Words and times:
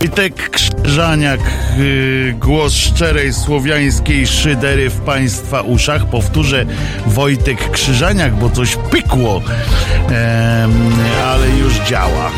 Wojtek 0.00 0.50
Krzyżaniak, 0.50 1.40
yy, 1.78 2.34
głos 2.38 2.72
szczerej 2.72 3.32
słowiańskiej 3.32 4.26
szydery 4.26 4.90
w 4.90 5.00
Państwa 5.00 5.62
uszach. 5.62 6.06
Powtórzę 6.06 6.66
Wojtek 7.06 7.70
Krzyżaniak, 7.70 8.34
bo 8.34 8.50
coś 8.50 8.76
pykło, 8.76 9.42
ale 11.24 11.48
już 11.48 11.74
działa. 11.74 12.30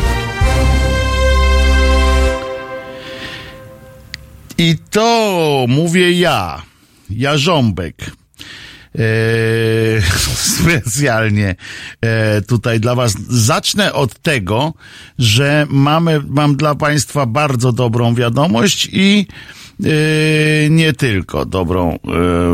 I 4.57 4.75
to 4.89 5.65
mówię 5.67 6.11
ja, 6.11 6.61
Jarząbek. 7.09 7.95
Eee, 7.99 8.20
specjalnie 10.59 11.55
e, 12.01 12.41
tutaj 12.41 12.79
dla 12.79 12.95
Was. 12.95 13.15
Zacznę 13.29 13.93
od 13.93 14.19
tego, 14.19 14.73
że 15.19 15.67
mamy, 15.69 16.21
mam 16.27 16.55
dla 16.55 16.75
Państwa 16.75 17.25
bardzo 17.25 17.71
dobrą 17.71 18.15
wiadomość 18.15 18.89
i 18.91 19.27
e, 19.83 19.89
nie 20.69 20.93
tylko 20.93 21.45
dobrą 21.45 21.99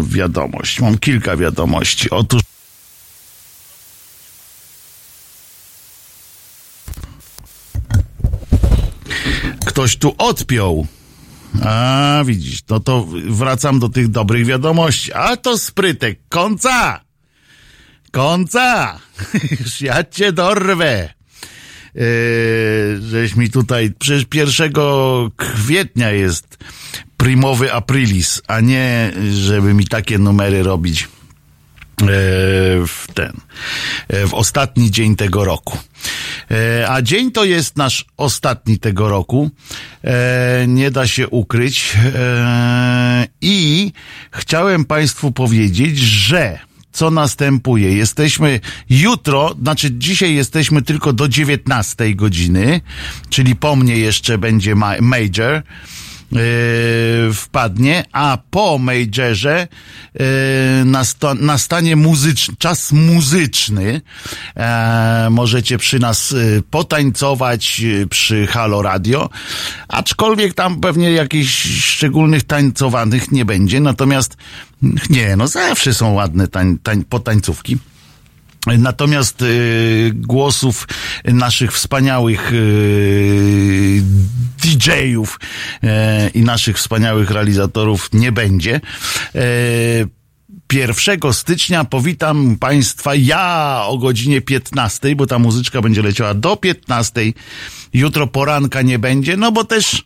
wiadomość. 0.02 0.80
Mam 0.80 0.98
kilka 0.98 1.38
wiadomości. 1.38 2.10
Otóż 2.10 2.42
ktoś 9.78 9.98
tu 9.98 10.16
odpiął. 10.18 10.88
A, 11.64 12.24
widzisz, 12.26 12.60
no 12.70 12.80
to 12.80 13.08
wracam 13.26 13.80
do 13.80 13.90
tych 13.90 14.08
dobrych 14.08 14.46
wiadomości. 14.46 15.14
A 15.14 15.38
to 15.38 15.58
sprytek, 15.58 16.20
końca! 16.30 17.02
Końca! 18.12 19.00
Już 19.60 19.82
ja 19.82 20.04
cię 20.04 20.32
dorwę. 20.32 21.14
Yy, 21.96 22.04
żeś 23.10 23.36
mi 23.36 23.50
tutaj, 23.50 23.92
przecież 24.00 24.26
1 24.34 24.72
kwietnia 25.38 26.12
jest 26.12 26.58
primowy 27.18 27.74
aprilis, 27.74 28.42
a 28.48 28.60
nie, 28.60 29.12
żeby 29.34 29.74
mi 29.74 29.88
takie 29.88 30.18
numery 30.18 30.64
robić 30.64 31.08
w 32.88 33.06
ten, 33.14 33.34
w 34.10 34.34
ostatni 34.34 34.92
dzień 34.92 35.16
tego 35.16 35.46
roku. 35.46 35.78
A 36.88 37.02
dzień 37.02 37.32
to 37.32 37.46
jest 37.46 37.78
nasz 37.78 38.06
ostatni 38.18 38.80
tego 38.80 39.10
roku. 39.10 39.50
Nie 40.68 40.92
da 40.92 41.08
się 41.08 41.28
ukryć. 41.28 41.98
I 43.42 43.92
chciałem 44.32 44.86
Państwu 44.86 45.32
powiedzieć, 45.32 46.00
że 46.00 46.60
co 46.92 47.12
następuje. 47.12 47.96
Jesteśmy 47.96 48.60
jutro, 48.90 49.56
znaczy 49.62 49.92
dzisiaj 49.92 50.36
jesteśmy 50.36 50.82
tylko 50.82 51.14
do 51.14 51.28
19 51.28 52.16
godziny, 52.16 52.82
czyli 53.30 53.56
po 53.56 53.76
mnie 53.76 53.98
jeszcze 53.98 54.38
będzie 54.38 54.76
major. 55.02 55.64
Yy, 56.32 57.34
wpadnie, 57.34 58.04
a 58.12 58.38
po 58.52 58.78
Majorze 58.78 59.68
nasta 60.86 61.34
nastanie 61.34 61.96
muzyczny, 61.96 62.56
czas 62.60 62.92
muzyczny. 62.92 64.02
E, 64.56 65.28
możecie 65.32 65.78
przy 65.78 66.00
nas 66.00 66.32
yy, 66.32 66.64
potańcować 66.72 67.82
przy 68.10 68.48
Halo 68.48 68.82
Radio, 68.82 69.30
aczkolwiek 69.88 70.54
tam 70.54 70.80
pewnie 70.80 71.12
jakichś 71.12 71.54
szczególnych 71.84 72.44
tańcowanych 72.44 73.32
nie 73.32 73.46
będzie, 73.46 73.80
natomiast 73.80 74.38
nie, 75.10 75.36
no 75.36 75.48
zawsze 75.48 75.94
są 75.94 76.14
ładne 76.14 76.48
tań, 76.48 76.78
tań, 76.84 77.04
potańcówki. 77.04 77.78
Natomiast 78.78 79.42
y, 79.42 80.12
głosów 80.16 80.88
naszych 81.26 81.74
wspaniałych 81.74 82.54
y, 82.54 84.02
DJ-ów 84.76 85.40
y, 85.84 85.88
i 86.30 86.42
naszych 86.42 86.78
wspaniałych 86.78 87.32
realizatorów 87.32 88.10
nie 88.14 88.32
będzie. 88.32 88.82
1 90.74 91.20
y, 91.30 91.34
stycznia 91.34 91.84
powitam 91.84 92.58
Państwa 92.60 93.16
ja 93.16 93.82
o 93.86 93.98
godzinie 93.98 94.42
15, 94.42 95.16
bo 95.16 95.28
ta 95.28 95.40
muzyczka 95.40 95.82
będzie 95.82 96.02
leciała 96.02 96.34
do 96.34 96.56
15. 96.56 97.22
Jutro 97.94 98.28
poranka 98.28 98.82
nie 98.82 99.00
będzie, 99.00 99.38
no 99.38 99.52
bo 99.52 99.64
też 99.64 100.04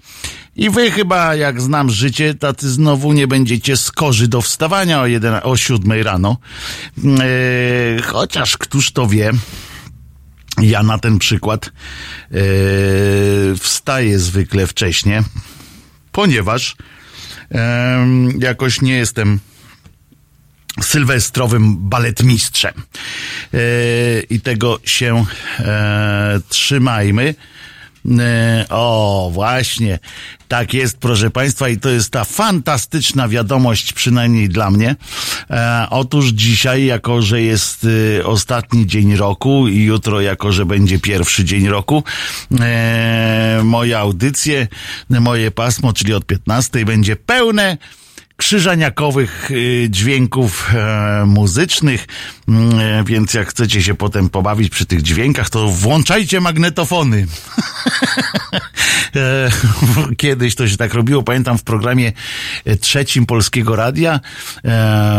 i 0.56 0.70
wy 0.70 0.92
chyba, 0.92 1.36
jak 1.36 1.62
znam 1.62 1.90
życie, 1.90 2.34
tacy 2.34 2.70
znowu 2.70 3.14
nie 3.14 3.28
będziecie 3.28 3.78
skorzy 3.78 4.28
do 4.28 4.42
wstawania 4.42 5.02
o, 5.02 5.08
jeden, 5.08 5.40
o 5.44 5.58
7 5.58 5.92
rano. 6.04 6.38
Yy, 6.98 8.02
chociaż 8.04 8.58
któż 8.58 8.92
to 8.92 9.08
wie. 9.08 9.32
Ja 10.62 10.84
na 10.84 10.98
ten 10.98 11.20
przykład 11.20 11.72
yy, 12.32 12.42
wstaję 13.60 14.20
zwykle 14.20 14.68
wcześnie, 14.68 15.24
ponieważ 16.12 16.76
jakoś 18.40 18.82
nie 18.82 18.94
jestem 18.94 19.40
sylwestrowym 20.82 21.90
baletmistrzem. 21.90 22.74
Yy, 23.54 23.60
I 24.30 24.42
tego 24.42 24.80
się 24.86 25.26
e, 25.60 26.42
trzymajmy. 26.50 27.36
E, 28.20 28.66
o, 28.70 29.30
właśnie. 29.34 30.00
Tak 30.48 30.74
jest, 30.74 30.98
proszę 30.98 31.30
Państwa, 31.30 31.70
i 31.70 31.78
to 31.78 31.90
jest 31.90 32.12
ta 32.12 32.24
fantastyczna 32.24 33.28
wiadomość, 33.28 33.94
przynajmniej 33.94 34.50
dla 34.50 34.72
mnie. 34.72 34.96
E, 35.50 35.88
otóż 35.90 36.30
dzisiaj, 36.30 36.86
jako 36.86 37.22
że 37.22 37.42
jest 37.42 37.84
y, 37.84 38.22
ostatni 38.26 38.88
dzień 38.88 39.16
roku 39.16 39.68
i 39.68 39.84
jutro, 39.84 40.22
jako 40.22 40.52
że 40.52 40.66
będzie 40.66 41.00
pierwszy 41.00 41.46
dzień 41.46 41.68
roku, 41.68 42.04
e, 42.60 43.62
moje 43.64 44.00
audycje, 44.00 44.68
moje 45.10 45.52
pasmo, 45.52 45.94
czyli 45.94 46.14
od 46.14 46.26
15 46.26 46.86
będzie 46.86 47.16
pełne 47.16 47.78
krzyżaniakowych 48.42 49.52
y, 49.52 49.88
dźwięków 49.90 50.70
e, 50.74 51.26
muzycznych, 51.26 52.08
mm, 52.48 52.80
e, 52.80 53.04
więc 53.04 53.34
jak 53.34 53.48
chcecie 53.48 53.84
się 53.84 53.96
potem 53.96 54.30
pobawić 54.30 54.70
przy 54.70 54.86
tych 54.86 55.02
dźwiękach, 55.02 55.50
to 55.50 55.68
włączajcie 55.68 56.42
magnetofony. 56.42 57.28
E, 59.16 59.50
kiedyś 60.18 60.56
to 60.56 60.68
się 60.68 60.78
tak 60.78 60.94
robiło, 60.94 61.24
pamiętam 61.24 61.58
w 61.58 61.64
programie 61.64 62.12
trzecim 62.82 63.26
Polskiego 63.26 63.76
Radia 63.76 64.20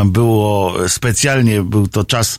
było 0.05 0.77
specjalnie, 0.89 1.63
był 1.63 1.89
to 1.89 2.05
czas 2.05 2.39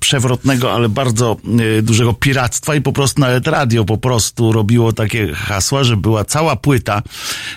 przewrotnego, 0.00 0.72
ale 0.72 0.88
bardzo 0.88 1.36
dużego 1.82 2.12
piractwa 2.12 2.74
i 2.74 2.80
po 2.80 2.92
prostu 2.92 3.20
nawet 3.20 3.46
radio 3.46 3.84
po 3.84 3.98
prostu 3.98 4.52
robiło 4.52 4.92
takie 4.92 5.34
hasła, 5.34 5.84
że 5.84 5.96
była 5.96 6.24
cała 6.24 6.56
płyta, 6.56 7.02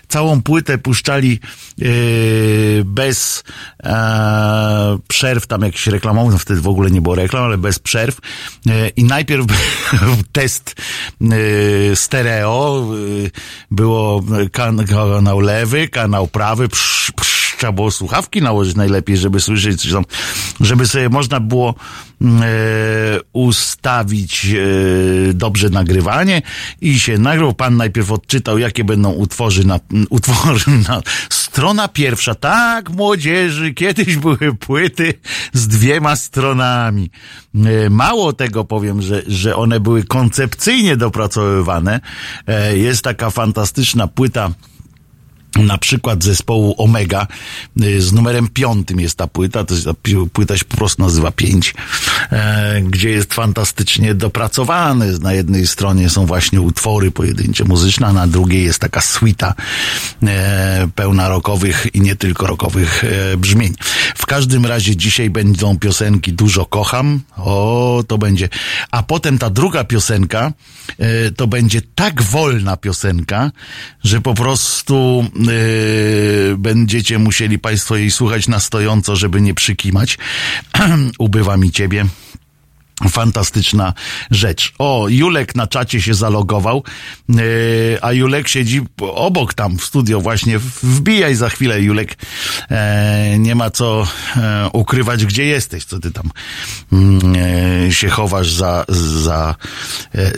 całą 0.07 0.41
płytę 0.41 0.77
puszczali 0.77 1.39
bez 2.85 3.43
e, 3.83 4.97
przerw, 5.07 5.47
tam 5.47 5.61
jakiś 5.61 5.87
reklamowy, 5.87 6.31
no 6.31 6.37
wtedy 6.37 6.61
w 6.61 6.67
ogóle 6.67 6.91
nie 6.91 7.01
było 7.01 7.15
reklam, 7.15 7.43
ale 7.43 7.57
bez 7.57 7.79
przerw. 7.79 8.19
E, 8.67 8.89
I 8.89 9.03
najpierw 9.03 9.45
test 10.31 10.75
e, 11.21 11.95
stereo, 11.95 12.87
było 13.71 14.23
kan 14.51 14.85
kanał 14.85 15.39
lewy, 15.39 15.87
kanał 15.87 16.27
prawy, 16.27 16.69
psz, 16.69 17.11
psz, 17.11 17.45
trzeba 17.57 17.71
było 17.71 17.91
słuchawki 17.91 18.41
nałożyć 18.41 18.75
najlepiej, 18.75 19.17
żeby 19.17 19.39
słyszeć 19.39 19.81
coś 19.81 19.91
tam, 19.91 20.05
żeby 20.59 20.87
sobie 20.87 21.09
można 21.09 21.39
było 21.39 21.75
e, 22.21 22.25
ustawić 23.33 24.45
e, 24.45 25.33
dobrze 25.33 25.69
nagrywanie 25.69 26.41
i 26.81 26.99
się 26.99 27.17
nagrał. 27.17 27.53
Pan 27.53 27.77
najpierw 27.77 28.11
odczytał, 28.11 28.57
jakie 28.57 28.83
będą 28.83 29.11
utwory 29.11 29.65
na, 29.65 29.79
utwory 30.09 30.59
na 30.89 31.01
strona 31.55 31.87
pierwsza. 31.87 32.35
Tak, 32.35 32.89
młodzieży, 32.89 33.73
kiedyś 33.73 34.17
były 34.17 34.55
płyty 34.59 35.13
z 35.53 35.67
dwiema 35.67 36.15
stronami. 36.15 37.11
E, 37.55 37.89
mało 37.89 38.33
tego 38.33 38.65
powiem, 38.65 39.01
że, 39.01 39.21
że 39.27 39.55
one 39.55 39.79
były 39.79 40.03
koncepcyjnie 40.03 40.97
dopracowywane. 40.97 41.99
E, 42.47 42.77
jest 42.77 43.03
taka 43.03 43.29
fantastyczna 43.29 44.07
płyta 44.07 44.49
na 45.55 45.77
przykład 45.77 46.23
zespołu 46.23 46.75
Omega 46.77 47.27
y, 47.81 48.01
z 48.01 48.13
numerem 48.13 48.47
piątym 48.47 48.99
jest 48.99 49.17
ta 49.17 49.27
płyta, 49.27 49.63
to 49.63 49.73
jest, 49.73 49.85
ta 49.85 49.93
płyta 50.33 50.57
się 50.57 50.65
po 50.65 50.77
prostu 50.77 51.01
nazywa 51.01 51.31
pięć, 51.31 51.73
e, 52.31 52.81
gdzie 52.81 53.09
jest 53.09 53.33
fantastycznie 53.33 54.15
dopracowany. 54.15 55.19
Na 55.19 55.33
jednej 55.33 55.67
stronie 55.67 56.09
są 56.09 56.25
właśnie 56.25 56.61
utwory 56.61 57.11
pojedyncze 57.11 57.63
muzyczne, 57.63 58.07
a 58.07 58.13
na 58.13 58.27
drugiej 58.27 58.63
jest 58.63 58.79
taka 58.79 59.01
suita 59.01 59.53
e, 60.23 60.87
pełna 60.95 61.29
rokowych 61.29 61.87
i 61.93 62.01
nie 62.01 62.15
tylko 62.15 62.47
rokowych 62.47 63.03
e, 63.03 63.37
brzmień. 63.37 63.73
W 64.15 64.25
każdym 64.25 64.65
razie 64.65 64.95
dzisiaj 64.95 65.29
będą 65.29 65.79
piosenki 65.79 66.33
Dużo 66.33 66.65
kocham, 66.65 67.21
o 67.37 68.03
to 68.07 68.17
będzie, 68.17 68.49
a 68.91 69.03
potem 69.03 69.37
ta 69.37 69.49
druga 69.49 69.83
piosenka 69.83 70.51
e, 70.97 71.31
to 71.31 71.47
będzie 71.47 71.81
tak 71.95 72.21
wolna 72.21 72.77
piosenka, 72.77 73.51
że 74.03 74.21
po 74.21 74.33
prostu 74.33 75.25
będziecie 76.57 77.19
musieli 77.19 77.59
Państwo 77.59 77.95
jej 77.95 78.11
słuchać 78.11 78.47
na 78.47 78.59
stojąco, 78.59 79.15
żeby 79.15 79.41
nie 79.41 79.53
przykimać. 79.53 80.17
Ubywa 81.19 81.57
mi 81.57 81.71
Ciebie. 81.71 82.05
Fantastyczna 83.09 83.93
rzecz. 84.31 84.73
O, 84.79 85.05
Julek 85.09 85.55
na 85.55 85.67
czacie 85.67 86.01
się 86.01 86.13
zalogował, 86.13 86.83
yy, 87.29 87.37
a 88.01 88.11
Julek 88.13 88.47
siedzi 88.47 88.81
obok 88.99 89.53
tam 89.53 89.77
w 89.77 89.85
studio 89.85 90.21
właśnie. 90.21 90.59
Wbijaj 90.83 91.35
za 91.35 91.49
chwilę, 91.49 91.81
Julek. 91.81 92.17
E, 92.71 93.35
nie 93.39 93.55
ma 93.55 93.69
co 93.69 94.07
e, 94.37 94.69
ukrywać, 94.73 95.25
gdzie 95.25 95.45
jesteś, 95.45 95.85
co 95.85 95.99
ty 95.99 96.11
tam 96.11 96.31
e, 97.35 97.91
się 97.91 98.09
chowasz 98.09 98.53
za, 98.53 98.85
za, 98.89 99.55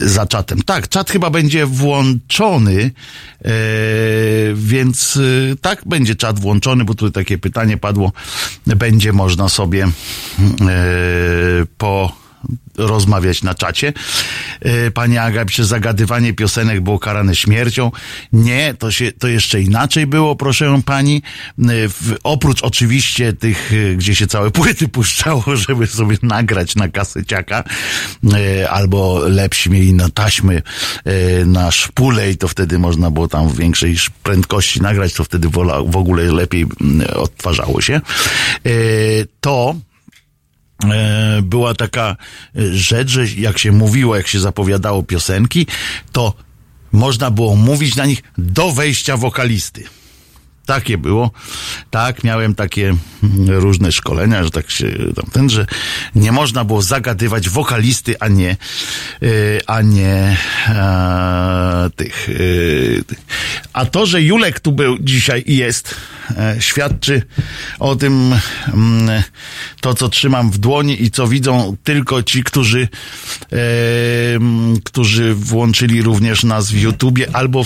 za 0.01 0.25
czatem. 0.25 0.61
Tak, 0.61 0.89
czat 0.89 1.11
chyba 1.11 1.29
będzie 1.29 1.65
włączony, 1.65 2.91
więc 4.53 5.19
tak, 5.61 5.81
będzie 5.85 6.15
czat 6.15 6.39
włączony, 6.39 6.85
bo 6.85 6.93
tu 6.93 7.11
takie 7.11 7.37
pytanie 7.37 7.77
padło. 7.77 8.11
Będzie 8.65 9.13
można 9.13 9.49
sobie 9.49 9.87
po 11.77 12.26
rozmawiać 12.77 13.43
na 13.43 13.55
czacie. 13.55 13.93
E, 14.61 14.91
pani 14.91 15.17
Aga 15.17 15.45
pisze, 15.45 15.65
zagadywanie 15.65 16.33
piosenek 16.33 16.81
było 16.81 16.99
karane 16.99 17.35
śmiercią. 17.35 17.91
Nie, 18.33 18.73
to 18.73 18.91
się, 18.91 19.11
to 19.11 19.27
jeszcze 19.27 19.61
inaczej 19.61 20.07
było, 20.07 20.35
proszę 20.35 20.81
pani. 20.85 21.21
E, 21.59 21.63
oprócz 22.23 22.63
oczywiście 22.63 23.33
tych, 23.33 23.73
e, 23.73 23.95
gdzie 23.95 24.15
się 24.15 24.27
całe 24.27 24.51
płyty 24.51 24.87
puszczało, 24.87 25.43
żeby 25.67 25.87
sobie 25.87 26.17
nagrać 26.23 26.75
na 26.75 26.87
kaseciaka, 26.87 27.63
albo 28.69 29.19
lepsi 29.27 29.69
mieli 29.69 29.93
na 29.93 30.09
taśmy, 30.09 30.61
na 31.45 31.71
szpule 31.71 32.31
i 32.31 32.37
to 32.37 32.47
wtedy 32.47 32.79
można 32.79 33.11
było 33.11 33.27
tam 33.27 33.49
w 33.49 33.57
większej 33.57 33.95
prędkości 34.23 34.81
nagrać, 34.81 35.13
to 35.13 35.23
wtedy 35.23 35.49
w 35.85 35.95
ogóle 35.97 36.23
lepiej 36.23 36.65
odtwarzało 37.15 37.81
się. 37.81 38.01
To 39.41 39.75
była 41.43 41.73
taka 41.73 42.15
rzecz, 42.71 43.09
że 43.09 43.25
jak 43.27 43.57
się 43.57 43.71
mówiło, 43.71 44.15
jak 44.15 44.27
się 44.27 44.39
zapowiadało 44.39 45.03
piosenki, 45.03 45.67
to 46.11 46.33
można 46.91 47.31
było 47.31 47.55
mówić 47.55 47.95
na 47.95 48.05
nich 48.05 48.23
do 48.37 48.71
wejścia 48.71 49.17
wokalisty. 49.17 49.83
Takie 50.67 50.97
było. 50.97 51.31
Tak, 51.91 52.23
miałem 52.23 52.55
takie 52.55 52.95
mm, 53.23 53.49
różne 53.49 53.91
szkolenia, 53.91 54.43
że 54.43 54.51
tak 54.51 54.71
się 54.71 54.87
tamten, 55.15 55.49
że 55.49 55.65
nie 56.15 56.31
można 56.31 56.65
było 56.65 56.81
zagadywać 56.81 57.49
wokalisty, 57.49 58.15
a 58.19 58.27
nie, 58.27 58.57
y, 59.23 59.59
a 59.67 59.81
nie 59.81 60.37
a, 60.67 61.89
tych, 61.95 62.29
y, 62.29 63.03
A 63.73 63.85
to, 63.85 64.05
że 64.05 64.21
Julek 64.21 64.59
tu 64.59 64.71
był 64.71 64.97
dzisiaj 64.99 65.43
i 65.45 65.57
jest, 65.57 65.95
e, 66.37 66.55
świadczy 66.59 67.21
o 67.79 67.95
tym, 67.95 68.35
mm, 68.67 69.23
to 69.81 69.93
co 69.93 70.09
trzymam 70.09 70.51
w 70.51 70.57
dłoni 70.57 71.03
i 71.03 71.11
co 71.11 71.27
widzą 71.27 71.75
tylko 71.83 72.23
ci, 72.23 72.43
którzy, 72.43 72.87
e, 73.51 74.35
mm, 74.35 74.81
którzy 74.81 75.33
włączyli 75.33 76.01
również 76.01 76.43
nas 76.43 76.71
w 76.71 76.77
YouTubie 76.77 77.27
albo 77.33 77.65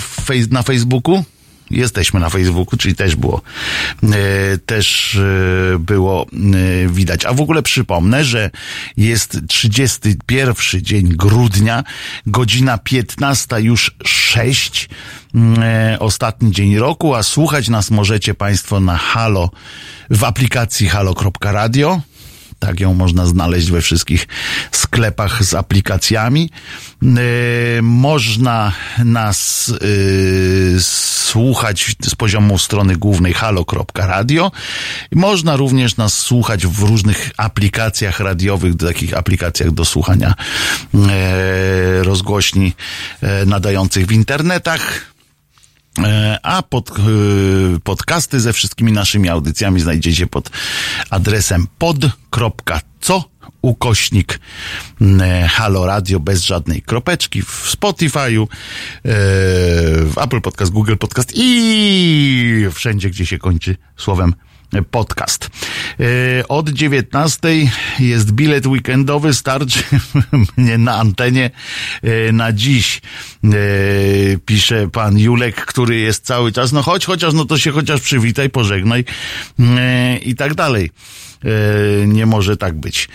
na 0.50 0.62
Facebooku 0.62 1.24
jesteśmy 1.72 2.20
na 2.20 2.30
Facebooku, 2.30 2.78
czyli 2.78 2.94
też 2.94 3.16
było, 3.16 3.42
e, 4.02 4.58
też 4.58 5.14
e, 5.14 5.78
było 5.78 6.26
e, 6.26 6.88
widać. 6.88 7.26
A 7.26 7.32
w 7.32 7.40
ogóle 7.40 7.62
przypomnę, 7.62 8.24
że 8.24 8.50
jest 8.96 9.38
31 9.48 10.54
dzień 10.82 11.08
grudnia, 11.08 11.84
godzina 12.26 12.78
15 12.78 13.60
już 13.60 13.96
6, 14.04 14.88
ostatni 15.98 16.52
dzień 16.52 16.78
roku, 16.78 17.14
a 17.14 17.22
słuchać 17.22 17.68
nas 17.68 17.90
możecie 17.90 18.34
Państwo 18.34 18.80
na 18.80 18.96
Halo, 18.96 19.50
w 20.10 20.24
aplikacji 20.24 20.88
halo.radio 20.88 22.00
tak 22.62 22.80
ją 22.80 22.94
można 22.94 23.26
znaleźć 23.26 23.70
we 23.70 23.80
wszystkich 23.80 24.28
sklepach 24.70 25.44
z 25.44 25.54
aplikacjami. 25.54 26.50
Yy, 27.02 27.82
można 27.82 28.72
nas 29.04 29.68
yy, 29.80 30.80
słuchać 30.80 31.96
z 32.02 32.14
poziomu 32.14 32.58
strony 32.58 32.96
głównej 32.96 33.32
halo.radio. 33.34 34.50
Można 35.12 35.56
również 35.56 35.96
nas 35.96 36.18
słuchać 36.18 36.66
w 36.66 36.82
różnych 36.82 37.30
aplikacjach 37.36 38.20
radiowych, 38.20 38.76
takich 38.76 39.16
aplikacjach 39.16 39.70
do 39.70 39.84
słuchania 39.84 40.34
yy, 40.94 41.00
rozgłośni 42.02 42.72
nadających 43.46 44.06
w 44.06 44.12
internetach. 44.12 45.11
E, 45.98 46.38
a 46.42 46.62
pod, 46.62 46.90
e, 46.90 46.92
podcasty 47.84 48.40
ze 48.40 48.52
wszystkimi 48.52 48.92
naszymi 48.92 49.28
audycjami 49.28 49.80
znajdziecie 49.80 50.26
pod 50.26 50.50
adresem 51.10 51.66
pod.co 51.78 53.24
ukośnik 53.62 54.40
e, 55.00 55.48
Halo 55.48 55.86
Radio 55.86 56.20
bez 56.20 56.42
żadnej 56.42 56.82
kropeczki 56.82 57.42
w 57.42 57.76
Spotify'u, 57.76 58.46
w 59.04 60.12
Apple 60.20 60.40
Podcast, 60.40 60.72
Google 60.72 60.96
Podcast 60.96 61.32
i 61.34 62.66
wszędzie, 62.72 63.10
gdzie 63.10 63.26
się 63.26 63.38
kończy 63.38 63.76
słowem 63.96 64.34
podcast. 64.90 65.50
E, 66.00 66.48
od 66.48 66.68
19 66.68 67.48
jest 67.98 68.32
bilet 68.32 68.66
weekendowy, 68.66 69.34
starczy 69.34 69.82
mnie 70.56 70.78
na 70.78 70.96
antenie 70.96 71.50
e, 72.02 72.32
na 72.32 72.52
dziś, 72.52 73.00
e, 73.44 73.48
pisze 74.46 74.88
pan 74.90 75.18
Julek, 75.18 75.66
który 75.66 75.96
jest 75.96 76.24
cały 76.24 76.52
czas, 76.52 76.72
no 76.72 76.82
chodź 76.82 77.06
chociaż, 77.06 77.34
no 77.34 77.44
to 77.44 77.58
się 77.58 77.70
chociaż 77.70 78.00
przywitaj, 78.00 78.50
pożegnaj 78.50 79.04
i 80.22 80.34
tak 80.34 80.54
dalej 80.54 80.90
nie 82.06 82.26
może 82.26 82.56
tak 82.56 82.80
być. 82.80 83.08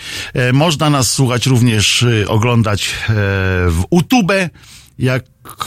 Można 0.52 0.90
nas 0.90 1.12
słuchać 1.12 1.46
również, 1.46 2.04
oglądać 2.26 2.94
w 3.68 3.82
YouTube, 3.92 4.32
jak 4.98 5.24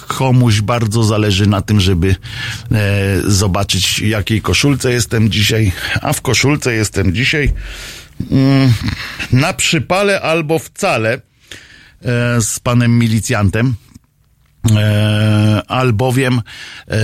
komuś 0.07 0.61
bardzo 0.61 1.03
zależy 1.03 1.47
na 1.47 1.61
tym, 1.61 1.79
żeby 1.79 2.15
e, 2.71 3.21
zobaczyć, 3.27 3.99
jakiej 3.99 4.41
koszulce 4.41 4.91
jestem 4.91 5.29
dzisiaj, 5.29 5.71
a 6.01 6.13
w 6.13 6.21
koszulce 6.21 6.73
jestem 6.73 7.13
dzisiaj 7.13 7.53
mm, 8.31 8.73
na 9.31 9.53
przypale 9.53 10.21
albo 10.21 10.59
wcale 10.59 11.13
e, 11.13 11.21
z 12.41 12.59
panem 12.59 12.99
milicjantem. 12.99 13.75
E, 14.69 15.61
albowiem 15.67 16.41
e, 16.87 16.97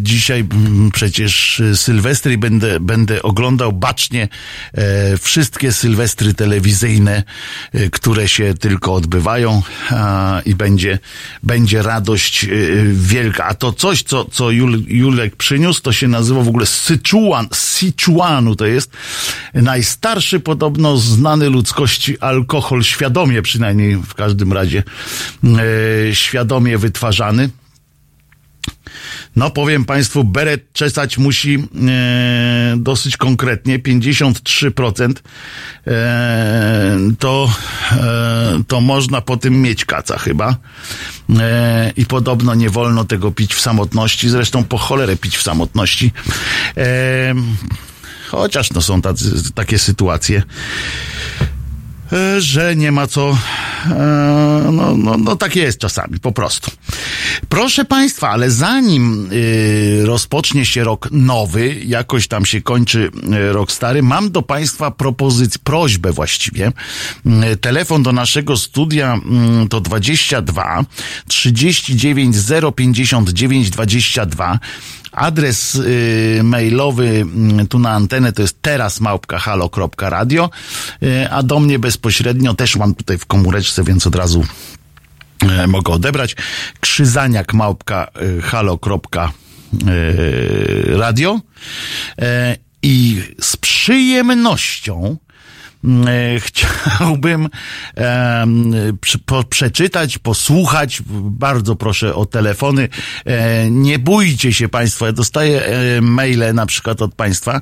dzisiaj 0.00 0.40
m, 0.40 0.90
przecież 0.92 1.62
Sylwestry 1.74 2.38
będę, 2.38 2.80
będę 2.80 3.22
oglądał 3.22 3.72
bacznie 3.72 4.28
e, 4.72 5.18
wszystkie 5.18 5.72
Sylwestry 5.72 6.34
telewizyjne, 6.34 7.22
e, 7.72 7.90
które 7.90 8.28
się 8.28 8.54
tylko 8.54 8.94
odbywają 8.94 9.62
i 10.46 10.54
będzie, 10.54 10.98
będzie 11.42 11.82
radość 11.82 12.46
wielka. 12.92 13.44
A 13.44 13.54
to 13.54 13.72
coś, 13.72 14.02
co, 14.02 14.24
co 14.24 14.50
Jul, 14.50 14.84
Julek 14.86 15.36
przyniósł, 15.36 15.82
to 15.82 15.92
się 15.92 16.08
nazywa 16.08 16.42
w 16.42 16.48
ogóle 16.48 16.66
Sichuan, 16.66 17.48
Sichuanu 17.52 18.56
to 18.56 18.66
jest 18.66 18.90
najstarszy 19.54 20.40
podobno 20.40 20.96
znany 20.96 21.50
ludzkości 21.50 22.18
alkohol, 22.18 22.82
świadomie 22.82 23.42
przynajmniej 23.42 23.96
w 23.96 24.14
każdym 24.14 24.52
razie, 24.52 24.82
świadomie 26.12 26.63
świadomie 26.64 26.78
wytwarzany. 26.78 27.50
No 29.36 29.50
powiem 29.50 29.84
Państwu, 29.84 30.24
beret 30.24 30.72
czesać 30.72 31.18
musi 31.18 31.54
e, 31.88 32.74
dosyć 32.76 33.16
konkretnie, 33.16 33.78
53% 33.78 35.12
e, 35.86 36.98
to, 37.18 37.50
e, 37.92 38.62
to 38.68 38.80
można 38.80 39.20
po 39.20 39.36
tym 39.36 39.62
mieć 39.62 39.84
kaca 39.84 40.18
chyba. 40.18 40.56
E, 41.38 41.92
I 41.96 42.06
podobno 42.06 42.54
nie 42.54 42.70
wolno 42.70 43.04
tego 43.04 43.32
pić 43.32 43.54
w 43.54 43.60
samotności, 43.60 44.28
zresztą 44.28 44.64
po 44.64 44.78
cholerę 44.78 45.16
pić 45.16 45.36
w 45.36 45.42
samotności. 45.42 46.12
E, 46.76 47.34
chociaż 48.28 48.70
no 48.70 48.82
są 48.82 49.02
tacy, 49.02 49.52
takie 49.54 49.78
sytuacje. 49.78 50.42
E, 52.14 52.40
że 52.40 52.76
nie 52.76 52.92
ma 52.92 53.06
co. 53.06 53.38
E, 53.90 54.68
no, 54.72 54.96
no, 54.96 55.16
no 55.18 55.36
tak 55.36 55.56
jest 55.56 55.78
czasami, 55.78 56.20
po 56.20 56.32
prostu. 56.32 56.70
Proszę 57.48 57.84
Państwa, 57.84 58.30
ale 58.30 58.50
zanim 58.50 59.28
y, 59.32 60.02
rozpocznie 60.06 60.66
się 60.66 60.84
rok 60.84 61.08
nowy, 61.10 61.80
jakoś 61.84 62.28
tam 62.28 62.46
się 62.46 62.62
kończy 62.62 63.10
y, 63.48 63.52
rok 63.52 63.72
stary, 63.72 64.02
mam 64.02 64.30
do 64.30 64.42
Państwa 64.42 64.90
propozycję, 64.90 65.60
prośbę 65.64 66.12
właściwie. 66.12 66.72
Telefon 67.60 68.02
do 68.02 68.12
naszego 68.12 68.56
studia 68.56 69.20
y, 69.64 69.68
to 69.68 69.80
22 69.80 70.84
39 71.28 72.36
059 72.76 73.70
22. 73.70 74.58
Adres 75.14 75.74
y, 75.74 76.40
mailowy 76.44 77.26
y, 77.60 77.66
tu 77.68 77.78
na 77.78 77.90
antenę 77.90 78.32
to 78.32 78.42
jest 78.42 78.62
teraz 78.62 79.00
małpka.halo.radio, 79.00 80.50
y, 81.02 81.30
a 81.30 81.42
do 81.42 81.60
mnie 81.60 81.78
bezpośrednio 81.78 82.54
też 82.54 82.76
mam 82.76 82.94
tutaj 82.94 83.18
w 83.18 83.26
komóreczce, 83.26 83.84
więc 83.84 84.06
od 84.06 84.14
razu 84.14 84.44
y, 85.64 85.66
mogę 85.66 85.92
odebrać. 85.92 86.36
Krzyzaniak 86.80 87.54
małpka 87.54 88.10
y, 88.38 88.42
halo.radio 88.42 89.30
y, 92.18 92.22
i 92.82 93.22
z 93.40 93.56
przyjemnością 93.56 95.16
chciałbym 96.46 97.48
przeczytać, 99.50 100.18
posłuchać. 100.18 101.02
Bardzo 101.24 101.76
proszę 101.76 102.14
o 102.14 102.26
telefony. 102.26 102.88
Nie 103.70 103.98
bójcie 103.98 104.52
się 104.52 104.68
Państwo. 104.68 105.06
Ja 105.06 105.12
dostaję 105.12 105.62
maile 106.02 106.54
na 106.54 106.66
przykład 106.66 107.02
od 107.02 107.14
Państwa 107.14 107.60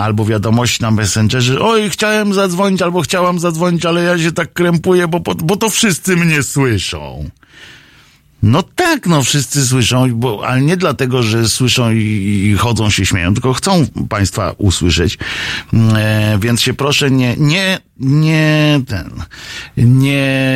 albo 0.00 0.24
wiadomości 0.24 0.82
na 0.82 0.90
Messengerze. 0.90 1.60
Oj, 1.60 1.90
chciałem 1.90 2.34
zadzwonić 2.34 2.82
albo 2.82 3.02
chciałam 3.02 3.38
zadzwonić, 3.38 3.86
ale 3.86 4.02
ja 4.02 4.18
się 4.18 4.32
tak 4.32 4.52
krępuję, 4.52 5.08
bo, 5.08 5.20
bo 5.20 5.56
to 5.56 5.70
wszyscy 5.70 6.16
mnie 6.16 6.42
słyszą. 6.42 7.30
No 8.42 8.62
tak, 8.62 9.06
no 9.06 9.22
wszyscy 9.22 9.66
słyszą, 9.66 10.14
bo, 10.14 10.46
ale 10.46 10.60
nie 10.60 10.76
dlatego, 10.76 11.22
że 11.22 11.48
słyszą 11.48 11.90
i, 11.92 12.50
i 12.52 12.56
chodzą 12.58 12.90
się 12.90 13.06
śmieją, 13.06 13.34
tylko 13.34 13.54
chcą 13.54 13.86
Państwa 14.08 14.54
usłyszeć. 14.58 15.18
E, 15.96 16.38
więc 16.40 16.60
się 16.60 16.74
proszę 16.74 17.10
nie, 17.10 17.36
nie, 17.36 17.78
nie 18.00 18.80
ten, 18.86 19.10
nie 19.76 20.52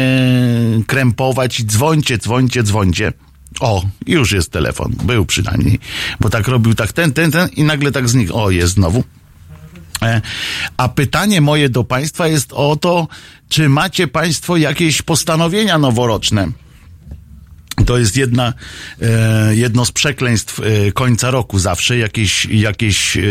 krępować 0.86 1.60
i 1.60 1.66
dzwońcie, 1.66 2.18
dzwońcie, 2.18 2.62
dzwońcie. 2.62 3.12
O, 3.60 3.84
już 4.06 4.32
jest 4.32 4.50
telefon. 4.50 4.92
Był 5.04 5.26
przynajmniej. 5.26 5.78
Bo 6.20 6.30
tak 6.30 6.48
robił 6.48 6.74
tak 6.74 6.92
ten, 6.92 7.12
ten, 7.12 7.30
ten 7.30 7.48
i 7.48 7.64
nagle 7.64 7.92
tak 7.92 8.08
znikł. 8.08 8.38
O, 8.38 8.50
jest 8.50 8.74
znowu. 8.74 9.04
E, 10.02 10.20
a 10.76 10.88
pytanie 10.88 11.40
moje 11.40 11.68
do 11.68 11.84
Państwa 11.84 12.28
jest 12.28 12.52
o 12.52 12.76
to, 12.76 13.08
czy 13.48 13.68
macie 13.68 14.08
Państwo 14.08 14.56
jakieś 14.56 15.02
postanowienia 15.02 15.78
noworoczne? 15.78 16.48
To 17.86 17.98
jest 17.98 18.16
jedna, 18.16 18.52
e, 19.02 19.56
jedno 19.56 19.84
z 19.84 19.92
przekleństw 19.92 20.60
e, 20.60 20.92
końca 20.92 21.30
roku 21.30 21.58
zawsze, 21.58 21.98
jakieś, 21.98 22.46
jakieś 22.46 23.16
e, 23.16 23.22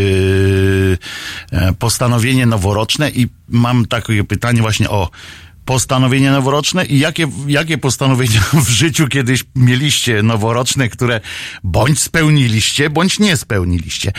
postanowienie 1.79 2.45
noworoczne 2.45 3.09
i 3.09 3.27
mam 3.49 3.85
takie 3.85 4.23
pytanie 4.23 4.61
właśnie 4.61 4.89
o 4.89 5.09
postanowienie 5.65 6.31
noworoczne 6.31 6.85
i 6.85 6.99
jakie, 6.99 7.27
jakie 7.47 7.77
postanowienia 7.77 8.41
w 8.65 8.69
życiu 8.69 9.07
kiedyś 9.07 9.43
mieliście 9.55 10.23
noworoczne, 10.23 10.89
które 10.89 11.21
bądź 11.63 11.99
spełniliście, 11.99 12.89
bądź 12.89 13.19
nie 13.19 13.37
spełniliście. 13.37 14.11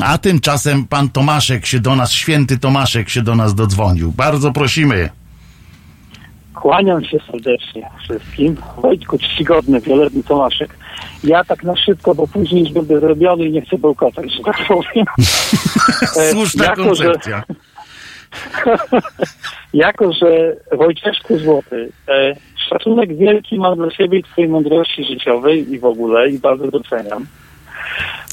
A 0.00 0.18
tymczasem 0.18 0.84
pan 0.84 1.10
Tomaszek 1.10 1.66
się 1.66 1.80
do 1.80 1.96
nas, 1.96 2.12
święty 2.12 2.58
Tomaszek 2.58 3.10
się 3.10 3.22
do 3.22 3.34
nas 3.34 3.54
dodzwonił. 3.54 4.12
Bardzo 4.12 4.52
prosimy. 4.52 5.10
Kłaniam 6.56 7.04
się 7.04 7.18
serdecznie 7.30 7.90
wszystkim. 8.04 8.56
Wojtku 8.76 9.18
czcigodny, 9.18 9.80
wieloletni 9.80 10.24
Tomaszek. 10.24 10.78
Ja 11.24 11.44
tak 11.44 11.62
na 11.62 11.76
szybko, 11.76 12.14
bo 12.14 12.26
później 12.26 12.64
już 12.64 12.72
będę 12.72 13.00
zrobiony 13.00 13.44
i 13.44 13.52
nie 13.52 13.62
chcę 13.62 13.78
bełkotać, 13.78 14.32
że 14.32 14.42
tak 14.42 14.56
powiem. 14.68 15.06
Słuszna 16.32 16.64
jako, 16.64 16.84
koncepcja. 16.84 17.44
Że, 18.66 18.76
jako, 19.86 20.12
że 20.12 20.56
Wojcieszku 20.76 21.38
Złoty, 21.38 21.92
e, 22.08 22.32
szacunek 22.68 23.16
wielki 23.16 23.58
mam 23.58 23.76
dla 23.76 23.90
siebie 23.90 24.18
i 24.18 24.22
twojej 24.22 24.50
mądrości 24.50 25.04
życiowej 25.04 25.72
i 25.72 25.78
w 25.78 25.84
ogóle 25.84 26.30
i 26.30 26.38
bardzo 26.38 26.70
doceniam. 26.70 27.26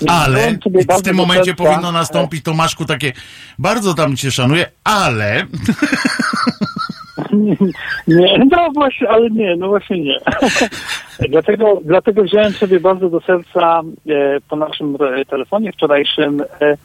Ale 0.08 0.58
w 1.00 1.02
tym 1.02 1.16
momencie 1.16 1.54
powinno 1.54 1.92
nastąpić, 1.92 2.44
Tomaszku, 2.44 2.86
takie 2.86 3.12
bardzo 3.60 3.94
tam 3.94 4.16
cię 4.16 4.32
szanuję, 4.32 4.66
ale 4.84 5.46
Nie, 8.08 8.46
no 8.52 8.70
właśnie, 8.74 9.10
ale 9.10 9.30
nie, 9.30 9.56
no 9.56 9.68
właśnie 9.68 10.00
nie. 10.00 10.20
dlatego, 11.30 11.82
dlatego 11.86 12.24
wziąłem 12.24 12.52
sobie 12.52 12.80
bardzo 12.80 13.10
do 13.10 13.20
serca 13.22 13.82
e, 14.10 14.42
po 14.50 14.56
naszym 14.56 14.98
telefonie 15.30 15.72
wczorajszym 15.72 16.42
e, 16.42 16.78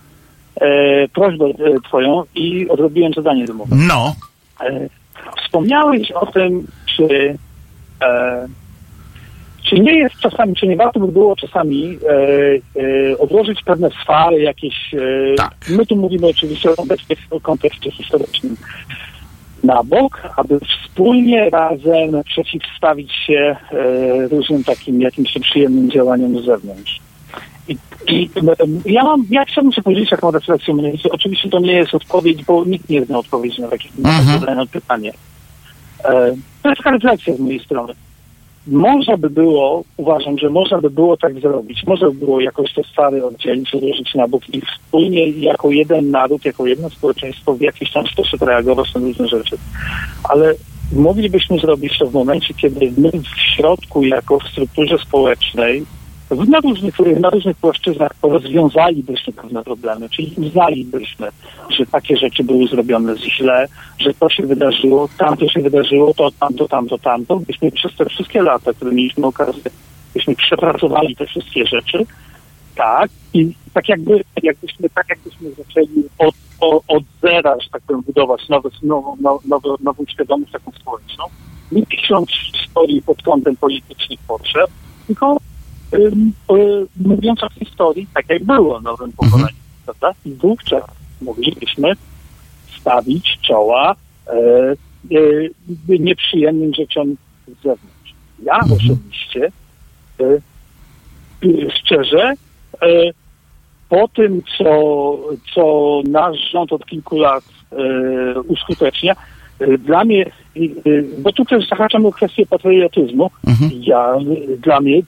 e, 0.61 1.09
prośbę 1.09 1.45
e, 1.45 1.81
twoją 1.89 2.23
i 2.35 2.69
odrobiłem 2.69 3.13
zadanie 3.13 3.45
domowe. 3.45 3.77
No. 3.89 4.15
E, 4.61 4.89
wspomniałeś 5.45 6.13
o 6.13 6.27
tym, 6.27 6.67
czy 6.97 7.39
e, 8.03 8.47
czy 9.65 9.81
nie 9.81 9.99
jest 9.99 10.17
czasami, 10.17 10.55
czy 10.55 10.67
nie 10.67 10.77
warto 10.77 11.01
by 11.01 11.13
było 11.13 11.37
czasami 11.37 11.99
odłożyć 13.19 13.63
pewne 13.63 13.91
sfary 14.03 14.43
jakieś, 14.43 14.95
tak. 15.37 15.55
my 15.69 15.87
tu 15.87 15.97
mówimy 15.97 16.27
oczywiście 16.27 16.71
o 16.71 16.77
kontekście, 16.77 17.17
o 17.31 17.41
kontekście 17.41 17.91
historycznym, 17.91 18.57
na 19.65 19.83
bok, 19.83 20.23
aby 20.37 20.61
wspólnie 20.61 21.51
razem 21.51 22.25
przeciwstawić 22.25 23.13
się 23.13 23.57
e, 23.73 24.29
różnym 24.29 24.65
takim 24.65 25.01
jakimś 25.01 25.39
przyjemnym 25.41 25.91
działaniom 25.91 26.43
z 26.43 26.45
zewnątrz. 26.45 27.01
I, 27.69 27.77
i 28.07 28.31
ja 28.85 29.05
mam, 29.05 29.25
ja 29.31 29.45
chciałbym 29.45 29.73
się 29.73 29.83
podzielić 29.83 30.11
taką 30.11 30.31
refleksją. 30.31 30.77
Oczywiście 31.11 31.49
to 31.49 31.59
nie 31.59 31.73
jest 31.73 31.95
odpowiedź, 31.95 32.45
bo 32.45 32.65
nikt 32.65 32.89
nie 32.89 33.05
zna 33.05 33.19
odpowiedzi 33.19 33.63
na 33.63 33.69
takie 33.69 33.89
mhm. 33.99 34.69
pytanie. 34.69 35.13
E, 36.05 36.35
to 36.63 36.69
jest 36.69 36.79
taka 36.79 36.91
refleksja 36.91 37.37
z 37.37 37.41
mojej 37.41 37.61
strony 37.61 37.95
można 38.71 39.17
by 39.17 39.31
było, 39.31 39.85
uważam, 39.97 40.39
że 40.39 40.51
można 40.51 40.81
by 40.81 40.91
było 40.91 41.17
tak 41.17 41.41
zrobić, 41.41 41.87
można 41.87 42.11
by 42.11 42.15
było 42.15 42.41
jakoś 42.41 42.75
te 42.75 42.85
stary 42.85 43.25
oddzielić, 43.25 43.75
odłożyć 43.75 44.15
na 44.15 44.29
bok 44.29 44.43
i 44.55 44.61
wspólnie 44.61 45.29
jako 45.29 45.71
jeden 45.71 46.11
naród, 46.11 46.45
jako 46.45 46.67
jedno 46.67 46.91
społeczeństwo 46.91 47.55
w 47.55 47.61
jakiś 47.61 47.93
tam 47.93 48.07
sposób 48.07 48.43
reagować 48.43 48.95
na 48.95 49.01
różne 49.01 49.29
rzeczy. 49.29 49.57
Ale 50.25 50.55
moglibyśmy 50.93 51.59
zrobić 51.59 51.99
to 51.99 52.07
w 52.07 52.13
momencie, 52.13 52.55
kiedy 52.55 52.93
my 52.99 53.11
w 53.11 53.57
środku, 53.57 54.03
jako 54.03 54.39
w 54.39 54.49
strukturze 54.49 54.99
społecznej, 54.99 55.85
na 56.31 56.61
różnych, 56.61 56.95
na 57.21 57.31
różnych 57.31 57.57
płaszczyznach 57.57 58.13
rozwiązalibyśmy 58.23 59.33
pewne 59.33 59.65
problemy, 59.65 60.09
czyli 60.09 60.35
uznalibyśmy, 60.37 61.29
że 61.71 61.87
takie 61.87 62.17
rzeczy 62.17 62.45
były 62.45 62.69
zrobione 62.69 63.17
źle, 63.19 63.69
że 63.99 64.15
to 64.15 64.29
się 64.29 64.47
wydarzyło, 64.47 65.09
tamto 65.19 65.49
się 65.49 65.61
wydarzyło, 65.61 66.15
to, 66.15 66.31
tamto, 66.41 66.69
tamto, 66.69 66.99
tamto. 66.99 67.37
Byśmy 67.37 67.73
przez 67.73 67.97
te 67.97 68.05
wszystkie 68.05 68.43
lata, 68.43 68.73
które 68.73 68.93
mieliśmy 68.93 69.27
okazję, 69.27 69.71
byśmy 70.15 70.35
przepracowali 70.35 71.17
te 71.17 71.27
wszystkie 71.27 71.67
rzeczy, 71.67 72.07
tak, 72.75 73.11
i 73.35 73.53
tak 73.75 73.89
jakby, 73.89 74.25
jakbyśmy, 74.43 74.91
tak 74.91 75.07
jakbyśmy 75.09 75.51
zaczęli 75.51 76.05
od, 76.19 76.35
od, 76.61 76.85
od 76.89 77.05
zera, 77.23 77.57
że 77.61 77.69
tak 77.71 77.83
powiem, 77.83 78.03
budować 78.03 78.49
nowe, 78.49 78.69
nową, 78.83 79.17
nową, 79.45 79.75
nową 79.81 80.05
świadomość 80.09 80.53
taką 80.53 80.73
społeczną, 80.73 81.25
nie 81.73 81.87
pisząc 81.87 82.31
historii 82.31 83.03
pod 83.03 83.23
kątem 83.23 83.57
politycznych 83.57 84.19
potrzeb, 84.29 84.71
tylko 85.07 85.37
mówiąc 86.97 87.45
o 87.45 87.51
historii, 87.51 88.07
tak 88.15 88.29
jak 88.29 88.45
było 88.45 88.81
nowym 88.81 89.13
pokoleniu, 89.13 89.43
mhm. 89.43 89.55
prawda? 89.85 90.15
I 90.25 90.33
wówczas 90.33 90.85
moglibyśmy 91.23 91.93
stawić 92.81 93.39
czoła 93.43 93.97
e, 94.27 94.33
e, 94.33 95.99
nieprzyjemnym 95.99 96.75
rzeczom 96.75 97.17
z 97.49 97.63
zewnątrz. 97.63 98.15
Ja 98.43 98.55
mhm. 98.55 98.73
osobiście 98.73 99.53
e, 100.21 100.41
szczerze 101.71 102.35
e, 102.83 102.89
po 103.89 104.09
tym, 104.09 104.43
co, 104.59 105.19
co 105.55 106.01
nasz 106.09 106.51
rząd 106.53 106.73
od 106.73 106.87
kilku 106.87 107.19
lat 107.19 107.45
e, 107.73 108.41
uskutecznia, 108.41 109.17
dla 109.79 110.05
mnie 110.05 110.25
bo 111.19 111.33
tu 111.33 111.45
też 111.45 111.69
zahaczamy 111.69 112.09
o 112.09 112.13
kwestię 112.13 112.47
patriotyzmu. 112.47 113.31
Mhm. 113.47 113.71
Ja, 113.75 114.17
dla 114.59 114.81
mnie 114.81 115.03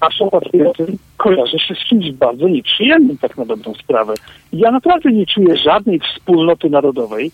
hasło 0.00 0.30
patriotyzm 0.30 0.96
kojarzy 1.16 1.58
się 1.58 1.74
z 1.74 1.88
czymś 1.88 2.12
bardzo 2.12 2.48
nieprzyjemnym, 2.48 3.18
tak 3.18 3.36
na 3.36 3.44
dobrą 3.44 3.74
sprawę. 3.74 4.14
Ja 4.52 4.70
naprawdę 4.70 5.12
nie 5.12 5.26
czuję 5.26 5.56
żadnej 5.56 6.00
wspólnoty 6.00 6.70
narodowej 6.70 7.30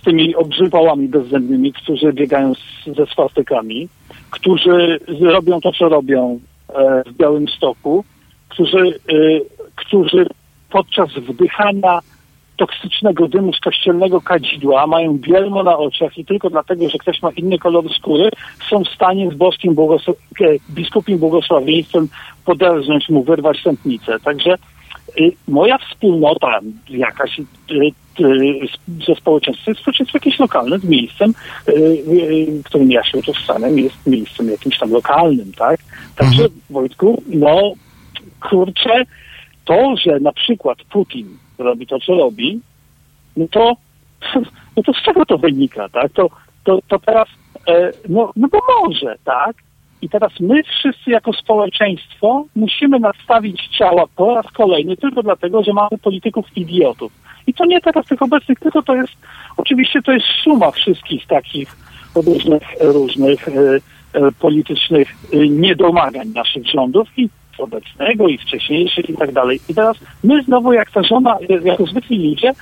z 0.00 0.04
tymi 0.04 0.34
obrzywałami 0.34 1.08
bezzębnymi, 1.08 1.72
którzy 1.72 2.12
biegają 2.12 2.54
z, 2.54 2.96
ze 2.96 3.06
swastykami, 3.06 3.88
którzy 4.30 5.00
robią 5.20 5.60
to, 5.60 5.72
co 5.72 5.88
robią 5.88 6.40
e, 6.74 7.02
w 7.06 7.12
Białym 7.16 7.48
Stoku, 7.48 8.04
którzy, 8.48 8.98
którzy 9.76 10.26
podczas 10.70 11.10
wdychania 11.12 12.00
toksycznego 12.60 13.28
dymu 13.28 13.52
z 13.52 13.60
kościelnego 13.60 14.20
kadzidła, 14.20 14.86
mają 14.86 15.18
bielmo 15.18 15.62
na 15.62 15.78
oczach 15.78 16.18
i 16.18 16.24
tylko 16.24 16.50
dlatego, 16.50 16.88
że 16.88 16.98
ktoś 16.98 17.22
ma 17.22 17.30
inny 17.30 17.58
kolor 17.58 17.84
skóry, 17.98 18.30
są 18.70 18.84
w 18.84 18.88
stanie 18.88 19.30
z 19.30 19.34
boskim 19.34 19.74
błogosław... 19.74 20.16
E, 20.40 20.44
biskupim 20.70 21.18
błogosławieństwem 21.18 22.08
poderznąć 22.44 23.08
mu, 23.08 23.22
wyrwać 23.22 23.62
tętnicę. 23.62 24.20
Także 24.24 24.54
y, 25.20 25.32
moja 25.48 25.78
wspólnota 25.78 26.60
jakaś 26.88 27.38
y, 27.38 27.44
y, 28.20 29.04
ze 29.06 29.14
społeczeństwem 29.14 29.72
jest 29.72 29.80
społeczeństwo 29.80 30.16
jakieś 30.16 30.38
lokalne 30.38 30.78
z 30.78 30.84
miejscem, 30.84 31.34
y, 31.68 31.72
y, 31.72 32.62
którym 32.64 32.90
ja 32.90 33.04
się 33.04 33.18
utożsamiam, 33.18 33.78
jest 33.78 34.06
miejscem 34.06 34.50
jakimś 34.50 34.78
tam 34.78 34.90
lokalnym, 34.90 35.52
tak? 35.52 35.80
Także 36.16 36.42
mhm. 36.42 36.60
Wojtku, 36.70 37.22
no 37.26 37.72
kurczę, 38.50 39.04
to, 39.64 39.94
że 39.96 40.20
na 40.20 40.32
przykład 40.32 40.78
Putin 40.90 41.26
robi 41.60 41.86
to, 41.86 41.98
co 42.00 42.14
robi, 42.14 42.60
no 43.36 43.46
to, 43.50 43.76
no 44.76 44.82
to 44.82 44.92
z 44.92 45.02
czego 45.02 45.26
to 45.26 45.38
wynika, 45.38 45.88
tak? 45.88 46.12
To, 46.12 46.30
to, 46.64 46.78
to 46.88 46.98
teraz, 46.98 47.28
e, 47.68 47.92
no, 48.08 48.32
no 48.36 48.48
bo 48.48 48.58
może, 48.82 49.16
tak? 49.24 49.56
I 50.02 50.08
teraz 50.08 50.32
my 50.40 50.62
wszyscy 50.62 51.10
jako 51.10 51.32
społeczeństwo 51.32 52.44
musimy 52.56 53.00
nastawić 53.00 53.68
ciała 53.68 54.04
po 54.16 54.34
raz 54.34 54.46
kolejny 54.52 54.96
tylko 54.96 55.22
dlatego, 55.22 55.62
że 55.62 55.72
mamy 55.72 55.98
polityków 56.02 56.46
idiotów. 56.56 57.12
I 57.46 57.54
to 57.54 57.64
nie 57.64 57.80
teraz 57.80 58.06
tych 58.06 58.22
obecnych, 58.22 58.60
tylko 58.60 58.82
to 58.82 58.94
jest, 58.94 59.12
oczywiście 59.56 60.02
to 60.02 60.12
jest 60.12 60.26
suma 60.44 60.70
wszystkich 60.70 61.26
takich 61.26 61.76
różnych, 62.14 62.62
różnych 62.80 63.48
e, 63.48 63.52
e, 64.12 64.32
politycznych 64.32 65.08
e, 65.32 65.48
niedomagań 65.48 66.28
naszych 66.28 66.66
rządów 66.66 67.08
i 67.16 67.28
obecnego 67.60 68.28
i 68.28 68.38
wcześniejszych 68.38 69.10
i 69.10 69.16
tak 69.16 69.32
dalej. 69.32 69.60
I 69.68 69.74
teraz 69.74 69.96
my 70.24 70.42
znowu, 70.42 70.72
jak 70.72 70.90
ta 70.90 71.02
żona, 71.02 71.38
jako 71.64 71.86
zwykli 71.86 72.28
ludzie, 72.28 72.52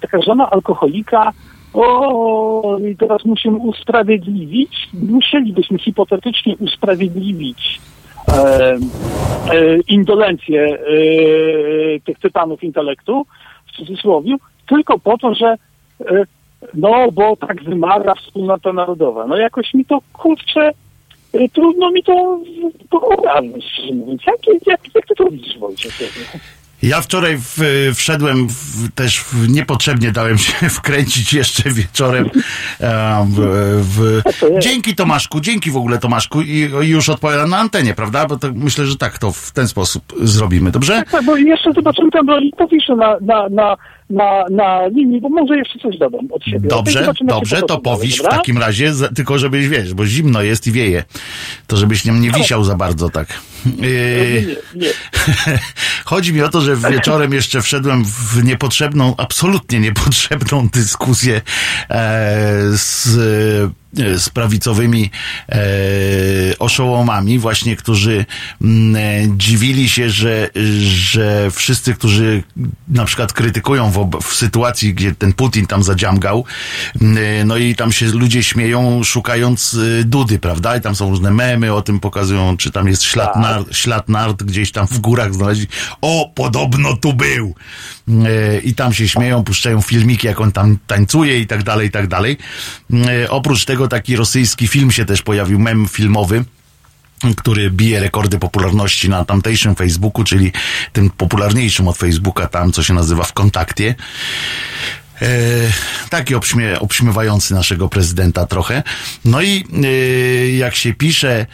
taka 0.00 0.22
żona 0.22 0.50
alkoholika, 0.50 1.32
o, 1.74 2.78
i 2.90 2.96
teraz 2.96 3.24
musimy 3.24 3.58
usprawiedliwić, 3.58 4.88
musielibyśmy 4.92 5.78
hipotetycznie 5.78 6.56
usprawiedliwić 6.56 7.80
e, 8.28 8.32
e, 8.34 8.78
indolencję 9.88 10.62
e, 10.64 10.80
tych 12.00 12.18
tytanów 12.18 12.64
intelektu, 12.64 13.26
w 13.66 13.76
cudzysłowie, 13.76 14.36
tylko 14.68 14.98
po 14.98 15.18
to, 15.18 15.34
że 15.34 15.56
e, 16.00 16.24
no, 16.74 17.12
bo 17.12 17.36
tak 17.36 17.64
wymaga 17.64 18.14
wspólnota 18.14 18.72
narodowa. 18.72 19.26
No 19.26 19.36
jakoś 19.36 19.74
mi 19.74 19.84
to, 19.84 19.98
kurczę, 20.12 20.70
trudno 21.52 21.90
mi 21.90 22.02
to 22.02 22.40
mówiąc. 23.94 24.22
Jak, 24.26 24.36
jak, 24.66 24.80
jak 24.94 25.06
ty 25.06 25.14
to 25.14 25.30
widzisz, 25.30 25.58
Wojciech? 25.58 26.00
Ja 26.82 27.00
wczoraj 27.00 27.36
w, 27.36 27.58
wszedłem 27.94 28.48
w, 28.48 28.92
też 28.94 29.20
w, 29.20 29.48
niepotrzebnie 29.48 30.12
dałem 30.12 30.38
się 30.38 30.68
wkręcić 30.78 31.32
jeszcze 31.32 31.70
wieczorem 31.70 32.30
dzięki 34.58 34.94
Tomaszku, 34.94 35.40
dzięki 35.40 35.70
w 35.70 35.76
ogóle 35.76 35.98
Tomaszku 35.98 36.42
i, 36.42 36.70
i 36.82 36.88
już 36.88 37.08
odpowiadam 37.08 37.50
na 37.50 37.58
antenie, 37.58 37.94
prawda? 37.94 38.26
Bo 38.26 38.36
to 38.36 38.48
myślę, 38.54 38.86
że 38.86 38.96
tak 38.96 39.18
to 39.18 39.32
w 39.32 39.52
ten 39.52 39.68
sposób 39.68 40.02
zrobimy, 40.22 40.70
dobrze? 40.70 40.96
Tak, 40.96 41.10
tak 41.10 41.24
bo 41.24 41.36
jeszcze 41.36 41.72
zobaczymy 41.72 42.10
tam, 42.10 42.26
bo 42.26 42.38
powiszę 42.58 42.96
na, 42.96 43.16
na, 43.20 43.48
na 43.48 43.76
na, 44.10 44.44
na 44.50 44.86
linii, 44.86 45.20
bo 45.20 45.28
może 45.28 45.56
jeszcze 45.56 45.78
coś 45.78 45.98
dodam 45.98 46.28
od 46.32 46.44
siebie. 46.44 46.68
Dobrze, 46.68 47.12
dobrze, 47.24 47.62
to 47.62 47.78
powiś 47.78 48.18
w 48.18 48.22
takim 48.22 48.58
razie, 48.58 48.92
tylko 49.14 49.38
żebyś, 49.38 49.68
wiesz, 49.68 49.94
bo 49.94 50.06
zimno 50.06 50.42
jest 50.42 50.66
i 50.66 50.72
wieje, 50.72 51.04
to 51.66 51.76
żebyś 51.76 52.04
nie, 52.04 52.12
nie 52.12 52.30
wisiał 52.30 52.64
za 52.64 52.76
bardzo 52.76 53.10
tak. 53.10 53.40
Yy, 53.66 54.46
nie, 54.46 54.86
nie. 54.86 54.88
Chodzi 56.04 56.32
mi 56.32 56.42
o 56.42 56.48
to, 56.48 56.60
że 56.60 56.76
wieczorem 56.76 57.32
jeszcze 57.32 57.62
wszedłem 57.62 58.04
w 58.04 58.44
niepotrzebną, 58.44 59.14
absolutnie 59.16 59.80
niepotrzebną 59.80 60.68
dyskusję 60.68 61.40
e, 61.90 62.60
z 62.70 63.72
z 63.94 64.28
prawicowymi 64.28 65.10
e, 65.48 65.58
oszołomami, 66.58 67.38
właśnie, 67.38 67.76
którzy 67.76 68.24
mm, 68.62 69.38
dziwili 69.38 69.88
się, 69.88 70.10
że, 70.10 70.48
że 70.80 71.50
wszyscy, 71.50 71.94
którzy 71.94 72.42
na 72.88 73.04
przykład 73.04 73.32
krytykują 73.32 73.90
w, 73.90 74.10
w 74.22 74.34
sytuacji, 74.34 74.94
gdzie 74.94 75.14
ten 75.14 75.32
Putin 75.32 75.66
tam 75.66 75.82
zadziamgał, 75.82 76.44
mm, 77.02 77.48
no 77.48 77.56
i 77.56 77.74
tam 77.74 77.92
się 77.92 78.06
ludzie 78.06 78.42
śmieją, 78.42 79.04
szukając 79.04 79.78
Dudy, 80.04 80.38
prawda? 80.38 80.76
I 80.76 80.80
tam 80.80 80.94
są 80.94 81.10
różne 81.10 81.30
memy, 81.30 81.74
o 81.74 81.82
tym 81.82 82.00
pokazują, 82.00 82.56
czy 82.56 82.70
tam 82.70 82.88
jest 82.88 83.02
ślad, 83.02 83.34
tak. 83.34 83.42
nart, 83.42 83.76
ślad 83.76 84.08
nart 84.08 84.42
gdzieś 84.42 84.72
tam 84.72 84.86
w 84.86 84.98
górach 84.98 85.34
znaleźli. 85.34 85.66
O, 86.00 86.32
podobno 86.34 86.96
tu 86.96 87.12
był! 87.12 87.54
E, 88.08 88.58
I 88.58 88.74
tam 88.74 88.92
się 88.92 89.08
śmieją, 89.08 89.44
puszczają 89.44 89.80
filmiki, 89.80 90.26
jak 90.26 90.40
on 90.40 90.52
tam 90.52 90.78
tańcuje 90.86 91.38
i 91.38 91.46
tak 91.46 91.62
dalej, 91.62 91.88
i 91.88 91.90
tak 91.90 92.06
dalej. 92.06 92.38
E, 92.92 93.30
oprócz 93.30 93.64
tego 93.64 93.79
taki 93.88 94.16
rosyjski 94.16 94.68
film 94.68 94.90
się 94.90 95.04
też 95.04 95.22
pojawił, 95.22 95.58
mem 95.58 95.88
filmowy 95.88 96.44
który 97.36 97.70
bije 97.70 98.00
rekordy 98.00 98.38
popularności 98.38 99.08
na 99.08 99.24
tamtejszym 99.24 99.74
Facebooku, 99.74 100.24
czyli 100.24 100.52
tym 100.92 101.10
popularniejszym 101.10 101.88
od 101.88 101.96
Facebooka, 101.96 102.46
tam 102.46 102.72
co 102.72 102.82
się 102.82 102.94
nazywa 102.94 103.24
w 103.24 103.32
kontakcie. 103.32 103.94
E, 105.22 105.26
taki 106.10 106.34
obśmie, 106.34 106.80
obśmiewający 106.80 107.54
naszego 107.54 107.88
prezydenta 107.88 108.46
trochę. 108.46 108.82
No 109.24 109.42
i 109.42 109.64
e, 109.84 110.50
jak 110.50 110.74
się 110.74 110.94
pisze 110.94 111.46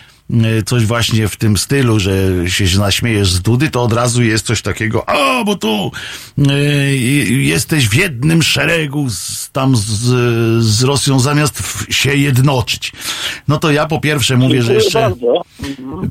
coś 0.66 0.85
właśnie 0.85 1.28
w 1.28 1.37
tym 1.37 1.56
stylu, 1.56 2.00
że 2.00 2.12
się 2.47 2.78
naśmiejesz 2.78 3.32
z 3.32 3.41
Dudy, 3.41 3.71
to 3.71 3.82
od 3.82 3.93
razu 3.93 4.23
jest 4.23 4.47
coś 4.47 4.62
takiego, 4.62 5.08
a 5.08 5.45
bo 5.45 5.56
tu 5.56 5.93
y, 6.39 6.97
jesteś 7.28 7.89
w 7.89 7.95
jednym 7.95 8.43
szeregu 8.43 9.10
z, 9.10 9.50
tam 9.52 9.76
z, 9.76 9.82
z 10.65 10.82
Rosją 10.82 11.21
zamiast 11.21 11.62
się 11.91 12.15
jednoczyć. 12.15 12.93
No 13.49 13.58
to 13.58 13.71
ja 13.71 13.86
po 13.86 14.00
pierwsze 14.00 14.36
mówię, 14.36 14.62
że 14.62 14.75
jeszcze 14.75 15.12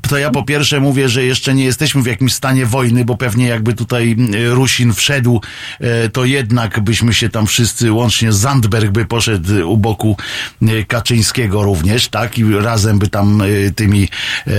to 0.10 0.18
ja 0.18 0.30
po 0.30 0.44
pierwsze 0.44 0.80
mówię, 0.80 1.10
że 1.10 1.24
jeszcze 1.24 1.54
nie 1.54 1.66
jesteśmy 1.66 2.02
w 2.02 2.06
jakimś 2.06 2.34
stanie 2.34 2.66
wojny, 2.66 3.06
bo 3.06 3.18
pewnie 3.18 3.48
jakby 3.48 3.74
tutaj 3.74 4.16
Rusin 4.50 4.94
wszedł, 4.94 5.42
y, 5.82 6.10
to 6.10 6.26
jednak 6.26 6.80
byśmy 6.80 7.14
się 7.14 7.30
tam 7.30 7.48
wszyscy, 7.48 7.92
łącznie 7.92 8.34
Zandberg 8.34 8.92
by 8.92 9.06
poszedł 9.06 9.72
u 9.72 9.78
boku 9.78 10.18
Kaczyńskiego 10.88 11.64
również, 11.64 12.08
tak? 12.08 12.38
I 12.38 12.54
razem 12.54 13.00
by 13.00 13.08
tam 13.08 13.44
tymi 13.76 14.05
e, 14.08 14.52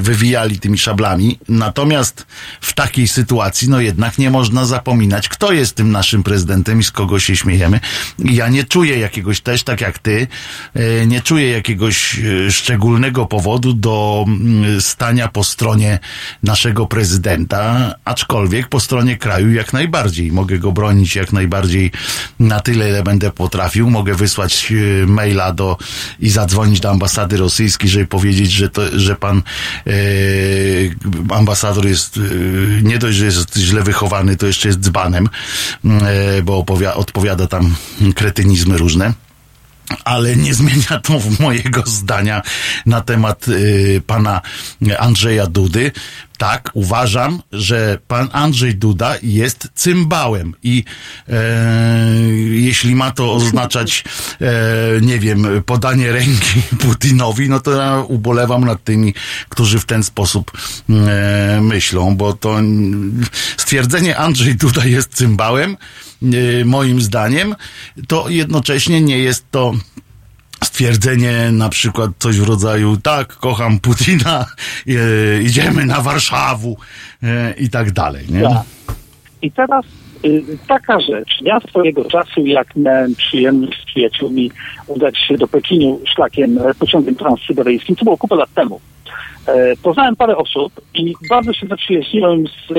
wywijali 0.00 0.58
tymi 0.58 0.78
szablami. 0.78 1.38
Natomiast 1.48 2.26
w 2.60 2.72
takiej 2.72 3.08
sytuacji, 3.08 3.68
no 3.68 3.80
jednak 3.80 4.18
nie 4.18 4.30
można 4.30 4.66
zapominać, 4.66 5.28
kto 5.28 5.52
jest 5.52 5.76
tym 5.76 5.90
naszym 5.90 6.22
prezydentem 6.22 6.80
i 6.80 6.84
z 6.84 6.90
kogo 6.90 7.18
się 7.18 7.36
śmiejemy. 7.36 7.80
Ja 8.18 8.48
nie 8.48 8.64
czuję 8.64 8.98
jakiegoś 8.98 9.40
też, 9.40 9.62
tak 9.62 9.80
jak 9.80 9.98
ty, 9.98 10.26
e, 10.74 11.06
nie 11.06 11.20
czuję 11.20 11.50
jakiegoś 11.50 12.18
e, 12.18 12.52
szczególnego 12.52 13.26
powodu 13.26 13.72
do 13.72 14.24
mm, 14.28 14.80
stania 14.80 15.28
po 15.28 15.44
stronie 15.44 15.98
naszego 16.42 16.86
prezydenta, 16.86 17.94
aczkolwiek 18.04 18.68
po 18.68 18.80
stronie 18.80 19.16
kraju 19.16 19.52
jak 19.52 19.72
najbardziej. 19.72 20.32
Mogę 20.32 20.58
go 20.58 20.72
bronić 20.72 21.16
jak 21.16 21.32
najbardziej 21.32 21.92
na 22.38 22.60
tyle, 22.60 22.88
ile 22.88 23.02
będę 23.02 23.30
potrafił. 23.30 23.90
Mogę 23.90 24.14
wysłać 24.14 24.72
maila 25.06 25.52
do 25.52 25.76
i 26.20 26.30
zadzwonić 26.30 26.80
do 26.80 26.90
ambasady 26.90 27.36
rosyjskiej, 27.36 27.90
żeby 27.90 28.06
powiedzieć, 28.06 28.52
że 28.52 28.69
to, 28.70 28.98
że 28.98 29.16
pan 29.16 29.42
e, 29.86 29.92
ambasador 31.34 31.86
jest 31.86 32.16
e, 32.16 32.20
nie 32.82 32.98
dość, 32.98 33.18
że 33.18 33.24
jest 33.24 33.56
źle 33.56 33.82
wychowany, 33.82 34.36
to 34.36 34.46
jeszcze 34.46 34.68
jest 34.68 34.80
dzbanem, 34.80 35.28
e, 35.84 36.42
bo 36.42 36.64
odpowiada 36.94 37.46
tam 37.46 37.76
kretynizmy 38.14 38.78
różne 38.78 39.12
ale 40.04 40.36
nie 40.36 40.54
zmienia 40.60 41.00
to 41.02 41.20
mojego 41.40 41.82
zdania 41.86 42.42
na 42.86 43.00
temat 43.00 43.48
y, 43.48 44.02
pana 44.06 44.40
Andrzeja 44.98 45.46
Dudy. 45.46 45.92
Tak, 46.40 46.70
uważam, 46.74 47.42
że 47.52 47.98
pan 48.08 48.28
Andrzej 48.32 48.74
Duda 48.74 49.14
jest 49.22 49.68
cymbałem 49.74 50.54
i 50.62 50.84
e, 51.28 51.34
jeśli 52.50 52.94
ma 52.94 53.10
to 53.10 53.32
oznaczać, 53.32 54.04
e, 54.40 55.00
nie 55.00 55.18
wiem, 55.18 55.62
podanie 55.66 56.12
ręki 56.12 56.62
Putinowi, 56.82 57.48
no 57.48 57.60
to 57.60 57.72
ja 57.72 58.04
ubolewam 58.08 58.64
nad 58.64 58.84
tymi, 58.84 59.14
którzy 59.48 59.78
w 59.78 59.84
ten 59.84 60.02
sposób 60.02 60.52
e, 60.90 61.60
myślą, 61.62 62.16
bo 62.16 62.32
to 62.32 62.58
stwierdzenie 63.56 64.16
Andrzej 64.16 64.54
Duda 64.54 64.84
jest 64.84 65.14
cymbałem, 65.14 65.76
e, 66.22 66.64
moim 66.64 67.00
zdaniem, 67.00 67.56
to 68.08 68.28
jednocześnie 68.28 69.00
nie 69.00 69.18
jest 69.18 69.44
to 69.50 69.74
stwierdzenie 70.64 71.52
na 71.52 71.68
przykład 71.68 72.10
coś 72.18 72.40
w 72.40 72.48
rodzaju 72.48 72.96
tak, 72.96 73.36
kocham 73.36 73.80
Putina, 73.80 74.46
e, 74.86 75.42
idziemy 75.42 75.86
na 75.86 76.00
Warszawę 76.00 76.74
e, 77.22 77.54
i 77.58 77.70
tak 77.70 77.92
dalej. 77.92 78.26
Nie? 78.30 78.42
Tak. 78.42 78.62
I 79.42 79.52
teraz 79.52 79.84
y, 80.24 80.58
taka 80.68 81.00
rzecz. 81.00 81.38
Ja 81.42 81.60
swojego 81.60 82.04
czasu, 82.04 82.46
jak 82.46 82.76
miałem 82.76 83.14
przyjemność 83.14 83.82
z 83.82 83.84
przyjaciółmi 83.84 84.50
udać 84.86 85.18
się 85.18 85.36
do 85.36 85.48
Pekinu 85.48 86.00
szlakiem 86.14 86.58
e, 86.58 86.74
pociągiem 86.74 87.14
transsyberyjskim, 87.14 87.96
to 87.96 88.04
było 88.04 88.18
kupę 88.18 88.36
lat 88.36 88.54
temu. 88.54 88.80
E, 89.46 89.76
poznałem 89.76 90.16
parę 90.16 90.36
osób 90.36 90.72
i 90.94 91.14
bardzo 91.30 91.52
się 91.52 91.66
zaprzyjaźniłem 91.66 92.46
z, 92.46 92.70
e, 92.70 92.74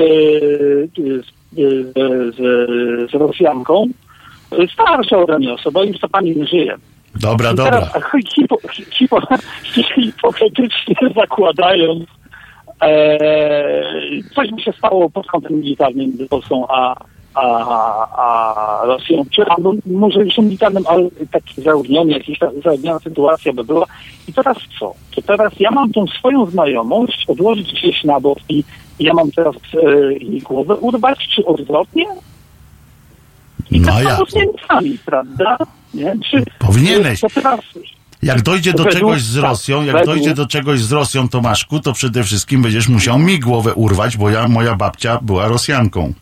z, 0.96 1.26
z, 1.52 2.36
z, 2.36 3.10
z 3.10 3.14
Rosjanką. 3.14 3.86
Starsza 4.72 5.18
ode 5.18 5.38
mnie 5.38 5.54
osoba, 5.54 5.84
już 5.84 6.00
ta 6.00 6.08
pani 6.08 6.36
nie 6.36 6.46
żyje. 6.46 6.76
Dobra, 7.20 7.54
dobra. 7.54 7.70
Teraz, 7.70 7.92
hipo, 8.34 8.56
hipo, 8.90 9.20
hipotetycznie 9.94 10.94
zakładając, 11.16 12.04
e, 12.82 13.18
coś 14.34 14.50
by 14.50 14.62
się 14.62 14.72
stało 14.72 15.10
pod 15.10 15.26
kątem 15.26 15.60
militarnym 15.60 16.06
między 16.08 16.26
Polską 16.26 16.68
a, 16.68 16.94
a, 17.34 17.44
a 18.16 18.86
Rosją, 18.86 19.24
czy 19.30 19.42
no, 19.58 19.72
może 19.86 20.20
już 20.20 20.38
militarnym, 20.38 20.84
ale 20.86 21.08
taki 21.30 21.62
zaogniony, 21.62 22.12
jakaś 22.12 22.38
zaogniona 22.64 22.98
sytuacja 22.98 23.52
by 23.52 23.64
była. 23.64 23.86
I 24.28 24.32
teraz 24.32 24.56
co? 24.78 24.94
To 25.14 25.22
teraz 25.22 25.52
ja 25.60 25.70
mam 25.70 25.92
tą 25.92 26.06
swoją 26.06 26.46
znajomość 26.46 27.24
odłożyć 27.28 27.72
gdzieś 27.72 28.04
na 28.04 28.20
bok 28.20 28.38
i 28.48 28.64
ja 29.00 29.14
mam 29.14 29.30
teraz 29.30 29.54
e, 29.82 30.12
jej 30.12 30.40
głowę 30.40 30.76
urwać, 30.76 31.28
czy 31.28 31.44
odwrotnie? 31.44 32.06
I 33.70 33.80
no 33.80 33.92
tak 33.92 34.04
ja. 34.04 34.18
z 34.28 34.34
Niemcami, 34.34 34.98
prawda? 35.06 35.56
Nie? 35.94 36.16
Czy, 36.30 36.44
Powinieneś. 36.58 37.20
Teraz, 37.34 37.60
jak 38.22 38.42
dojdzie 38.42 38.72
do 38.72 38.84
czegoś 38.84 39.22
z 39.22 39.36
Rosją, 39.36 39.84
jak 39.84 40.06
dojdzie 40.06 40.34
do 40.34 40.46
czegoś 40.46 40.80
z 40.80 40.92
Rosją, 40.92 41.28
Tomaszku, 41.28 41.80
to 41.80 41.92
przede 41.92 42.24
wszystkim 42.24 42.62
będziesz 42.62 42.88
musiał 42.88 43.18
mi 43.18 43.38
głowę 43.38 43.74
urwać, 43.74 44.16
bo 44.16 44.30
ja, 44.30 44.48
moja 44.48 44.74
babcia 44.74 45.18
była 45.22 45.48
Rosjanką. 45.48 46.12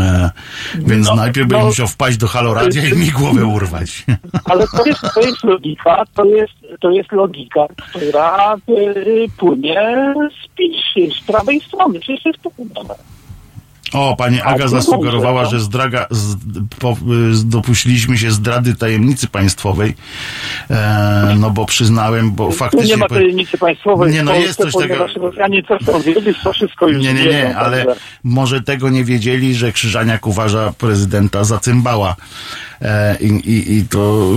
E, 0.00 0.30
więc 0.74 1.06
no, 1.08 1.14
najpierw 1.14 1.50
no, 1.50 1.58
bym 1.58 1.66
musiał 1.66 1.86
wpaść 1.86 2.16
do 2.16 2.28
haloradia 2.28 2.88
i 2.88 2.96
mi 2.96 3.10
głowę 3.10 3.46
urwać. 3.56 4.04
Ale 4.44 4.66
to 4.68 4.84
jest, 4.86 5.00
to 5.14 5.20
jest 5.20 5.44
logika, 5.44 6.04
to 6.14 6.24
jest, 6.24 6.52
to 6.80 6.90
jest 6.90 7.12
logika, 7.12 7.66
która 7.76 8.56
y, 8.68 9.26
płynie 9.36 10.14
z, 10.30 11.14
z 11.18 11.26
prawej 11.26 11.60
strony, 11.60 12.00
przecież 12.00 12.24
jest 12.24 12.38
pokudowe. 12.38 12.94
O, 13.94 14.16
pani 14.16 14.40
Aga 14.40 14.68
zasugerowała, 14.68 15.44
że 15.44 15.60
zdraga, 15.60 16.06
z, 16.10 16.36
po, 16.78 16.96
dopuściliśmy 17.44 18.18
się 18.18 18.30
zdrady 18.30 18.74
tajemnicy 18.74 19.28
państwowej. 19.28 19.94
E, 20.70 21.36
no 21.38 21.50
bo 21.50 21.66
przyznałem, 21.66 22.32
bo 22.32 22.50
faktycznie... 22.50 22.88
nie 22.88 22.96
ma 22.96 23.08
tajemnicy 23.08 23.58
państwowej. 23.58 24.12
Nie, 24.12 24.22
no 24.22 24.34
jest 24.34 24.58
coś 24.58 24.74
takiego... 24.74 25.06
Rosjanie 25.16 25.62
coś 25.62 26.04
wiedzieć, 26.04 26.36
to 26.44 26.52
wszystko 26.52 26.88
już 26.88 27.02
Nie, 27.02 27.14
nie, 27.14 27.24
nie, 27.24 27.56
ale 27.56 27.86
może 28.24 28.60
tego 28.60 28.90
nie 28.90 29.04
wiedzieli, 29.04 29.54
że 29.54 29.72
Krzyżaniak 29.72 30.26
uważa 30.26 30.72
prezydenta 30.78 31.44
za 31.44 31.58
cymbała. 31.58 32.16
E, 32.82 33.16
I, 33.20 33.26
i, 33.26 33.78
I 33.78 33.88
to, 33.88 34.28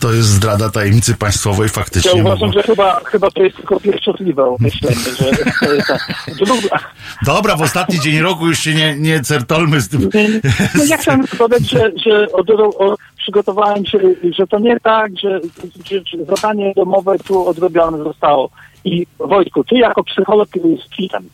to 0.00 0.12
jest 0.12 0.28
zdrada 0.28 0.70
tajemnicy 0.70 1.14
państwowej 1.14 1.68
faktycznie. 1.68 2.10
Ja 2.14 2.24
uważam, 2.24 2.52
że 2.52 2.62
chyba, 2.62 3.00
chyba 3.04 3.30
to 3.30 3.42
jest 3.42 3.56
tylko 3.56 3.80
pierwszotliwe 3.80 4.44
określenie, 4.44 4.96
że, 5.18 5.30
Dobra, 7.26 7.56
w 7.56 7.62
ostatni 7.62 8.00
dzień 8.00 8.18
roku 8.20 8.46
już 8.46 8.58
się 8.58 8.74
nie, 8.74 8.96
nie 8.98 9.20
certolmy 9.20 9.80
z 9.80 9.88
tym. 9.88 10.10
No 10.74 10.84
ja 10.84 10.96
chciałem 10.96 11.24
dodać, 11.38 11.70
że, 11.70 11.92
że 12.06 12.32
od, 12.32 12.50
o, 12.50 12.96
przygotowałem 13.16 13.86
się, 13.86 13.98
że 14.38 14.46
to 14.46 14.58
nie 14.58 14.80
tak, 14.80 15.12
że, 15.22 15.40
że 15.84 16.24
zadanie 16.24 16.72
domowe 16.76 17.18
tu 17.18 17.48
odrobione 17.48 18.04
zostało. 18.04 18.50
I 18.84 19.06
Wojtku, 19.18 19.64
ty 19.64 19.74
jako 19.74 20.04
psycholog 20.04 20.48
z 20.86 20.92
kwitem, 20.92 21.28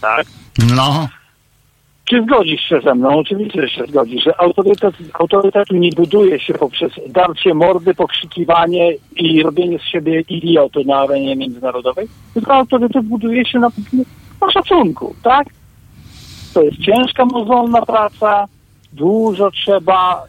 tak? 0.00 0.26
No. 0.76 1.08
Czy 2.10 2.22
zgodzisz 2.22 2.60
się 2.60 2.80
ze 2.84 2.94
mną? 2.94 3.18
Oczywiście, 3.18 3.62
że 3.62 3.68
się 3.68 3.86
zgodzisz, 3.86 4.24
że 4.24 4.40
autorytet, 4.40 4.94
autorytetu 5.12 5.76
nie 5.76 5.90
buduje 5.90 6.40
się 6.40 6.54
poprzez 6.54 6.92
darcie 7.08 7.54
mordy, 7.54 7.94
pokrzykiwanie 7.94 8.92
i 9.16 9.42
robienie 9.42 9.78
z 9.78 9.82
siebie 9.82 10.20
idioty 10.28 10.84
na 10.84 10.96
arenie 10.96 11.36
międzynarodowej, 11.36 12.08
tylko 12.34 12.54
autorytet 12.54 13.06
buduje 13.06 13.46
się 13.46 13.58
na, 13.58 13.68
na 14.40 14.50
szacunku, 14.50 15.14
tak? 15.22 15.46
To 16.54 16.62
jest 16.62 16.78
ciężka, 16.78 17.24
mozolna 17.24 17.82
praca, 17.82 18.46
dużo 18.92 19.50
trzeba, 19.50 20.22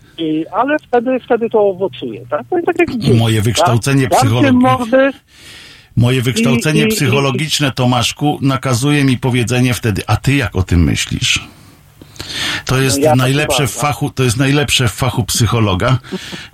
ale 0.51 0.77
wtedy, 0.87 1.19
wtedy 1.19 1.49
to 1.49 1.59
owocuje, 1.59 2.21
tak? 2.29 2.41
To 2.49 2.55
jest 2.55 2.67
tak 2.67 2.79
jak 2.79 2.89
gdzieś, 2.89 3.19
Moje 3.19 3.41
wykształcenie 3.41 4.07
tak? 4.07 4.19
psychologiczne. 4.19 5.11
Moje 5.95 6.21
wykształcenie 6.21 6.81
I, 6.81 6.85
i, 6.85 6.87
psychologiczne, 6.87 7.71
Tomaszku, 7.71 8.39
nakazuje 8.41 9.03
mi 9.03 9.17
powiedzenie 9.17 9.73
wtedy, 9.73 10.01
a 10.07 10.17
ty 10.17 10.35
jak 10.35 10.55
o 10.55 10.63
tym 10.63 10.83
myślisz? 10.83 11.60
To 12.65 12.81
jest 12.81 12.99
ja 12.99 13.15
najlepsze 13.15 13.67
w 13.67 13.71
fachu, 13.71 14.09
to 14.09 14.23
jest 14.23 14.37
najlepsze 14.37 14.87
w 14.87 14.91
fachu 14.91 15.23
psychologa, 15.23 15.97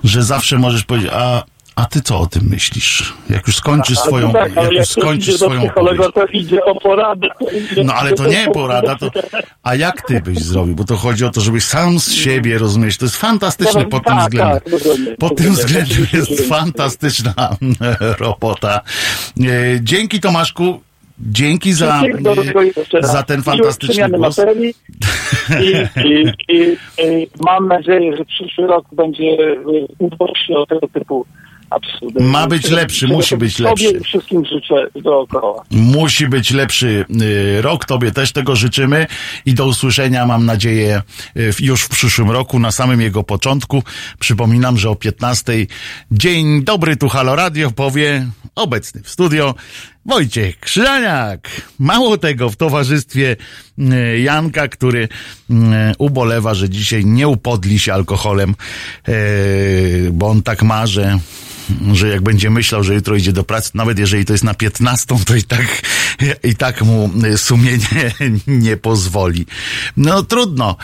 że 0.04 0.24
zawsze 0.24 0.58
możesz 0.58 0.84
powiedzieć, 0.84 1.12
a 1.14 1.44
a 1.78 1.86
ty 1.86 2.02
co 2.02 2.20
o 2.20 2.28
tym 2.28 2.44
myślisz? 2.50 3.14
Jak 3.30 3.48
już 3.48 3.56
skończysz 3.56 4.00
swoją, 4.00 4.34
tak, 4.34 4.56
jak 4.56 4.72
już 4.72 4.88
skończysz 4.88 5.36
swoją 5.36 5.62
psychologa, 5.62 6.12
to 6.12 6.26
idzie 6.26 6.66
o 6.66 6.82
poradę. 6.82 7.28
No 7.86 7.94
ale 7.94 8.14
to 8.14 8.28
nie 8.28 8.48
porada, 8.54 8.96
to 8.96 9.12
a 9.64 9.76
jak 9.76 10.02
ty 10.02 10.22
byś 10.22 10.40
zrobił? 10.40 10.76
Bo 10.76 10.84
to 10.84 10.96
chodzi 10.96 11.26
o 11.26 11.30
to, 11.30 11.42
żebyś 11.42 11.64
sam 11.64 12.00
z 12.00 12.12
siebie 12.12 12.58
rozumieć. 12.58 12.98
To 12.98 13.06
jest 13.06 13.18
fantastyczne 13.18 13.86
pod 13.86 14.04
tym 14.04 14.16
tak, 14.16 14.24
względem. 14.24 14.60
Tak, 14.60 15.18
pod 15.20 15.38
tym 15.38 15.54
względem 15.54 16.08
jest 16.14 16.48
fantastyczna 16.50 17.34
robota. 18.20 18.82
E, 19.40 19.44
dzięki 19.82 20.20
Tomaszku. 20.20 20.82
Dzięki 21.20 21.74
za, 21.74 22.02
za 23.02 23.24
ten 23.24 23.44
fantastyczny 23.44 24.10
głos. 24.10 24.38
Materii 24.38 24.70
i, 25.64 26.00
i, 26.08 26.34
i, 26.48 26.78
i, 26.98 27.28
mam 27.40 27.68
nadzieję, 27.68 28.18
że 28.18 28.26
przyszły 28.26 28.68
rok 28.68 28.86
będzie 28.92 29.38
uboczny 30.00 30.58
o 30.58 30.66
tego 30.66 30.88
typu 30.88 31.26
absurdy. 31.70 32.24
Ma 32.24 32.48
być 32.48 32.70
lepszy, 32.70 33.08
musi 33.08 33.38
być 33.38 33.60
lepszy. 33.60 33.88
Sobie 33.88 34.00
wszystkim 34.00 34.46
życzę 34.46 34.88
dookoła. 35.02 35.64
Musi 35.72 36.28
być 36.28 36.52
lepszy 36.52 37.06
y, 37.22 37.62
rok, 37.62 37.86
tobie 37.86 38.12
też 38.12 38.32
tego 38.32 38.56
życzymy 38.56 39.08
i 39.46 39.54
do 39.54 39.66
usłyszenia 39.66 40.26
mam 40.26 40.46
nadzieję 40.46 41.02
już 41.60 41.84
w 41.84 41.90
przyszłym 41.90 42.32
roku, 42.32 42.60
na 42.60 42.72
samym 42.72 43.02
jego 43.02 43.24
początku. 43.24 43.84
Przypominam, 44.20 44.78
że 44.78 44.90
o 44.90 44.96
15. 44.96 45.54
Dzień 46.12 46.64
dobry, 46.64 46.98
tu 46.98 47.10
Halo 47.10 47.36
Radio 47.36 47.72
powie 47.72 48.28
obecny 48.56 49.02
w 49.04 49.10
studio 49.10 49.56
Wojciech 50.08 50.60
Krzyżaniak. 50.60 51.50
Mało 51.80 52.18
tego, 52.18 52.50
w 52.50 52.56
towarzystwie 52.56 53.36
y, 53.80 54.20
Janka, 54.20 54.68
który 54.68 55.10
ubolewa, 55.98 56.54
że 56.54 56.70
dzisiaj 56.70 57.06
nie 57.06 57.28
upodli 57.28 57.80
się 57.80 57.94
alkoholem, 57.94 58.56
bo 60.12 60.28
on 60.28 60.44
tak 60.44 60.64
ma, 60.64 60.88
że 60.88 61.20
że 61.94 62.08
jak 62.08 62.22
będzie 62.22 62.50
myślał, 62.50 62.84
że 62.84 62.94
jutro 62.94 63.16
idzie 63.16 63.34
do 63.34 63.44
pracy, 63.44 63.72
nawet 63.74 64.00
jeżeli 64.00 64.26
to 64.26 64.34
jest 64.34 64.44
na 64.44 64.54
15, 64.54 65.16
to 65.26 65.36
i 65.36 65.44
tak, 65.44 65.82
i 66.44 66.56
tak 66.56 66.82
mu 66.82 67.10
sumienie 67.36 68.12
nie 68.48 68.78
pozwoli. 68.78 69.46
No 69.98 70.24
trudno, 70.24 70.76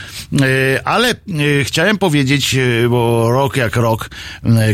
e, 0.42 0.88
ale 0.88 1.10
e, 1.10 1.16
chciałem 1.64 1.98
powiedzieć, 1.98 2.56
e, 2.56 2.90
bo 2.90 3.32
rok 3.32 3.58
jak 3.58 3.76
rok 3.76 4.10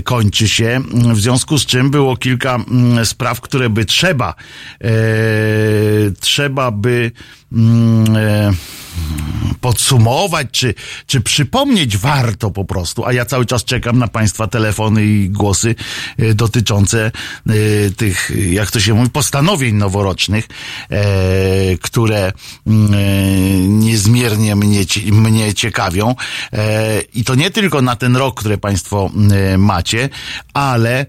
kończy 0.04 0.48
się, 0.48 0.82
w 1.14 1.20
związku 1.20 1.58
z 1.58 1.66
czym 1.66 1.90
było 1.90 2.18
kilka 2.18 2.56
mm, 2.56 3.06
spraw, 3.06 3.42
które 3.42 3.70
by 3.70 3.86
trzeba, 3.86 4.36
trzeba 6.20 6.72
by 6.72 7.12
podsumować, 9.62 10.48
czy, 10.52 10.74
czy 11.06 11.22
przypomnieć 11.22 11.98
warto 11.98 12.52
po 12.52 12.66
prostu, 12.66 13.06
a 13.06 13.14
ja 13.14 13.26
cały 13.26 13.46
czas 13.46 13.64
czekam 13.64 14.00
na 14.00 14.08
Państwa 14.08 14.48
telefony 14.48 15.06
i 15.06 15.30
głosy 15.30 15.76
e, 16.18 16.34
dotyczące 16.34 17.06
e, 17.06 17.52
tych, 17.92 18.32
jak 18.52 18.72
to 18.72 18.80
się 18.80 18.94
mówi, 18.94 19.10
postanowień 19.10 19.76
noworocznych, 19.76 20.48
które 21.82 22.32
mm, 22.68 23.80
niezmiernie 23.80 24.56
mnie, 24.56 24.82
mnie 25.12 25.54
ciekawią. 25.54 26.16
I 27.14 27.24
to 27.24 27.36
nie 27.36 27.52
tylko 27.52 27.82
na 27.82 27.96
ten 27.96 28.16
rok, 28.16 28.40
które 28.40 28.58
Państwo 28.58 29.12
macie, 29.58 30.10
ale 30.54 31.06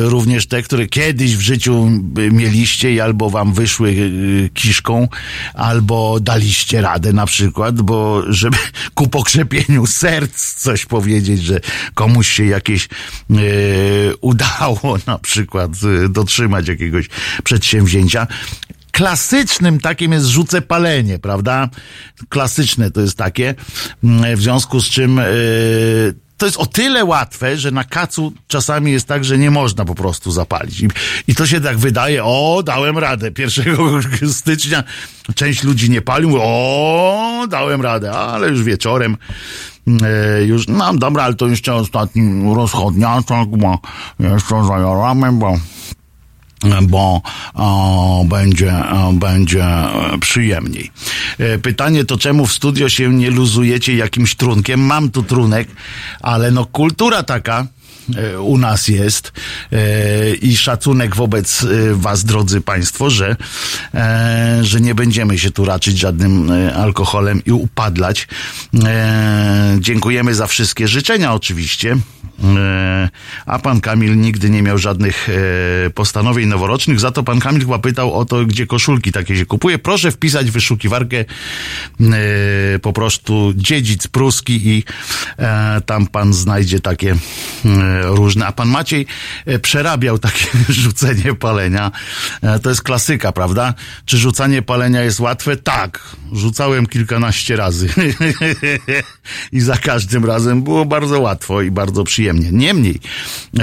również 0.00 0.46
te, 0.46 0.62
które 0.62 0.86
kiedyś 0.86 1.36
w 1.36 1.40
życiu 1.40 1.90
mieliście 2.32 2.92
i 2.92 3.00
albo 3.00 3.30
Wam 3.30 3.52
wyszły 3.52 4.10
kiszką, 4.54 5.08
albo 5.54 5.81
albo 5.82 6.20
daliście 6.20 6.80
radę 6.80 7.12
na 7.12 7.26
przykład, 7.26 7.82
bo 7.82 8.22
żeby 8.32 8.56
ku 8.94 9.08
pokrzepieniu 9.08 9.86
serc 9.86 10.54
coś 10.54 10.86
powiedzieć, 10.86 11.42
że 11.42 11.60
komuś 11.94 12.28
się 12.28 12.44
jakieś 12.44 12.88
e, 13.30 13.36
udało 14.20 14.96
na 15.06 15.18
przykład 15.18 15.70
e, 16.04 16.08
dotrzymać 16.08 16.68
jakiegoś 16.68 17.08
przedsięwzięcia. 17.44 18.26
Klasycznym 18.92 19.80
takim 19.80 20.12
jest 20.12 20.26
rzucę 20.26 20.62
palenie, 20.62 21.18
prawda? 21.18 21.68
Klasyczne 22.28 22.90
to 22.90 23.00
jest 23.00 23.18
takie, 23.18 23.54
w 24.36 24.40
związku 24.40 24.80
z 24.80 24.90
czym 24.90 25.18
e, 25.18 25.24
to 26.42 26.46
jest 26.46 26.58
o 26.58 26.66
tyle 26.66 27.04
łatwe, 27.04 27.56
że 27.56 27.70
na 27.70 27.84
kacu 27.84 28.32
czasami 28.48 28.92
jest 28.92 29.06
tak, 29.06 29.24
że 29.24 29.38
nie 29.38 29.50
można 29.50 29.84
po 29.84 29.94
prostu 29.94 30.30
zapalić. 30.30 30.80
I, 30.80 30.88
i 31.28 31.34
to 31.34 31.46
się 31.46 31.60
tak 31.60 31.78
wydaje, 31.78 32.24
o, 32.24 32.62
dałem 32.64 32.98
radę. 32.98 33.30
1 33.38 34.32
stycznia 34.32 34.84
część 35.34 35.62
ludzi 35.62 35.90
nie 35.90 36.02
palił, 36.02 36.38
o, 36.40 37.46
dałem 37.48 37.82
radę, 37.82 38.12
ale 38.12 38.48
już 38.48 38.62
wieczorem 38.62 39.16
e, 40.02 40.44
już, 40.44 40.68
no 40.68 40.94
dobra, 40.94 41.22
ale 41.22 41.34
to 41.34 41.48
jeszcze 41.48 41.74
ostatni 41.74 42.54
rozchodniaczek, 42.54 43.48
bo 43.48 43.78
jeszcze 44.20 44.64
zajaramy, 44.64 45.32
bo 45.32 45.56
bo 46.82 47.22
o, 47.54 48.24
będzie, 48.28 48.72
o, 48.90 49.12
będzie 49.12 49.64
przyjemniej. 50.20 50.90
E, 51.38 51.58
pytanie 51.58 52.04
to, 52.04 52.18
czemu 52.18 52.46
w 52.46 52.52
studio 52.52 52.88
się 52.88 53.14
nie 53.14 53.30
luzujecie 53.30 53.96
jakimś 53.96 54.34
trunkiem? 54.34 54.80
Mam 54.80 55.10
tu 55.10 55.22
trunek, 55.22 55.68
ale 56.20 56.50
no 56.50 56.64
kultura 56.64 57.22
taka, 57.22 57.66
e, 58.16 58.40
u 58.40 58.58
nas 58.58 58.88
jest 58.88 59.32
e, 59.72 60.34
i 60.34 60.56
szacunek 60.56 61.16
wobec 61.16 61.66
was, 61.92 62.24
drodzy 62.24 62.60
państwo, 62.60 63.10
że, 63.10 63.36
że 64.62 64.80
nie 64.80 64.94
będziemy 64.94 65.38
się 65.38 65.50
tu 65.50 65.64
raczyć 65.64 65.98
żadnym 65.98 66.50
alkoholem 66.76 67.42
i 67.46 67.52
upadlać. 67.52 68.28
Dziękujemy 69.78 70.34
za 70.34 70.46
wszystkie 70.46 70.88
życzenia 70.88 71.34
oczywiście. 71.34 71.96
E, 72.42 73.08
a 73.46 73.58
pan 73.58 73.80
Kamil 73.80 74.16
nigdy 74.16 74.50
nie 74.50 74.62
miał 74.62 74.78
żadnych 74.78 75.28
e, 75.28 75.90
postanowień 75.90 76.48
noworocznych, 76.48 77.00
za 77.00 77.10
to 77.10 77.22
pan 77.22 77.40
Kamil 77.40 77.60
chyba 77.60 77.78
pytał 77.78 78.14
o 78.14 78.24
to, 78.24 78.44
gdzie 78.44 78.66
koszulki 78.66 79.12
takie 79.12 79.36
się 79.36 79.46
kupuje. 79.46 79.78
Proszę 79.78 80.10
wpisać 80.10 80.50
w 80.50 80.52
wyszukiwarkę 80.52 81.16
e, 81.16 81.24
po 82.78 82.92
prostu 82.92 83.52
dziedzic 83.56 84.06
pruski 84.06 84.68
i 84.68 84.84
tam 85.86 86.06
pan 86.06 86.32
znajdzie 86.32 86.80
takie 86.80 87.16
różne. 88.02 88.46
A 88.46 88.52
pan 88.52 88.68
Maciej 88.68 89.06
przerabiał 89.62 90.18
takie 90.18 90.46
rzucenie 90.82 91.34
palenia. 91.34 91.90
To 92.62 92.68
jest 92.68 92.82
klasyka, 92.82 93.32
prawda? 93.32 93.74
Czy 94.04 94.18
rzucanie 94.18 94.62
palenia 94.62 95.02
jest 95.02 95.20
łatwe? 95.20 95.56
Tak. 95.56 96.00
Rzucałem 96.32 96.86
kilkanaście 96.86 97.56
razy. 97.56 97.88
I 99.52 99.60
za 99.60 99.76
każdym 99.76 100.24
razem 100.24 100.62
było 100.62 100.84
bardzo 100.84 101.20
łatwo 101.20 101.62
i 101.62 101.70
bardzo 101.70 102.04
przyjemnie. 102.04 102.31
Niemniej, 102.40 103.00
e, 103.58 103.62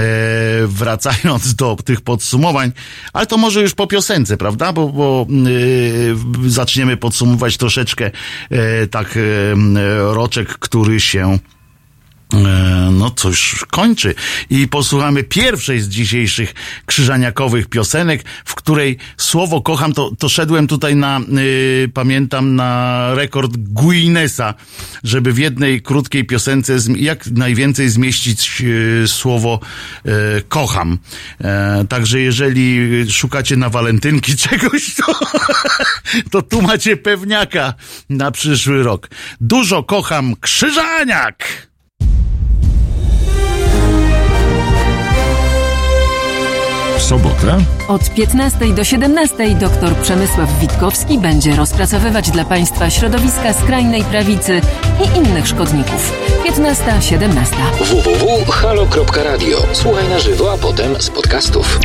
wracając 0.66 1.54
do 1.54 1.76
tych 1.84 2.00
podsumowań, 2.00 2.72
ale 3.12 3.26
to 3.26 3.36
może 3.36 3.62
już 3.62 3.74
po 3.74 3.86
piosence, 3.86 4.36
prawda? 4.36 4.72
Bo, 4.72 4.88
bo 4.88 5.26
e, 6.46 6.50
zaczniemy 6.50 6.96
podsumować 6.96 7.56
troszeczkę 7.56 8.10
e, 8.50 8.86
tak 8.86 9.16
e, 9.16 9.20
roczek, 10.14 10.48
który 10.48 11.00
się 11.00 11.38
E, 11.40 11.59
no 12.92 13.10
cóż, 13.10 13.66
kończy. 13.70 14.14
I 14.50 14.68
posłuchamy 14.68 15.24
pierwszej 15.24 15.80
z 15.80 15.88
dzisiejszych 15.88 16.54
krzyżaniakowych 16.86 17.68
piosenek, 17.68 18.24
w 18.44 18.54
której 18.54 18.98
słowo 19.16 19.60
kocham, 19.60 19.92
to, 19.92 20.10
to 20.18 20.28
szedłem 20.28 20.66
tutaj 20.66 20.96
na, 20.96 21.20
y, 21.38 21.90
pamiętam, 21.94 22.56
na 22.56 23.08
rekord 23.14 23.56
Guinnessa, 23.56 24.54
żeby 25.04 25.32
w 25.32 25.38
jednej 25.38 25.82
krótkiej 25.82 26.24
piosence 26.24 26.76
jak 26.96 27.26
najwięcej 27.26 27.88
zmieścić 27.88 28.60
y, 28.60 29.08
słowo 29.08 29.60
y, 30.06 30.10
kocham. 30.48 30.98
E, 31.40 31.84
także 31.88 32.20
jeżeli 32.20 32.90
szukacie 33.12 33.56
na 33.56 33.68
walentynki 33.68 34.36
czegoś, 34.48 34.94
to, 34.94 35.14
to 36.30 36.42
tu 36.42 36.62
macie 36.62 36.96
pewniaka 36.96 37.74
na 38.08 38.30
przyszły 38.30 38.82
rok. 38.82 39.08
Dużo 39.40 39.82
kocham 39.82 40.36
krzyżaniak! 40.36 41.69
Sobotę? 47.10 47.58
Od 47.88 48.10
15 48.10 48.74
do 48.74 48.84
17 48.84 49.54
dr 49.54 49.94
Przemysław 50.02 50.58
Witkowski 50.60 51.18
będzie 51.18 51.56
rozpracowywać 51.56 52.30
dla 52.30 52.44
Państwa 52.44 52.90
środowiska 52.90 53.52
skrajnej 53.52 54.04
prawicy 54.04 54.60
i 55.04 55.18
innych 55.18 55.48
szkodników. 55.48 56.12
15-17. 56.44 57.28
www.halo.radio. 57.80 59.58
Słuchaj 59.72 60.08
na 60.08 60.18
żywo, 60.18 60.52
a 60.52 60.58
potem 60.58 61.02
z 61.02 61.10
podcastów. 61.10 61.80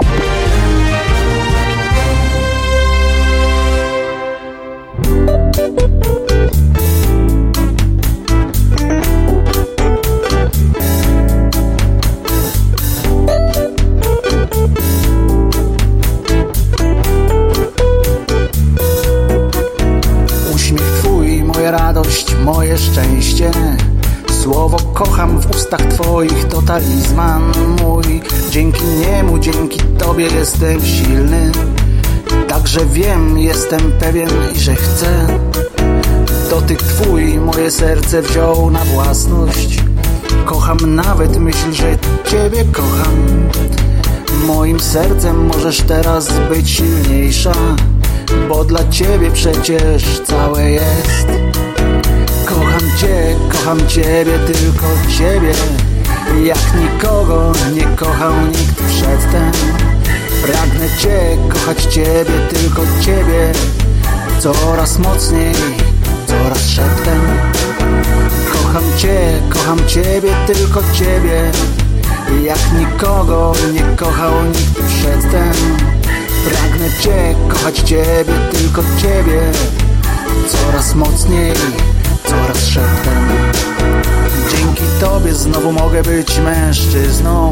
Talizman 26.67 27.51
mój. 27.81 28.21
Dzięki 28.49 28.85
niemu, 28.85 29.39
dzięki 29.39 29.79
Tobie 29.79 30.25
jestem 30.25 30.85
silny. 30.85 31.51
Także 32.47 32.85
wiem, 32.85 33.37
jestem 33.37 33.91
pewien 33.99 34.29
i 34.55 34.59
że 34.59 34.75
chcę 34.75 35.27
Dotyk 36.49 36.83
Twój 36.83 37.39
moje 37.39 37.71
serce 37.71 38.21
wziął 38.21 38.71
na 38.71 38.85
własność. 38.85 39.83
Kocham 40.45 40.95
nawet 40.95 41.37
myśl, 41.37 41.71
że 41.71 41.97
Ciebie 42.25 42.65
kocham. 42.71 43.49
Moim 44.45 44.79
sercem 44.79 45.45
możesz 45.45 45.81
teraz 45.81 46.29
być 46.49 46.69
silniejsza 46.69 47.53
Bo 48.49 48.63
dla 48.63 48.89
Ciebie 48.89 49.31
przecież 49.31 50.21
całe 50.23 50.71
jest. 50.71 51.27
Kocham 52.45 52.81
Cię, 52.97 53.35
kocham 53.51 53.87
Ciebie, 53.87 54.39
tylko 54.39 54.85
Ciebie 55.17 55.53
Jak 56.43 56.73
nikogo 56.81 57.51
nie 57.73 57.83
kochał 57.83 58.33
nikt 58.47 58.83
przedtem 58.89 59.51
Pragnę 60.41 60.89
Cię, 60.99 61.37
kochać 61.49 61.83
Ciebie, 61.83 62.39
tylko 62.49 62.81
Ciebie 63.01 63.51
Coraz 64.39 64.99
mocniej, 64.99 65.55
coraz 66.27 66.69
szeptem. 66.69 67.21
Kocham 68.53 68.83
Cię, 68.97 69.41
kocham 69.49 69.87
Ciebie, 69.87 70.29
tylko 70.47 70.81
Ciebie. 70.93 71.51
Jak 72.43 72.59
nikogo 72.79 73.53
nie 73.73 73.81
kochał 73.95 74.31
nikt 74.45 74.83
przedtem 74.87 75.51
Pragnę 76.49 76.89
Cię, 77.01 77.35
kochać 77.47 77.79
Ciebie, 77.79 78.33
tylko 78.51 78.81
Ciebie. 78.97 79.41
Coraz 80.47 80.95
mocniej 80.95 81.53
coraz 82.25 82.67
szeptem 82.67 83.29
Dzięki 84.51 84.83
Tobie 84.99 85.33
znowu 85.33 85.71
mogę 85.71 86.03
być 86.03 86.39
mężczyzną. 86.39 87.51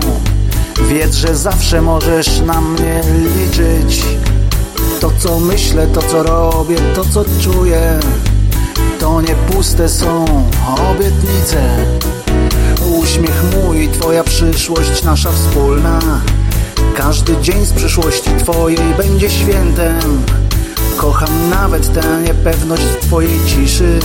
Wiedz, 0.89 1.15
że 1.15 1.35
zawsze 1.35 1.81
możesz 1.81 2.39
na 2.39 2.61
mnie 2.61 3.01
liczyć. 3.37 4.03
To 4.99 5.11
co 5.19 5.39
myślę, 5.39 5.87
to 5.87 6.01
co 6.01 6.23
robię, 6.23 6.75
to 6.95 7.05
co 7.05 7.25
czuję 7.41 7.99
To 8.99 9.21
nie 9.21 9.35
puste 9.35 9.89
są 9.89 10.25
obietnice. 10.91 11.85
Uśmiech 12.99 13.43
mój, 13.53 13.89
Twoja 13.89 14.23
przyszłość 14.23 15.03
nasza 15.03 15.31
wspólna. 15.31 15.99
Każdy 16.95 17.37
dzień 17.41 17.65
z 17.65 17.73
przyszłości 17.73 18.29
Twojej 18.39 18.93
będzie 18.97 19.29
świętem. 19.29 20.21
Kocham 20.97 21.49
nawet 21.49 21.93
tę 21.93 22.21
niepewność 22.25 22.83
Twojej 23.01 23.39
ciszy 23.47 23.99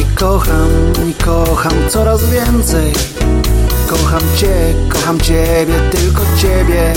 i 0.00 0.04
kocham, 0.14 0.70
i 1.10 1.14
kocham 1.14 1.72
coraz 1.88 2.24
więcej. 2.30 2.92
Kocham 3.86 4.20
Cię, 4.36 4.74
kocham 4.88 5.20
Ciebie, 5.20 5.74
tylko 5.90 6.22
Ciebie. 6.36 6.92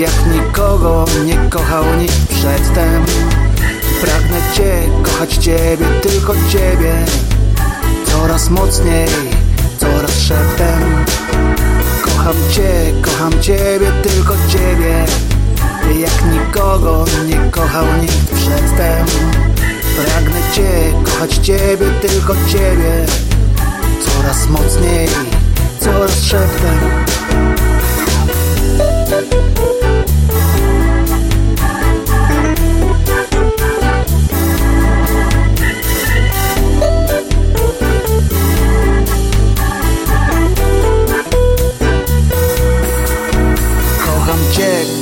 Jak 0.00 0.26
nikogo 0.34 1.04
nie 1.24 1.36
kochał 1.50 1.84
nikt 1.98 2.26
przedtem. 2.26 3.04
Pragnę 4.00 4.40
Cię, 4.52 4.82
kochać 5.02 5.34
Ciebie, 5.36 5.86
tylko 6.02 6.34
Ciebie. 6.48 7.04
Coraz 8.06 8.50
mocniej, 8.50 9.08
coraz 9.78 10.20
szeptem. 10.20 11.04
Kocham 12.02 12.36
Cię, 12.50 12.92
kocham 13.02 13.42
Ciebie, 13.42 13.92
tylko 14.02 14.34
Ciebie. 14.48 15.04
Jak 16.00 16.24
nikogo 16.32 17.04
nie 17.26 17.50
kochał 17.50 17.84
nikt 18.00 18.30
przedtem 18.34 19.47
Pragnę 20.04 20.40
Cię, 20.52 20.92
kochać 21.04 21.34
Ciebie, 21.34 21.90
tylko 22.00 22.34
Ciebie. 22.48 23.06
Coraz 24.00 24.48
mocniej, 24.48 25.08
coraz 25.80 26.22
szeptem. 26.22 26.78
Kocham 44.04 44.38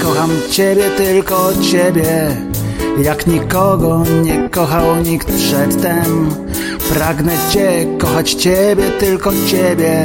kocham 0.03 0.31
Ciebie, 0.51 0.91
tylko 0.91 1.53
Ciebie 1.63 2.56
jak 3.03 3.27
nikogo 3.27 4.05
nie 4.23 4.49
kochał 4.49 4.97
nikt 4.97 5.33
przedtem 5.33 6.31
Pragnę 6.95 7.33
Cię, 7.51 7.87
kochać 7.99 8.35
Ciebie, 8.35 8.91
tylko 8.91 9.31
Ciebie. 9.47 10.05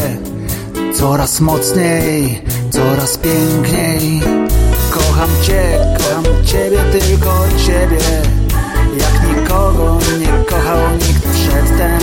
Coraz 0.93 1.41
mocniej, 1.41 2.41
coraz 2.69 3.17
piękniej. 3.17 4.21
Kocham 4.91 5.29
Cię, 5.43 5.63
kocham 5.97 6.23
Ciebie, 6.45 6.77
tylko 6.91 7.43
Ciebie. 7.65 7.99
Jak 8.97 9.37
nikogo 9.37 9.97
nie 10.19 10.45
kochał 10.45 10.91
nikt 10.93 11.27
przedtem 11.27 11.99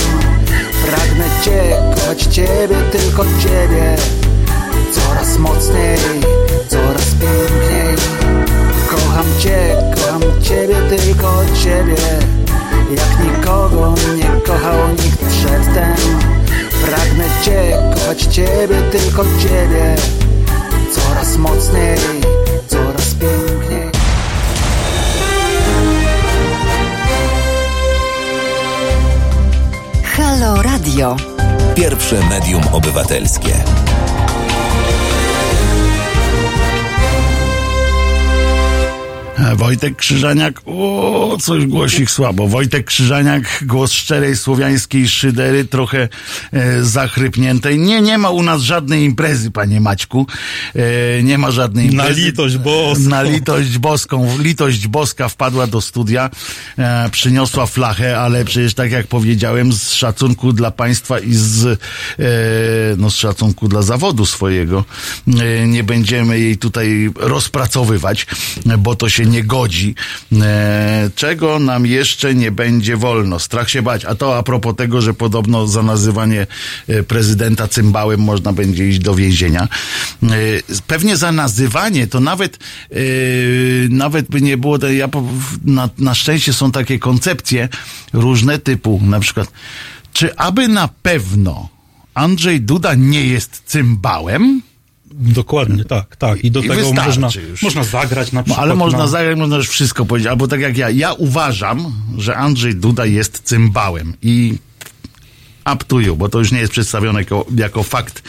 Pragnę 0.86 1.24
Cię, 1.42 1.62
kochać 1.94 2.22
Ciebie, 2.22 2.76
tylko 2.92 3.24
Ciebie. 3.24 3.96
Coraz 4.92 5.38
mocniej, 5.38 5.98
coraz 6.68 7.06
piękniej. 7.06 7.96
Kocham 8.90 9.26
Cię, 9.38 9.77
Ciebie, 10.48 10.76
tylko 10.88 11.40
Ciebie 11.64 11.96
Jak 12.90 13.24
nikogo 13.24 13.94
nie 14.16 14.40
kochał 14.40 14.88
nikt 14.88 15.24
przedtem 15.24 15.96
Pragnę 16.86 17.24
Cię, 17.42 17.72
kochać 17.94 18.22
Ciebie, 18.22 18.82
tylko 18.90 19.24
ciebie 19.24 19.96
Coraz 20.92 21.36
mocniej, 21.36 21.98
coraz 22.68 23.14
piękniej 23.14 23.90
Halo 30.04 30.62
Radio. 30.62 31.16
Pierwsze 31.74 32.28
medium 32.28 32.62
obywatelskie. 32.72 33.77
Wojtek 39.56 39.96
Krzyżaniak, 39.96 40.60
o, 40.66 41.36
coś 41.40 41.66
głosik 41.66 42.10
słabo. 42.10 42.48
Wojtek 42.48 42.86
Krzyżaniak, 42.86 43.64
głos 43.66 43.92
szczerej 43.92 44.36
słowiańskiej 44.36 45.08
szydery, 45.08 45.64
trochę 45.64 46.08
e, 46.52 46.82
zachrypniętej. 46.84 47.78
Nie, 47.78 48.00
nie 48.00 48.18
ma 48.18 48.30
u 48.30 48.42
nas 48.42 48.62
żadnej 48.62 49.04
imprezy, 49.04 49.50
panie 49.50 49.80
Maćku. 49.80 50.26
E, 50.74 51.22
nie 51.22 51.38
ma 51.38 51.50
żadnej 51.50 51.86
Na 51.86 51.92
imprezy. 51.92 52.20
litość 52.20 52.56
boską. 52.56 53.08
Na 53.08 53.22
litość 53.22 53.78
boską. 53.78 54.38
Litość 54.38 54.86
boska 54.86 55.28
wpadła 55.28 55.66
do 55.66 55.80
studia, 55.80 56.30
e, 56.78 57.08
przyniosła 57.10 57.66
flachę, 57.66 58.18
ale 58.20 58.44
przecież 58.44 58.74
tak 58.74 58.90
jak 58.92 59.06
powiedziałem, 59.06 59.72
z 59.72 59.92
szacunku 59.92 60.52
dla 60.52 60.70
państwa 60.70 61.18
i 61.18 61.34
z, 61.34 61.66
e, 61.66 61.76
no, 62.96 63.10
z 63.10 63.14
szacunku 63.14 63.68
dla 63.68 63.82
zawodu 63.82 64.26
swojego, 64.26 64.84
e, 65.40 65.66
nie 65.66 65.84
będziemy 65.84 66.40
jej 66.40 66.56
tutaj 66.58 67.10
rozpracowywać, 67.16 68.26
e, 68.70 68.78
bo 68.78 68.94
to 68.94 69.08
się 69.08 69.26
nie 69.26 69.37
godzi. 69.42 69.94
E, 70.42 71.10
czego 71.14 71.58
nam 71.58 71.86
jeszcze 71.86 72.34
nie 72.34 72.50
będzie 72.50 72.96
wolno? 72.96 73.38
Strach 73.38 73.70
się 73.70 73.82
bać. 73.82 74.04
A 74.04 74.14
to 74.14 74.38
a 74.38 74.42
propos 74.42 74.76
tego, 74.76 75.00
że 75.00 75.14
podobno 75.14 75.66
za 75.66 75.82
nazywanie 75.82 76.46
e, 76.88 77.02
prezydenta 77.02 77.68
cymbałem 77.68 78.20
można 78.20 78.52
będzie 78.52 78.88
iść 78.88 78.98
do 78.98 79.14
więzienia. 79.14 79.68
E, 80.22 80.28
Pewnie 80.86 81.16
za 81.16 81.32
nazywanie 81.32 82.06
to 82.06 82.20
nawet 82.20 82.58
nawet 83.90 84.28
by 84.28 84.40
nie 84.40 84.56
było, 84.56 84.78
ja 84.78 85.08
na, 85.64 85.88
na 85.98 86.14
szczęście 86.14 86.52
są 86.52 86.72
takie 86.72 86.98
koncepcje 86.98 87.68
różne 88.12 88.58
typu, 88.58 89.00
na 89.04 89.20
przykład 89.20 89.52
czy 90.12 90.36
aby 90.36 90.68
na 90.68 90.88
pewno 91.02 91.68
Andrzej 92.14 92.60
Duda 92.60 92.94
nie 92.94 93.26
jest 93.26 93.62
cymbałem? 93.66 94.62
Dokładnie, 95.18 95.84
tak, 95.84 96.16
tak. 96.16 96.44
I 96.44 96.50
do 96.50 96.60
I 96.60 96.68
tego 96.68 96.92
można, 96.92 97.28
już. 97.50 97.62
można 97.62 97.84
zagrać 97.84 98.32
na 98.32 98.40
No, 98.40 98.44
przykład. 98.44 98.62
ale 98.64 98.74
można 98.74 98.98
na... 98.98 99.06
zagrać, 99.06 99.38
można 99.38 99.56
już 99.56 99.68
wszystko 99.68 100.06
powiedzieć. 100.06 100.30
Albo 100.30 100.48
tak 100.48 100.60
jak 100.60 100.76
ja. 100.76 100.90
Ja 100.90 101.12
uważam, 101.12 101.92
że 102.18 102.36
Andrzej 102.36 102.74
Duda 102.76 103.06
jest 103.06 103.40
cymbałem 103.44 104.14
i 104.22 104.58
up 105.74 105.84
to 105.84 106.00
you, 106.00 106.16
bo 106.16 106.28
to 106.28 106.38
już 106.38 106.52
nie 106.52 106.58
jest 106.58 106.72
przedstawione 106.72 107.18
jako, 107.18 107.46
jako 107.56 107.82
fakt 107.82 108.22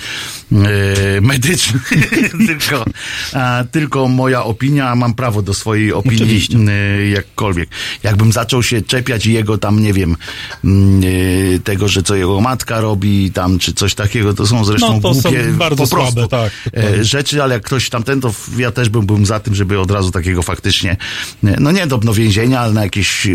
e, 0.51 1.21
medyczny, 1.21 1.79
tylko, 2.47 2.85
a, 3.33 3.63
tylko 3.71 4.07
moja 4.07 4.43
opinia, 4.43 4.89
a 4.89 4.95
mam 4.95 5.13
prawo 5.13 5.41
do 5.41 5.53
swojej 5.53 5.93
opinii 5.93 6.23
Oczywiście. 6.23 6.57
e, 6.57 7.09
jakkolwiek. 7.09 7.69
Jakbym 8.03 8.31
zaczął 8.31 8.63
się 8.63 8.81
czepiać 8.81 9.25
jego 9.25 9.57
tam, 9.57 9.83
nie 9.83 9.93
wiem, 9.93 10.15
e, 10.63 11.59
tego, 11.59 11.87
że 11.87 12.03
co 12.03 12.15
jego 12.15 12.41
matka 12.41 12.81
robi 12.81 13.31
tam, 13.31 13.59
czy 13.59 13.73
coś 13.73 13.95
takiego, 13.95 14.33
to 14.33 14.47
są 14.47 14.65
zresztą 14.65 14.93
No, 14.93 15.01
to 15.01 15.13
są 15.13 15.21
głupie 15.21 15.43
bardzo 15.43 15.83
po 15.83 15.89
prostu 15.89 16.13
słabe, 16.13 16.27
tak, 16.27 16.51
dokładnie. 16.65 17.03
rzeczy, 17.03 17.43
ale 17.43 17.53
jak 17.53 17.63
ktoś 17.63 17.89
tamten, 17.89 18.21
to 18.21 18.33
ja 18.57 18.71
też 18.71 18.89
byłbym 18.89 19.25
za 19.25 19.39
tym, 19.39 19.55
żeby 19.55 19.79
od 19.79 19.91
razu 19.91 20.11
takiego 20.11 20.41
faktycznie, 20.41 20.97
no 21.43 21.71
nie 21.71 21.87
do 21.87 21.97
do 21.97 22.13
więzienia, 22.13 22.59
ale 22.59 22.73
na 22.73 22.83
jakieś 22.83 23.27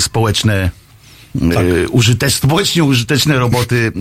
społeczne 0.00 0.70
Tak. 1.40 1.66
e, 1.66 1.88
użytecz, 1.88 2.34
społecznie 2.34 2.84
użyteczne 2.84 3.38
roboty 3.38 3.92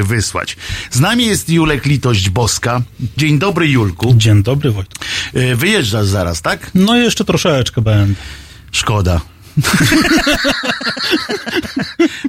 e, 0.00 0.02
wysłać. 0.02 0.56
Z 0.90 1.00
nami 1.00 1.26
jest 1.26 1.50
Julek 1.50 1.86
Litość 1.86 2.30
Boska. 2.30 2.82
Dzień 3.16 3.38
dobry, 3.38 3.68
Julku. 3.68 4.14
Dzień 4.16 4.42
dobry, 4.42 4.70
Wojtek. 4.70 4.98
E, 5.34 5.56
wyjeżdżasz 5.56 6.06
zaraz, 6.06 6.42
tak? 6.42 6.70
No 6.74 6.96
jeszcze 6.96 7.24
troszeczkę 7.24 7.80
będę. 7.80 8.14
Szkoda. 8.72 9.20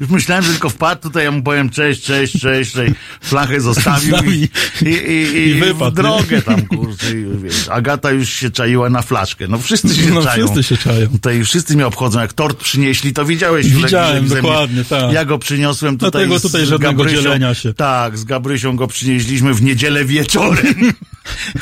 Już 0.01 0.09
myślałem, 0.09 0.43
że 0.43 0.51
tylko 0.51 0.69
wpadł 0.69 1.01
tutaj, 1.01 1.23
ja 1.23 1.31
mu 1.31 1.43
powiem 1.43 1.69
cześć, 1.69 2.03
cześć, 2.03 2.39
cześć, 2.41 2.73
cześć. 2.73 2.93
flachę 3.21 3.61
zostawił 3.61 4.15
i, 4.31 4.49
i, 4.81 4.85
i, 4.89 5.47
i, 5.49 5.53
wypadł, 5.53 5.91
w 5.91 5.95
drogę 5.95 6.41
tam, 6.41 6.61
kurczę, 6.61 7.05
wiesz, 7.43 7.69
Agata 7.69 8.11
już 8.11 8.29
się 8.29 8.51
czaiła 8.51 8.89
na 8.89 9.01
flaszkę. 9.01 9.47
No 9.47 9.57
wszyscy 9.57 9.95
się 9.95 10.09
No, 10.11 10.23
czają. 10.23 10.45
wszyscy 10.47 10.63
się 10.63 10.77
czają. 10.77 11.07
Tutaj 11.07 11.43
wszyscy 11.43 11.75
mnie 11.75 11.87
obchodzą, 11.87 12.19
jak 12.19 12.33
tort 12.33 12.59
przynieśli, 12.63 13.13
to 13.13 13.25
widziałeś, 13.25 13.67
Widziałem, 13.69 14.27
dokładnie, 14.27 14.83
tak. 14.85 15.13
Ja 15.13 15.25
go 15.25 15.37
przyniosłem 15.39 15.97
tutaj 15.97 16.11
Dlatego 16.11 16.39
z 16.39 16.41
tutaj 16.41 16.65
żadnego 16.65 16.93
Gabrysią. 17.03 17.21
dzielenia 17.21 17.53
się. 17.53 17.73
Tak, 17.73 18.17
z 18.17 18.23
Gabrysią 18.23 18.75
go 18.75 18.87
przynieśliśmy 18.87 19.53
w 19.53 19.61
niedzielę 19.61 20.05
wieczorem. 20.05 20.75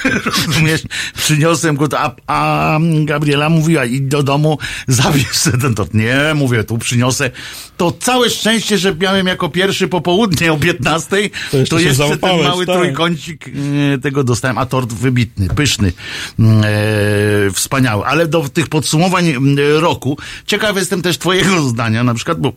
Rozumiesz? 0.48 0.82
Przyniosłem 1.18 1.76
go, 1.76 1.88
a, 2.00 2.12
a 2.28 2.80
Gabriela 3.06 3.50
mówiła, 3.50 3.86
idź 3.86 4.02
do 4.02 4.24
domu, 4.24 4.58
zabierz 4.88 5.28
tort. 5.76 5.94
Nie, 5.94 6.34
mówię, 6.36 6.64
tu 6.64 6.78
przyniosę. 6.78 7.32
To 7.78 7.92
całe 7.92 8.30
szczęście, 8.30 8.78
że 8.78 8.96
miałem 8.96 9.28
jako 9.28 9.50
pierwszy 9.50 9.88
popołudnie 9.88 10.54
o 10.54 10.58
15, 10.58 11.10
To 11.52 11.58
jeszcze 11.58 11.76
to 11.76 11.80
jeszcze 11.80 12.18
ten 12.18 12.44
mały 12.44 12.66
tak. 12.66 12.76
trójkącik 12.76 13.46
e, 13.48 13.98
tego 13.98 14.24
dostałem, 14.24 14.58
a 14.58 14.66
tort 14.66 14.94
wybitny, 14.94 15.48
pyszny, 15.48 15.94
mm, 16.40 16.64
e, 16.64 17.52
wspaniały. 17.52 18.06
Ale 18.06 18.28
do 18.28 18.50
tych 18.50 18.68
podsumowań 18.68 19.30
mm, 19.30 19.58
roku, 19.80 20.18
ciekaw 20.46 20.76
jestem 20.76 21.02
też 21.02 21.18
twojego 21.18 21.62
zdania, 21.70 22.04
na 22.04 22.14
przykład, 22.14 22.40
bo 22.40 22.50
e, 22.50 22.52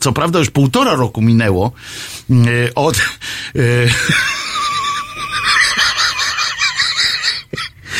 co 0.00 0.12
prawda 0.12 0.38
już 0.38 0.50
półtora 0.50 0.94
roku 0.94 1.22
minęło 1.22 1.72
e, 2.30 2.34
od... 2.74 2.96
E, 2.96 3.60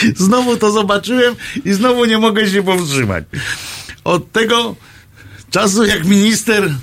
Znowu 0.17 0.57
to 0.57 0.71
zobaczyłem 0.71 1.35
i 1.65 1.73
znowu 1.73 2.05
nie 2.05 2.19
mogę 2.19 2.51
się 2.51 2.63
powstrzymać. 2.63 3.25
Od 4.05 4.33
tego 4.33 4.77
czasu, 5.51 5.85
jak 5.85 6.05
minister 6.05 6.75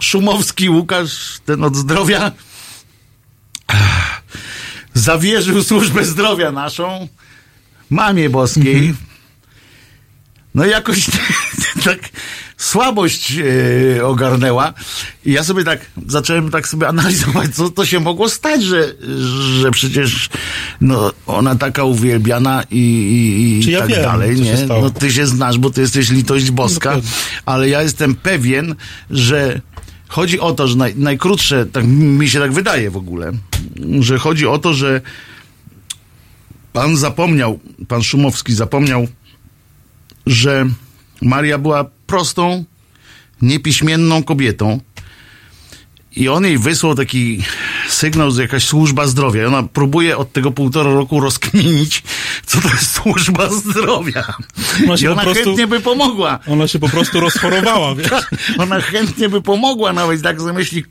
Szumowski 0.00 0.70
Łukasz, 0.70 1.38
ten 1.44 1.64
od 1.64 1.76
zdrowia, 1.76 2.32
zawierzył 4.94 5.62
służbę 5.62 6.04
zdrowia 6.04 6.52
naszą 6.52 7.08
mamie 7.90 8.30
boskiej. 8.30 8.94
No 10.54 10.66
i 10.66 10.70
jakoś 10.70 11.06
tak 11.84 11.98
słabość 12.56 13.38
e, 13.98 14.06
ogarnęła. 14.06 14.72
I 15.24 15.32
ja 15.32 15.44
sobie 15.44 15.64
tak 15.64 15.80
zacząłem 16.06 16.50
tak 16.50 16.68
sobie 16.68 16.88
analizować, 16.88 17.54
co 17.54 17.70
to 17.70 17.86
się 17.86 18.00
mogło 18.00 18.28
stać, 18.28 18.62
że, 18.62 18.94
że 19.60 19.70
przecież 19.70 20.28
no, 20.80 21.12
ona 21.26 21.54
taka 21.54 21.84
uwielbiana 21.84 22.64
i, 22.70 22.78
i, 22.78 23.58
i 23.58 23.64
Czy 23.64 23.70
ja 23.70 23.80
tak 23.80 23.88
wiem, 23.88 24.02
dalej. 24.02 24.40
Nie? 24.40 24.66
No 24.68 24.90
ty 24.90 25.12
się 25.12 25.26
znasz, 25.26 25.58
bo 25.58 25.70
ty 25.70 25.80
jesteś 25.80 26.10
litość 26.10 26.50
boska, 26.50 26.90
Dokładnie. 26.90 27.10
ale 27.46 27.68
ja 27.68 27.82
jestem 27.82 28.14
pewien, 28.14 28.74
że 29.10 29.60
chodzi 30.08 30.40
o 30.40 30.52
to, 30.52 30.68
że 30.68 30.76
naj, 30.76 30.94
najkrótsze, 30.96 31.66
tak 31.66 31.86
mi 31.86 32.28
się 32.28 32.40
tak 32.40 32.52
wydaje 32.52 32.90
w 32.90 32.96
ogóle, 32.96 33.32
że 34.00 34.18
chodzi 34.18 34.46
o 34.46 34.58
to, 34.58 34.74
że 34.74 35.00
pan 36.72 36.96
zapomniał, 36.96 37.58
pan 37.88 38.02
Szumowski 38.02 38.54
zapomniał, 38.54 39.08
że 40.26 40.66
Maria 41.22 41.58
była 41.58 41.84
prostą, 42.06 42.64
niepiśmienną 43.42 44.22
kobietą 44.22 44.80
i 46.16 46.28
on 46.28 46.44
jej 46.44 46.58
wysłał 46.58 46.94
taki 46.94 47.42
sygnał, 47.88 48.30
że 48.30 48.42
jakaś 48.42 48.64
służba 48.64 49.06
zdrowia. 49.06 49.42
I 49.42 49.44
ona 49.44 49.62
próbuje 49.62 50.16
od 50.16 50.32
tego 50.32 50.50
półtora 50.50 50.90
roku 50.94 51.20
rozkminić, 51.20 52.02
co 52.46 52.60
to 52.60 52.68
jest 52.68 52.92
służba 52.94 53.50
zdrowia. 53.50 54.34
Ona 54.84 54.96
się 54.96 55.04
I 55.04 55.06
po 55.06 55.12
ona 55.12 55.22
prostu- 55.22 55.44
chętnie 55.44 55.66
by 55.66 55.80
pomogła. 55.80 56.38
Ona 56.46 56.68
się 56.68 56.78
po 56.78 56.88
prostu 56.88 57.20
rozchorowała, 57.20 57.94
wiesz? 57.94 58.10
Ona 58.58 58.80
chętnie 58.80 59.28
by 59.28 59.42
pomogła 59.42 59.92
nawet, 59.92 60.22
tak 60.22 60.40
sobie 60.40 60.52
myśli, 60.52 60.84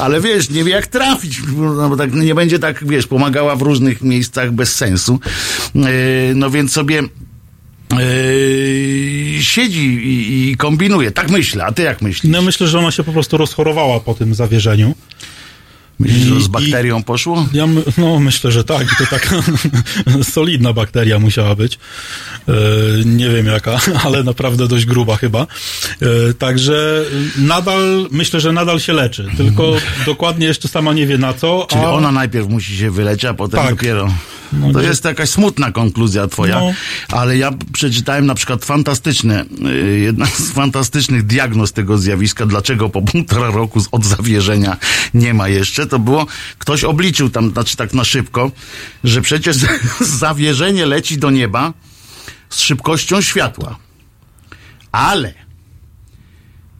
ale 0.00 0.20
wiesz, 0.20 0.50
nie 0.50 0.64
wie 0.64 0.72
jak 0.72 0.86
trafić, 0.86 1.40
no 1.56 1.88
bo 1.88 1.96
tak 1.96 2.14
nie 2.14 2.34
będzie 2.34 2.58
tak, 2.58 2.86
wiesz, 2.88 3.06
pomagała 3.06 3.56
w 3.56 3.62
różnych 3.62 4.02
miejscach 4.02 4.52
bez 4.52 4.74
sensu. 4.76 5.20
Yy, 5.74 5.82
No 6.34 6.50
więc 6.50 6.72
sobie 6.72 7.02
yy, 7.92 7.98
siedzi 9.44 9.86
i, 9.86 10.50
i 10.50 10.56
kombinuje. 10.56 11.10
Tak 11.10 11.30
myślę, 11.30 11.64
a 11.64 11.72
ty 11.72 11.82
jak 11.82 12.02
myślisz? 12.02 12.32
No 12.32 12.42
myślę, 12.42 12.66
że 12.66 12.78
ona 12.78 12.90
się 12.90 13.04
po 13.04 13.12
prostu 13.12 13.36
rozchorowała 13.36 14.00
po 14.00 14.14
tym 14.14 14.34
zawierzeniu. 14.34 14.94
Myślisz, 15.98 16.26
że 16.26 16.40
z 16.40 16.48
bakterią 16.48 17.02
poszło? 17.02 17.46
Ja 17.52 17.66
my, 17.66 17.82
no 17.98 18.20
myślę, 18.20 18.52
że 18.52 18.64
tak. 18.64 18.86
I 18.92 18.96
to 18.96 19.06
taka 19.10 19.42
solidna 20.34 20.72
bakteria 20.72 21.18
musiała 21.18 21.54
być. 21.54 21.78
E, 22.48 22.52
nie 23.04 23.28
wiem 23.30 23.46
jaka, 23.46 23.80
ale 24.04 24.22
naprawdę 24.24 24.68
dość 24.68 24.84
gruba 24.84 25.16
chyba. 25.16 25.40
E, 25.40 26.34
także 26.34 27.04
nadal, 27.36 28.06
myślę, 28.10 28.40
że 28.40 28.52
nadal 28.52 28.80
się 28.80 28.92
leczy. 28.92 29.28
Tylko 29.36 29.72
dokładnie 30.06 30.46
jeszcze 30.46 30.68
sama 30.68 30.92
nie 30.92 31.06
wie 31.06 31.18
na 31.18 31.32
co. 31.34 31.66
Czyli 31.70 31.82
a 31.84 31.90
ona 31.90 32.12
najpierw 32.12 32.48
musi 32.48 32.76
się 32.76 32.90
wyleczyć, 32.90 33.24
a 33.24 33.34
potem 33.34 33.60
Tak. 33.60 33.70
dopiero. 33.70 34.14
No 34.52 34.72
to 34.72 34.80
nie- 34.80 34.86
jest 34.88 35.04
jakaś 35.04 35.28
smutna 35.28 35.72
konkluzja 35.72 36.26
twoja, 36.26 36.60
No. 36.60 36.72
ale 37.08 37.36
ja 37.38 37.50
przeczytałem 37.72 38.26
na 38.26 38.34
przykład 38.34 38.64
fantastyczne, 38.64 39.44
y, 39.94 39.98
jedna 39.98 40.26
z 40.26 40.50
fantastycznych 40.50 41.26
diagnoz 41.26 41.72
tego 41.72 41.98
zjawiska, 41.98 42.46
dlaczego 42.46 42.88
po 42.88 43.02
półtora 43.02 43.50
roku 43.50 43.82
od 43.92 44.04
zawierzenia 44.04 44.76
nie 45.14 45.34
ma 45.34 45.48
jeszcze. 45.48 45.86
to 45.86 45.98
było, 45.98 46.26
ktoś 46.58 46.84
obliczył 46.84 47.30
tam, 47.30 47.50
znaczy 47.50 47.76
tak 47.76 47.94
na 47.94 48.04
szybko, 48.04 48.50
że 49.04 49.22
przecież 49.22 49.56
zawierzenie 50.20 50.86
leci 50.86 51.18
do 51.18 51.30
nieba 51.30 51.72
z 52.50 52.60
szybkością 52.60 53.20
światła. 53.20 53.78
Ale 54.92 55.34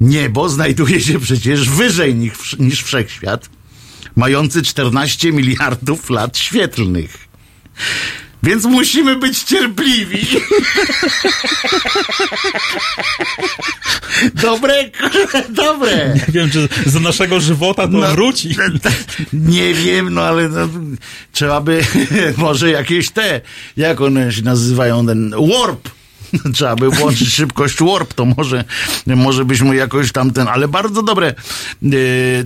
niebo 0.01 0.49
znajduje 0.49 1.01
się 1.01 1.19
przecież 1.21 1.69
wyżej 1.69 2.15
niż, 2.15 2.59
niż 2.59 2.83
wszechświat, 2.83 3.49
mający 4.17 4.63
14 4.63 5.33
miliardów 5.33 6.11
lat 6.11 6.39
świetlnych. 6.39 7.29
Więc 8.43 8.65
musimy 8.65 9.17
być 9.17 9.43
cierpliwi. 9.43 10.27
dobre, 14.35 14.91
dobre. 15.49 16.15
Nie 16.15 16.33
wiem, 16.33 16.51
czy 16.51 16.69
za 16.87 17.01
naszego 17.01 17.41
żywota 17.41 17.89
to 17.89 17.99
No, 17.99 18.11
wróci. 18.11 18.57
Nie 19.33 19.75
wiem, 19.75 20.15
no 20.15 20.23
ale 20.23 20.49
no, 20.49 20.69
trzeba 21.33 21.61
by 21.61 21.81
może 22.37 22.71
jakieś 22.71 23.11
te, 23.11 23.41
jak 23.77 24.01
one 24.01 24.33
się 24.33 24.43
nazywają, 24.43 25.07
ten 25.07 25.35
warp. 25.59 25.89
Trzeba 26.55 26.77
by 26.77 26.91
włączyć 26.91 27.35
szybkość 27.35 27.79
warp, 27.83 28.15
to 28.15 28.25
może, 28.25 28.65
może 29.07 29.45
byśmy 29.45 29.77
jakoś 29.77 30.13
tamten, 30.13 30.49
ale 30.49 30.69
bardzo 30.69 31.03
dobre 31.03 31.35
e, 31.83 31.95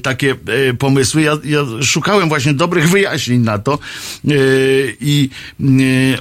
takie 0.03 0.31
e, 0.31 0.75
pomysły. 0.75 1.23
Ja, 1.23 1.33
ja 1.45 1.61
szukałem 1.83 2.29
właśnie 2.29 2.55
dobrych 2.55 2.91
wyjaśnień 2.91 3.41
na 3.41 3.59
to 3.59 3.75
e, 3.75 3.79
i 5.01 5.31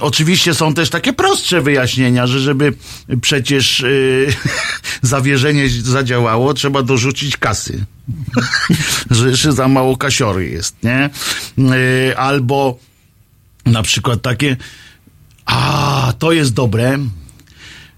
oczywiście 0.00 0.54
są 0.54 0.74
też 0.74 0.90
takie 0.90 1.12
prostsze 1.12 1.60
wyjaśnienia, 1.60 2.26
że 2.26 2.40
żeby 2.40 2.74
przecież 3.20 3.84
zawierzenie 5.02 5.68
zadziałało, 5.68 6.54
trzeba 6.54 6.82
dorzucić 6.82 7.36
kasy. 7.36 7.84
że 9.10 9.52
za 9.52 9.68
mało 9.68 9.96
kasiory 9.96 10.48
jest, 10.48 10.76
nie? 10.82 11.10
Albo 12.16 12.78
na 13.66 13.82
przykład 13.82 14.22
takie, 14.22 14.56
a 15.46 16.12
to 16.18 16.32
jest 16.32 16.52
dobre, 16.52 16.98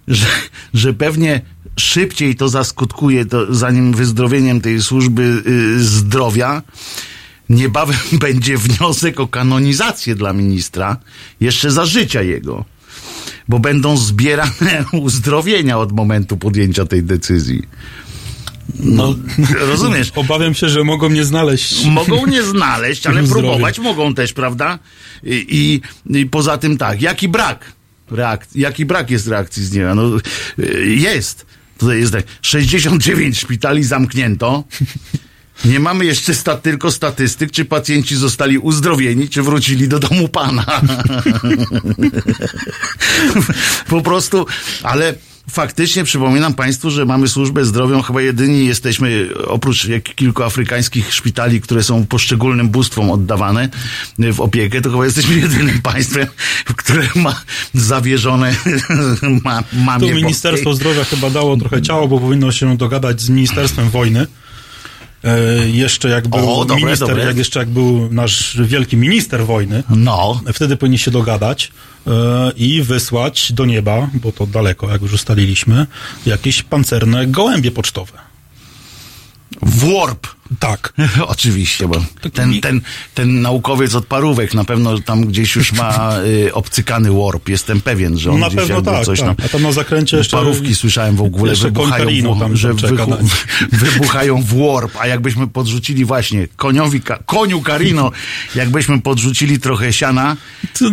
że, 0.09 0.27
że 0.75 0.95
pewnie 0.95 1.41
szybciej 1.77 2.37
to 2.37 2.49
zaskutkuje, 2.49 3.27
to, 3.27 3.55
zanim 3.55 3.93
wyzdrowieniem 3.93 4.61
tej 4.61 4.83
służby 4.83 5.43
y, 5.47 5.85
zdrowia, 5.85 6.63
niebawem 7.49 7.97
będzie 8.21 8.57
wniosek 8.57 9.21
o 9.21 9.29
kanonizację 9.29 10.15
dla 10.15 10.33
ministra, 10.33 10.97
jeszcze 11.41 11.71
za 11.71 11.85
życia 11.85 12.23
jego. 12.23 12.65
Bo 13.49 13.59
będą 13.59 13.97
zbierane 13.97 14.85
uzdrowienia 14.93 15.79
od 15.79 15.93
momentu 15.93 16.37
podjęcia 16.37 16.87
tej 16.87 17.03
decyzji. 17.03 17.63
No, 18.81 19.15
Rozumiesz? 19.61 20.13
Obawiam 20.17 20.55
się, 20.55 20.69
że 20.69 20.85
mogą 20.85 21.09
mnie 21.09 21.25
znaleźć. 21.25 21.85
Mogą 21.85 22.27
nie 22.27 22.43
znaleźć, 22.43 23.07
ale 23.07 23.23
próbować 23.23 23.79
mogą 23.79 24.15
też, 24.15 24.33
prawda? 24.33 24.79
I, 25.23 25.81
i, 26.09 26.19
I 26.19 26.27
poza 26.27 26.59
tym 26.59 26.79
tak, 26.79 27.03
jaki 27.03 27.29
brak 27.29 27.73
reakcji, 28.11 28.61
jaki 28.61 28.85
brak 28.85 29.11
jest 29.11 29.29
reakcji 29.29 29.65
z 29.65 29.73
nieba? 29.73 29.95
No, 29.95 30.03
y, 30.59 30.87
jest. 30.87 31.47
Tutaj 31.79 32.01
jest 32.01 32.13
tak, 32.13 32.25
69 32.43 33.39
szpitali 33.39 33.85
zamknięto. 33.85 34.65
Nie 35.65 35.81
mamy 35.81 36.05
jeszcze 36.05 36.35
sta, 36.35 36.57
tylko 36.57 36.91
statystyk, 36.91 37.51
czy 37.51 37.65
pacjenci 37.65 38.17
zostali 38.17 38.59
uzdrowieni, 38.59 39.29
czy 39.29 39.43
wrócili 39.43 39.89
do 39.89 39.99
domu 39.99 40.29
pana. 40.29 40.67
po 43.89 44.03
prostu, 44.03 44.47
ale 44.83 45.15
faktycznie 45.51 46.05
przypominam 46.05 46.55
Państwu, 46.55 46.91
że 46.91 47.05
mamy 47.05 47.29
służbę 47.29 47.65
zdrowią, 47.65 48.03
chyba 48.03 48.23
jedyni 48.23 48.67
jesteśmy, 48.67 49.29
oprócz 49.47 49.85
jak 49.85 50.03
kilku 50.03 50.43
afrykańskich 50.43 51.15
szpitali, 51.15 51.61
które 51.61 51.83
są 51.83 52.07
poszczególnym 52.07 52.69
bóstwom 52.69 53.11
oddawane 53.11 53.69
w 54.19 54.41
opiekę, 54.41 54.81
to 54.81 54.91
chyba 54.91 55.05
jesteśmy 55.05 55.35
jedynym 55.45 55.83
państwem, 55.83 56.27
które 56.77 57.09
ma 57.15 57.43
zawierzone 57.75 58.55
ma, 59.45 59.63
mamie 59.73 60.09
Tu 60.09 60.15
Ministerstwo. 60.15 60.75
Zdrowia 60.75 61.05
chyba 61.05 61.31
dało 61.31 61.57
trochę 61.57 61.83
ciało, 61.83 62.09
bo 62.09 62.21
powinno 62.21 62.53
się 62.53 62.77
dogadać 62.77 63.21
z 63.21 63.29
Ministerstwem 63.29 63.91
Wojny. 63.91 64.27
E, 65.25 65.69
jeszcze 65.69 66.09
jak 66.09 66.29
był 66.29 66.53
O, 66.61 66.65
dobre, 66.65 66.85
minister, 66.85 67.09
dobre. 67.09 67.25
jak 67.25 67.37
jeszcze 67.37 67.59
jak 67.59 67.69
był 67.69 68.13
nasz 68.13 68.57
wielki 68.63 68.97
minister 68.97 69.47
wojny, 69.47 69.83
No, 69.91 70.41
wtedy 70.53 70.77
powinni 70.77 70.99
się 70.99 71.11
dogadać 71.11 71.73
e, 72.07 72.11
i 72.57 72.83
wysłać 72.83 73.53
do 73.53 73.65
nieba, 73.65 74.09
bo 74.15 74.33
to 74.33 74.47
daleko, 74.47 74.91
jak 74.91 75.03
już 75.03 75.13
ustaliliśmy, 75.13 75.87
jakieś 76.27 76.63
pancerne 76.63 77.27
gołębie 77.27 77.71
pocztowe. 77.71 78.13
warp. 79.63 80.27
Tak. 80.59 80.93
Oczywiście, 81.27 81.89
bo 81.89 82.05
ten, 82.33 82.61
ten, 82.61 82.81
ten 83.15 83.43
naukowiec 83.43 83.95
od 83.95 84.07
parówek 84.07 84.55
na 84.55 84.65
pewno 84.65 84.99
tam 84.99 85.27
gdzieś 85.27 85.57
już 85.57 85.73
ma 85.73 86.17
y, 86.47 86.55
obcykany 86.55 87.13
warp. 87.13 87.49
Jestem 87.49 87.81
pewien, 87.81 88.19
że 88.19 88.31
on 88.31 88.41
Na 88.41 88.49
gdzieś 88.49 88.61
pewno 88.61 88.83
tak, 88.83 89.05
coś 89.05 89.21
tak. 89.21 89.37
tam... 89.37 89.47
A 89.47 89.49
tam 89.49 89.63
na 89.63 89.73
zakręcie 89.73 90.17
jeszcze- 90.17 90.37
Parówki 90.37 90.75
słyszałem 90.75 91.17
w 91.17 91.23
ogóle, 91.23 91.55
wybuchają, 91.55 92.35
w, 92.35 92.57
że 92.57 92.75
wychu, 92.75 93.17
wybuchają 93.73 94.43
w 94.43 94.55
warp, 94.59 94.97
a 95.01 95.07
jakbyśmy 95.07 95.47
podrzucili 95.47 96.05
właśnie 96.05 96.49
koniowi, 96.57 97.01
koniu 97.27 97.61
Karino, 97.61 98.11
jakbyśmy 98.55 99.01
podrzucili 99.01 99.59
trochę 99.61 99.93
siana, 99.93 100.37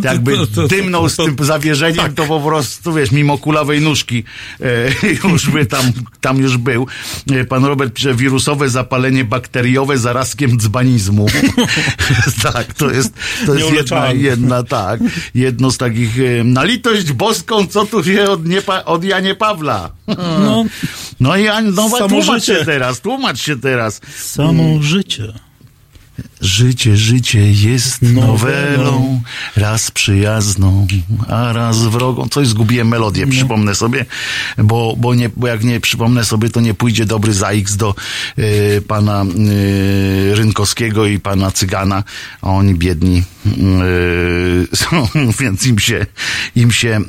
jakby 0.03 0.37
dymnął 0.69 1.09
z 1.09 1.15
tym 1.15 1.35
zawierzeniem, 1.41 2.13
to 2.15 2.25
po 2.25 2.39
prostu, 2.39 2.93
wiesz, 2.93 3.11
mimo 3.11 3.37
kulawej 3.37 3.81
nóżki 3.81 4.23
e, 4.61 5.27
już 5.29 5.49
by 5.49 5.65
tam, 5.65 5.91
tam 6.21 6.37
już 6.37 6.57
był. 6.57 6.87
E, 7.31 7.45
Pan 7.45 7.65
Robert 7.65 7.93
pisze, 7.93 8.15
wirusowe 8.15 8.69
zapalenie 8.69 9.25
bakteriowe 9.41 9.97
zarazkiem 9.97 10.57
dzbanizmu. 10.57 11.25
tak, 12.53 12.73
to 12.73 12.91
jest, 12.91 13.13
to 13.45 13.53
jest 13.53 13.71
jedna, 13.71 14.11
jedna, 14.11 14.63
tak, 14.63 14.99
jedno 15.35 15.71
z 15.71 15.77
takich, 15.77 16.19
e, 16.19 16.43
na 16.43 16.63
litość 16.63 17.11
boską, 17.11 17.67
co 17.67 17.85
tu 17.85 18.03
się 18.03 18.29
od, 18.29 18.45
niepa, 18.45 18.83
od 18.85 19.03
Janie 19.03 19.35
Pawla. 19.35 19.89
No, 20.07 20.65
No 21.19 21.37
i 21.37 21.45
no 21.73 21.89
tłumacz 22.07 22.43
się 22.43 22.65
teraz, 22.65 23.01
tłumacz 23.01 23.39
się 23.39 23.59
teraz. 23.59 24.01
samo 24.17 24.81
życie. 24.81 25.33
Życie, 26.41 26.97
życie 26.97 27.51
jest 27.51 28.01
nowelą, 28.01 29.21
raz 29.55 29.91
przyjazną, 29.91 30.87
a 31.27 31.53
raz 31.53 31.77
wrogą. 31.77 32.29
Coś 32.29 32.47
zgubiłem 32.47 32.87
melodię, 32.87 33.27
przypomnę 33.27 33.75
sobie, 33.75 34.05
bo, 34.57 34.95
bo, 34.97 35.15
nie, 35.15 35.29
bo 35.29 35.47
jak 35.47 35.63
nie 35.63 35.79
przypomnę 35.79 36.25
sobie, 36.25 36.49
to 36.49 36.61
nie 36.61 36.73
pójdzie 36.73 37.05
dobry 37.05 37.33
ZAX 37.33 37.75
do 37.75 37.95
y, 38.39 38.83
pana 38.87 39.23
y, 39.23 40.35
Rynkowskiego 40.35 41.05
i 41.05 41.19
pana 41.19 41.51
Cygana, 41.51 42.03
a 42.41 42.49
oni 42.49 42.75
biedni 42.75 43.23
y, 43.47 44.75
są, 44.81 45.07
więc 45.39 45.65
im 45.65 45.79
się, 45.79 46.05
im 46.55 46.71
się 46.71 46.99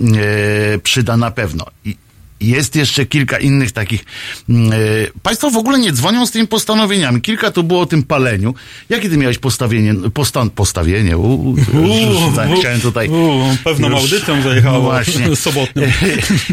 przyda 0.82 1.16
na 1.16 1.30
pewno. 1.30 1.66
I, 1.84 1.96
jest 2.42 2.76
jeszcze 2.76 3.06
kilka 3.06 3.38
innych 3.38 3.72
takich. 3.72 4.04
mm, 4.48 4.72
e, 4.72 4.76
Państwo 5.22 5.50
w 5.50 5.56
ogóle 5.56 5.78
nie 5.78 5.92
dzwonią 5.92 6.26
z 6.26 6.30
tymi 6.30 6.46
postanowieniami. 6.48 7.20
Kilka 7.20 7.50
tu 7.50 7.62
było 7.62 7.80
o 7.80 7.86
tym 7.86 8.02
paleniu. 8.02 8.54
Jakie 8.88 9.10
ty 9.10 9.16
miałeś 9.16 9.38
postawienie? 9.38 9.94
Postan, 10.14 10.50
postawienie. 10.50 11.16
U, 11.18 11.50
u, 11.50 11.56
już 12.12 12.36
tak, 12.36 12.48
chciałem 12.58 12.80
tutaj. 12.80 13.08
U, 13.08 13.56
pewną 13.64 13.88
już- 13.90 14.00
audycją 14.00 14.42
zajechało 14.42 14.76
No 14.78 14.82
właśnie. 14.84 15.36
sobotnią. 15.46 15.82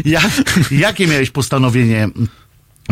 Ja, 0.04 0.20
jakie 0.70 1.06
miałeś 1.06 1.30
postanowienie? 1.30 2.08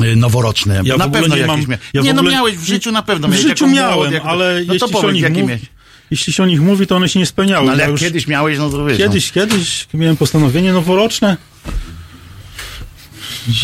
y, 0.04 0.16
Noworoczne. 0.16 0.80
Ja 0.84 0.96
na 0.96 1.08
pewno 1.08 1.34
nie 1.36 1.40
jakieś 1.42 1.66
mam- 1.66 1.76
mia- 1.76 1.78
ja 1.94 2.02
Nie, 2.02 2.12
no 2.14 2.22
miałeś 2.22 2.56
w 2.56 2.64
życiu 2.66 2.92
na 2.92 3.02
pewno. 3.02 3.28
W 3.28 3.34
życiu 3.34 3.66
miałem, 3.66 4.12
ale 4.24 4.62
no 4.66 4.74
jeśli, 4.74 4.88
się 4.92 4.98
o 4.98 5.10
nich 5.10 5.22
jakie 5.22 5.40
mów, 5.40 5.48
miałeś? 5.48 5.62
jeśli 6.10 6.32
się 6.32 6.42
o 6.42 6.46
nich 6.46 6.60
mówi, 6.60 6.86
to 6.86 6.96
one 6.96 7.08
się 7.08 7.18
nie 7.18 7.26
spełniały. 7.26 7.66
No, 7.66 7.72
ale 7.72 7.78
Ja 7.80 7.84
jak 7.84 7.92
już 7.92 8.00
kiedyś 8.00 8.26
miałeś, 8.26 8.58
no 8.58 8.70
to 8.70 8.84
wiesz. 8.84 8.98
kiedyś, 8.98 9.32
kiedyś 9.32 9.88
miałem 9.94 10.16
postanowienie 10.16 10.72
noworoczne. 10.72 11.36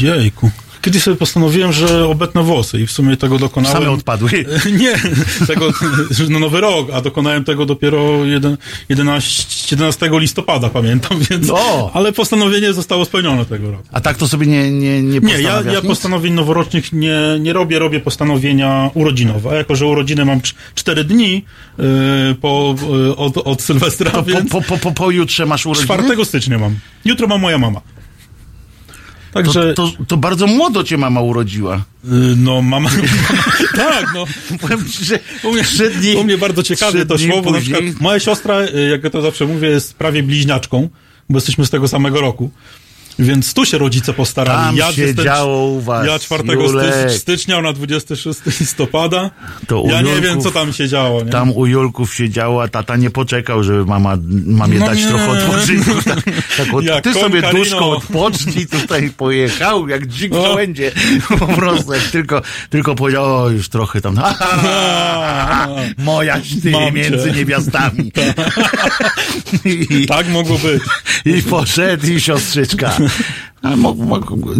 Jejku. 0.01 0.51
Kiedyś 0.85 1.03
sobie 1.03 1.17
postanowiłem, 1.17 1.73
że 1.73 2.07
obetnę 2.09 2.43
włosy 2.43 2.81
i 2.81 2.87
w 2.87 2.93
sumie 2.93 3.17
tego 3.17 3.35
no, 3.35 3.39
dokonałem. 3.39 3.77
same 3.79 3.91
odpadły. 3.91 4.31
Nie, 4.81 4.95
tego 5.47 5.71
na 6.29 6.39
nowy 6.39 6.61
rok, 6.61 6.89
a 6.93 7.01
dokonałem 7.01 7.45
tego 7.45 7.67
dopiero 7.67 8.25
jeden, 8.25 8.57
11, 8.89 9.45
11 9.71 10.11
listopada, 10.13 10.69
pamiętam, 10.69 11.19
więc. 11.31 11.51
O! 11.51 11.91
Ale 11.95 12.13
postanowienie 12.13 12.73
zostało 12.73 13.05
spełnione 13.05 13.45
tego 13.45 13.71
roku. 13.71 13.85
A 13.93 14.01
tak 14.01 14.17
to 14.17 14.29
sobie 14.29 14.47
nie 14.47 14.71
Nie, 14.71 15.03
nie, 15.03 15.21
Nie, 15.21 15.41
ja, 15.41 15.63
ja 15.63 15.73
nic? 15.81 15.87
postanowień 15.87 16.33
noworocznych 16.35 16.93
nie, 16.93 17.19
nie 17.41 17.53
robię, 17.53 17.79
robię 17.79 18.01
postanowienia 18.01 18.91
urodzinowe. 18.95 19.51
A 19.51 19.55
jako, 19.55 19.77
że 19.77 19.87
urodziny 19.87 20.25
mam 20.25 20.41
cz- 20.41 20.55
cztery 20.75 21.05
dni 21.05 21.45
yy, 21.79 21.85
po, 22.41 22.75
yy, 22.91 23.17
od, 23.17 23.37
od 23.37 23.63
Sylwestra, 23.63 24.11
To 24.11 24.23
więc 24.23 24.51
po, 24.51 24.61
po, 24.63 24.79
po, 24.79 24.93
po 24.93 25.11
jutrze 25.11 25.47
masz 25.47 25.67
urodziny? 25.67 25.87
4 26.05 26.25
stycznia 26.25 26.59
mam. 26.59 26.79
Jutro 27.05 27.27
ma 27.27 27.39
moja 27.39 27.59
mama. 27.59 27.81
To, 29.35 29.43
Także, 29.43 29.75
to, 29.75 29.91
to 30.09 30.17
bardzo 30.17 30.47
młodo 30.47 30.85
cię 30.85 30.97
mama 30.97 31.21
urodziła. 31.21 31.85
yy, 32.05 32.13
no 32.37 32.63
mama, 32.63 32.91
tak, 33.77 34.07
no. 34.15 34.25
Powiem 34.61 34.85
że 35.03 35.19
U 35.43 35.53
mnie, 35.53 35.63
dni, 36.01 36.17
u 36.17 36.25
mnie 36.25 36.39
bardzo 36.39 36.63
ciekawie 36.63 37.07
to 37.07 37.19
szło, 37.19 37.43
bo 37.43 37.51
na 37.51 37.61
przykład 37.61 37.83
moja 38.01 38.21
siostra, 38.21 38.63
y, 38.63 38.89
jak 38.91 39.05
ja 39.05 39.11
to 39.11 39.23
zawsze 39.23 39.47
mówię, 39.47 39.69
jest 39.69 39.95
prawie 39.95 40.23
bliźniaczką, 40.23 40.89
bo 41.31 41.37
jesteśmy 41.37 41.67
z 41.67 41.71
tego 41.71 41.89
samego 41.89 42.21
roku. 42.21 42.51
Więc 43.19 43.55
tu 43.55 43.65
się 43.65 43.79
rodzice 43.79 44.13
postarali. 44.13 44.65
Tam 44.67 44.77
ja 44.77 44.87
się 44.93 45.03
20 45.15 45.25
działo 45.25 45.67
u 45.67 45.81
was, 45.81 46.07
Ja 46.07 46.19
4 46.19 46.43
Julek. 46.53 46.95
stycz- 46.95 47.19
stycznia 47.19 47.63
na 47.63 47.73
26 47.73 48.41
listopada. 48.61 49.31
To 49.67 49.81
u 49.81 49.91
ja 49.91 50.01
nie 50.03 50.11
Julków- 50.11 50.23
wiem, 50.25 50.41
co 50.41 50.51
tam 50.51 50.73
się 50.73 50.89
działo. 50.89 51.23
Nie? 51.25 51.31
Tam 51.31 51.51
u 51.53 51.67
Julków 51.67 52.15
się 52.15 52.31
działo, 52.31 52.63
a 52.63 52.69
tata 52.69 52.97
nie 52.97 53.11
poczekał, 53.11 53.63
żeby 53.63 53.85
mama, 53.87 54.17
mamie 54.47 54.79
No 54.79 54.87
dać 54.87 54.99
nie. 54.99 55.07
trochę 55.09 55.31
odpoczynku. 55.31 55.91
Tak, 56.05 56.19
tak 56.57 56.75
od, 56.75 56.85
ty 57.03 57.15
sobie 57.15 57.43
duszko 57.53 57.91
odpocznij, 57.91 58.67
tutaj 58.67 59.11
pojechał, 59.11 59.89
jak 59.89 60.07
dzik 60.07 60.33
w 60.33 60.35
żołędzie. 60.35 60.93
Po 61.39 61.47
prostu, 61.47 61.93
tylko, 62.13 62.43
tylko 62.71 62.95
powiedział, 62.95 63.37
o, 63.37 63.49
już 63.51 63.69
trochę 63.69 64.01
tam, 64.01 64.17
mojaś 65.99 66.49
ty 66.63 66.73
między 66.93 67.33
niewiastami. 67.33 68.13
I, 69.91 70.07
Tak 70.07 70.29
mogło 70.29 70.59
być. 70.59 70.83
I 71.25 71.43
poszedł 71.43 72.07
i 72.07 72.21
siostrzyczka. 72.21 72.93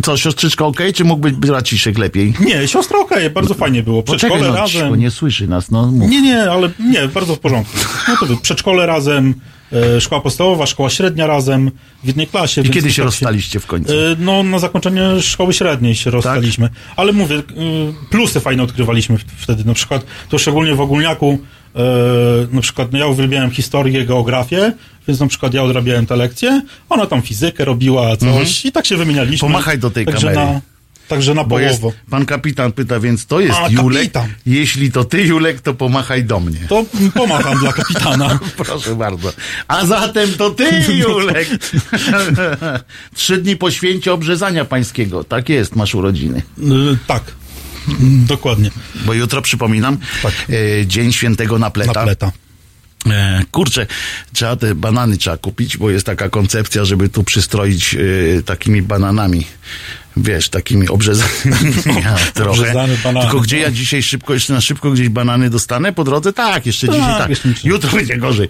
Co, 0.03 0.17
siostrzyczka 0.17 0.67
okej, 0.67 0.93
czy 0.93 1.05
mógłby 1.05 1.31
być 1.31 1.41
braciszek 1.51 1.99
lepiej? 1.99 2.35
Nie, 2.41 2.69
siostra 2.69 2.99
okej, 2.99 3.31
bardzo 3.31 3.55
fajnie 3.55 3.83
było. 3.83 4.03
Przedszkole 4.03 4.49
no, 4.49 4.67
cicho, 4.67 4.83
razem. 4.85 5.01
nie 5.01 5.11
słyszy 5.11 5.47
nas, 5.49 5.71
no 5.71 5.87
mów. 5.87 6.11
Nie, 6.11 6.23
nie, 6.23 6.51
ale 6.51 6.71
nie, 6.81 7.09
bardzo 7.09 7.35
w 7.35 7.39
porządku. 7.39 7.77
No 8.09 8.27
to 8.29 8.37
przedszkole 8.37 8.87
razem, 8.87 9.35
e, 9.73 10.01
szkoła 10.01 10.21
podstawowa, 10.21 10.67
szkoła 10.67 10.91
średnia 10.91 11.27
razem, 11.27 11.71
w 12.05 12.07
jednej 12.07 12.27
klasie. 12.27 12.63
I 12.63 12.71
kiedy 12.71 12.91
się 12.91 12.97
tak 12.97 13.05
rozstaliście 13.05 13.61
w 13.61 13.67
końcu? 13.67 13.93
E, 13.93 13.97
No, 14.19 14.43
na 14.43 14.59
zakończenie 14.59 15.23
szkoły 15.23 15.53
średniej 15.53 15.95
się 15.95 16.11
rozstaliśmy. 16.11 16.69
Ale 16.97 17.13
mówię, 17.13 17.37
e, 17.37 17.43
plusy 18.11 18.41
fajne 18.41 18.63
odkrywaliśmy 18.63 19.19
wtedy. 19.37 19.65
Na 19.65 19.75
przykład, 19.75 20.07
to 20.29 20.39
szczególnie 20.39 20.75
w 20.75 20.81
ogólniaku, 20.81 21.39
na 22.53 22.61
przykład 22.61 22.93
no 22.93 22.99
ja 22.99 23.07
uwielbiałem 23.07 23.51
historię, 23.51 24.05
geografię, 24.07 24.73
więc 25.09 25.21
na 25.21 25.27
przykład 25.27 25.55
ja 25.55 25.63
odrabiałem 25.63 26.07
te 26.07 26.17
lekcje, 26.17 26.63
ona 26.89 27.07
tam 27.07 27.23
fizykę 27.23 27.65
robiła, 27.65 28.17
coś 28.17 28.65
i 28.65 28.73
tak 28.73 28.87
się 28.87 28.97
wymienialiśmy. 28.97 29.49
Pomachaj 29.49 29.79
do 29.79 29.91
tej 29.91 30.07
także 30.07 30.27
kamery. 30.27 30.53
Na, 30.55 30.61
także 31.09 31.35
na 31.35 31.45
połowo. 31.45 31.93
pan 32.11 32.27
kapitan 32.27 32.73
pyta, 32.73 33.01
więc 33.01 33.27
to 33.27 33.41
jest 33.41 33.59
A, 33.59 33.69
Julek. 33.69 33.99
kapitan. 33.99 34.29
Jeśli 34.47 34.93
to 34.93 35.05
ty, 35.05 35.23
Julek, 35.23 35.61
to 35.61 35.75
pomachaj 35.75 36.25
do 36.25 36.41
mnie. 36.41 36.61
To 36.69 36.85
pomacham 37.15 37.59
dla 37.59 37.73
kapitana. 37.73 38.39
Proszę 38.57 38.95
bardzo. 38.95 39.33
A 39.69 39.87
zatem 39.87 40.33
to 40.33 40.51
ty, 40.51 40.85
Julek. 40.89 41.49
Trzy 43.15 43.39
dni 43.39 43.57
po 43.57 43.71
święcie 43.71 44.13
obrzezania 44.13 44.65
pańskiego. 44.65 45.25
Tak 45.25 45.49
jest, 45.49 45.77
masz 45.77 45.95
urodziny. 45.95 46.43
Y, 46.59 46.99
tak, 47.07 47.23
dokładnie. 48.35 48.71
Bo 49.07 49.13
jutro, 49.15 49.43
przypominam, 49.43 49.99
Tak. 50.23 50.33
e, 50.83 50.87
Dzień 50.87 51.13
Świętego 51.13 51.59
Napleta. 51.59 51.93
Napleta. 51.93 52.33
E, 53.11 53.43
kurczę, 53.51 53.87
trzeba 54.33 54.57
te 54.57 54.75
banany 54.75 55.17
trzeba 55.17 55.37
kupić, 55.37 55.77
bo 55.77 55.91
jest 55.91 56.07
taka 56.07 56.29
koncepcja, 56.29 56.85
żeby 56.85 57.09
tu 57.09 57.25
przystroić 57.25 57.95
e, 57.95 57.99
takimi 58.43 58.83
bananami. 58.83 59.47
Wiesz, 60.17 60.49
takimi 60.49 60.89
obrzezanymi 60.89 61.75
ja, 62.05 62.17
trochę. 62.35 62.51
Obrzezane 62.61 62.97
banany. 63.05 63.27
Tylko 63.27 63.41
gdzie 63.41 63.59
ja 63.59 63.71
dzisiaj 63.71 64.03
szybko, 64.03 64.35
jeszcze 64.35 64.53
na 64.53 64.61
szybko 64.61 64.91
gdzieś 64.91 65.09
banany 65.09 65.51
dostanę 65.51 65.93
po 65.93 66.05
drodze? 66.05 66.33
Tak, 66.33 66.67
jeszcze 66.67 66.87
Tak, 66.87 66.97
dzisiaj 66.97 67.19
tak. 67.19 67.31
jeszcze 67.31 67.55
trzeba. 67.55 67.75
Jutro 67.75 67.91
będzie 67.91 68.17
gorzej. 68.17 68.49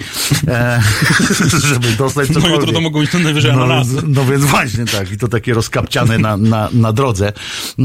E, 0.49 0.83
żeby 1.69 1.89
dostać 1.93 2.29
No 2.29 2.35
cokolwiek. 2.35 2.61
jutro 2.61 2.73
to 2.75 2.81
mogą 2.81 3.01
być 3.01 3.13
najwyżej 3.13 3.53
No, 3.57 3.65
ananasy. 3.65 3.91
no 4.07 4.25
więc 4.25 4.45
właśnie 4.45 4.85
tak, 4.87 5.13
i 5.13 5.19
to 5.19 5.29
takie 5.29 5.55
rozkapciane 5.55 6.19
na, 6.19 6.37
na, 6.37 6.69
na 6.73 6.93
drodze. 6.93 7.33
E, 7.79 7.83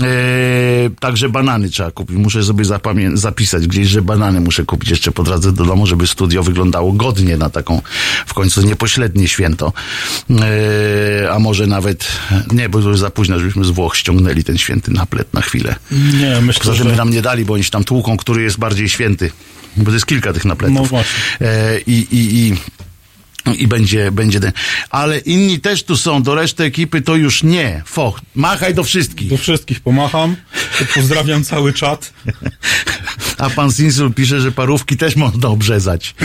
także 1.00 1.30
banany 1.30 1.70
trzeba 1.70 1.92
kupić. 1.92 2.18
Muszę 2.18 2.44
sobie 2.44 2.66
zapamię- 2.66 3.18
zapisać 3.18 3.68
gdzieś, 3.68 3.88
że 3.88 4.02
banany 4.02 4.42
muszę 4.42 4.64
kupić 4.66 4.90
jeszcze 4.90 5.12
po 5.12 5.24
drodze 5.24 5.52
do 5.52 5.66
domu, 5.66 5.88
żeby 5.88 6.08
studio 6.08 6.44
wyglądało 6.44 6.92
godnie 6.94 7.38
na 7.38 7.50
taką 7.50 7.82
w 8.26 8.34
końcu 8.34 8.62
niepośrednie 8.62 9.28
święto. 9.28 9.74
E, 10.30 11.32
a 11.32 11.40
może 11.40 11.68
nawet, 11.68 12.08
nie, 12.52 12.70
bo 12.70 12.82
to 12.82 12.90
już 12.90 13.00
za 13.00 13.10
późno, 13.10 13.40
żebyśmy 13.40 13.66
z 13.70 13.72
Włoch 13.72 13.97
ściągnęli 13.97 14.43
ten 14.43 14.57
święty 14.57 14.91
naplet 14.91 15.34
na 15.34 15.41
chwilę. 15.41 15.76
Nie, 15.91 16.41
myślę, 16.41 16.63
Poza 16.63 16.84
tym 16.84 16.89
że... 16.89 16.95
nam 16.95 17.09
nie 17.09 17.22
dali, 17.22 17.45
bo 17.45 17.53
oni 17.53 17.63
tam 17.63 17.84
tłuką, 17.84 18.17
który 18.17 18.43
jest 18.43 18.57
bardziej 18.57 18.89
święty. 18.89 19.32
Bo 19.78 19.86
to 19.86 19.91
jest 19.91 20.05
kilka 20.05 20.34
tych 20.34 20.45
napletów. 20.45 20.78
No 20.78 20.86
właśnie. 20.86 21.20
E, 21.41 21.80
I, 21.80 22.07
i, 22.11 22.39
i, 22.39 23.63
i 23.63 23.67
będzie, 23.67 24.11
będzie 24.11 24.39
ten. 24.39 24.51
Ale 24.89 25.17
inni 25.17 25.59
też 25.59 25.84
tu 25.84 25.97
są, 25.97 26.24
do 26.24 26.36
reszty 26.36 26.63
ekipy 26.63 27.01
to 27.01 27.15
już 27.15 27.43
nie. 27.43 27.82
Foch, 27.86 28.22
machaj 28.36 28.74
do 28.74 28.84
wszystkich. 28.84 29.30
Do 29.30 29.38
wszystkich 29.38 29.80
pomacham. 29.80 30.36
Pozdrawiam 30.95 31.43
cały 31.43 31.74
czat. 31.74 32.13
A 33.38 33.49
pan 33.49 33.72
Sinsul 33.72 34.13
pisze, 34.13 34.41
że 34.41 34.51
parówki 34.51 34.97
też 34.97 35.15
można 35.15 35.47
obrzezać. 35.47 36.15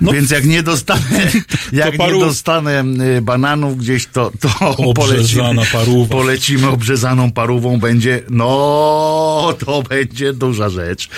No. 0.00 0.12
Więc 0.12 0.30
jak 0.30 0.44
nie 0.44 0.62
dostanę, 0.62 1.00
jak 1.72 1.92
nie 1.92 1.98
parów- 1.98 2.20
dostanę 2.20 2.84
y, 3.18 3.22
bananów 3.22 3.78
gdzieś, 3.78 4.06
to, 4.06 4.32
to 4.40 4.74
polecimy, 4.94 5.62
parówa. 5.72 6.08
polecimy 6.14 6.68
obrzezaną 6.68 7.32
parówą. 7.32 7.80
Będzie, 7.80 8.22
no, 8.30 9.54
to 9.66 9.82
będzie 9.82 10.32
duża 10.32 10.68
rzecz. 10.68 11.08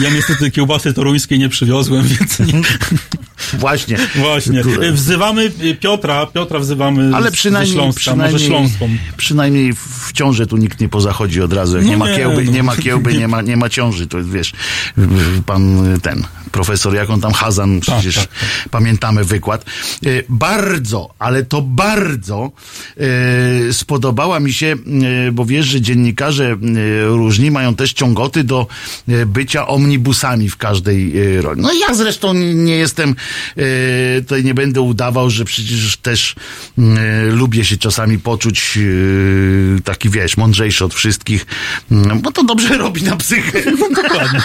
Ja 0.00 0.10
niestety 0.14 0.50
kiełbasy 0.50 0.94
toruńskiej 0.94 1.38
nie 1.38 1.48
przywiozłem, 1.48 2.06
więc 2.06 2.38
nie. 2.38 2.60
Właśnie. 3.58 3.96
Właśnie. 4.14 4.62
Wzywamy 4.92 5.52
Piotra, 5.80 6.26
Piotra 6.26 6.58
wzywamy 6.58 7.16
Ale 7.16 7.30
przynajmniej, 7.32 7.72
ze 7.72 7.80
Śląska, 7.80 8.00
przynajmniej, 8.00 8.46
Śląską. 8.46 8.88
przynajmniej 9.16 9.72
w 9.74 10.12
ciąży 10.12 10.46
tu 10.46 10.56
nikt 10.56 10.80
nie 10.80 10.88
pozachodzi 10.88 11.42
od 11.42 11.52
razu. 11.52 11.76
Jak 11.76 11.84
No 11.86 11.90
nie 11.90 11.96
ma 11.96 12.10
nie, 12.10 12.16
kiełby, 12.16 12.44
no. 12.44 12.52
nie 12.52 12.62
ma 12.62 12.76
kiełby, 12.76 13.14
nie 13.14 13.28
ma, 13.28 13.42
nie 13.42 13.56
ma 13.56 13.68
ciąży. 13.68 14.06
To 14.06 14.24
wiesz, 14.24 14.52
pan 15.46 15.78
ten 16.02 16.22
profesor, 16.52 16.94
jak 16.94 17.10
on 17.10 17.20
tam 17.20 17.32
Hazan, 17.32 17.80
przecież 17.80 18.14
tak, 18.14 18.28
pamiętamy 18.70 19.24
wykład. 19.24 19.64
E, 20.06 20.08
Bardzo, 20.28 21.14
ale 21.18 21.42
to 21.44 21.62
bardzo 21.62 22.52
e, 23.68 23.72
spodobała 23.72 24.40
mi 24.40 24.52
się, 24.52 24.76
e, 25.26 25.32
bo 25.32 25.44
wiesz, 25.44 25.66
że 25.66 25.80
dziennikarze 25.80 26.56
różni 27.04 27.50
mają 27.50 27.74
też 27.74 27.92
ciągoty 27.92 28.44
do 28.44 28.66
bycia 29.26 29.66
omnibusami 29.66 30.48
w 30.48 30.56
każdej 30.56 31.12
roli. 31.40 31.62
No 31.62 31.72
ja 31.72 31.94
zresztą 31.94 32.34
nie 32.34 32.76
jestem, 32.76 33.14
tutaj 34.22 34.44
nie 34.44 34.54
będę 34.54 34.80
udawał, 34.80 35.30
że 35.30 35.44
przecież 35.44 35.96
też 35.96 36.34
lubię 37.30 37.64
się 37.64 37.76
czasami 37.76 38.18
poczuć 38.18 38.78
taki, 39.84 40.10
wiesz, 40.10 40.36
mądrzejszy 40.36 40.84
od 40.84 40.94
wszystkich, 40.94 41.46
bo 42.22 42.32
to 42.32 42.44
dobrze 42.44 42.76
robi 42.84 43.02
na 43.02 43.16
psychę. 43.16 43.62
Dokładnie. 43.94 44.40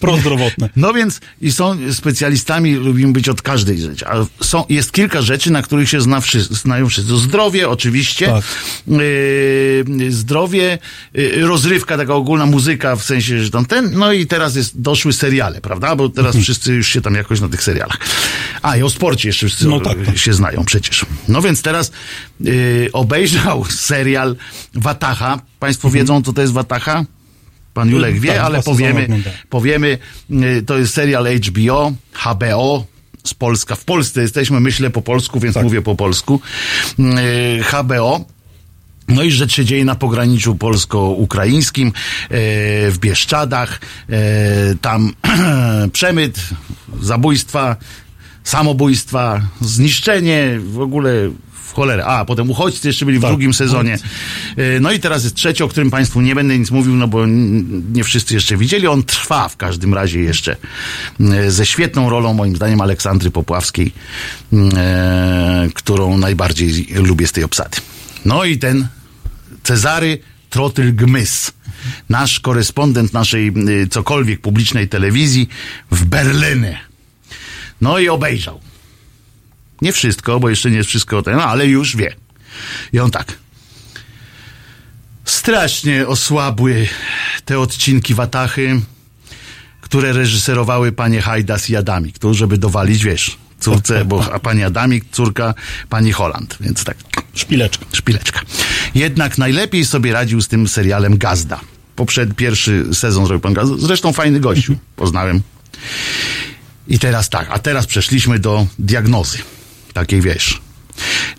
Prozdrowotne. 0.00 0.68
No 0.82 0.92
więc 0.92 1.20
i 1.40 1.52
są 1.52 1.78
specjalistami, 1.92 2.74
lubimy 2.74 3.12
być 3.12 3.28
od 3.28 3.42
każdej 3.42 3.80
rzeczy. 3.80 4.06
A 4.08 4.44
są, 4.44 4.64
jest 4.68 4.92
kilka 4.92 5.22
rzeczy, 5.22 5.50
na 5.52 5.62
których 5.62 5.88
się 5.88 6.00
zna 6.00 6.20
wszyscy, 6.20 6.54
znają 6.54 6.88
wszyscy. 6.88 7.16
Zdrowie 7.16 7.68
oczywiście, 7.68 8.26
Tak. 8.26 8.44
yy, 8.86 10.12
zdrowie, 10.12 10.78
yy, 11.14 11.46
rozrywka, 11.46 11.96
taka 11.96 12.14
ogólna 12.14 12.46
muzyka, 12.46 12.96
w 12.96 13.04
sensie, 13.04 13.44
że 13.44 13.50
tam 13.50 13.64
ten, 13.66 13.90
no 13.98 14.12
i 14.12 14.26
teraz 14.26 14.56
jest, 14.56 14.80
doszły 14.80 15.12
seriale, 15.12 15.60
prawda? 15.60 15.96
Bo 15.96 16.08
teraz 16.08 16.28
Mhm. 16.28 16.42
wszyscy 16.44 16.74
już 16.74 16.88
się 16.88 17.00
tam 17.00 17.14
jakoś 17.14 17.40
na 17.40 17.48
tych 17.48 17.62
serialach. 17.62 17.98
A 18.62 18.76
i 18.76 18.82
o 18.82 18.90
sporcie 18.90 19.28
jeszcze 19.28 19.46
wszyscy 19.46 19.68
No 19.68 19.80
tak, 19.80 19.98
tak. 20.06 20.18
się 20.18 20.32
znają 20.32 20.64
przecież. 20.64 21.06
No 21.28 21.42
więc 21.42 21.62
teraz 21.62 21.92
yy, 22.40 22.90
obejrzał 22.92 23.64
serial 23.64 24.36
Wataha. 24.74 25.40
Państwo 25.60 25.90
wiedzą, 25.90 26.22
co 26.22 26.32
to 26.32 26.40
jest 26.40 26.52
Wataha? 26.52 27.04
Pan 27.74 27.90
Julek 27.90 28.20
wie, 28.20 28.28
Tak, 28.28 28.38
ale 28.38 28.62
powiemy, 28.62 29.08
powiemy, 29.50 29.98
y, 30.30 30.62
to 30.66 30.78
jest 30.78 30.94
serial 30.94 31.26
HBO, 31.26 31.92
HBO 32.12 32.84
z 33.24 33.34
Polska. 33.34 33.74
W 33.74 33.84
Polsce 33.84 34.22
jesteśmy, 34.22 34.60
myślę 34.60 34.90
po 34.90 35.02
polsku, 35.02 35.40
więc 35.40 35.54
Tak. 35.54 35.64
mówię 35.64 35.82
po 35.82 35.94
polsku. 35.96 36.40
Y, 36.98 37.62
HBO. 37.72 38.24
No 39.08 39.22
i 39.22 39.30
że 39.30 39.48
się 39.48 39.64
dzieje 39.64 39.84
na 39.84 39.94
pograniczu 39.94 40.54
polsko-ukraińskim, 40.54 41.88
e, 41.88 41.92
w 42.90 42.98
Bieszczadach, 42.98 43.80
tam 44.80 45.12
przemyt, 45.92 46.40
zabójstwa, 47.00 47.76
samobójstwa, 48.44 49.40
zniszczenie, 49.60 50.58
w 50.64 50.80
ogóle 50.80 51.30
w 51.72 51.74
cholerę. 51.74 52.04
A, 52.04 52.24
potem 52.24 52.50
uchodźcy 52.50 52.88
jeszcze 52.88 53.04
byli 53.04 53.18
w 53.18 53.22
Tak, 53.22 53.30
drugim 53.30 53.54
sezonie. 53.54 53.98
E, 54.56 54.80
No 54.80 54.92
i 54.92 55.00
teraz 55.00 55.24
jest 55.24 55.36
trzeci, 55.36 55.62
o 55.62 55.68
którym 55.68 55.90
Państwu 55.90 56.20
nie 56.20 56.34
będę 56.34 56.58
nic 56.58 56.70
mówił, 56.70 56.94
no 56.94 57.08
bo 57.08 57.26
nie 57.92 58.04
wszyscy 58.04 58.34
jeszcze 58.34 58.56
widzieli. 58.56 58.86
On 58.86 59.02
trwa 59.02 59.48
w 59.48 59.56
każdym 59.56 59.94
razie 59.94 60.20
jeszcze 60.20 60.56
e, 61.20 61.50
ze 61.50 61.66
świetną 61.66 62.10
rolą, 62.10 62.34
moim 62.34 62.56
zdaniem, 62.56 62.80
Aleksandry 62.80 63.30
Popławskiej, 63.30 63.92
e, 64.52 65.68
którą 65.74 66.18
najbardziej 66.18 66.86
lubię 66.94 67.26
z 67.26 67.32
tej 67.32 67.44
obsady. 67.44 67.76
No 68.24 68.44
i 68.44 68.58
ten 68.58 68.86
Cezary 69.62 70.18
Trotyl 70.50 70.94
Gmys, 70.94 71.52
nasz 72.08 72.40
korespondent 72.40 73.12
naszej 73.12 73.52
y, 73.68 73.88
cokolwiek 73.88 74.40
publicznej 74.40 74.88
telewizji 74.88 75.48
w 75.90 76.04
Berlynie. 76.04 76.78
No 77.80 77.98
i 77.98 78.08
obejrzał. 78.08 78.60
Nie 79.82 79.92
wszystko, 79.92 80.40
bo 80.40 80.50
jeszcze 80.50 80.70
nie 80.70 80.76
jest 80.76 80.88
wszystko 80.88 81.22
ten, 81.22 81.36
no, 81.36 81.44
ale 81.44 81.66
już 81.66 81.96
wie. 81.96 82.14
I 82.92 83.00
on 83.00 83.10
tak. 83.10 83.38
Strasznie 85.24 86.06
osłabły 86.06 86.88
te 87.44 87.58
odcinki 87.58 88.14
Watachy, 88.14 88.80
które 89.80 90.12
reżyserowały 90.12 90.92
panie 90.92 91.20
Hajdas 91.22 91.70
i 91.70 91.76
Adamik. 91.76 92.18
Tu, 92.18 92.34
żeby 92.34 92.58
dowalić, 92.58 93.04
wiesz, 93.04 93.38
córce, 93.60 94.04
bo 94.04 94.32
a 94.32 94.38
pani 94.38 94.64
Adamik, 94.64 95.04
córka 95.12 95.54
pani 95.88 96.12
Holland. 96.12 96.56
Więc 96.60 96.84
tak. 96.84 96.96
Szpileczka. 97.34 97.86
Szpileczka. 97.92 98.40
Jednak 98.94 99.38
najlepiej 99.38 99.84
sobie 99.84 100.12
radził 100.12 100.40
z 100.40 100.48
tym 100.48 100.68
serialem 100.68 101.18
Gazda. 101.18 101.60
Poprzed 101.96 102.34
pierwszy 102.34 102.94
sezon 102.94 103.26
zrobił 103.26 103.40
pan 103.40 103.54
Gazda. 103.54 103.74
Zresztą 103.78 104.12
fajny 104.12 104.40
gościu. 104.40 104.76
Poznałem. 104.96 105.42
I 106.88 106.98
teraz 106.98 107.30
tak, 107.30 107.48
a 107.50 107.58
teraz 107.58 107.86
przeszliśmy 107.86 108.38
do 108.38 108.66
diagnozy. 108.78 109.38
Takiej 109.92 110.20
wiesz. 110.20 110.60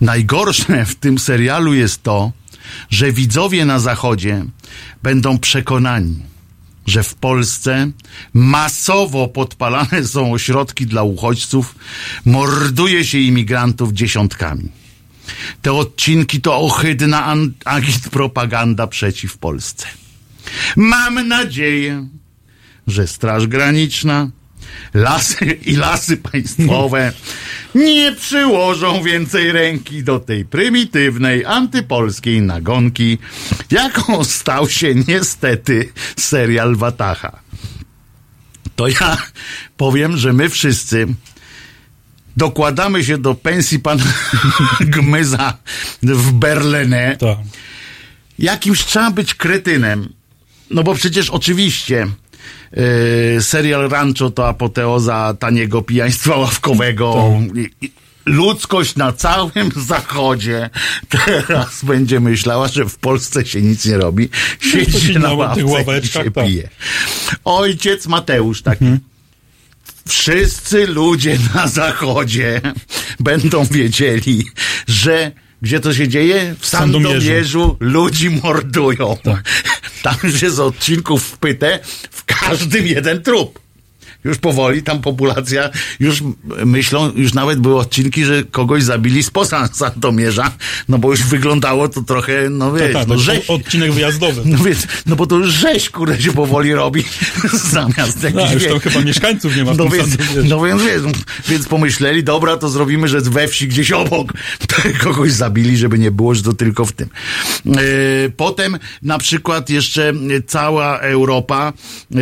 Najgorsze 0.01 0.85
w 0.85 0.95
tym 0.95 1.19
serialu 1.19 1.73
jest 1.73 2.03
to, 2.03 2.31
że 2.89 3.11
widzowie 3.11 3.65
na 3.65 3.79
zachodzie 3.79 4.45
będą 5.03 5.39
przekonani, 5.39 6.19
że 6.87 7.03
w 7.03 7.15
Polsce 7.15 7.91
masowo 8.33 9.27
podpalane 9.27 10.03
są 10.05 10.33
ośrodki 10.33 10.85
dla 10.85 11.03
uchodźców, 11.03 11.75
morduje 12.25 13.05
się 13.05 13.17
imigrantów 13.17 13.93
dziesiątkami. 13.93 14.69
Te 15.61 15.73
odcinki 15.73 16.41
to 16.41 16.57
ohydna 16.57 17.25
an- 17.25 17.53
agitpropaganda 17.65 18.87
przeciw 18.87 19.37
Polsce. 19.37 19.87
Mam 20.75 21.27
nadzieję, 21.27 22.07
że 22.87 23.07
Straż 23.07 23.47
Graniczna, 23.47 24.29
lasy 24.93 25.45
i 25.45 25.75
lasy 25.75 26.17
państwowe 26.17 27.13
nie 27.75 28.11
przyłożą 28.11 29.03
więcej 29.03 29.51
ręki 29.51 30.03
do 30.03 30.19
tej 30.19 30.45
prymitywnej, 30.45 31.45
antypolskiej 31.45 32.41
nagonki, 32.41 33.17
jaką 33.71 34.23
stał 34.23 34.69
się 34.69 34.95
niestety 35.07 35.89
serial 36.17 36.75
Watacha. 36.75 37.39
To 38.75 38.87
ja 38.87 39.17
powiem, 39.77 40.17
że 40.17 40.33
my 40.33 40.49
wszyscy 40.49 41.07
dokładamy 42.37 43.03
się 43.03 43.17
do 43.17 43.35
pensji 43.35 43.79
pana 43.79 44.03
Gmyza 44.95 45.57
w 46.03 46.31
Berlenie. 46.31 47.17
Tak. 47.19 47.37
Jakimś 48.39 48.85
trzeba 48.85 49.11
być 49.11 49.33
kretynem. 49.33 50.13
No 50.69 50.83
bo 50.83 50.95
przecież 50.95 51.29
oczywiście 51.29 52.07
yy, 52.73 53.41
serial 53.41 53.89
Rancho 53.89 54.31
to 54.31 54.47
apoteoza 54.47 55.35
taniego 55.39 55.81
pijaństwa 55.81 56.35
ławkowego. 56.35 57.33
Ludzkość 58.25 58.95
na 58.95 59.13
całym 59.13 59.71
zachodzie 59.87 60.69
teraz 61.09 61.85
będzie 61.85 62.19
myślała, 62.19 62.67
że 62.67 62.85
w 62.85 62.97
Polsce 62.97 63.45
się 63.45 63.61
nic 63.61 63.85
nie 63.85 63.97
robi. 63.97 64.29
Siedzi 64.59 64.91
siedzi 64.91 65.19
na 65.19 65.33
ławce 65.33 65.61
i 66.03 66.07
się 66.07 66.31
tak. 66.31 66.45
pije. 66.45 66.69
Ojciec 67.43 68.07
Mateusz 68.07 68.61
taki. 68.61 68.85
Wszyscy 70.07 70.87
ludzie 70.87 71.37
na 71.55 71.67
zachodzie 71.67 72.61
będą 73.19 73.65
wiedzieli, 73.65 74.45
że 74.87 75.31
gdzie 75.63 75.79
to 75.79 75.93
się 75.93 76.07
dzieje? 76.07 76.55
W 76.59 76.65
Sandomierzu. 76.67 77.77
Ludzi 77.79 78.29
mordują. 78.29 79.17
Tak. 79.23 79.43
Tam 80.03 80.15
już 80.23 80.41
jest 80.41 80.59
odcinków 80.59 81.23
w 81.23 81.37
pytę, 81.37 81.79
w 82.11 82.25
każdym 82.25 82.87
jeden 82.87 83.23
trup. 83.23 83.62
Już 84.23 84.37
powoli 84.37 84.83
tam 84.83 85.01
populacja, 85.01 85.69
już 85.99 86.23
myślą, 86.65 87.11
już 87.15 87.33
nawet 87.33 87.59
były 87.59 87.77
odcinki, 87.77 88.25
że 88.25 88.43
kogoś 88.43 88.83
zabili 88.83 89.23
spoza 89.23 89.69
Sandomierza, 89.73 90.51
no 90.89 90.97
bo 90.97 91.11
już 91.11 91.23
wyglądało 91.23 91.89
to 91.89 92.01
trochę, 92.01 92.49
no 92.49 92.71
Tak, 92.71 92.81
wiesz, 92.81 92.93
tak, 92.93 93.07
no 93.07 93.15
tak, 93.15 93.23
rzeź. 93.23 93.49
odcinek 93.49 93.91
wyjazdowy. 93.91 94.41
No 94.53 94.63
więc, 94.63 94.87
no 95.05 95.15
bo 95.15 95.27
to 95.27 95.35
już 95.35 95.49
rzeź, 95.49 95.89
kurde, 95.89 96.21
się 96.21 96.31
powoli 96.31 96.73
robi, 96.73 97.03
zamiast 97.71 98.23
jakichś... 98.23 98.43
No, 98.43 98.53
już 98.53 98.65
tam 98.65 98.79
chyba 98.79 99.01
mieszkańców 99.01 99.55
nie 99.55 99.63
ma 99.63 99.73
no 99.73 99.89
więc, 99.89 100.17
no 100.49 100.61
więc, 100.61 100.83
wiesz, 100.83 101.01
więc 101.49 101.67
pomyśleli, 101.67 102.23
dobra, 102.23 102.57
to 102.57 102.69
zrobimy, 102.69 103.07
że 103.07 103.21
we 103.21 103.47
wsi 103.47 103.67
gdzieś 103.67 103.91
obok 103.91 104.33
kogoś 105.03 105.31
zabili, 105.31 105.77
żeby 105.77 105.99
nie 105.99 106.11
było, 106.11 106.35
że 106.35 106.43
to 106.43 106.53
tylko 106.53 106.85
w 106.85 106.91
tym. 106.91 107.09
Yy, 107.65 107.73
potem 108.37 108.79
na 109.01 109.17
przykład 109.17 109.69
jeszcze 109.69 110.13
cała 110.47 110.99
Europa 110.99 111.73
yy, 112.11 112.21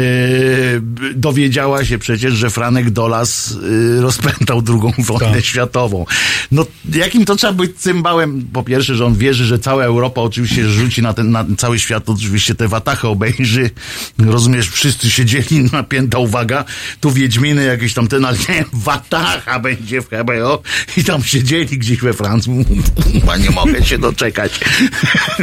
dowiedziała 1.16 1.86
się 1.86 1.91
przecież, 1.98 2.34
że 2.34 2.50
Franek 2.50 2.90
Dolas 2.90 3.56
yy, 3.96 4.02
rozpętał 4.02 4.62
drugą 4.72 4.92
wojnę 4.98 5.34
Tak. 5.34 5.46
światową. 5.46 6.06
No 6.52 6.66
jakim 6.94 7.26
to 7.26 7.36
trzeba 7.36 7.54
być 7.54 7.78
cymbałem? 7.78 8.48
Po 8.54 8.64
pierwsze, 8.64 8.96
że 8.96 9.06
on 9.06 9.16
wierzy, 9.16 9.46
że 9.46 9.60
cała 9.60 9.84
Europa 9.84 10.22
oczywiście 10.22 10.70
rzuci 10.70 11.02
na 11.02 11.14
ten 11.14 11.32
na 11.32 11.46
cały 11.58 11.80
świat, 11.80 12.10
oczywiście 12.10 12.56
te 12.56 12.68
watachy 12.68 13.08
obejrzy. 13.08 13.70
Rozumiesz, 14.20 14.70
wszyscy 14.70 15.10
siedzieli, 15.12 15.64
napięta 15.74 16.18
uwaga, 16.18 16.66
tu 17.02 17.12
Wiedźminy 17.12 17.64
jakieś 17.66 17.94
tam 17.94 18.08
ten, 18.08 18.26
ale 18.26 18.38
nie, 18.50 18.66
Watacha 18.74 19.60
będzie 19.60 20.02
w 20.02 20.06
HBO 20.08 20.62
i 20.98 21.04
tam 21.04 21.24
siedzieli 21.24 21.78
gdzieś 21.78 22.00
we 22.00 22.14
Francji. 22.14 22.66
Chyba 23.14 23.38
nie 23.38 23.50
mogę 23.50 23.86
się 23.86 23.98
doczekać, 23.98 24.60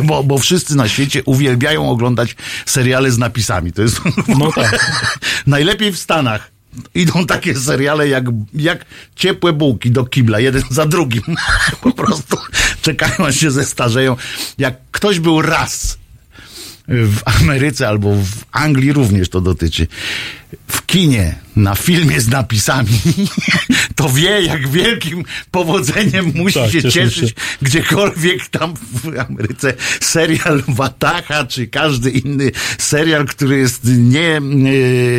bo, 0.05 0.25
bo 0.25 0.39
wszyscy 0.39 0.77
na 0.77 0.89
świecie 0.89 1.23
uwielbiają 1.25 1.91
oglądać 1.91 2.37
seriale 2.67 3.11
z 3.11 3.19
napisami. 3.19 3.73
To 3.73 3.83
jest 3.83 4.01
No 4.29 4.53
tak. 4.53 4.91
najlepiej 5.47 5.93
w 5.93 5.99
Stanach. 5.99 6.38
Idą 6.95 7.27
takie 7.27 7.55
seriale 7.55 8.09
jak, 8.09 8.25
jak 8.55 8.85
ciepłe 9.17 9.53
bułki 9.53 9.91
do 9.91 10.05
kibla, 10.05 10.41
jeden 10.41 10.63
za 10.71 10.87
drugim. 10.87 11.23
Po 11.83 11.93
prostu 11.93 12.37
czekają, 12.83 13.27
aż 13.27 13.37
się 13.37 13.51
zestarzeją. 13.51 14.17
Jak 14.59 14.75
ktoś 14.91 15.21
był 15.21 15.43
raz 15.43 15.99
w 16.89 17.19
Ameryce 17.25 17.89
albo 17.89 18.15
w 18.15 18.45
Anglii 18.53 18.93
również 18.93 19.29
to 19.29 19.41
dotyczy. 19.41 19.87
W 20.69 20.87
kinie, 20.87 21.35
na 21.57 21.75
filmie 21.75 22.21
z 22.21 22.29
napisami, 22.29 23.01
to 23.97 24.09
wie, 24.11 24.43
jak 24.43 24.69
wielkim 24.69 25.25
powodzeniem 25.51 26.33
musi 26.35 26.55
Tak, 26.61 26.71
się 26.71 26.83
cieszyć 26.91 27.29
się. 27.29 27.35
gdziekolwiek 27.63 28.49
tam 28.49 28.75
w 28.93 29.19
Ameryce 29.29 29.75
serial 30.01 30.63
Watacha, 30.69 31.45
czy 31.47 31.67
każdy 31.67 32.11
inny 32.11 32.51
serial, 32.79 33.27
który 33.27 33.59
jest 33.59 33.81
nie, 33.85 34.41
nie, 34.43 34.73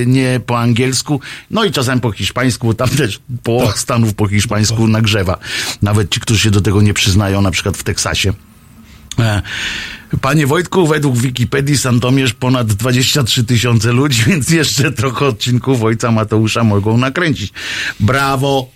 nie 0.05 0.39
po 0.45 0.59
angielsku, 0.59 1.21
no 1.51 1.65
i 1.65 1.71
czasem 1.71 1.99
po 1.99 2.11
hiszpańsku, 2.11 2.67
bo 2.67 2.73
tam 2.73 2.89
też 2.89 3.19
połowa 3.43 3.71
Stanów 3.77 4.13
po 4.13 4.27
hiszpańsku 4.27 4.87
nagrzewa. 4.87 5.37
Nawet 5.81 6.11
ci, 6.11 6.19
którzy 6.19 6.39
się 6.39 6.51
do 6.51 6.61
tego 6.61 6.81
nie 6.81 6.93
przyznają, 6.93 7.41
na 7.41 7.51
przykład 7.51 7.77
w 7.77 7.83
Teksasie. 7.83 8.33
Panie 10.21 10.47
Wojtku, 10.47 10.87
według 10.87 11.17
Wikipedii 11.17 11.77
Sandomierz 11.77 12.33
ponad 12.33 12.67
23 12.67 13.43
tysiące 13.43 13.91
ludzi, 13.91 14.23
więc 14.27 14.49
jeszcze 14.49 14.91
trochę 14.91 15.25
odcinków 15.25 15.83
ojca 15.83 16.11
Mateusza 16.11 16.63
mogą 16.63 16.97
nakręcić. 16.97 17.53
Brawo! 17.99 18.69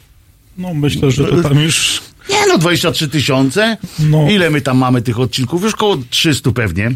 No 0.58 0.74
myślę, 0.74 1.12
że 1.12 1.24
to 1.24 1.50
tam 1.50 1.60
już 1.60 2.02
Nie 2.30 2.48
no, 2.48 2.58
23 2.58 3.10
tysiące. 3.10 3.78
No. 4.00 4.30
Ile 4.30 4.50
my 4.50 4.62
tam 4.62 4.78
mamy 4.78 5.02
tych 5.02 5.20
odcinków? 5.20 5.64
Już 5.64 5.76
koło 5.76 5.98
300 6.10 6.52
pewnie. 6.52 6.92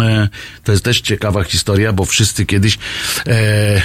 E, 0.00 0.28
to 0.64 0.72
jest 0.72 0.84
też 0.84 1.00
ciekawa 1.00 1.44
historia, 1.44 1.92
bo 1.92 2.04
wszyscy 2.04 2.46
kiedyś 2.46 2.78
e, 3.26 3.82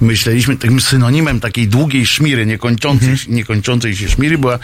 myśleliśmy, 0.00 0.56
takim 0.56 0.80
synonimem 0.80 1.40
takiej 1.40 1.68
długiej 1.68 2.06
szmiry, 2.06 2.46
niekończącej, 2.46 3.08
Mhm. 3.10 3.34
niekończącej 3.36 3.96
się 3.96 4.08
szmiry 4.08 4.38
była 4.38 4.58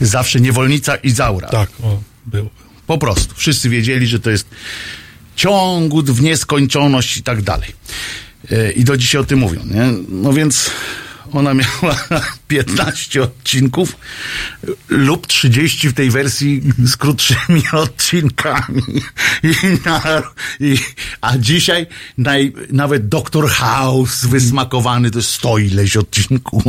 zawsze 0.00 0.40
niewolnica 0.40 0.96
Izaura. 0.96 1.48
tak, 1.48 1.70
o, 1.82 2.00
było. 2.26 2.50
Po 2.86 2.98
prostu. 2.98 3.34
Wszyscy 3.36 3.68
wiedzieli, 3.68 4.06
że 4.06 4.20
to 4.20 4.30
jest 4.30 4.46
ciągut 5.36 6.10
w 6.10 6.22
nieskończoność 6.22 7.16
i 7.16 7.22
tak 7.22 7.42
dalej. 7.42 7.68
E, 8.50 8.72
I 8.72 8.84
do 8.84 8.96
dzisiaj 8.96 9.20
o 9.20 9.24
tym 9.24 9.38
mówią, 9.38 9.60
nie? 9.64 9.92
No 10.08 10.32
więc 10.32 10.70
ona 11.32 11.54
miała 11.54 11.96
15 12.48 13.22
odcinków 13.22 13.96
lub 14.88 15.26
30 15.26 15.88
w 15.88 15.94
tej 15.94 16.10
wersji 16.10 16.62
z 16.84 16.96
krótszymi 16.96 17.62
odcinkami. 17.82 18.82
I 19.42 19.54
na, 19.84 20.22
i, 20.60 20.78
a 21.20 21.38
dzisiaj 21.38 21.86
naj, 22.18 22.52
nawet 22.70 23.08
Doktor 23.08 23.48
House 23.48 24.24
wysmakowany 24.24 25.10
to 25.10 25.18
jest 25.18 25.30
100 25.30 25.58
ileś 25.58 25.96
odcinków. 25.96 26.62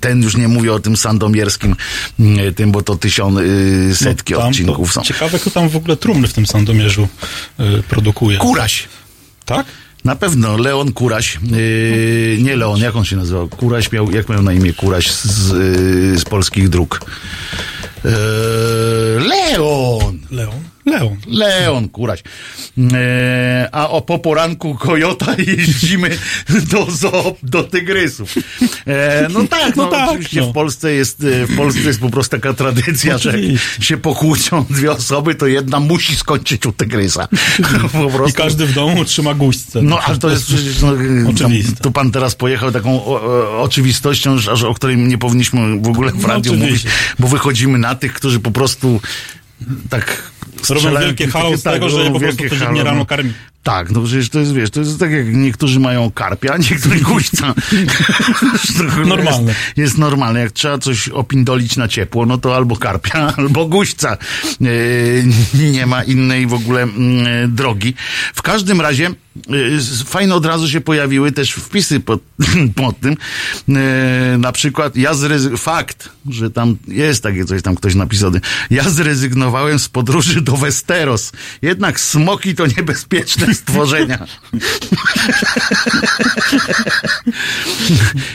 Ten 0.00 0.22
już 0.22 0.36
nie 0.36 0.48
mówię 0.48 0.72
o 0.72 0.80
tym 0.80 0.96
sandomierskim, 0.96 1.76
mm, 2.20 2.54
tym, 2.54 2.72
bo 2.72 2.82
to 2.82 2.96
tysiąc, 2.96 3.38
y, 3.38 3.96
setki 3.96 4.32
No, 4.32 4.38
tam 4.38 4.48
odcinków 4.48 4.92
są. 4.92 5.02
Ciekawe, 5.02 5.38
kto 5.38 5.50
tam 5.50 5.68
w 5.68 5.76
ogóle 5.76 5.96
trumny 5.96 6.28
w 6.28 6.32
tym 6.32 6.46
Sandomierzu 6.46 7.08
y, 7.60 7.82
produkuje. 7.82 8.38
Kuraś. 8.38 8.88
Tak? 9.44 9.66
Na 10.04 10.16
pewno 10.16 10.56
Leon 10.56 10.92
Kuraś, 10.92 11.38
yy, 11.50 12.38
nie 12.42 12.56
Leon, 12.56 12.80
jak 12.80 12.96
on 12.96 13.04
się 13.04 13.16
nazywał? 13.16 13.48
Kuraś 13.48 13.92
miał, 13.92 14.10
jak 14.10 14.28
miał 14.28 14.42
na 14.42 14.52
imię 14.52 14.72
Kuraś 14.72 15.12
z, 15.12 15.52
yy, 16.12 16.18
z 16.18 16.24
polskich 16.24 16.68
dróg? 16.68 17.00
Yy, 18.04 18.10
Leon! 20.34 20.60
Leon? 20.86 21.16
Leon. 21.26 21.88
Kuraś. 21.88 22.22
E, 22.94 23.68
a 23.72 23.88
o 23.88 24.00
po 24.02 24.18
poranku 24.18 24.74
kojota 24.74 25.34
jeździmy 25.56 26.18
do 26.70 26.86
zoo, 26.90 27.36
do 27.42 27.62
tygrysów. 27.64 28.34
E, 28.86 29.28
no 29.32 29.44
tak, 29.48 29.76
no, 29.76 29.84
No 29.84 29.90
tak, 29.90 30.08
oczywiście 30.10 30.40
no. 30.40 30.50
w 30.50 30.52
Polsce 30.52 30.92
jest, 30.92 31.24
e, 31.24 31.46
w 31.46 31.56
Polsce 31.56 31.80
jest 31.80 32.00
po 32.00 32.10
prostu 32.10 32.30
taka 32.36 32.52
tradycja, 32.54 33.18
że 33.18 33.40
jak 33.40 33.60
się 33.80 33.96
pokłócą 33.96 34.64
dwie 34.70 34.92
osoby, 34.92 35.34
to 35.34 35.46
jedna 35.46 35.80
musi 35.80 36.16
skończyć 36.16 36.66
u 36.66 36.72
tygrysa. 36.72 37.28
I 38.30 38.32
każdy 38.32 38.66
w 38.66 38.72
domu 38.72 39.04
trzyma 39.04 39.34
guźce. 39.34 39.82
No, 39.82 40.00
ale 40.00 40.18
to 40.18 40.30
jest 40.30 40.44
przecież, 40.46 40.80
no, 40.82 40.92
Oczywiste. 41.30 41.82
tu 41.82 41.92
pan 41.92 42.10
teraz 42.10 42.34
pojechał 42.34 42.72
taką 42.72 43.04
o, 43.04 43.22
o, 43.22 43.62
oczywistością, 43.62 44.38
że- 44.38 44.68
o 44.68 44.74
której 44.74 44.96
nie 44.96 45.18
powinniśmy 45.18 45.80
w 45.80 45.88
ogóle 45.88 46.12
w 46.12 46.22
No, 46.22 46.28
radiu 46.28 46.52
mówić, 46.52 46.64
oczywiście. 46.64 46.90
bo 47.18 47.28
wychodzimy 47.28 47.78
na 47.78 47.94
tych, 47.94 48.12
którzy 48.12 48.40
po 48.40 48.50
prostu 48.50 49.00
tak 49.88 50.04
Robią 50.68 51.00
wielkie 51.00 51.28
z 51.28 51.62
tak, 51.62 51.74
tego, 51.74 51.88
że 51.88 52.10
po 52.10 52.20
prostu 52.20 52.48
codziennie 52.48 52.84
rano 52.84 52.98
no. 52.98 53.06
karmi. 53.06 53.32
Tak, 53.64 53.90
no 53.90 54.00
przecież 54.00 54.28
to 54.28 54.40
jest, 54.40 54.54
wiesz, 54.54 54.70
to 54.70 54.80
jest 54.80 55.00
tak 55.00 55.10
jak 55.10 55.34
niektórzy 55.34 55.80
mają 55.80 56.10
karpia, 56.10 56.52
a 56.52 56.56
niektórzy 56.56 57.00
guźca. 57.10 57.54
Normalne. 59.06 59.52
Jest, 59.52 59.76
jest 59.76 59.98
normalne. 59.98 60.40
Jak 60.40 60.52
trzeba 60.52 60.78
coś 60.78 61.08
opindolić 61.08 61.76
na 61.76 61.88
ciepło, 61.88 62.26
no 62.26 62.38
to 62.38 62.56
albo 62.56 62.76
karpia, 62.76 63.32
albo 63.36 63.66
guźca. 63.66 64.16
Yy, 64.60 65.24
nie 65.54 65.86
ma 65.86 66.02
innej 66.02 66.46
w 66.46 66.54
ogóle 66.54 66.82
mm, 66.82 67.54
drogi. 67.54 67.94
W 68.34 68.42
każdym 68.42 68.80
razie 68.80 69.10
yy, 69.48 70.04
fajne 70.06 70.34
od 70.34 70.46
razu 70.46 70.68
się 70.68 70.80
pojawiły 70.80 71.32
też 71.32 71.52
wpisy 71.52 72.00
pod, 72.00 72.20
pod 72.76 73.00
tym. 73.00 73.16
Yy, 73.68 73.76
na 74.38 74.52
przykład 74.52 74.96
ja 74.96 75.14
zrezygnowałem, 75.14 75.58
fakt, 75.58 76.08
że 76.30 76.50
tam 76.50 76.76
jest 76.88 77.22
takie 77.22 77.44
coś, 77.44 77.62
tam 77.62 77.74
ktoś 77.74 77.94
napisał. 77.94 78.32
Ja 78.70 78.90
zrezygnowałem 78.90 79.78
z 79.78 79.88
podróży 79.88 80.33
do 80.40 80.56
Westeros. 80.56 81.32
Jednak 81.62 82.00
smoki 82.00 82.54
to 82.54 82.66
niebezpieczne 82.66 83.54
stworzenia. 83.54 84.26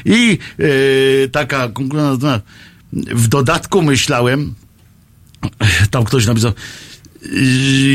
I 0.06 0.38
yy, 0.58 1.30
taka 1.32 1.70
w 2.93 3.28
dodatku 3.28 3.82
myślałem, 3.82 4.54
tam 5.91 6.04
ktoś 6.04 6.26
napisał, 6.26 6.52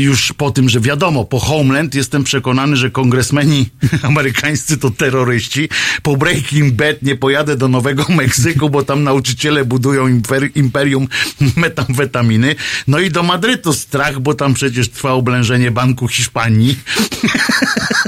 już 0.01 0.33
po 0.33 0.51
tym, 0.51 0.69
że 0.69 0.79
wiadomo, 0.79 1.25
po 1.25 1.39
Homeland 1.39 1.95
jestem 1.95 2.23
przekonany, 2.23 2.75
że 2.75 2.91
kongresmeni 2.91 3.69
amerykańscy 4.03 4.77
to 4.77 4.91
terroryści. 4.91 5.69
Po 6.03 6.17
Breaking 6.17 6.73
Bad 6.73 7.01
nie 7.01 7.15
pojadę 7.15 7.57
do 7.57 7.67
Nowego 7.67 8.05
Meksyku, 8.17 8.69
bo 8.69 8.83
tam 8.83 9.03
nauczyciele 9.03 9.65
budują 9.65 10.07
imper- 10.07 10.49
imperium 10.55 11.07
metamfetaminy. 11.57 12.55
No 12.87 12.99
i 12.99 13.09
do 13.09 13.23
Madrytu 13.23 13.73
strach, 13.73 14.19
bo 14.19 14.33
tam 14.33 14.53
przecież 14.53 14.89
trwa 14.89 15.11
oblężenie 15.11 15.71
Banku 15.71 16.07
Hiszpanii. 16.07 16.75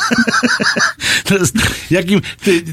To 1.23 1.37
jest, 1.37 1.55
jakim, 1.91 2.21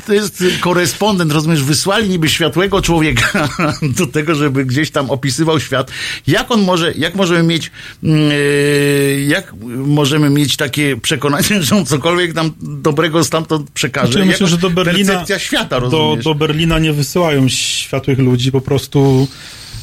to 0.07 0.15
jest 0.15 0.45
korespondent, 0.61 1.33
rozumiesz, 1.33 1.63
wysłali 1.63 2.09
niby 2.09 2.29
światłego 2.29 2.83
człowieka 2.83 3.49
do 3.99 4.07
tego, 4.07 4.35
żeby 4.35 4.65
gdzieś 4.65 4.91
tam 4.91 5.11
opisywał 5.11 5.61
świat. 5.61 5.91
Jak 6.27 6.51
on 6.51 6.63
może, 6.63 6.93
jak 6.93 7.15
możemy 7.15 7.43
mieć, 7.43 7.71
yy, 8.03 9.27
jak 9.29 9.55
możemy 9.77 10.31
mieć 10.31 10.57
takie 10.57 10.97
przekonanie, 10.97 11.63
że 11.63 11.77
on 11.77 11.87
cokolwiek 11.87 12.35
nam 12.35 12.53
dobrego 12.61 13.25
stamtąd 13.25 13.71
przekaże? 13.71 14.13
Znaczy, 14.13 14.27
ja 14.27 14.33
myślę, 14.33 14.47
że 14.47 14.59
do 14.59 14.71
Berlina, 14.71 15.25
świata, 15.39 15.81
do, 15.81 16.17
do 16.25 16.35
Berlina 16.35 16.79
nie 16.79 16.93
wysyłają 16.93 17.49
światłych 17.49 18.19
ludzi, 18.19 18.53
po 18.53 18.61
prostu 18.61 19.29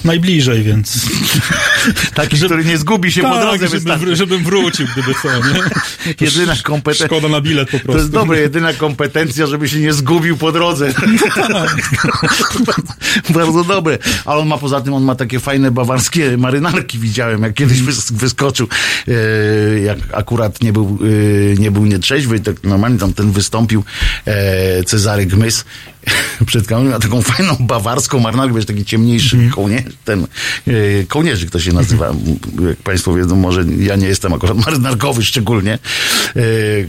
najbliżej, 0.06 0.64
więc... 0.64 0.94
Taki, 2.16 2.38
który 2.38 2.66
nie 2.66 2.78
zgubi 2.78 3.12
się 3.12 3.22
po 3.22 3.30
drodze 3.40 3.60
tak, 3.60 3.70
żebym, 3.70 3.80
wystarczy. 3.80 4.16
żebym 4.16 4.44
wrócił, 4.44 4.88
gdyby 4.94 5.14
co, 5.22 5.28
nie? 5.38 5.54
To 6.16 6.26
Jedyna 6.26 6.54
sz- 6.54 6.64
kompeten- 6.64 7.06
Szkoda 7.06 7.28
na 7.28 7.42
bilet 7.42 7.66
po 7.70 7.72
prostu. 7.80 7.92
To 7.92 7.98
jest 7.98 8.12
dobre, 8.12 8.40
jedyna 8.40 8.74
kompetencja, 8.74 9.48
żeby 9.48 9.70
się 9.70 9.80
nie 9.80 9.94
zgubił 9.94 10.38
po 10.38 10.52
drodze. 10.52 10.94
Bardzo 13.30 13.64
dobre. 13.64 13.98
Ale 14.26 14.42
on 14.42 14.48
ma 14.48 14.58
poza 14.58 14.82
tym, 14.82 14.94
on 14.94 15.04
ma 15.04 15.16
takie 15.16 15.40
fajne 15.40 15.72
bawarskie 15.72 16.38
marynarki, 16.38 17.00
widziałem, 17.00 17.42
jak 17.44 17.54
kiedyś 17.54 17.82
wys- 17.82 18.14
wyskoczył, 18.14 18.68
e, 19.08 19.80
jak 19.80 19.98
akurat 20.14 20.62
nie 20.64 20.74
był, 20.74 21.00
e, 21.56 21.56
nie 21.62 21.72
był 21.72 21.86
nietrzeźwy, 21.86 22.40
tak 22.40 22.64
normalnie 22.64 23.00
tam 23.00 23.14
ten 23.14 23.32
wystąpił 23.32 23.84
e, 24.26 24.84
Cezary 24.84 25.26
Gmys 25.26 25.66
przed 26.46 26.68
kamerą, 26.68 26.90
miał 26.90 27.00
taką 27.00 27.22
fajną 27.22 27.56
bawarską 27.60 28.20
marynarkę, 28.20 28.56
wiesz, 28.56 28.66
taki 28.66 28.86
ciemniejszy 28.86 29.50
kołnierz, 29.56 29.84
ten 30.06 30.28
e, 30.68 30.74
kołnierzyk 31.08 31.50
to 31.50 31.60
się 31.60 31.74
nazywa, 31.74 32.14
jak 32.70 32.78
państwo 32.78 33.14
wiedzą, 33.14 33.36
może 33.36 33.64
ja 33.80 33.96
nie 33.96 34.08
jestem 34.08 34.34
akurat 34.34 34.58
marynarkowy 34.66 35.24
szczególnie, 35.24 35.80
e, 36.36 36.42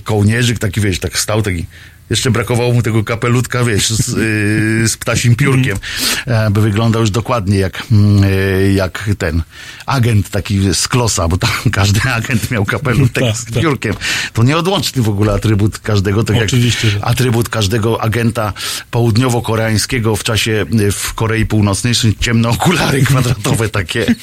kołnierzyk 0.04 0.58
taki, 0.58 0.80
wiesz, 0.80 1.00
tak 1.00 1.18
stał, 1.18 1.42
taki 1.42 1.66
jeszcze 2.11 2.30
brakowało 2.30 2.72
mu 2.72 2.82
tego 2.82 3.05
kapelutka, 3.05 3.64
wiesz, 3.64 3.90
z, 3.90 4.09
yy, 4.09 4.88
z 4.88 4.96
ptasim 4.96 5.36
piórkiem, 5.36 5.78
e, 6.26 6.50
by 6.50 6.61
wyglądał 6.61 7.00
już 7.00 7.11
dokładnie 7.11 7.59
jak, 7.59 7.82
e, 8.22 8.72
jak 8.72 9.11
ten 9.18 9.42
agent 9.86 10.30
taki 10.30 10.74
z 10.74 10.88
klosa, 10.88 11.28
bo 11.28 11.38
tam 11.38 11.50
każdy 11.72 12.00
agent 12.00 12.50
miał 12.50 12.64
kapelutek 12.64 13.24
Tak, 13.24 13.36
z 13.36 13.44
tak. 13.44 13.62
piórkiem. 13.62 13.94
To 14.32 14.42
nieodłączny 14.42 15.03
w 15.03 15.09
ogóle 15.09 15.32
atrybut 15.32 15.78
każdego, 15.78 16.24
tak 16.24 16.36
Oczywiście, 16.36 16.88
jak 16.88 16.98
atrybut 17.03 17.48
każdego 17.48 18.03
agenta 18.03 18.53
południowo-koreańskiego 18.90 20.16
w 20.16 20.24
czasie, 20.24 20.66
y, 20.80 20.92
w 20.92 21.14
Korei 21.14 21.46
Północnej 21.46 21.94
ciemne 22.20 22.48
okulary 22.48 23.03
kwadratowe 23.07 23.68
takie. 23.68 24.14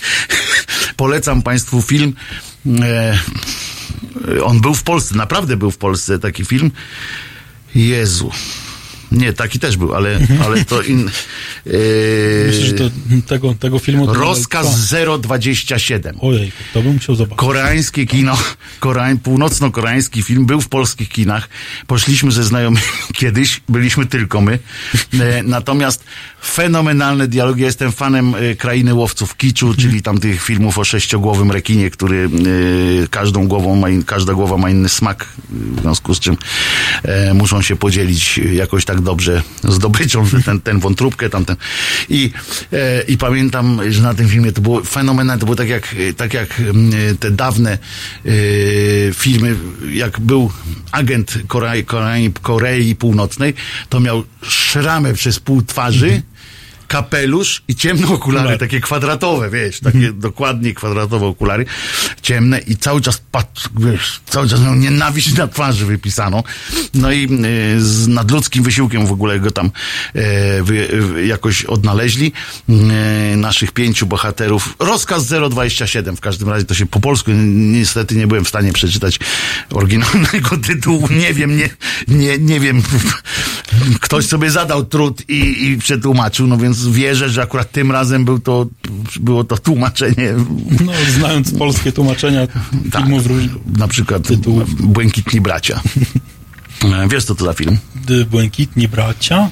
Polecam 0.97 1.41
Państwu 1.41 1.81
film. 1.81 2.13
E, 2.81 3.19
on 4.43 4.61
był 4.61 4.73
w 4.73 4.83
Polsce, 4.83 5.15
naprawdę 5.15 5.57
był 5.57 5.71
w 5.71 5.77
Polsce 5.77 6.19
taki 6.19 6.45
film. 6.45 6.71
Jezu. 7.73 8.31
Nie, 9.11 9.33
taki 9.33 9.59
też 9.59 9.77
był, 9.77 9.93
ale, 9.93 10.19
ale 10.45 10.65
to 10.65 10.81
in. 10.81 10.99
e, 10.99 11.07
Myślę, 12.47 12.65
że 12.65 12.73
to, 12.73 12.89
tego, 13.27 13.53
tego 13.53 13.79
filmu... 13.79 14.05
To 14.05 14.13
rozkaz 14.13 14.93
027. 15.21 16.17
Ojej, 16.21 16.51
to 16.73 16.81
bym 16.81 16.93
musiał 16.93 17.15
zobaczyć. 17.15 17.37
Koreańskie 17.37 18.05
kino, 18.05 18.37
koreań, 18.79 19.19
północno-koreański 19.19 20.23
film 20.23 20.45
był 20.45 20.61
w 20.61 20.69
polskich 20.69 21.09
kinach. 21.09 21.49
Poszliśmy 21.87 22.31
ze 22.31 22.43
znajomymi 22.43 22.81
kiedyś, 23.13 23.61
byliśmy 23.69 24.05
tylko 24.05 24.41
my. 24.41 24.59
E, 25.19 25.43
natomiast 25.43 26.03
fenomenalne 26.43 27.27
dialogi. 27.27 27.61
Ja 27.61 27.67
jestem 27.67 27.91
fanem 27.91 28.35
e, 28.35 28.55
Krainy 28.55 28.93
Łowców 28.93 29.37
Kiczu, 29.37 29.73
czyli 29.73 30.01
tam 30.01 30.19
tych 30.19 30.43
filmów 30.43 30.77
o 30.77 30.83
sześciogłowym 30.83 31.51
rekinie, 31.51 31.89
który 31.89 32.29
e, 33.03 33.07
każdą 33.07 33.47
głową 33.47 33.75
ma 33.75 33.89
in, 33.89 34.03
każda 34.03 34.33
głowa 34.33 34.57
ma 34.57 34.69
inny 34.69 34.89
smak, 34.89 35.25
w 35.49 35.81
związku 35.81 36.13
z 36.13 36.19
czym 36.19 36.37
muszą 37.33 37.61
się 37.61 37.75
podzielić 37.75 38.37
jakoś 38.37 38.85
tak 38.85 38.98
dobrze 39.01 39.41
zdobyczą, 39.63 40.25
ten, 40.45 40.61
ten 40.61 40.79
wątróbkę, 40.79 41.29
tamten. 41.29 41.55
I, 42.09 42.31
e, 42.73 43.01
I 43.01 43.17
pamiętam, 43.17 43.79
że 43.89 44.01
na 44.01 44.13
tym 44.13 44.29
filmie 44.29 44.51
to 44.51 44.61
było 44.61 44.83
fenomenalne, 44.83 45.39
to 45.39 45.45
było 45.45 45.55
tak 45.55 45.69
jak, 45.69 45.95
tak 46.17 46.33
jak 46.33 46.59
mm, 46.59 47.17
te 47.17 47.31
dawne 47.31 47.71
e, 48.25 48.29
filmy, 49.13 49.55
jak 49.93 50.19
był 50.19 50.51
agent 50.91 51.37
Korei, 51.47 51.85
Korei, 51.85 52.33
Korei 52.41 52.95
Północnej, 52.95 53.53
to 53.89 53.99
miał 53.99 54.23
szramę 54.41 55.13
przez 55.13 55.39
pół 55.39 55.61
twarzy, 55.61 56.21
kapelusz 56.89 57.63
i 57.67 57.75
ciemne 57.75 58.03
okulary, 58.15 58.19
Okulary. 58.39 58.57
takie 58.57 58.81
kwadratowe, 58.81 59.49
wiesz, 59.49 59.79
takie 59.79 60.13
dokładnie 60.13 60.73
kwadratowe 60.73 61.25
okulary, 61.25 61.65
ciemne 62.21 62.59
i 62.59 62.77
cały 62.77 63.01
czas 63.01 63.21
patrz, 63.31 63.69
wiesz, 63.79 64.21
cały 64.25 64.49
czas 64.49 64.61
miał 64.61 64.75
nienawiść 64.75 65.33
na 65.33 65.47
twarzy 65.47 65.85
wypisaną. 65.85 66.43
No 66.93 67.11
i 67.11 67.23
y, 67.75 67.81
z 67.81 68.07
nadludzkim 68.07 68.63
wysiłkiem 68.63 69.07
w 69.07 69.11
ogóle 69.11 69.39
go 69.39 69.51
tam 69.51 69.71
wy, 70.63 70.87
wy, 70.91 71.25
jakoś 71.25 71.65
odnaleźli. 71.65 72.31
E, 72.69 73.37
naszych 73.37 73.71
pięciu 73.71 74.05
bohaterów. 74.05 74.75
Rozkaz 74.79 75.25
027 75.49 76.15
w 76.15 76.21
każdym 76.21 76.49
razie 76.49 76.65
to 76.65 76.73
się 76.73 76.85
po 76.85 76.99
polsku 76.99 77.31
niestety 77.53 78.15
nie 78.15 78.27
byłem 78.27 78.45
w 78.45 78.49
stanie 78.49 78.73
przeczytać 78.73 79.19
oryginalnego 79.69 80.57
tytułu. 80.67 81.07
Nie 81.09 81.33
wiem, 81.33 81.57
nie, 81.57 81.69
nie, 82.07 82.37
nie 82.37 82.59
wiem. 82.59 82.81
Ktoś 84.01 84.25
sobie 84.25 84.51
zadał 84.51 84.85
trud 84.85 85.29
i, 85.29 85.67
i 85.67 85.77
przetłumaczył, 85.77 86.47
no 86.47 86.57
więc 86.57 86.78
wierzę, 86.87 87.29
że 87.29 87.41
akurat 87.41 87.71
tym 87.71 87.91
razem 87.91 88.25
był 88.25 88.39
to, 88.39 88.65
było 89.19 89.43
to 89.43 89.57
tłumaczenie 89.57 90.33
No, 90.85 90.91
znając 91.19 91.51
polskie 91.53 91.91
tłumaczenia 91.91 92.47
Tak. 92.91 93.01
filmów 93.03 93.23
na 93.77 93.87
przykład 93.87 94.27
Tytułów. 94.27 94.75
Błękitni 94.75 95.41
Bracia. 95.41 95.81
E, 96.83 97.07
Wiesz, 97.07 97.25
co 97.25 97.35
to 97.35 97.45
za 97.45 97.53
film? 97.53 97.77
The 98.07 98.25
Błękitni 98.25 98.87
Bracia. 98.87 99.49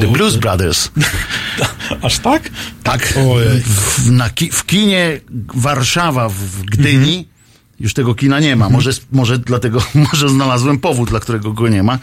The 0.00 0.06
Blues 0.12 0.36
Brothers. 0.36 0.90
Aż 2.02 2.18
tak? 2.18 2.50
Tak. 2.82 3.14
W, 3.64 4.10
na 4.10 4.30
w 4.52 4.66
kinie 4.66 5.20
Warszawa 5.54 6.28
w, 6.28 6.34
w 6.34 6.62
Gdyni 6.64 7.28
Już 7.82 7.94
tego 7.94 8.14
kina 8.14 8.40
nie 8.40 8.56
ma. 8.56 8.68
Może, 8.68 8.90
może 9.12 9.38
dlatego, 9.38 9.82
może 10.12 10.28
znalazłem 10.28 10.78
powód, 10.78 11.10
dla 11.10 11.20
którego 11.20 11.52
go 11.52 11.68
nie 11.68 11.82
ma. 11.82 11.98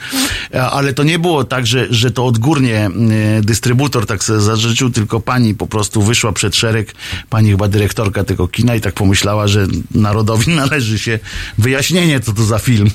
E, 0.54 0.64
Ale 0.64 0.94
to 0.94 1.04
nie 1.04 1.20
było 1.20 1.44
tak, 1.44 1.68
że, 1.68 1.88
że 1.90 2.12
to 2.12 2.26
odgórnie 2.26 2.78
e, 2.78 3.42
dystrybutor 3.42 4.06
tak 4.06 4.24
sobie 4.24 4.40
zażyczył, 4.40 4.90
tylko 4.90 5.20
pani 5.20 5.56
po 5.56 5.68
prostu 5.68 6.02
wyszła 6.02 6.32
przed 6.32 6.56
szereg, 6.56 6.94
pani 7.30 7.52
chyba 7.52 7.68
dyrektorka 7.68 8.24
tego 8.24 8.48
kina 8.48 8.76
i 8.76 8.82
tak 8.82 8.94
pomyślała, 8.94 9.48
że 9.48 9.68
narodowi 9.92 10.56
należy 10.64 11.00
się 11.00 11.20
wyjaśnienie, 11.58 12.20
co 12.20 12.34
to 12.34 12.44
za 12.44 12.60
film. 12.60 12.90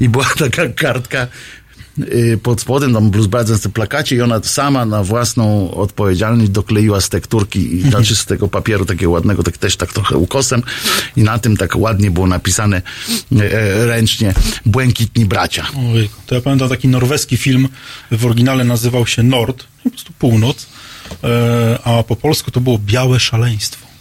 I 0.00 0.08
była 0.08 0.26
taka 0.38 0.68
kartka 0.68 1.26
pod 2.42 2.60
spodem, 2.60 2.94
tam 2.94 3.10
Blues 3.10 3.26
Brothers 3.26 3.64
na 3.64 3.70
plakacie 3.70 4.16
i 4.16 4.20
ona 4.20 4.40
sama 4.42 4.84
na 4.86 5.04
własną 5.04 5.70
odpowiedzialność 5.74 6.50
dokleiła 6.50 7.00
z 7.00 7.08
tekturki, 7.08 7.76
i 7.76 7.82
znaczy 7.82 8.16
z 8.16 8.26
tego 8.26 8.48
papieru 8.48 8.84
takiego 8.84 9.10
ładnego, 9.10 9.42
tak 9.42 9.58
też 9.58 9.76
tak 9.76 9.92
trochę 9.92 10.16
ukosem 10.16 10.62
i 11.16 11.22
na 11.22 11.38
tym 11.38 11.56
tak 11.56 11.76
ładnie 11.76 12.10
było 12.10 12.26
napisane 12.26 12.82
e, 13.32 13.52
e, 13.52 13.86
ręcznie 13.86 14.34
Błękitni 14.66 15.24
Bracia. 15.24 15.66
Ojej, 15.92 16.10
to 16.26 16.34
ja 16.34 16.40
pamiętam 16.40 16.68
taki 16.68 16.88
norweski 16.88 17.36
film, 17.36 17.68
w 18.10 18.26
oryginale 18.26 18.64
nazywał 18.64 19.06
się 19.06 19.22
Nord, 19.22 19.64
po 19.84 19.90
prostu 19.90 20.12
północ, 20.18 20.66
e, 21.24 21.78
a 21.84 22.02
po 22.02 22.16
polsku 22.16 22.50
to 22.50 22.60
było 22.60 22.78
Białe 22.78 23.20
Szaleństwo. 23.20 23.91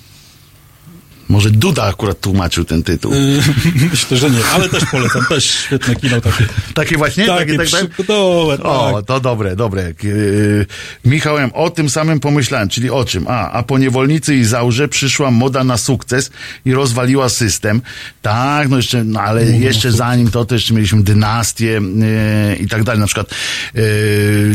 Może 1.31 1.49
Duda 1.51 1.83
akurat 1.83 2.19
tłumaczył 2.19 2.65
ten 2.65 2.83
tytuł. 2.83 3.13
Y, 3.13 3.41
Myślę, 3.91 4.17
że 4.17 4.29
nie, 4.31 4.45
ale 4.53 4.69
też 4.69 4.83
polecam, 4.91 5.25
też 5.29 5.45
świetne 5.45 5.95
kino 5.95 6.21
takie. 6.21 6.45
Takie 6.73 6.97
właśnie? 6.97 7.25
Takie 7.25 7.57
Takie, 7.57 7.57
tak, 7.71 7.81
tak? 7.81 7.89
przygodowe, 7.89 8.63
O, 8.63 8.93
tak. 8.95 9.05
to 9.05 9.19
dobre, 9.19 9.55
dobre. 9.55 9.93
Yy, 10.03 10.65
Michałem, 11.05 11.51
o 11.53 11.69
tym 11.69 11.89
samym 11.89 12.19
pomyślałem, 12.19 12.69
czyli 12.69 12.89
o 12.89 13.05
czym? 13.05 13.25
A, 13.27 13.51
a 13.51 13.63
po 13.63 13.77
niewolnicy 13.77 14.35
i 14.35 14.45
zaurze 14.45 14.87
przyszła 14.87 15.31
moda 15.31 15.63
na 15.63 15.77
sukces 15.77 16.31
i 16.65 16.73
rozwaliła 16.73 17.29
system. 17.29 17.81
Tak, 18.21 18.69
no 18.69 18.77
jeszcze, 18.77 19.03
no 19.03 19.19
ale 19.21 19.45
jeszcze 19.45 19.91
zanim 19.91 20.31
to, 20.31 20.45
to 20.45 20.55
jeszcze 20.55 20.73
mieliśmy 20.73 21.03
dynastię 21.03 21.65
yy, 21.65 22.55
i 22.55 22.67
tak 22.67 22.83
dalej. 22.83 22.99
Na 23.01 23.05
przykład 23.07 23.29
yy, 23.73 23.81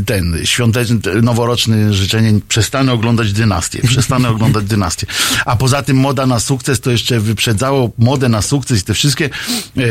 ten 0.06 0.38
świąteczny, 0.44 1.00
te- 1.00 1.22
noworoczny 1.22 1.94
życzenie, 1.94 2.40
przestanę 2.48 2.92
oglądać 2.92 3.32
dynastię, 3.32 3.80
przestanę 3.88 4.28
oglądać 4.28 4.64
dynastię. 4.64 5.06
A 5.46 5.56
poza 5.56 5.82
tym 5.82 5.96
moda 5.96 6.26
na 6.26 6.40
sukces 6.40 6.65
to 6.74 6.90
jeszcze 6.90 7.20
wyprzedzało 7.20 7.90
modę 7.98 8.28
na 8.28 8.42
sukces 8.42 8.80
i 8.80 8.84
te 8.84 8.94
wszystkie, 8.94 9.30
yy, 9.76 9.84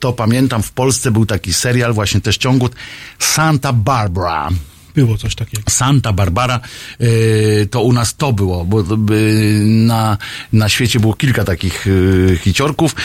to 0.00 0.12
pamiętam 0.12 0.62
w 0.62 0.72
Polsce 0.72 1.10
był 1.10 1.26
taki 1.26 1.54
serial, 1.54 1.92
właśnie 1.92 2.20
też 2.20 2.36
ciągut 2.36 2.74
Santa 3.18 3.72
Barbara. 3.72 4.48
Było 4.94 5.18
coś 5.18 5.34
takiego. 5.34 5.62
Santa 5.68 6.12
Barbara, 6.12 6.60
yy, 7.00 7.68
to 7.70 7.82
u 7.82 7.92
nas 7.92 8.16
to 8.16 8.32
było, 8.32 8.64
bo 8.64 8.80
yy, 8.80 8.86
na, 9.64 10.18
na 10.52 10.68
świecie 10.68 11.00
było 11.00 11.14
kilka 11.14 11.44
takich 11.44 11.86
yy, 11.86 12.38
hiciorków, 12.42 12.96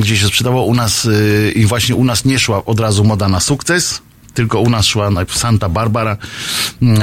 gdzie 0.00 0.16
się 0.16 0.26
sprzedało 0.26 0.64
u 0.64 0.74
nas 0.74 1.08
i 1.54 1.66
właśnie 1.66 1.94
u 1.94 2.04
nas 2.04 2.24
nie 2.24 2.38
szła 2.38 2.64
od 2.64 2.80
razu 2.80 3.04
moda 3.04 3.28
na 3.28 3.40
sukces, 3.40 4.02
tylko 4.38 4.60
u 4.60 4.70
nas 4.70 4.86
szła 4.86 5.10
Santa 5.34 5.68
Barbara, 5.68 6.16
yy, 6.82 6.98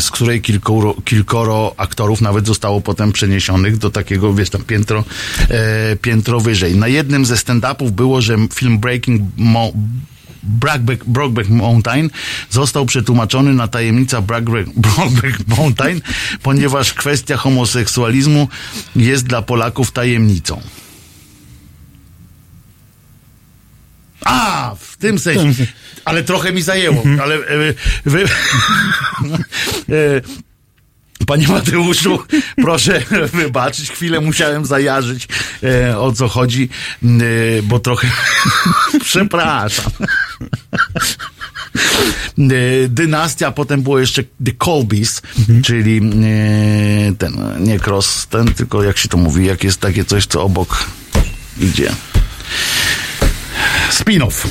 z 0.00 0.10
której 0.10 0.40
kilkoro, 0.40 0.94
kilkoro 1.04 1.74
aktorów 1.76 2.20
nawet 2.20 2.46
zostało 2.46 2.80
potem 2.80 3.12
przeniesionych 3.12 3.78
do 3.78 3.90
takiego, 3.90 4.34
wiesz, 4.34 4.50
tam 4.50 4.62
piętro, 4.62 5.04
yy, 5.50 5.96
piętro 5.96 6.40
wyżej. 6.40 6.76
Na 6.76 6.88
jednym 6.88 7.24
ze 7.26 7.34
stand-upów 7.36 7.90
było, 7.90 8.20
że 8.22 8.36
film 8.54 8.78
Breaking 8.78 9.22
Mo- 9.36 9.72
Brokeback, 10.42 11.04
Brokeback 11.04 11.48
Mountain 11.48 12.10
został 12.50 12.86
przetłumaczony 12.86 13.54
na 13.54 13.68
tajemnica 13.68 14.20
Brokeback, 14.20 14.70
Brokeback 14.76 15.48
Mountain, 15.48 16.00
ponieważ 16.42 16.94
kwestia 16.94 17.36
homoseksualizmu 17.36 18.48
jest 18.96 19.26
dla 19.26 19.42
Polaków 19.42 19.92
tajemnicą. 19.92 20.60
A, 24.24 24.74
w 24.80 24.96
tym 24.96 25.18
sensie. 25.18 25.66
Ale 26.04 26.22
trochę 26.22 26.52
mi 26.52 26.62
zajęło. 26.62 27.02
Ale 27.22 27.34
e, 27.34 27.38
wy, 28.04 28.24
e, 29.88 30.20
Panie 31.26 31.48
Mateuszu, 31.48 32.18
proszę 32.56 33.02
wybaczyć, 33.32 33.90
chwilę 33.90 34.20
musiałem 34.20 34.66
zajarzyć 34.66 35.28
e, 35.62 35.98
o 35.98 36.12
co 36.12 36.28
chodzi, 36.28 36.68
e, 37.02 37.06
bo 37.62 37.78
trochę 37.78 38.08
przepraszam. 39.04 39.92
E, 42.38 42.88
Dynastia, 42.88 43.52
potem 43.52 43.82
było 43.82 43.98
jeszcze 43.98 44.22
The 44.22 44.52
Colbys, 44.58 45.22
czyli 45.64 45.98
e, 45.98 47.12
ten, 47.18 47.36
nie 47.60 47.80
cross, 47.80 48.26
ten, 48.26 48.54
tylko 48.54 48.82
jak 48.82 48.98
się 48.98 49.08
to 49.08 49.16
mówi, 49.16 49.46
jak 49.46 49.64
jest 49.64 49.80
takie 49.80 50.04
coś, 50.04 50.26
co 50.26 50.42
obok 50.42 50.84
idzie. 51.60 51.92
Spin-off. 53.90 54.46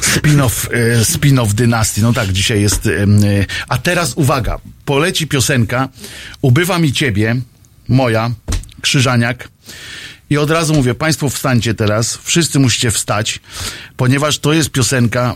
Spin-off, 0.00 0.68
e, 0.72 1.04
spin-off 1.04 1.54
dynastii. 1.54 2.02
No 2.02 2.12
tak, 2.12 2.32
dzisiaj 2.32 2.62
jest. 2.62 2.86
em, 2.86 3.24
e, 3.24 3.46
A 3.68 3.78
teraz 3.78 4.12
uwaga, 4.16 4.58
poleci 4.84 5.26
piosenka 5.26 5.88
Ubywa 6.42 6.78
mi 6.78 6.92
ciebie, 6.92 7.36
moja, 7.88 8.30
Krzyżaniak. 8.80 9.48
I 10.30 10.38
od 10.38 10.50
razu 10.50 10.74
mówię, 10.74 10.94
Państwo 10.94 11.30
wstańcie 11.30 11.74
teraz, 11.74 12.18
wszyscy 12.22 12.58
musicie 12.58 12.90
wstać, 12.90 13.40
ponieważ 13.96 14.38
to 14.38 14.52
jest 14.52 14.70
piosenka 14.70 15.34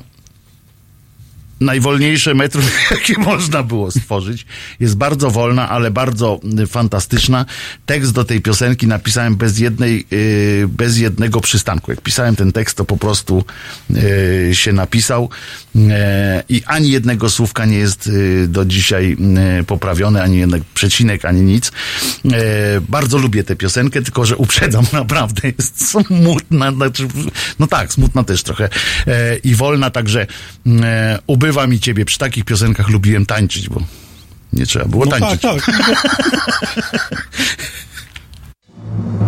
najwolniejsze 1.60 2.34
metro, 2.34 2.62
jakie 2.90 3.18
można 3.18 3.62
było 3.62 3.90
stworzyć. 3.90 4.46
Jest 4.80 4.96
bardzo 4.96 5.30
wolna, 5.30 5.68
ale 5.68 5.90
bardzo 5.90 6.40
y, 6.60 6.66
fantastyczna. 6.66 7.46
Tekst 7.86 8.12
do 8.12 8.24
tej 8.24 8.40
piosenki 8.40 8.86
napisałem 8.86 9.36
bez 9.36 9.58
jednej, 9.58 10.06
y, 10.12 10.68
bez 10.68 10.98
jednego 10.98 11.40
przystanku. 11.40 11.90
Jak 11.90 12.00
pisałem 12.00 12.36
ten 12.36 12.52
tekst, 12.52 12.76
to 12.76 12.84
po 12.84 12.96
prostu 12.96 13.44
y, 13.90 14.50
się 14.52 14.72
napisał 14.72 15.30
i 16.48 16.62
ani 16.66 16.90
jednego 16.90 17.30
słówka 17.30 17.64
nie 17.64 17.78
jest 17.78 18.10
do 18.48 18.64
dzisiaj 18.64 19.16
poprawione, 19.66 20.22
ani 20.22 20.38
jednak 20.38 20.62
przecinek, 20.74 21.24
ani 21.24 21.40
nic. 21.40 21.72
Bardzo 22.88 23.18
lubię 23.18 23.44
tę 23.44 23.56
piosenkę, 23.56 24.02
tylko 24.02 24.24
że 24.24 24.36
uprzedzam, 24.36 24.84
naprawdę 24.92 25.52
jest 25.58 25.88
smutna. 25.88 26.72
Znaczy, 26.72 27.08
no 27.58 27.66
tak, 27.66 27.92
smutna 27.92 28.24
też 28.24 28.42
trochę 28.42 28.68
i 29.44 29.54
wolna, 29.54 29.90
także 29.90 30.26
e, 30.66 31.18
ubywa 31.48 31.66
mi 31.66 31.80
ciebie. 31.80 32.04
Przy 32.04 32.18
takich 32.18 32.44
piosenkach 32.44 32.88
lubiłem 32.88 33.26
tańczyć, 33.26 33.68
bo 33.68 33.82
nie 34.52 34.66
trzeba 34.66 34.84
było 34.84 35.04
No 35.04 35.10
tak, 35.10 35.20
tańczyć. 35.20 35.42
tak. 35.42 35.62
Halo 35.62 35.94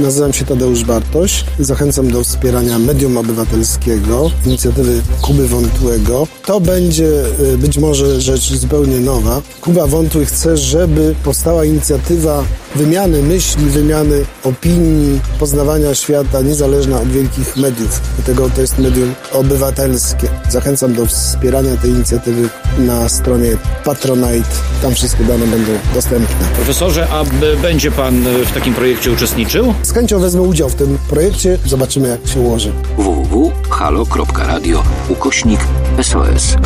Nazywam 0.00 0.32
się 0.32 0.44
Tadeusz 0.44 0.84
Bartoś. 0.84 1.44
Zachęcam 1.58 2.10
do 2.10 2.24
wspierania 2.24 2.78
medium 2.78 3.18
obywatelskiego, 3.18 4.30
inicjatywy 4.46 5.02
Kuby 5.22 5.48
Wątłego. 5.48 6.26
To 6.46 6.60
będzie 6.60 7.24
y, 7.52 7.58
być 7.58 7.78
może 7.78 8.20
rzecz 8.20 8.52
zupełnie 8.54 8.96
nowa. 8.96 9.42
Kuba 9.60 9.86
Wątły 9.86 10.26
chce, 10.26 10.56
żeby 10.56 11.14
powstała 11.24 11.64
inicjatywa 11.64 12.44
wymiany 12.74 13.22
myśli, 13.22 13.64
wymiany 13.64 14.24
opinii, 14.44 15.20
poznawania 15.38 15.94
świata, 15.94 16.40
niezależna 16.42 17.00
od 17.00 17.08
wielkich 17.08 17.56
mediów. 17.56 18.00
Dlatego 18.16 18.50
to 18.50 18.60
jest 18.60 18.78
medium 18.78 19.14
obywatelskie. 19.32 20.28
Zachęcam 20.48 20.94
do 20.94 21.06
wspierania 21.06 21.76
tej 21.76 21.90
inicjatywy 21.90 22.48
na 22.78 23.08
stronie 23.08 23.56
Patronite. 23.84 24.48
Tam 24.82 24.94
wszystkie 24.94 25.24
dane 25.24 25.46
będą 25.46 25.72
dostępne. 25.94 26.46
Profesorze, 26.54 27.08
a 27.10 27.24
będzie 27.62 27.90
pan 27.90 28.26
e, 28.26 28.44
w 28.44 28.52
takim 28.52 28.74
projekcie 28.74 29.12
uczestniczył? 29.12 29.74
Z 29.90 29.92
chęcią 29.92 30.18
wezmę 30.18 30.42
udział 30.42 30.68
w 30.68 30.74
tym 30.74 30.98
projekcie. 31.08 31.58
Zobaczymy, 31.66 32.08
jak 32.08 32.26
się 32.26 32.40
ułoży. 32.40 32.72
www.halo.radio 32.98 34.82
ukośnik 35.08 35.60
SOS. 36.02 36.56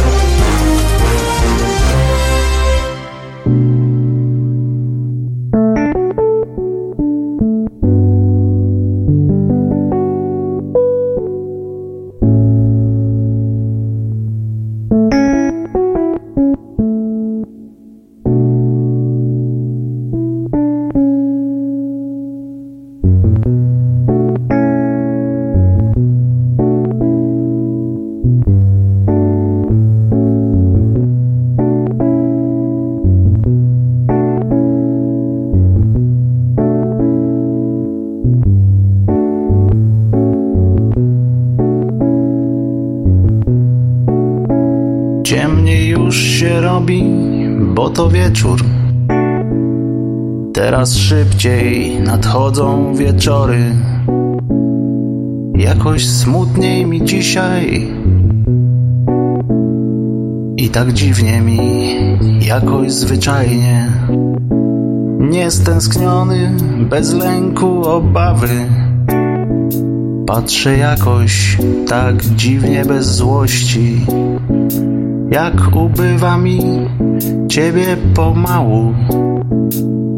Wieczór. 48.14 48.60
Teraz 50.52 50.96
szybciej 50.96 52.00
nadchodzą 52.00 52.94
wieczory. 52.94 53.58
Jakoś 55.54 56.08
smutniej 56.08 56.86
mi 56.86 57.04
dzisiaj. 57.04 57.88
I 60.56 60.68
tak 60.68 60.92
dziwnie 60.92 61.40
mi, 61.40 61.58
jakoś 62.46 62.92
zwyczajnie. 62.92 63.90
Niestęskniony, 65.18 66.50
bez 66.90 67.14
lęku, 67.14 67.88
obawy. 67.88 68.66
Patrzę 70.26 70.78
jakoś 70.78 71.58
tak 71.88 72.24
dziwnie 72.24 72.84
bez 72.84 73.06
złości, 73.06 74.06
jak 75.30 75.76
ubywa 75.76 76.38
mi 76.38 76.60
ciebie 77.54 77.96
pomału, 78.14 78.94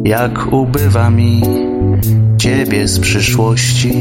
jak 0.04 0.52
ubywa 0.52 1.10
mi 1.10 1.42
ciebie 2.38 2.88
z 2.88 3.00
przyszłości. 3.00 3.92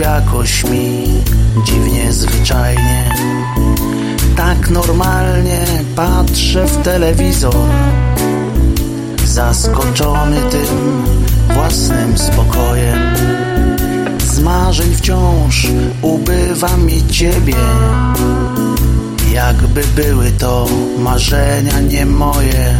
Jakoś 0.00 0.64
mi 0.64 1.04
dziwnie 1.64 2.12
zwyczajnie. 2.12 3.14
Tak 4.36 4.70
normalnie 4.70 5.66
patrzę 5.96 6.66
w 6.66 6.76
telewizor. 6.76 7.54
Zaskoczony 9.24 10.36
tym 10.50 11.04
własnym 11.54 12.18
spokojem. 12.18 12.98
Z 14.18 14.40
marzeń 14.40 14.94
wciąż 14.94 15.66
ubywa 16.02 16.76
mi 16.76 17.06
ciebie. 17.06 17.54
Jakby 19.32 19.82
były 19.96 20.30
to 20.30 20.66
marzenia 20.98 21.80
nie 21.80 22.06
moje 22.06 22.74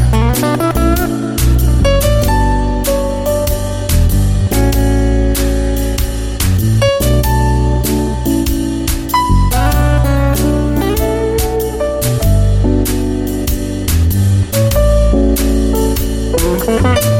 Jakby 16.82 17.19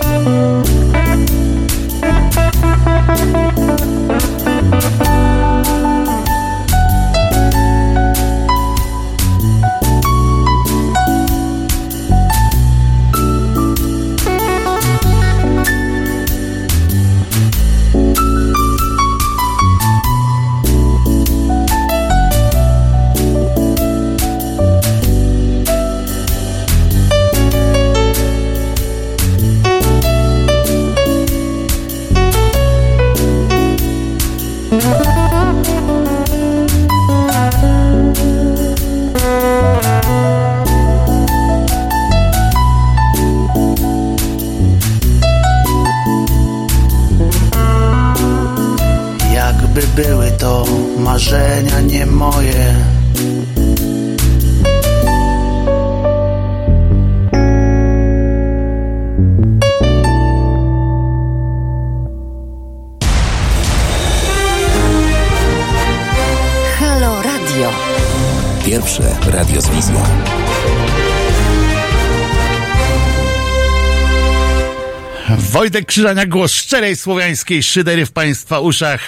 Wojtek 75.71 75.89
Krzyżania, 75.89 76.27
głos 76.27 76.53
szczerej 76.53 76.97
słowiańskiej 76.97 77.63
szydery 77.63 78.07
w 78.07 78.13
Państwa 78.13 78.61
uszach 78.61 79.01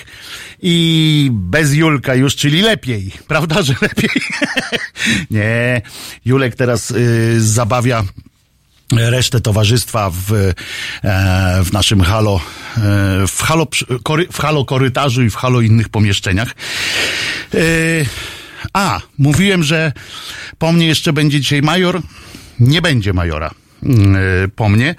i 0.62 1.28
bez 1.32 1.74
Julka 1.74 2.14
już, 2.14 2.36
czyli 2.36 2.60
lepiej. 2.60 3.12
Prawda, 3.28 3.62
że 3.62 3.74
lepiej? 3.82 4.10
Nie, 5.30 5.82
Julek 6.24 6.56
teraz 6.56 6.90
y, 6.90 7.40
zabawia 7.40 8.04
resztę 8.92 9.40
towarzystwa 9.40 10.10
w, 10.10 10.32
e, 10.32 10.54
w 11.64 11.72
naszym 11.72 12.00
halo, 12.00 12.40
e, 12.76 12.80
w 13.26 13.42
halo, 13.42 13.66
kory, 14.02 14.26
w 14.32 14.38
halo 14.38 14.64
korytarzu 14.64 15.22
i 15.22 15.30
w 15.30 15.36
halo 15.36 15.60
innych 15.60 15.88
pomieszczeniach. 15.88 16.54
E, 17.54 17.58
a, 18.72 19.00
mówiłem, 19.18 19.62
że 19.62 19.92
po 20.58 20.72
mnie 20.72 20.86
jeszcze 20.86 21.12
będzie 21.12 21.40
dzisiaj 21.40 21.62
major. 21.62 22.00
Nie 22.60 22.82
będzie 22.82 23.12
majora 23.12 23.61
po 24.56 24.68
mnie. 24.68 24.94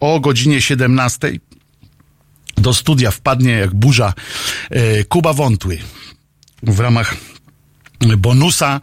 O 0.00 0.20
godzinie 0.20 0.62
17 0.62 1.32
do 2.56 2.74
studia 2.74 3.10
wpadnie 3.10 3.52
jak 3.52 3.74
burza 3.74 4.14
e, 4.70 5.04
Kuba 5.04 5.32
Wątły 5.32 5.78
w 6.62 6.80
ramach 6.80 7.16
bonusa 8.18 8.80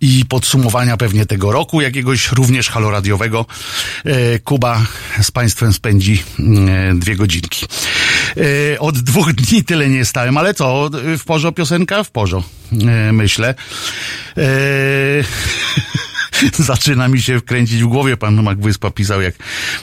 i 0.00 0.24
podsumowania 0.28 0.96
pewnie 0.96 1.26
tego 1.26 1.52
roku, 1.52 1.80
jakiegoś 1.80 2.32
również 2.32 2.68
haloradiowego. 2.68 3.46
E, 4.04 4.38
Kuba 4.38 4.86
z 5.22 5.30
Państwem 5.30 5.72
spędzi 5.72 6.22
dwie 6.94 7.16
godzinki. 7.16 7.66
Od 8.78 8.98
dwóch 8.98 9.32
dni 9.32 9.64
tyle 9.64 9.88
nie 9.88 10.04
stałem, 10.04 10.36
ale 10.36 10.54
co, 10.54 10.90
w 11.18 11.24
porzo 11.24 11.52
piosenka? 11.52 12.04
W 12.04 12.10
porzo, 12.10 12.42
myślę. 13.12 13.54
Zaczyna 16.58 17.08
mi 17.08 17.22
się 17.22 17.40
kręcić 17.40 17.82
w 17.82 17.86
głowie, 17.86 18.16
pan 18.16 18.42
Mak 18.42 18.60
Wyspa 18.60 18.90
pisał, 18.90 19.20
jak, 19.22 19.34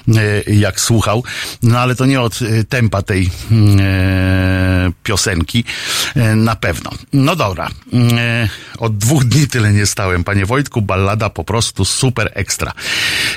e, 0.07 0.53
jak 0.53 0.79
słuchał. 0.79 1.23
No 1.63 1.79
ale 1.79 1.95
to 1.95 2.05
nie 2.05 2.21
od 2.21 2.39
e, 2.41 2.63
tempa 2.63 3.01
tej 3.01 3.29
e, 3.79 4.91
piosenki, 5.03 5.63
e, 6.15 6.35
na 6.35 6.55
pewno. 6.55 6.91
No 7.13 7.35
dobra, 7.35 7.69
e, 7.93 8.49
od 8.77 8.97
dwóch 8.97 9.23
dni 9.25 9.47
tyle 9.47 9.73
nie 9.73 9.85
stałem. 9.85 10.23
Panie 10.23 10.45
Wojtku, 10.45 10.81
ballada 10.81 11.29
po 11.29 11.43
prostu 11.43 11.85
super 11.85 12.31
ekstra. 12.33 12.73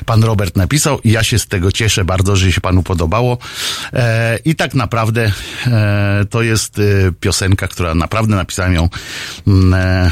Pan 0.07 0.25
Robert 0.25 0.57
napisał 0.57 1.01
ja 1.05 1.23
się 1.23 1.39
z 1.39 1.47
tego 1.47 1.73
cieszę 1.73 2.05
bardzo, 2.05 2.37
że 2.37 2.53
się 2.53 2.61
panu 2.61 2.83
podobało. 2.83 3.39
E, 3.93 4.39
I 4.45 4.55
tak 4.55 4.75
naprawdę 4.75 5.33
to 6.31 6.43
jest 6.43 6.81
piosenka, 7.21 7.69
która 7.69 7.95
naprawdę 7.95 8.37
napisałem 8.37 8.75
ją 8.75 8.89
mm, 9.47 10.11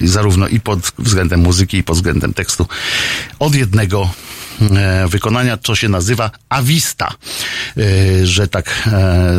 zarówno 0.00 0.48
i 0.48 0.60
pod 0.60 0.78
względem 0.98 1.40
muzyki, 1.40 1.76
i 1.76 1.82
pod 1.82 1.96
względem 1.96 2.17
tekstu 2.34 2.66
od 3.38 3.54
jednego 3.54 4.10
e, 4.60 5.08
wykonania, 5.08 5.58
co 5.58 5.74
się 5.74 5.88
nazywa 5.88 6.30
awista, 6.48 7.14
e, 7.76 8.26
że 8.26 8.48
tak 8.48 8.66
e, 8.86 8.90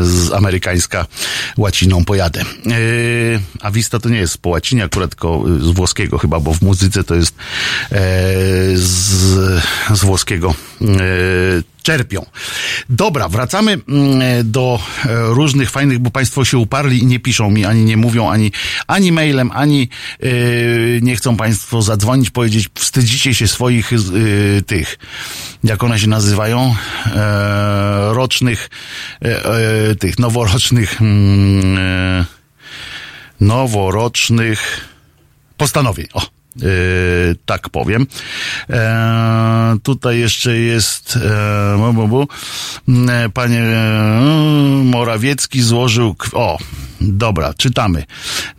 z 0.03 0.33
amerykańska 0.33 1.05
łaciną 1.57 2.05
pojadę. 2.05 2.45
Awista 3.61 3.99
to 3.99 4.09
nie 4.09 4.17
jest 4.17 4.37
po 4.37 4.49
łacinie, 4.49 4.83
akurat 4.83 5.09
tylko 5.09 5.43
z 5.59 5.69
włoskiego 5.69 6.17
chyba, 6.17 6.39
bo 6.39 6.53
w 6.53 6.61
muzyce 6.61 7.03
to 7.03 7.15
jest 7.15 7.35
z, 8.75 9.63
z 9.93 10.03
włoskiego 10.03 10.55
czerpią. 11.81 12.25
Dobra, 12.89 13.29
wracamy 13.29 13.71
mm, 13.71 13.81
do 14.51 14.79
e, 15.05 15.09
różnych 15.27 15.71
fajnych, 15.71 15.99
bo 15.99 16.11
Państwo 16.11 16.45
się 16.45 16.57
uparli 16.57 16.99
i 16.99 17.05
nie 17.05 17.19
piszą 17.19 17.49
mi, 17.49 17.65
ani 17.65 17.85
nie 17.85 17.97
mówią, 17.97 18.29
ani, 18.29 18.51
ani 18.87 19.11
mailem, 19.11 19.51
ani 19.53 19.89
yy, 20.19 20.99
nie 21.01 21.15
chcą 21.15 21.37
Państwo 21.37 21.81
zadzwonić, 21.81 22.29
powiedzieć, 22.29 22.69
wstydzicie 22.75 23.33
się 23.33 23.47
swoich 23.47 23.91
yy, 23.91 24.61
tych, 24.61 24.97
jak 25.63 25.83
one 25.83 25.99
się 25.99 26.07
nazywają, 26.07 26.75
e, 27.05 28.13
rocznych, 28.13 28.69
e, 29.21 29.45
e, 29.91 29.95
tych 29.95 30.19
noworocznych, 30.19 31.01
mm, 31.01 31.77
e, 31.77 32.25
noworocznych 33.39 34.89
postanowień. 35.57 36.07
O, 36.13 36.21
Yy, 36.21 36.38
tak 37.45 37.69
powiem. 37.69 38.07
E, 38.69 39.77
tutaj 39.83 40.19
jeszcze 40.19 40.57
jest. 40.57 41.15
E, 41.15 41.77
panie 43.33 43.63
Morawiecki 44.83 45.61
złożył 45.61 46.15
o, 46.33 46.57
dobra, 47.01 47.53
czytamy. 47.53 48.03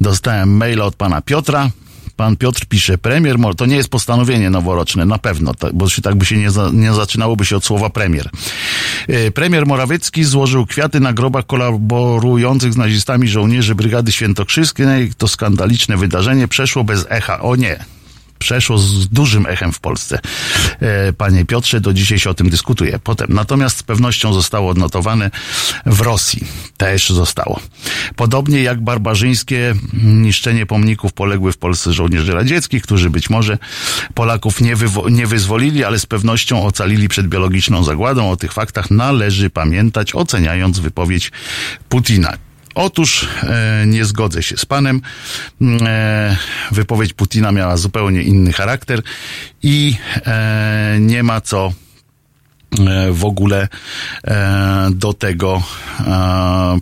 Dostałem 0.01 0.57
maila 0.57 0.85
od 0.85 0.97
pana 0.97 1.23
Piotra. 1.23 1.71
Pan 2.21 2.37
Piotr 2.37 2.67
pisze, 2.67 2.99
premier, 2.99 3.37
to 3.57 3.67
nie 3.67 3.77
jest 3.77 3.89
postanowienie 3.89 4.51
noworoczne, 4.51 5.07
na 5.07 5.19
pewno, 5.19 5.53
bo 5.75 5.89
się 5.89 6.03
tak 6.03 6.15
by 6.15 6.27
się 6.27 6.37
nie, 6.37 6.51
za, 6.51 6.71
nie 6.73 6.93
zaczynałoby 6.93 7.45
się 7.45 7.57
od 7.57 7.65
słowa 7.65 7.91
premier. 7.91 8.31
E, 9.09 9.31
Premier 9.31 9.67
Morawiecki 9.67 10.25
złożył 10.25 10.67
kwiaty 10.67 11.01
na 11.01 11.13
grobach 11.13 11.47
kolaborujących 11.47 12.73
z 12.73 12.77
nazistami 12.77 13.29
żołnierzy 13.29 13.75
Brygady 13.75 14.13
Świętokrzyskiej. 14.13 15.13
To 15.19 15.29
skandaliczne 15.29 15.97
wydarzenie 15.97 16.49
przeszło 16.49 16.85
bez 16.85 17.07
echa. 17.09 17.41
O 17.41 17.57
nie, 17.57 17.85
przeszło 18.41 18.79
z 18.79 19.09
dużym 19.09 19.47
echem 19.47 19.73
w 19.73 19.81
Polsce. 19.81 20.21
E, 20.81 21.13
Panie 21.13 21.45
Piotrze, 21.45 21.81
do 21.81 21.93
dzisiaj 21.93 22.19
się 22.19 22.31
o 22.31 22.35
tym 22.35 22.51
dyskutuje. 22.51 22.99
Potem, 23.05 23.27
natomiast 23.31 23.79
z 23.79 23.83
pewnością 23.83 24.33
zostało 24.33 24.71
odnotowane 24.71 25.31
w 25.87 26.01
Rosji. 26.01 26.45
Też 26.77 27.11
zostało. 27.11 27.61
Podobnie 28.17 28.63
jak 28.63 28.81
barbarzyńskie 28.81 29.75
niszczenie 30.03 30.67
pomników 30.67 31.13
poległych 31.13 31.55
w 31.55 31.59
Polsce 31.59 31.93
żołnierzy 31.93 32.35
radzieckich, 32.35 32.83
którzy 32.83 33.11
być 33.11 33.31
może 33.31 33.59
Polaków 34.15 34.61
nie, 34.61 34.77
wywo- 34.77 35.11
nie 35.11 35.27
wyzwolili, 35.27 35.85
ale 35.85 35.99
z 35.99 36.07
pewnością 36.07 36.63
ocalili 36.67 37.09
przed 37.09 37.29
biologiczną 37.29 37.85
zagładą. 37.85 38.31
O 38.31 38.37
tych 38.37 38.53
faktach 38.53 38.91
należy 38.91 39.51
pamiętać, 39.51 40.15
oceniając 40.15 40.79
wypowiedź 40.79 41.33
Putina. 41.89 42.33
Otóż 42.75 43.29
e, 43.43 43.85
nie 43.87 44.05
zgodzę 44.05 44.43
się 44.43 44.57
z 44.57 44.65
panem. 44.65 45.01
E, 45.63 46.37
wypowiedź 46.71 47.13
Putina 47.13 47.53
miała 47.53 47.77
zupełnie 47.77 48.23
inny 48.23 48.53
charakter 48.53 49.03
i 49.63 49.97
e, 50.27 50.97
nie 51.01 51.23
ma 51.23 51.41
co 51.41 51.73
e, 52.79 53.13
w 53.13 53.25
ogóle 53.25 53.69
e, 54.25 54.89
do 54.91 55.13
tego 55.13 55.63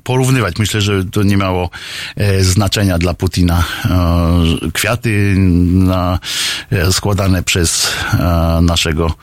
porównywać. 0.05 0.59
Myślę, 0.59 0.80
że 0.80 1.05
to 1.05 1.22
nie 1.22 1.36
miało 1.36 1.70
e, 2.16 2.45
znaczenia 2.45 2.99
dla 2.99 3.14
Putina. 3.14 3.64
Kwiaty 4.72 5.34
na, 5.68 6.18
składane 6.91 7.43
przez 7.43 7.93
naszego 8.62 9.14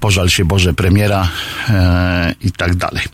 pożal 0.00 0.28
się 0.28 0.44
Boże 0.44 0.74
premiera 0.74 1.28
i 2.40 2.52
tak 2.52 2.74
dalej. 2.74 3.04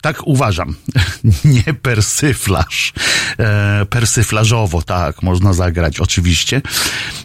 Tak 0.00 0.26
uważam. 0.26 0.74
Nie 1.44 1.74
persyflaż. 1.82 2.92
E, 3.38 3.86
persyflażowo, 3.90 4.82
tak, 4.82 5.22
można 5.22 5.52
zagrać, 5.52 6.00
oczywiście. 6.00 6.62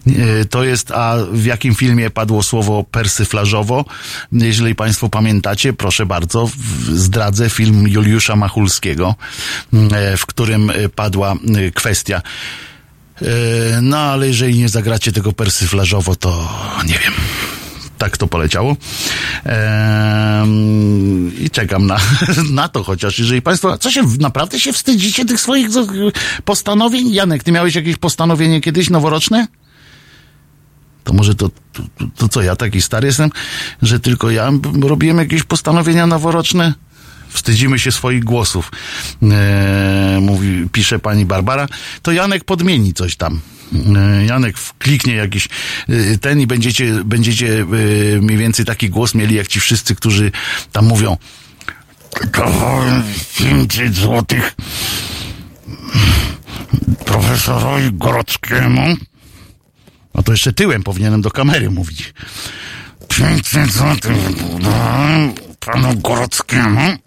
E, 0.08 0.46
to 0.46 0.64
jest, 0.64 0.92
a 0.92 1.16
w 1.32 1.46
jakim 1.46 1.76
filmie 1.76 2.10
padło 2.10 2.44
słowo 2.44 2.84
persyflażowo? 2.84 3.86
Jeżeli 4.32 4.76
Państwo 4.76 5.10
pamiętacie, 5.10 5.74
proszę 5.74 6.06
bardzo, 6.06 6.50
zdradzę 6.94 7.50
film 7.50 7.88
Juliusza 7.88 8.36
Machulskiego, 8.36 9.16
e, 9.92 10.18
w 10.18 10.26
którym 10.26 10.70
e, 10.70 10.90
padła 10.90 11.34
e, 11.34 11.72
kwestia. 11.72 12.22
E, 13.22 13.82
no, 13.82 13.98
ale 13.98 14.28
jeżeli 14.28 14.60
nie 14.60 14.70
zagracie 14.70 15.12
tego 15.12 15.34
persyflażowo, 15.34 16.16
to 16.16 16.50
nie 16.88 17.00
wiem 17.00 17.14
tak 17.98 18.18
to 18.18 18.28
poleciało. 18.28 18.76
Ehm, 19.46 21.32
I 21.40 21.50
czekam 21.50 21.88
na, 21.88 21.98
na 22.52 22.68
to 22.70 22.84
chociaż. 22.84 23.20
Jeżeli 23.20 23.42
Państwo, 23.42 23.78
co 23.78 23.92
się, 23.92 24.04
naprawdę 24.20 24.60
się 24.60 24.74
wstydzicie 24.74 25.26
tych 25.26 25.42
swoich 25.42 25.72
z- 25.72 26.14
postanowień? 26.46 27.12
Janek, 27.14 27.44
ty 27.44 27.52
miałeś 27.52 27.76
jakieś 27.76 27.98
postanowienie 27.98 28.62
kiedyś 28.62 28.90
noworoczne? 28.90 29.48
To 31.04 31.14
może 31.14 31.36
to, 31.36 31.50
to, 31.74 31.84
to, 32.18 32.28
co, 32.30 32.42
ja 32.42 32.56
taki 32.56 32.82
stary 32.82 33.08
jestem, 33.08 33.30
że 33.82 34.00
tylko 34.00 34.30
ja 34.30 34.52
robiłem 34.82 35.18
jakieś 35.18 35.44
postanowienia 35.44 36.08
noworoczne? 36.08 36.74
Wstydzimy 37.36 37.80
się 37.80 37.92
swoich 37.92 38.24
głosów, 38.24 38.72
e, 39.24 40.20
mówi, 40.22 40.68
pisze 40.72 41.00
pani 41.00 41.26
Barbara. 41.26 41.68
To 42.02 42.12
Janek 42.12 42.44
podmieni 42.44 42.94
coś 42.94 43.16
tam. 43.16 43.42
E, 43.96 44.26
Janek 44.26 44.56
kliknie 44.80 45.16
jakiś 45.16 45.48
e, 45.90 46.18
ten 46.18 46.40
i 46.40 46.48
będziecie, 46.48 47.04
będziecie 47.06 47.62
e, 47.62 47.66
mniej 48.22 48.38
więcej 48.38 48.66
taki 48.66 48.90
głos 48.90 49.16
mieli 49.16 49.36
jak 49.36 49.48
ci 49.48 49.60
wszyscy, 49.60 49.96
którzy 49.96 50.32
tam 50.72 50.86
mówią 50.86 51.18
dawałem 52.34 53.04
500 53.38 53.96
złotych 53.96 54.56
profesorowi 57.06 57.90
Gorockiemu. 57.94 58.96
No 60.16 60.24
to 60.24 60.32
jeszcze 60.32 60.54
tyłem 60.54 60.84
powinienem 60.84 61.22
do 61.22 61.32
kamery 61.32 61.70
mówić. 61.70 62.14
500 63.08 63.72
złotych 63.72 64.16
panu 65.60 65.96
Gorockiemu. 65.96 66.98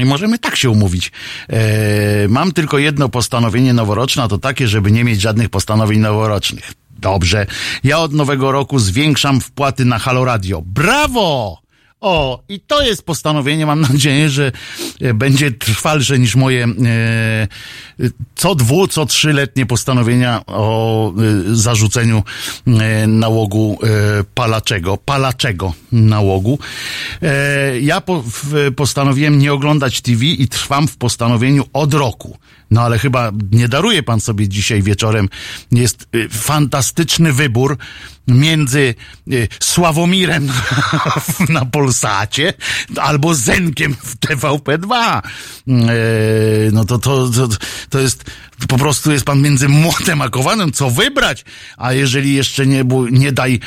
I 0.00 0.04
możemy 0.04 0.38
tak 0.38 0.56
się 0.56 0.70
umówić. 0.70 1.12
E, 1.48 2.28
mam 2.28 2.52
tylko 2.52 2.78
jedno 2.78 3.08
postanowienie 3.08 3.72
noworoczne, 3.72 4.22
a 4.22 4.28
to 4.28 4.38
takie, 4.38 4.68
żeby 4.68 4.92
nie 4.92 5.04
mieć 5.04 5.20
żadnych 5.20 5.48
postanowień 5.48 6.00
noworocznych. 6.00 6.72
Dobrze. 6.98 7.46
Ja 7.84 7.98
od 7.98 8.12
nowego 8.12 8.52
roku 8.52 8.78
zwiększam 8.78 9.40
wpłaty 9.40 9.84
na 9.84 9.98
Halo 9.98 10.24
Radio. 10.24 10.62
Brawo! 10.62 11.67
O, 12.00 12.42
i 12.48 12.60
to 12.60 12.82
jest 12.82 13.02
postanowienie. 13.02 13.66
Mam 13.66 13.80
nadzieję, 13.80 14.30
że 14.30 14.52
e, 15.00 15.14
będzie 15.14 15.52
trwalsze 15.52 16.18
niż 16.18 16.36
moje 16.36 16.64
e, 16.64 16.68
co 18.34 18.54
dwu, 18.54 18.88
co 18.88 19.06
trzyletnie 19.06 19.66
postanowienia 19.66 20.42
o 20.46 21.12
e, 21.12 21.14
zarzuceniu 21.56 22.22
e, 22.66 23.06
nałogu 23.06 23.78
e, 23.82 23.88
palaczego, 24.34 24.96
palaczego 24.96 25.72
nałogu. 25.92 26.58
E, 27.22 27.80
ja 27.80 28.00
po, 28.00 28.22
w, 28.22 28.74
postanowiłem 28.76 29.38
nie 29.38 29.52
oglądać 29.52 30.00
TV 30.00 30.24
i 30.24 30.48
trwam 30.48 30.88
w 30.88 30.96
postanowieniu 30.96 31.64
od 31.72 31.94
roku. 31.94 32.38
No 32.70 32.82
ale 32.82 32.98
chyba 32.98 33.32
nie 33.52 33.68
daruje 33.68 34.02
pan 34.02 34.20
sobie 34.20 34.48
dzisiaj 34.48 34.82
wieczorem. 34.82 35.28
Jest 35.72 36.08
y, 36.14 36.28
fantastyczny 36.28 37.32
wybór 37.32 37.78
między 38.28 38.94
y, 39.32 39.48
Sławomirem 39.60 40.48
na 41.48 41.64
Polsacie 41.64 42.54
albo 42.96 43.34
Zenkiem 43.34 43.96
w 44.04 44.16
TVP2. 44.16 45.22
Y, 45.68 46.70
no 46.72 46.84
to, 46.84 46.98
to, 46.98 47.28
to, 47.28 47.48
to 47.90 47.98
jest, 47.98 48.24
po 48.68 48.78
prostu 48.78 49.12
jest 49.12 49.24
pan 49.24 49.42
między 49.42 49.68
młotem 49.68 50.22
a 50.22 50.28
kowanem, 50.28 50.72
co 50.72 50.90
wybrać. 50.90 51.44
A 51.76 51.92
jeżeli 51.92 52.34
jeszcze 52.34 52.66
nie, 52.66 52.84
nie 53.10 53.32
daj, 53.32 53.60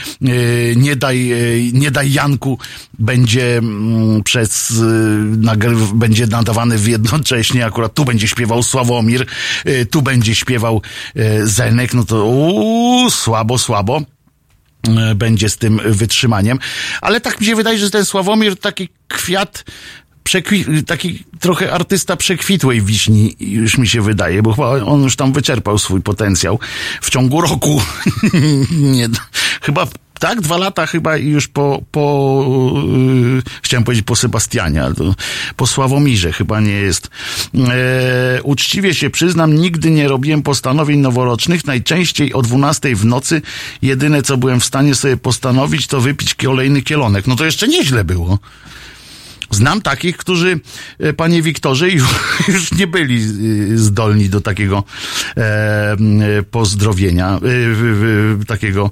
nie 0.76 0.96
daj, 0.96 1.32
nie 1.74 1.92
daj 1.92 2.12
Janku, 2.12 2.60
będzie 3.00 3.58
mm, 3.58 4.24
przez, 4.24 4.74
będzie 5.94 6.28
nadawany 6.28 6.78
jednocześnie, 6.88 7.66
akurat 7.66 7.94
tu 7.94 8.06
będzie 8.06 8.28
śpiewał 8.28 8.64
Sławomir, 8.92 9.26
y, 9.68 9.86
tu 9.86 10.02
będzie 10.02 10.36
śpiewał 10.36 10.82
y, 11.18 11.48
Zenek, 11.48 11.94
no 11.94 12.04
to 12.04 12.28
słabo, 13.10 13.58
słabo 13.58 14.02
e, 14.88 15.16
będzie 15.16 15.50
z 15.50 15.58
tym 15.58 15.82
wytrzymaniem. 15.86 16.60
Ale 17.02 17.22
tak 17.22 17.42
mi 17.42 17.48
się 17.48 17.56
wydaje, 17.56 17.78
że 17.78 17.90
ten 17.90 18.06
Sławomir 18.06 18.60
taki 18.60 18.90
kwiat, 19.08 19.64
przekwi- 20.24 20.84
taki 20.84 21.24
trochę 21.40 21.74
artysta 21.74 22.16
przekwitłej 22.16 22.82
wiśni, 22.82 23.36
już 23.40 23.78
mi 23.78 23.88
się 23.88 24.02
wydaje, 24.02 24.44
bo 24.44 24.54
chyba 24.54 24.70
on 24.70 25.04
już 25.04 25.16
tam 25.16 25.34
wyczerpał 25.34 25.78
swój 25.78 26.02
potencjał 26.02 26.60
w 27.02 27.10
ciągu 27.10 27.42
roku. 27.42 27.82
Nie, 28.72 29.10
chyba 29.62 29.88
tak, 30.22 30.42
dwa 30.42 30.58
lata 30.58 30.86
chyba 30.86 31.18
i 31.18 31.28
już 31.28 31.48
po, 31.48 31.82
po 31.92 32.46
yy, 33.36 33.42
chciałem 33.62 33.84
powiedzieć 33.84 34.06
po 34.06 34.16
Sebastianie, 34.16 34.84
ale 34.84 34.96
to 34.96 35.16
po 35.56 35.68
Sławomirze 35.68 36.32
chyba 36.32 36.60
nie 36.60 36.72
jest. 36.72 37.10
E, 37.56 38.44
uczciwie 38.44 38.94
się 38.94 39.10
przyznam, 39.10 39.56
nigdy 39.56 39.92
nie 39.92 40.08
robiłem 40.08 40.44
postanowień 40.44 41.00
noworocznych, 41.00 41.66
najczęściej 41.66 42.34
o 42.34 42.42
12 42.42 42.96
w 42.96 43.06
nocy 43.06 43.42
jedyne 43.82 44.22
co 44.22 44.38
byłem 44.38 44.60
w 44.60 44.66
stanie 44.66 44.96
sobie 44.96 45.18
postanowić 45.18 45.88
to 45.88 46.02
wypić 46.02 46.36
kolejny 46.36 46.82
kielonek. 46.82 47.28
No 47.28 47.36
to 47.36 47.46
jeszcze 47.46 47.68
nieźle 47.68 48.04
było. 48.04 48.40
Znam 49.52 49.82
takich, 49.82 50.18
którzy, 50.18 50.60
e, 51.00 51.14
panie 51.14 51.42
Wiktorze, 51.42 51.90
już, 52.48 52.72
nie 52.72 52.88
byli 52.88 53.24
e, 53.24 53.78
zdolni 53.78 54.30
do 54.30 54.42
takiego 54.42 54.84
e, 55.38 55.98
pozdrowienia, 56.52 57.40
takiego 58.48 58.92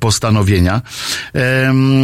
postanowienia. 0.00 0.82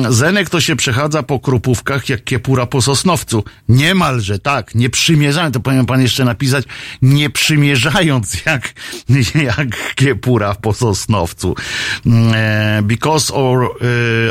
Zenek 0.09 0.51
to 0.51 0.61
się 0.61 0.77
przechadza 0.77 1.23
po 1.23 1.41
krupówkach 1.41 2.09
jak 2.09 2.25
kiepura 2.25 2.67
po 2.67 2.83
sosnowcu. 2.83 3.45
Niemalże, 3.69 4.39
tak, 4.39 4.75
nie 4.75 4.91
przymierzając, 4.91 5.55
to 5.55 5.61
powinien 5.61 5.87
pan 5.87 6.03
jeszcze 6.03 6.25
napisać, 6.25 6.65
nie 7.03 7.31
przymierzając 7.31 8.45
jak, 8.47 8.73
jak 9.45 9.95
kiepura 9.95 10.55
po 10.55 10.73
sosnowcu. 10.73 11.55
because 12.83 13.35
or, 13.35 13.77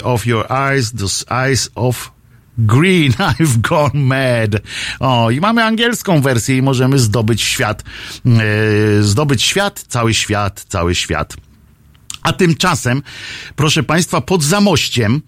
of 0.04 0.26
your 0.26 0.52
eyes, 0.52 0.92
the 0.92 1.36
eyes 1.36 1.70
of 1.76 2.12
Green, 2.58 3.12
I've 3.40 3.62
gone 3.62 3.92
mad. 3.94 4.62
O, 5.00 5.32
i 5.32 5.40
mamy 5.40 5.64
angielską 5.64 6.22
wersję 6.22 6.58
i 6.58 6.62
możemy 6.62 7.00
zdobyć 7.00 7.42
świat. 7.42 7.84
Yy, 8.26 9.04
zdobyć 9.04 9.44
świat, 9.44 9.86
cały 9.88 10.14
świat, 10.14 10.66
cały 10.70 10.96
świat. 10.96 11.36
A 12.22 12.34
tymczasem, 12.34 13.02
proszę 13.56 13.84
Państwa, 13.84 14.22
pod 14.22 14.44
zamościem 14.44 15.22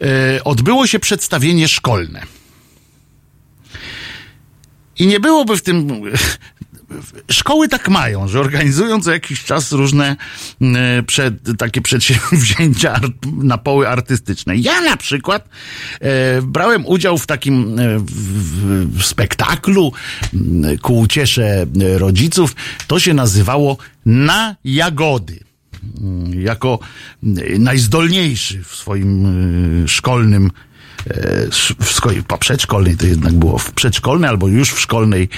yy, 0.00 0.08
odbyło 0.44 0.86
się 0.86 0.98
przedstawienie 0.98 1.68
szkolne. 1.68 2.22
I 4.98 5.06
nie 5.06 5.20
byłoby 5.20 5.56
w 5.56 5.62
tym 5.62 6.02
szkoły 7.30 7.68
tak 7.68 7.88
mają, 7.88 8.28
że 8.28 8.40
organizują 8.40 9.00
co 9.00 9.12
jakiś 9.12 9.44
czas 9.44 9.72
różne 9.72 10.16
e, 10.62 11.02
przed, 11.02 11.34
takie 11.58 11.80
przedsięwzięcia 11.80 13.00
na 13.36 13.58
poły 13.58 13.88
artystyczne. 13.88 14.56
Ja 14.56 14.80
na 14.80 14.96
przykład 14.96 15.48
e, 16.00 16.42
brałem 16.42 16.86
udział 16.86 17.18
w 17.18 17.26
takim 17.26 17.78
e, 17.78 17.98
w, 17.98 18.98
w 18.98 19.04
spektaklu 19.04 19.92
ku 20.82 20.98
uciesze 20.98 21.66
rodziców. 21.96 22.56
To 22.86 23.00
się 23.00 23.14
nazywało 23.14 23.76
Na 24.06 24.56
Jagody 24.64 25.40
jako 26.32 26.78
najzdolniejszy 27.58 28.64
w 28.64 28.74
swoim 28.74 29.26
szkolnym 29.88 30.50
w 31.80 32.38
przedszkolnej 32.40 32.96
to 32.96 33.06
jednak 33.06 33.32
było 33.32 33.58
w 33.58 33.72
przedszkolnej 33.72 34.30
albo 34.30 34.48
już 34.48 34.72
w 34.72 34.80
szkolnej, 34.80 35.28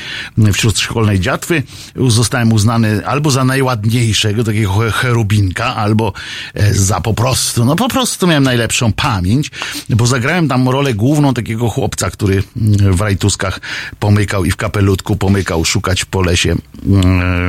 wśród 0.52 0.78
szkolnej 0.78 1.20
dziatwy 1.20 1.62
zostałem 2.09 2.52
uznany 2.52 3.06
albo 3.06 3.30
za 3.30 3.44
najładniejszego 3.44 4.44
takiego 4.44 4.90
cherubinka, 4.90 5.76
albo 5.76 6.12
e, 6.55 6.74
za 6.74 7.01
po 7.01 7.14
prostu, 7.14 7.64
no 7.64 7.76
po 7.76 7.89
prostu 7.89 8.26
miałem 8.26 8.43
najlepszą 8.43 8.93
pamięć, 8.93 9.51
bo 9.89 10.06
zagrałem 10.06 10.48
tam 10.48 10.68
rolę 10.68 10.94
główną 10.94 11.34
takiego 11.34 11.68
chłopca, 11.68 12.10
który 12.10 12.43
w 12.90 13.01
rajtuskach 13.01 13.60
pomykał 13.98 14.44
i 14.44 14.51
w 14.51 14.56
kapelutku 14.56 15.16
pomykał 15.16 15.64
szukać 15.64 16.05
po 16.05 16.22
lesie 16.22 16.56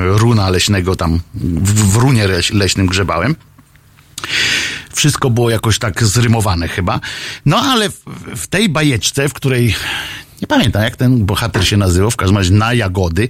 runa 0.06 0.50
leśnego 0.50 0.96
tam, 0.96 1.20
w, 1.34 1.92
w 1.92 1.96
runie 1.96 2.28
leśnym 2.54 2.88
grzebałem. 2.88 3.36
Wszystko 4.94 5.30
było 5.30 5.50
jakoś 5.50 5.80
tak 5.80 6.04
zrymowane 6.04 6.68
chyba. 6.68 7.00
No 7.46 7.58
ale 7.58 7.90
w, 7.90 8.04
w 8.36 8.48
tej 8.48 8.70
bajeczce, 8.70 9.30
w 9.30 9.34
której 9.34 9.76
nie 10.42 10.48
pamiętam, 10.48 10.84
jak 10.84 10.96
ten 10.96 11.26
bohater 11.26 11.68
się 11.68 11.78
nazywał, 11.78 12.12
w 12.12 12.16
każdym 12.16 12.38
razie 12.38 12.54
na 12.54 12.74
Jagody. 12.74 13.30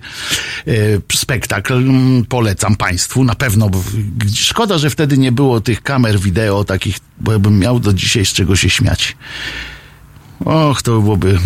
Yy, 0.65 1.01
spektakl 1.13 1.73
mm, 1.73 2.25
polecam 2.25 2.75
Państwu, 2.75 3.23
na 3.23 3.35
pewno. 3.35 3.69
Szkoda, 4.35 4.77
że 4.77 4.89
wtedy 4.89 5.17
nie 5.17 5.31
było 5.31 5.61
tych 5.61 5.81
kamer 5.81 6.19
wideo 6.19 6.63
takich, 6.63 6.97
bo 7.19 7.31
ja 7.31 7.39
bym 7.39 7.59
miał 7.59 7.79
do 7.79 7.93
dzisiaj 7.93 8.25
z 8.25 8.33
czego 8.33 8.55
się 8.55 8.69
śmiać. 8.69 9.15
Och, 10.45 10.81
to 10.81 11.01
byłoby 11.01 11.39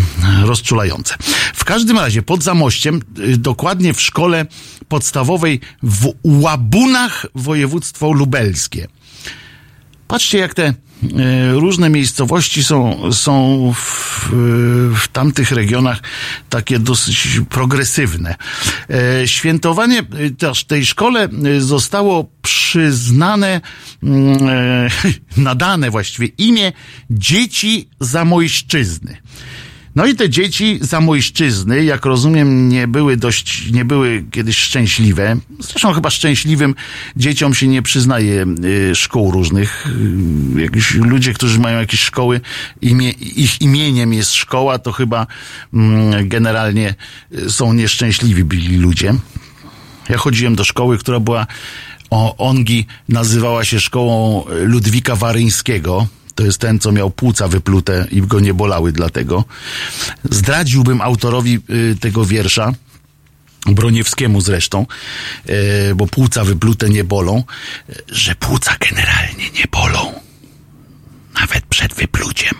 rozczulające. 0.43 1.15
W 1.53 1.65
każdym 1.65 1.99
razie 1.99 2.21
pod 2.21 2.43
Zamościem, 2.43 3.01
y, 3.19 3.37
dokładnie 3.37 3.93
w 3.93 4.01
szkole 4.01 4.45
podstawowej 4.87 5.59
w 5.83 6.13
Łabunach, 6.23 7.25
województwo 7.35 8.11
lubelskie. 8.11 8.87
Patrzcie, 10.07 10.37
jak 10.37 10.53
te 10.53 10.63
e, 10.65 10.73
różne 11.53 11.89
miejscowości 11.89 12.63
są, 12.63 13.01
są 13.13 13.73
w, 13.75 14.29
w 14.95 15.07
tamtych 15.07 15.51
regionach 15.51 15.99
takie 16.49 16.79
dosyć 16.79 17.27
progresywne. 17.49 18.35
E, 18.89 19.27
świętowanie 19.27 20.03
też 20.37 20.63
tej 20.63 20.85
szkole 20.85 21.29
zostało 21.59 22.29
przyznane, 22.41 23.61
mm, 24.03 24.37
nadane 25.37 25.91
właściwie 25.91 26.27
imię 26.27 26.71
Dzieci 27.09 27.89
Zamojszczyzny. 27.99 29.17
No 29.97 30.05
i 30.05 30.15
te 30.15 30.29
dzieci 30.29 30.79
zamojszczyzny, 30.81 31.83
jak 31.83 32.05
rozumiem, 32.05 32.69
nie 32.69 32.87
były 32.87 33.17
dość, 33.17 33.71
nie 33.71 33.85
były 33.85 34.25
kiedyś 34.31 34.57
szczęśliwe. 34.57 35.37
Zresztą 35.59 35.93
chyba 35.93 36.09
szczęśliwym 36.09 36.75
dzieciom 37.15 37.53
się 37.53 37.67
nie 37.67 37.81
przyznaje 37.81 38.45
y, 38.91 38.95
szkół 38.95 39.31
różnych. 39.31 39.87
Y, 40.57 40.61
jakiś 40.61 40.93
ludzie, 40.93 41.33
którzy 41.33 41.59
mają 41.59 41.79
jakieś 41.79 41.99
szkoły, 41.99 42.41
imię, 42.81 43.09
ich 43.11 43.61
imieniem 43.61 44.13
jest 44.13 44.33
szkoła, 44.33 44.79
to 44.79 44.91
chyba 44.91 45.27
mm, 45.73 46.29
generalnie 46.29 46.95
y, 47.33 47.51
są 47.51 47.73
nieszczęśliwi 47.73 48.43
byli 48.43 48.77
ludzie. 48.77 49.13
Ja 50.09 50.17
chodziłem 50.17 50.55
do 50.55 50.63
szkoły, 50.63 50.97
która 50.97 51.19
była 51.19 51.47
o 52.09 52.37
Ongi 52.37 52.85
nazywała 53.09 53.65
się 53.65 53.79
szkołą 53.79 54.43
Ludwika 54.49 55.15
Waryńskiego 55.15 56.07
to 56.37 56.43
jest 56.43 56.57
ten, 56.57 56.79
co 56.79 56.91
miał 56.91 57.09
płuca 57.09 57.47
wyplute 57.47 58.07
i 58.11 58.21
go 58.21 58.39
nie 58.39 58.53
bolały 58.53 58.91
dlatego. 58.91 59.45
Zdradziłbym 60.31 61.01
autorowi 61.01 61.59
y, 61.69 61.95
tego 61.99 62.25
wiersza, 62.25 62.73
Broniewskiemu 63.65 64.41
zresztą, 64.41 64.85
y, 65.49 65.95
bo 65.95 66.07
płuca 66.07 66.43
wyplute 66.43 66.89
nie 66.89 67.03
bolą, 67.03 67.43
że 68.09 68.35
płuca 68.35 68.75
generalnie 68.89 69.49
nie 69.51 69.65
bolą. 69.71 70.13
Nawet 71.39 71.65
przed 71.65 71.93
wypluciem. 71.93 72.55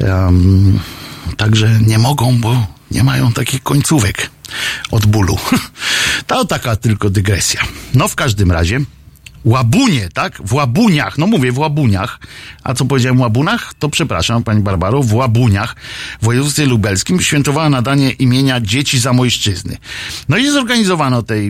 Um, 0.00 0.80
także 1.36 1.78
nie 1.86 1.98
mogą, 1.98 2.40
bo 2.40 2.66
nie 2.90 3.04
mają 3.04 3.32
takich 3.32 3.62
końcówek 3.62 4.30
od 4.90 5.06
bólu. 5.06 5.38
To 6.26 6.44
taka 6.44 6.76
tylko 6.76 7.10
dygresja. 7.10 7.60
No 7.94 8.08
w 8.08 8.14
każdym 8.14 8.52
razie 8.52 8.80
Łabunie, 9.44 10.08
tak? 10.14 10.42
W 10.44 10.52
Łabuniach, 10.52 11.18
no 11.18 11.26
mówię 11.26 11.52
w 11.52 11.58
Łabuniach. 11.58 12.20
A 12.64 12.74
co 12.74 12.84
powiedziałem 12.84 13.20
Łabunach? 13.20 13.74
To 13.78 13.88
przepraszam, 13.88 14.44
pani 14.44 14.62
Barbaro, 14.62 15.02
w 15.02 15.14
Łabuniach 15.14 15.76
w 16.20 16.24
województwie 16.24 16.66
lubelskim 16.66 17.20
świętowała 17.20 17.70
nadanie 17.70 18.10
imienia 18.10 18.60
dzieci 18.60 18.98
zamojszczyzny. 18.98 19.76
No 20.28 20.36
i 20.36 20.50
zorganizowano 20.50 21.22
tej, 21.22 21.48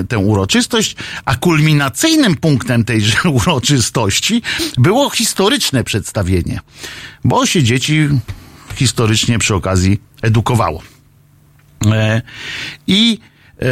e, 0.00 0.04
tę 0.04 0.18
uroczystość, 0.18 0.96
a 1.24 1.36
kulminacyjnym 1.36 2.36
punktem 2.36 2.84
tejże 2.84 3.30
uroczystości 3.44 4.42
było 4.78 5.10
historyczne 5.10 5.84
przedstawienie, 5.84 6.60
bo 7.24 7.46
się 7.46 7.62
dzieci 7.62 8.08
historycznie 8.74 9.38
przy 9.38 9.54
okazji 9.54 10.00
edukowało. 10.22 10.82
E, 11.86 12.22
I 12.86 13.18
e, 13.62 13.66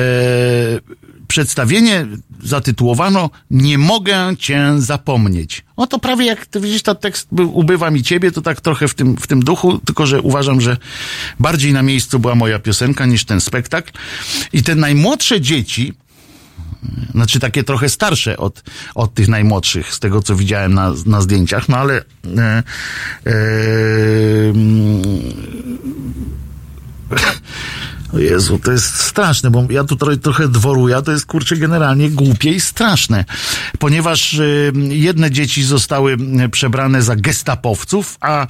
przedstawienie 1.28 2.06
zatytułowano 2.42 3.30
Nie 3.50 3.78
mogę 3.78 4.36
cię 4.38 4.74
zapomnieć. 4.78 5.64
O 5.76 5.86
to 5.86 5.98
prawie 5.98 6.26
jak 6.26 6.46
ty 6.46 6.60
widzisz, 6.60 6.82
ten 6.82 6.94
tekst 6.94 7.28
był 7.32 7.58
Ubywa 7.58 7.90
mi 7.90 8.02
ciebie, 8.02 8.32
to 8.32 8.42
tak 8.42 8.60
trochę 8.60 8.88
w 8.88 8.94
tym, 8.94 9.16
w 9.16 9.26
tym 9.26 9.40
duchu, 9.40 9.78
tylko 9.78 10.06
że 10.06 10.22
uważam, 10.22 10.60
że 10.60 10.76
bardziej 11.40 11.72
na 11.72 11.82
miejscu 11.82 12.18
była 12.18 12.34
moja 12.34 12.58
piosenka 12.58 13.06
niż 13.06 13.24
ten 13.24 13.40
spektakl. 13.40 13.92
I 14.52 14.62
te 14.62 14.74
najmłodsze 14.74 15.40
dzieci, 15.40 15.92
znaczy 17.12 17.40
takie 17.40 17.64
trochę 17.64 17.88
starsze 17.88 18.36
od, 18.36 18.62
od 18.94 19.14
tych 19.14 19.28
najmłodszych, 19.28 19.94
z 19.94 20.00
tego 20.00 20.22
co 20.22 20.36
widziałem 20.36 20.74
na, 20.74 20.94
na 21.06 21.20
zdjęciach, 21.20 21.68
no 21.68 21.76
ale 21.76 22.04
e, 22.36 22.62
e, 23.26 23.32
O 27.10 27.16
Jezu, 28.12 28.58
to 28.58 28.72
jest 28.72 28.94
straszne, 28.94 29.50
bo 29.50 29.66
ja 29.70 29.84
tu 29.84 29.96
trochę, 29.96 30.48
dworuję, 30.48 31.02
to 31.02 31.12
jest 31.12 31.26
kurczę 31.26 31.56
generalnie 31.56 32.10
głupie 32.10 32.50
i 32.52 32.60
straszne. 32.60 33.24
Ponieważ 33.78 34.34
y, 34.34 34.72
jedne 34.88 35.30
dzieci 35.30 35.64
zostały 35.64 36.16
y, 36.44 36.48
przebrane 36.48 37.02
za 37.02 37.16
gestapowców, 37.16 38.16
a 38.20 38.46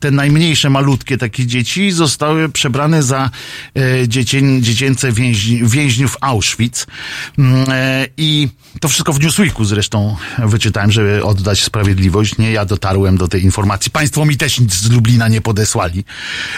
te 0.00 0.10
najmniejsze, 0.10 0.70
malutkie 0.70 1.18
takie 1.18 1.46
dzieci 1.46 1.92
zostały 1.92 2.48
przebrane 2.48 3.02
za 3.02 3.30
y, 3.78 4.08
dziecię, 4.08 4.42
dziecięce 4.60 5.12
więźni, 5.12 5.68
więźniów 5.68 6.16
Auschwitz. 6.20 6.86
Mm, 7.38 7.66
e, 7.70 8.06
I 8.16 8.48
to 8.80 8.88
wszystko 8.88 9.12
w 9.12 9.20
Newsweeku 9.20 9.64
zresztą 9.64 10.16
wyczytałem, 10.38 10.92
żeby 10.92 11.24
oddać 11.24 11.62
sprawiedliwość. 11.62 12.38
Nie 12.38 12.52
ja 12.52 12.64
dotarłem 12.64 13.16
do 13.16 13.28
tej 13.28 13.44
informacji. 13.44 13.90
Państwo 13.90 14.24
mi 14.24 14.36
też 14.36 14.60
nic 14.60 14.74
z 14.74 14.90
Lublina 14.90 15.28
nie 15.28 15.40
podesłali. 15.40 16.04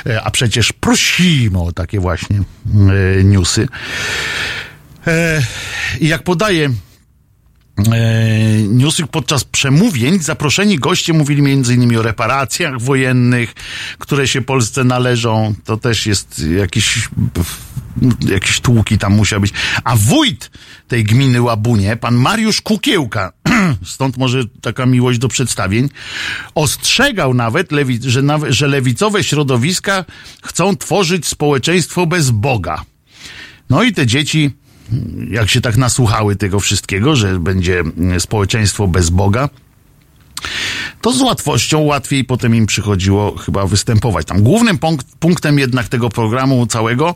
E, 0.06 0.22
A 0.22 0.30
przecież 0.30 0.72
prosimy 0.72 1.62
o 1.62 1.72
takie 1.72 2.00
właśnie 2.00 2.35
e, 2.38 3.22
newsy. 3.24 3.68
E, 5.06 5.40
I 6.00 6.08
jak 6.08 6.22
podaje 6.22 6.70
Newsweek 8.68 9.10
podczas 9.10 9.44
przemówień 9.44 10.18
zaproszeni 10.18 10.78
goście 10.78 11.12
mówili 11.12 11.52
m.in. 11.52 11.98
o 11.98 12.02
reparacjach 12.02 12.80
wojennych, 12.80 13.54
które 13.98 14.28
się 14.28 14.42
Polsce 14.42 14.84
należą. 14.84 15.54
To 15.64 15.76
też 15.76 16.06
jest 16.06 16.44
jakiś 16.58 17.08
jakieś 18.28 18.60
tłuki 18.60 18.98
tam 18.98 19.14
musiał 19.14 19.40
być. 19.40 19.52
A 19.84 19.96
wójt 19.96 20.50
tej 20.88 21.04
gminy 21.04 21.42
Łabunie, 21.42 21.96
pan 21.96 22.14
Mariusz 22.14 22.60
Kukiełka, 22.60 23.32
stąd 23.84 24.16
może 24.16 24.42
taka 24.60 24.86
miłość 24.86 25.18
do 25.18 25.28
przedstawień, 25.28 25.88
ostrzegał 26.54 27.34
nawet, 27.34 27.70
że, 28.00 28.22
że 28.48 28.68
lewicowe 28.68 29.24
środowiska 29.24 30.04
chcą 30.42 30.76
tworzyć 30.76 31.26
społeczeństwo 31.26 32.06
bez 32.06 32.30
Boga. 32.30 32.84
No 33.70 33.82
i 33.82 33.92
te 33.92 34.06
dzieci, 34.06 34.50
jak 35.30 35.50
się 35.50 35.60
tak 35.60 35.76
nasłuchały 35.76 36.36
tego 36.36 36.60
wszystkiego, 36.60 37.16
że 37.16 37.40
będzie 37.40 37.82
społeczeństwo 38.18 38.88
bez 38.88 39.10
Boga, 39.10 39.48
to 41.00 41.12
z 41.12 41.20
łatwością 41.20 41.80
łatwiej 41.80 42.24
potem 42.24 42.54
im 42.54 42.66
przychodziło 42.66 43.36
chyba 43.36 43.66
występować. 43.66 44.26
Tam 44.26 44.42
głównym 44.42 44.78
punkt, 44.78 45.06
punktem 45.18 45.58
jednak 45.58 45.88
tego 45.88 46.10
programu 46.10 46.66
całego 46.66 47.14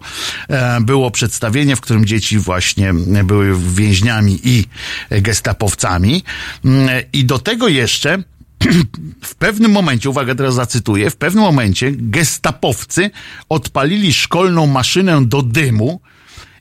e, 0.48 0.80
było 0.80 1.10
przedstawienie, 1.10 1.76
w 1.76 1.80
którym 1.80 2.04
dzieci 2.04 2.38
właśnie 2.38 2.94
były 3.24 3.56
więźniami 3.74 4.40
i 4.44 4.64
gestapowcami. 5.10 6.22
Mm, 6.64 6.88
I 7.12 7.24
do 7.24 7.38
tego 7.38 7.68
jeszcze 7.68 8.22
w 9.22 9.34
pewnym 9.34 9.70
momencie, 9.70 10.10
uwaga, 10.10 10.34
teraz 10.34 10.54
zacytuję, 10.54 11.10
w 11.10 11.16
pewnym 11.16 11.44
momencie 11.44 11.92
gestapowcy 11.92 13.10
odpalili 13.48 14.14
szkolną 14.14 14.66
maszynę 14.66 15.26
do 15.26 15.42
dymu 15.42 16.00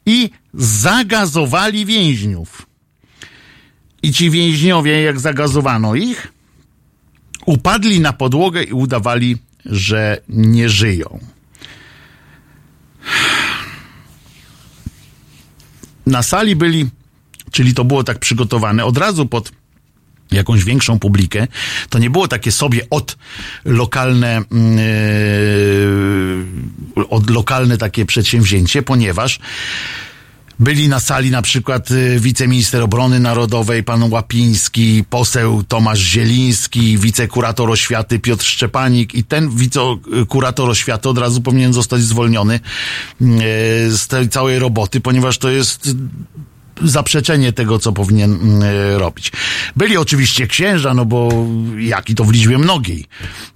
i 0.09 0.29
zagazowali 0.53 1.85
więźniów. 1.85 2.65
I 4.03 4.13
ci 4.13 4.29
więźniowie, 4.29 5.01
jak 5.01 5.19
zagazowano 5.19 5.95
ich, 5.95 6.33
upadli 7.45 7.99
na 7.99 8.13
podłogę 8.13 8.63
i 8.63 8.73
udawali, 8.73 9.37
że 9.65 10.21
nie 10.29 10.69
żyją. 10.69 11.19
Na 16.05 16.23
sali 16.23 16.55
byli, 16.55 16.89
czyli 17.51 17.73
to 17.73 17.85
było 17.85 18.03
tak 18.03 18.19
przygotowane, 18.19 18.85
od 18.85 18.97
razu 18.97 19.25
pod 19.25 19.51
jakąś 20.31 20.63
większą 20.63 20.99
publikę. 20.99 21.47
To 21.89 21.99
nie 21.99 22.09
było 22.09 22.27
takie 22.27 22.51
sobie 22.51 22.89
od 22.89 23.17
lokalne, 23.65 24.41
yy, 26.95 27.05
od 27.09 27.29
lokalne 27.29 27.77
takie 27.77 28.05
przedsięwzięcie, 28.05 28.83
ponieważ 28.83 29.39
byli 30.59 30.89
na 30.89 30.99
sali 30.99 31.31
na 31.31 31.41
przykład 31.41 31.91
y, 31.91 32.19
wiceminister 32.19 32.81
obrony 32.81 33.19
narodowej 33.19 33.83
pan 33.83 34.11
Łapiński, 34.11 35.03
poseł 35.09 35.63
Tomasz 35.63 35.99
Zieliński, 35.99 36.97
wicekurator 36.97 37.71
oświaty 37.71 38.19
Piotr 38.19 38.45
Szczepanik 38.45 39.15
i 39.15 39.23
ten 39.23 39.49
wicekurator 39.49 40.69
oświaty 40.69 41.09
od 41.09 41.17
razu 41.17 41.41
powinien 41.41 41.73
zostać 41.73 42.01
zwolniony 42.01 42.55
y, 42.55 42.59
z 43.97 44.07
tej 44.07 44.29
całej 44.29 44.59
roboty, 44.59 45.01
ponieważ 45.01 45.37
to 45.37 45.49
jest 45.49 45.95
zaprzeczenie 46.83 47.53
tego, 47.53 47.79
co 47.79 47.91
powinien 47.91 48.33
mm, 48.33 48.61
e, 48.63 48.97
robić. 48.99 49.31
Byli 49.75 49.97
oczywiście 49.97 50.47
księża, 50.47 50.93
no 50.93 51.05
bo 51.05 51.45
jaki 51.79 52.15
to 52.15 52.23
w 52.23 52.31
liczbie 52.31 52.57
mnogiej. 52.57 53.05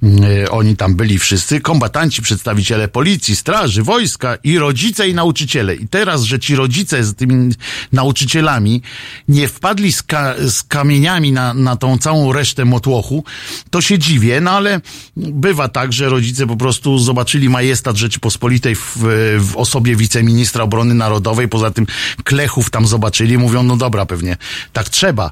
E, 0.03 0.51
Oni 0.51 0.75
tam 0.75 0.95
byli 0.95 1.19
wszyscy, 1.19 1.61
kombatanci, 1.61 2.21
przedstawiciele 2.21 2.87
policji, 2.87 3.35
straży, 3.35 3.83
wojska 3.83 4.37
i 4.43 4.57
rodzice 4.57 5.09
i 5.09 5.13
nauczyciele. 5.13 5.75
I 5.75 5.87
teraz, 5.87 6.23
że 6.23 6.39
ci 6.39 6.55
rodzice 6.55 7.03
z 7.03 7.15
tymi 7.15 7.53
nauczycielami 7.91 8.81
nie 9.27 9.47
wpadli 9.47 9.91
z, 9.91 10.03
ka 10.03 10.35
z 10.47 10.63
kamieniami 10.63 11.31
na, 11.31 11.53
na 11.53 11.75
tą 11.75 11.97
całą 11.97 12.33
resztę 12.33 12.65
motłochu, 12.65 13.23
to 13.69 13.81
się 13.81 13.99
dziwię, 13.99 14.41
no 14.41 14.51
ale 14.51 14.81
bywa 15.17 15.67
tak, 15.67 15.93
że 15.93 16.09
rodzice 16.09 16.47
po 16.47 16.55
prostu 16.55 16.99
zobaczyli 16.99 17.49
majestat 17.49 17.97
Rzeczypospolitej 17.97 18.75
w, 18.75 18.97
w 19.39 19.51
osobie 19.55 19.95
wiceministra 19.95 20.63
obrony 20.63 20.93
narodowej, 20.93 21.47
poza 21.47 21.71
tym 21.71 21.85
Klechów 22.23 22.69
tam 22.69 22.87
zobaczyli, 22.87 23.12
mówią, 23.37 23.63
no 23.63 23.77
dobra, 23.77 24.05
pewnie 24.05 24.37
tak 24.73 24.89
trzeba. 24.89 25.31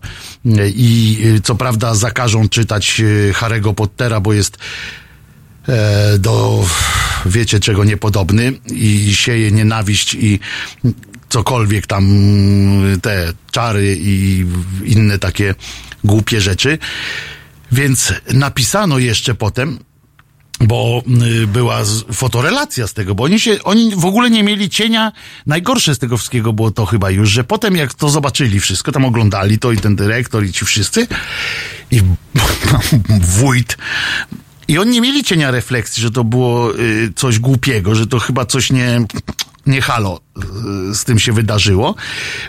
I 0.76 1.18
y, 1.26 1.42
co 1.42 1.56
prawda 1.56 1.96
zakażą 1.96 2.50
czytać 2.50 3.00
y, 3.00 3.34
Harry'ego 3.36 3.74
Pottera, 3.74 4.20
bo 4.20 4.34
jest 4.34 4.58
e, 5.68 6.20
do 6.20 6.66
wiecie 7.26 7.60
czego 7.60 7.84
niepodobny 7.84 8.54
i 8.72 9.16
sieje 9.16 9.52
nienawiść 9.52 10.14
i 10.14 10.40
cokolwiek 11.30 11.88
tam 11.88 12.06
te 13.02 13.34
czary 13.52 13.98
i 14.00 14.46
inne 14.86 15.20
takie 15.20 15.56
głupie 16.04 16.42
rzeczy. 16.42 16.78
Więc 17.72 18.14
napisano 18.34 19.00
jeszcze 19.00 19.36
potem, 19.36 19.80
bo 20.62 21.04
y, 21.44 21.48
była 21.48 21.82
fotorelacja 22.14 22.88
z 22.88 22.94
tego, 22.94 23.16
bo 23.16 23.24
oni 23.24 23.40
się, 23.40 23.64
oni 23.64 23.96
w 23.96 24.06
ogóle 24.06 24.30
nie 24.30 24.44
mieli 24.44 24.70
cienia. 24.70 25.12
Najgorsze 25.46 25.96
z 25.96 26.00
tego 26.00 26.18
wszystkiego 26.18 26.54
było 26.54 26.72
to 26.72 26.86
chyba 26.86 27.12
już, 27.12 27.30
że 27.30 27.44
potem 27.44 27.76
jak 27.76 27.94
to 27.94 28.10
zobaczyli 28.10 28.60
wszystko, 28.60 28.92
tam 28.92 29.06
oglądali 29.06 29.60
to 29.60 29.72
i 29.72 29.78
ten 29.78 29.96
dyrektor 29.96 30.46
i 30.46 30.54
ci 30.54 30.66
wszyscy 30.66 31.08
i 31.92 32.02
wójt 33.40 33.78
i 34.68 34.78
oni 34.78 34.92
nie 34.92 35.02
mieli 35.02 35.24
cienia 35.24 35.52
refleksji, 35.52 36.04
że 36.04 36.12
to 36.12 36.24
było 36.24 36.80
y, 36.80 37.14
coś 37.16 37.40
głupiego, 37.40 37.96
że 37.96 38.08
to 38.08 38.20
chyba 38.20 38.46
coś 38.46 38.72
nie, 38.72 39.06
nie 39.66 39.82
halo 39.82 40.20
y, 40.92 40.96
z 40.96 41.04
tym 41.04 41.20
się 41.20 41.34
wydarzyło, 41.34 41.96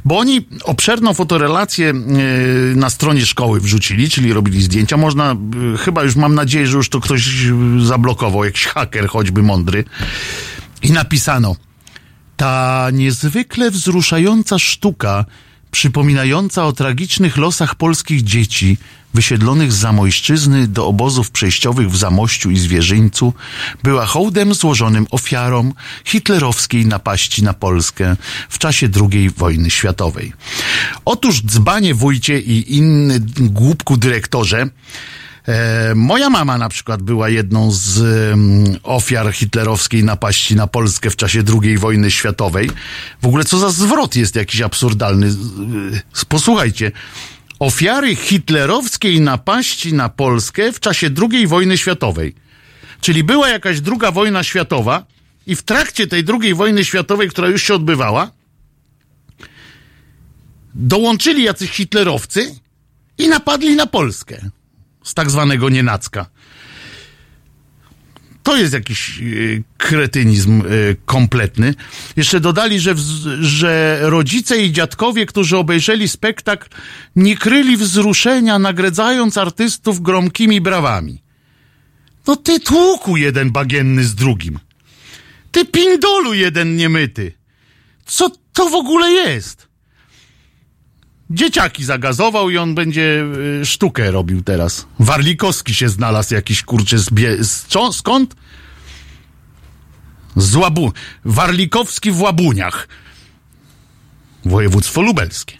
bo 0.04 0.18
oni 0.18 0.46
obszerną 0.64 1.14
fotorelację 1.14 1.90
y, 1.90 2.76
na 2.76 2.90
stronie 2.90 3.26
szkoły 3.26 3.60
wrzucili, 3.60 4.10
czyli 4.10 4.32
robili 4.32 4.62
zdjęcia. 4.62 4.96
Można, 4.96 5.36
y, 5.74 5.78
chyba 5.78 6.02
już 6.02 6.16
mam 6.16 6.34
nadzieję, 6.34 6.66
że 6.66 6.76
już 6.76 6.88
to 6.88 7.00
ktoś 7.00 7.46
zablokował, 7.78 8.44
jakiś 8.44 8.66
haker 8.66 9.08
choćby 9.08 9.42
mądry. 9.42 9.84
I 10.82 10.92
napisano, 10.92 11.56
ta 12.36 12.88
niezwykle 12.92 13.70
wzruszająca 13.70 14.58
sztuka, 14.58 15.24
przypominająca 15.70 16.66
o 16.66 16.72
tragicznych 16.72 17.36
losach 17.36 17.74
polskich 17.74 18.22
dzieci, 18.22 18.76
wysiedlonych 19.14 19.72
z 19.72 19.76
Zamojszczyzny 19.76 20.68
do 20.68 20.86
obozów 20.86 21.30
przejściowych 21.30 21.90
w 21.90 21.96
Zamościu 21.96 22.50
i 22.50 22.58
Zwierzyńcu, 22.58 23.32
była 23.82 24.06
hołdem 24.06 24.54
złożonym 24.54 25.06
ofiarom 25.10 25.74
hitlerowskiej 26.04 26.86
napaści 26.86 27.42
na 27.42 27.54
Polskę 27.54 28.16
w 28.48 28.58
czasie 28.58 28.88
II 29.12 29.30
wojny 29.30 29.70
światowej. 29.70 30.32
Otóż 31.04 31.42
dzbanie 31.42 31.94
wójcie 31.94 32.40
i 32.40 32.76
inny 32.76 33.20
głupku 33.40 33.96
dyrektorze 33.96 34.68
E, 35.48 35.94
moja 35.94 36.30
mama 36.30 36.58
na 36.58 36.68
przykład 36.68 37.02
była 37.02 37.28
jedną 37.28 37.70
z 37.72 38.00
ofiar 38.82 39.32
hitlerowskiej 39.32 40.04
napaści 40.04 40.56
na 40.56 40.66
Polskę 40.66 41.10
w 41.10 41.16
czasie 41.16 41.42
II 41.62 41.78
wojny 41.78 42.10
światowej. 42.10 42.70
W 43.22 43.26
ogóle 43.26 43.44
co 43.44 43.58
za 43.58 43.70
zwrot 43.70 44.16
jest 44.16 44.36
jakiś 44.36 44.60
absurdalny. 44.60 45.26
Y, 45.26 46.26
Posłuchajcie. 46.28 46.92
Ofiary 47.62 48.16
hitlerowskiej 48.16 49.20
napaści 49.20 49.94
na 49.94 50.08
Polskę 50.08 50.72
w 50.72 50.80
czasie 50.80 51.10
II 51.32 51.46
wojny 51.46 51.78
światowej. 51.78 52.34
Czyli 53.00 53.24
była 53.24 53.48
jakaś 53.48 53.80
druga 53.80 54.10
wojna 54.10 54.42
światowa 54.42 55.06
i 55.46 55.56
w 55.56 55.62
trakcie 55.62 56.06
tej 56.06 56.24
drugiej 56.24 56.54
wojny 56.54 56.84
światowej, 56.84 57.28
która 57.30 57.48
już 57.48 57.62
się 57.62 57.74
odbywała, 57.74 58.30
dołączyli 60.74 61.42
jacyś 61.42 61.70
hitlerowcy 61.70 62.54
i 63.18 63.28
napadli 63.28 63.76
na 63.76 63.86
Polskę 63.86 64.50
z 65.04 65.14
tak 65.14 65.30
zwanego 65.30 65.68
nienacka. 65.68 66.26
To 68.42 68.56
jest 68.56 68.72
jakiś 68.72 69.20
y, 69.20 69.62
kretynizm 69.78 70.62
y, 70.66 70.96
kompletny. 71.04 71.74
Jeszcze 72.16 72.40
dodali, 72.40 72.80
że, 72.80 72.94
że 73.40 73.98
rodzice 74.02 74.58
i 74.58 74.72
dziadkowie, 74.72 75.26
którzy 75.26 75.56
obejrzeli 75.56 76.08
spektakl, 76.08 76.68
nie 77.16 77.36
kryli 77.36 77.76
wzruszenia, 77.76 78.58
nagradzając 78.58 79.38
artystów 79.38 80.00
gromkimi 80.00 80.60
brawami. 80.60 81.22
No 82.26 82.36
ty 82.36 82.60
tłuku 82.60 83.16
jeden 83.16 83.50
bagienny 83.50 84.04
z 84.04 84.14
drugim. 84.14 84.58
Ty 85.52 85.64
pindolu 85.64 86.34
jeden 86.34 86.76
niemyty. 86.76 87.32
Co 88.06 88.30
to 88.52 88.68
w 88.68 88.74
ogóle 88.74 89.10
jest? 89.10 89.68
Dzieciaki 91.32 91.84
zagazował 91.84 92.50
i 92.50 92.58
on 92.58 92.74
będzie 92.74 93.24
y, 93.62 93.66
sztukę 93.66 94.10
robił 94.10 94.42
teraz. 94.42 94.86
Warlikowski 94.98 95.74
się 95.74 95.88
znalazł 95.88 96.34
jakiś 96.34 96.62
kurczę 96.62 96.98
z, 96.98 97.10
bie- 97.10 97.44
z? 97.44 97.66
Skąd? 97.92 98.36
Z 100.36 100.54
Łabu... 100.56 100.92
Warlikowski 101.24 102.10
w 102.10 102.20
Łabuniach. 102.20 102.88
Województwo 104.44 105.02
lubelskie. 105.02 105.58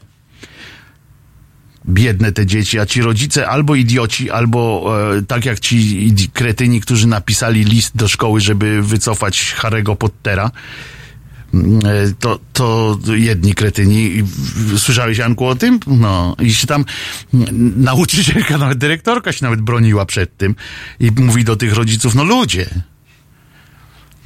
Biedne 1.89 2.33
te 2.33 2.47
dzieci, 2.47 2.79
a 2.79 2.87
ci 2.87 3.03
rodzice 3.03 3.49
albo 3.49 3.75
idioci, 3.75 4.31
albo 4.31 4.93
e, 5.17 5.23
tak 5.23 5.45
jak 5.45 5.61
ci 5.61 6.11
kretyni, 6.33 6.81
którzy 6.81 7.07
napisali 7.07 7.65
list 7.65 7.97
do 7.97 8.09
szkoły, 8.09 8.41
żeby 8.41 8.83
wycofać 8.83 9.55
Harry'ego 9.61 9.97
Pottera. 9.97 10.51
Mm, 11.55 11.81
e, 11.87 12.13
To, 12.21 12.39
to 12.53 12.99
jedni 13.15 13.55
kretyni. 13.55 14.23
Słyszałeś, 14.77 15.19
Janku, 15.19 15.47
o 15.47 15.55
tym? 15.55 15.81
No. 15.87 16.37
I 16.41 16.55
się 16.55 16.67
tam 16.67 16.85
mm, 17.35 17.73
nauczycielka, 17.83 18.59
nawet 18.59 18.79
dyrektorka 18.79 19.33
się 19.33 19.45
nawet 19.45 19.61
broniła 19.61 20.07
przed 20.07 20.37
tym. 20.37 20.55
I 21.01 21.11
mówi 21.11 21.45
do 21.45 21.57
tych 21.57 21.75
rodziców, 21.75 22.15
no 22.15 22.25
ludzie, 22.25 22.67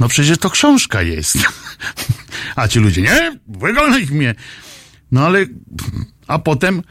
no 0.01 0.09
przecież 0.09 0.39
to 0.39 0.51
książka 0.51 1.03
jest. 1.03 1.39
A 2.57 2.69
ci 2.69 2.79
ludzie, 2.79 3.03
nie, 3.03 3.39
wygonaj 3.49 4.07
mnie. 4.07 4.35
No 5.13 5.27
ale, 5.27 5.47
a 6.27 6.39
potem, 6.39 6.83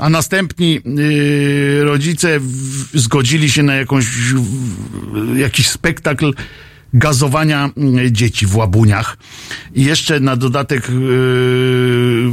a 0.00 0.10
następni 0.10 0.80
yy, 0.84 1.84
rodzice 1.84 2.40
w, 2.40 2.88
zgodzili 2.94 3.50
się 3.50 3.62
na 3.62 3.74
jakąś, 3.74 4.06
w, 4.06 5.36
jakiś 5.36 5.68
spektakl 5.68 6.32
gazowania 6.94 7.70
yy, 7.76 8.12
dzieci 8.12 8.46
w 8.46 8.56
łabuniach. 8.56 9.18
I 9.74 9.84
jeszcze 9.84 10.20
na 10.20 10.36
dodatek, 10.36 10.88
yy, 10.88 12.32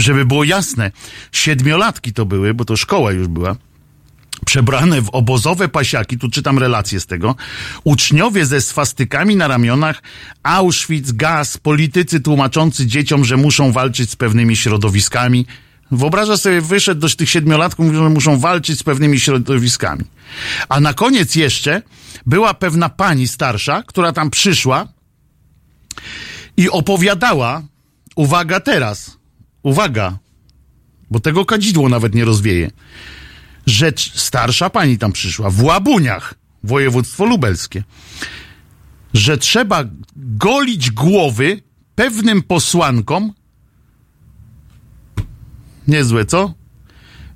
żeby 0.00 0.26
było 0.26 0.44
jasne, 0.44 0.90
siedmiolatki 1.32 2.12
to 2.12 2.26
były, 2.26 2.54
bo 2.54 2.64
to 2.64 2.76
szkoła 2.76 3.12
już 3.12 3.28
była 3.28 3.56
przebrane 4.44 5.02
w 5.02 5.08
obozowe 5.10 5.68
pasiaki, 5.68 6.18
tu 6.18 6.30
czytam 6.30 6.58
relację 6.58 7.00
z 7.00 7.06
tego, 7.06 7.34
uczniowie 7.84 8.46
ze 8.46 8.60
swastykami 8.60 9.36
na 9.36 9.48
ramionach, 9.48 10.02
Auschwitz, 10.42 11.12
gaz, 11.12 11.58
politycy 11.58 12.20
tłumaczący 12.20 12.86
dzieciom, 12.86 13.24
że 13.24 13.36
muszą 13.36 13.72
walczyć 13.72 14.10
z 14.10 14.16
pewnymi 14.16 14.56
środowiskami. 14.56 15.46
Wyobraża 15.90 16.36
sobie, 16.36 16.60
wyszedł 16.60 17.00
do 17.00 17.08
tych 17.08 17.30
siedmiolatków, 17.30 17.86
mówią, 17.86 18.02
że 18.02 18.10
muszą 18.10 18.38
walczyć 18.38 18.78
z 18.78 18.82
pewnymi 18.82 19.20
środowiskami. 19.20 20.04
A 20.68 20.80
na 20.80 20.94
koniec 20.94 21.34
jeszcze 21.34 21.82
była 22.28 22.54
pewna 22.54 22.88
pani 22.88 23.28
starsza, 23.28 23.82
która 23.82 24.12
tam 24.12 24.30
przyszła 24.30 24.88
i 26.56 26.70
opowiadała, 26.70 27.62
uwaga 28.16 28.60
teraz, 28.60 29.18
uwaga, 29.62 30.18
bo 31.10 31.20
tego 31.20 31.44
kadzidło 31.44 31.88
nawet 31.88 32.14
nie 32.14 32.24
rozwieje, 32.24 32.70
c- 33.92 34.10
starsza 34.14 34.70
pani 34.70 34.98
tam 34.98 35.12
przyszła, 35.12 35.50
w 35.50 35.62
Łabuniach, 35.62 36.34
województwo 36.64 37.24
lubelskie, 37.24 37.84
że 39.14 39.38
trzeba 39.38 39.84
golić 40.16 40.90
głowy 40.90 41.62
pewnym 41.94 42.42
posłankom. 42.42 43.32
Niezłe, 45.88 46.24
co? 46.24 46.54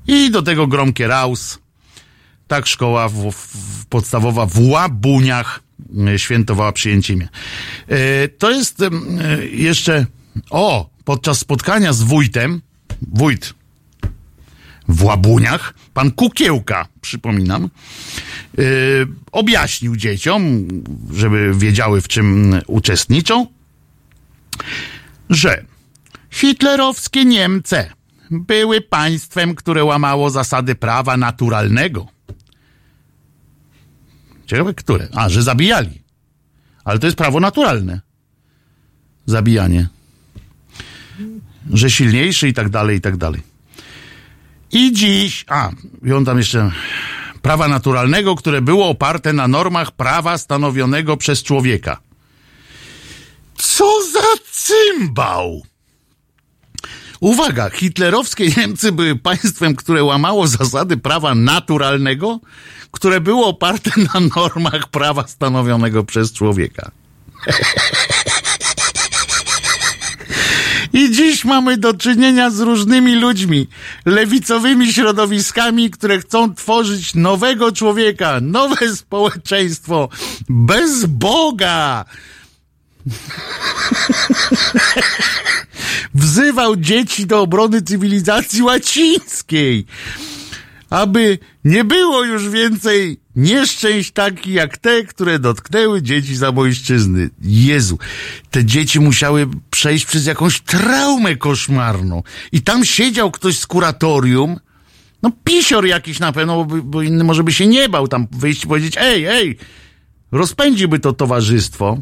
I 0.07 0.31
do 0.31 0.43
tego 0.43 0.67
gromkie 0.67 1.07
raus. 1.07 1.59
Tak 2.53 2.67
szkoła 2.67 3.09
w, 3.09 3.33
w, 3.33 3.87
podstawowa 3.87 4.47
w 4.47 4.59
Łabuniach 4.59 5.63
e, 6.07 6.19
świętowała 6.19 6.73
przyjęcie 6.73 7.13
imię. 7.13 7.29
E, 7.89 8.29
to 8.29 8.51
jest 8.51 8.83
e, 8.83 8.91
jeszcze, 9.47 10.07
o, 10.51 10.91
podczas 11.05 11.39
spotkania 11.39 11.93
z 11.93 12.03
wójtem, 12.03 12.61
wójt 13.03 13.55
w 14.89 15.05
Łabuniach, 15.05 15.75
pan 15.95 16.11
Kukiełka, 16.11 16.89
przypominam, 17.01 17.71
objaśnił 19.33 19.97
dzieciom, 19.97 20.69
żeby 21.13 21.53
wiedziały 21.55 22.01
w 22.01 22.09
czym 22.09 22.61
uczestniczą, 22.67 23.47
że 25.31 25.65
hitlerowskie 26.31 27.25
Niemcy 27.25 27.85
były 28.31 28.81
państwem, 28.81 29.55
które 29.55 29.85
łamało 29.85 30.31
zasady 30.31 30.75
prawa 30.75 31.17
naturalnego. 31.17 32.12
Ciekawe, 34.53 34.75
które? 34.75 35.09
A, 35.15 35.29
że 35.29 35.43
zabijali. 35.43 36.03
Ale 36.85 36.99
to 36.99 37.07
jest 37.07 37.19
prawo 37.19 37.41
naturalne. 37.41 38.01
Zabijanie. 39.27 39.89
Że 41.73 41.91
silniejszy 41.91 42.49
i 42.49 42.53
tak 42.53 42.69
dalej, 42.69 42.99
i 42.99 43.01
tak 43.01 43.17
dalej. 43.17 43.43
I 44.73 44.93
dziś, 44.93 45.45
a, 45.49 45.71
i 46.05 46.13
on 46.13 46.25
tam 46.25 46.39
jeszcze, 46.39 46.71
prawa 47.43 47.69
naturalnego, 47.69 48.37
które 48.37 48.63
było 48.63 48.89
oparte 48.89 49.33
na 49.33 49.49
normach 49.49 49.93
prawa 49.93 50.39
stanowionego 50.39 51.17
przez 51.17 51.43
człowieka. 51.43 52.01
Co 53.57 53.85
za 54.13 54.45
cymbał! 54.51 55.63
Uwaga, 57.23 57.71
hitlerowskie 57.71 58.49
Niemcy 58.57 58.93
były 58.93 59.17
państwem, 59.17 59.77
które 59.77 60.05
łamało 60.05 60.47
zasady 60.47 60.97
prawa 60.97 61.35
naturalnego, 61.35 62.41
które 62.91 63.21
było 63.21 63.47
oparte 63.47 63.91
na 64.15 64.21
normach 64.37 64.89
prawa 64.89 65.29
stanowionego 65.29 66.05
przez 66.05 66.33
człowieka. 66.33 66.91
I 70.93 71.11
dziś 71.11 71.45
mamy 71.45 71.77
do 71.77 71.95
czynienia 71.95 72.51
z 72.51 72.61
różnymi 72.61 73.15
ludźmi, 73.15 73.69
lewicowymi 74.05 74.93
środowiskami, 74.93 75.91
które 75.91 76.19
chcą 76.19 76.55
tworzyć 76.55 77.15
nowego 77.15 77.73
człowieka, 77.73 78.39
nowe 78.41 78.97
społeczeństwo, 78.97 80.09
bez 80.49 81.07
Boga. 81.07 82.05
Wzywał 86.15 86.77
dzieci 86.77 87.27
do 87.27 87.41
obrony 87.41 87.83
cywilizacji 87.83 88.63
łacińskiej, 88.63 89.87
aby 90.91 91.39
nie 91.65 91.85
było 91.85 92.25
już 92.25 92.49
więcej 92.49 93.21
nieszczęść 93.37 94.13
takich 94.13 94.55
jak 94.55 94.79
te, 94.79 95.05
które 95.05 95.39
dotknęły 95.39 96.03
dzieci 96.03 96.37
zabojszczyzny. 96.37 97.31
Jezu, 97.43 97.99
te 98.51 98.65
dzieci 98.65 99.01
musiały 99.01 99.49
przejść 99.71 100.07
przez 100.07 100.27
jakąś 100.27 100.61
traumę 100.61 101.37
koszmarną. 101.37 102.23
I 102.53 102.63
tam 102.63 102.85
siedział 102.85 103.31
ktoś 103.31 103.59
z 103.59 103.67
kuratorium, 103.67 104.61
no 105.23 105.33
pisior 105.45 105.87
jakiś 105.87 106.21
na 106.21 106.33
pewno, 106.33 106.65
bo, 106.65 106.77
bo 106.77 107.03
inny 107.03 107.25
może 107.25 107.45
by 107.45 107.53
się 107.53 107.67
nie 107.67 107.89
bał 107.89 108.09
tam 108.09 108.27
wyjść 108.33 108.65
i 108.65 108.67
powiedzieć, 108.67 108.95
ej, 108.99 109.27
ej, 109.27 109.59
rozpędziłby 110.33 110.99
to 110.99 111.13
towarzystwo. 111.13 111.99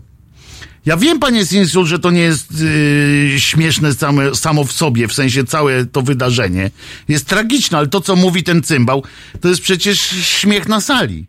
Ja 0.87 0.97
wiem, 0.97 1.19
panie 1.19 1.47
Sinsul, 1.47 1.87
że 1.87 1.99
to 1.99 2.11
nie 2.11 2.21
jest 2.21 2.61
yy, 2.61 3.41
śmieszne 3.41 3.95
same, 3.95 4.35
samo 4.35 4.65
w 4.65 4.73
sobie, 4.73 5.09
w 5.09 5.13
sensie 5.13 5.45
całe 5.45 5.87
to 5.87 6.03
wydarzenie. 6.03 6.71
Jest 7.09 7.27
tragiczne, 7.27 7.79
ale 7.79 7.87
to, 7.87 8.01
co 8.01 8.17
mówi 8.17 8.43
ten 8.43 8.63
cymbał, 8.63 9.05
to 9.41 9.49
jest 9.49 9.61
przecież 9.61 10.01
śmiech 10.23 10.69
na 10.69 10.81
sali. 10.81 11.27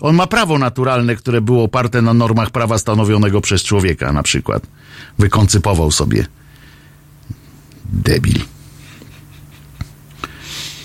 On 0.00 0.16
ma 0.16 0.26
prawo 0.26 0.58
naturalne, 0.58 1.16
które 1.16 1.40
było 1.40 1.64
oparte 1.64 2.02
na 2.02 2.14
normach 2.14 2.50
prawa 2.50 2.78
stanowionego 2.78 3.40
przez 3.40 3.62
człowieka, 3.62 4.12
na 4.12 4.22
przykład. 4.22 4.66
Wykoncypował 5.18 5.90
sobie. 5.90 6.26
Debil. 7.84 8.40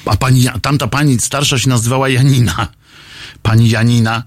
A 0.05 0.17
pani, 0.17 0.45
tamta 0.61 0.87
pani 0.87 1.19
starsza 1.19 1.59
się 1.59 1.69
nazywała 1.69 2.09
Janina. 2.09 2.67
Pani 3.41 3.69
Janina 3.69 4.23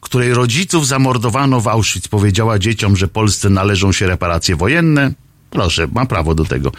której 0.00 0.34
rodziców 0.34 0.86
zamordowano 0.86 1.60
w 1.60 1.68
Auschwitz, 1.68 2.08
powiedziała 2.08 2.58
dzieciom, 2.58 2.96
że 2.96 3.08
Polsce 3.08 3.50
należą 3.50 3.92
się 3.92 4.06
reparacje 4.06 4.56
wojenne. 4.56 5.12
Proszę, 5.50 5.88
ma 5.92 6.06
prawo 6.06 6.34
do 6.34 6.44
tego. 6.44 6.72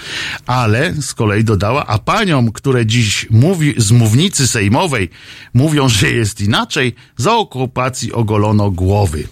Ale 0.46 0.94
z 1.02 1.14
kolei 1.14 1.44
dodała, 1.44 1.86
a 1.86 2.00
paniom, 2.00 2.52
które 2.52 2.86
dziś 2.86 3.28
mówi, 3.30 3.74
z 3.78 3.91
mównicy 3.91 4.48
sejmowej 4.48 5.10
mówią, 5.54 5.90
że 5.90 6.12
jest 6.12 6.41
inaczej, 6.41 6.96
za 7.18 7.36
okupacji 7.36 8.14
ogolono 8.14 8.72
głowy. 8.72 9.28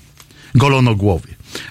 Golono 0.55 0.95
głowy. 0.95 1.27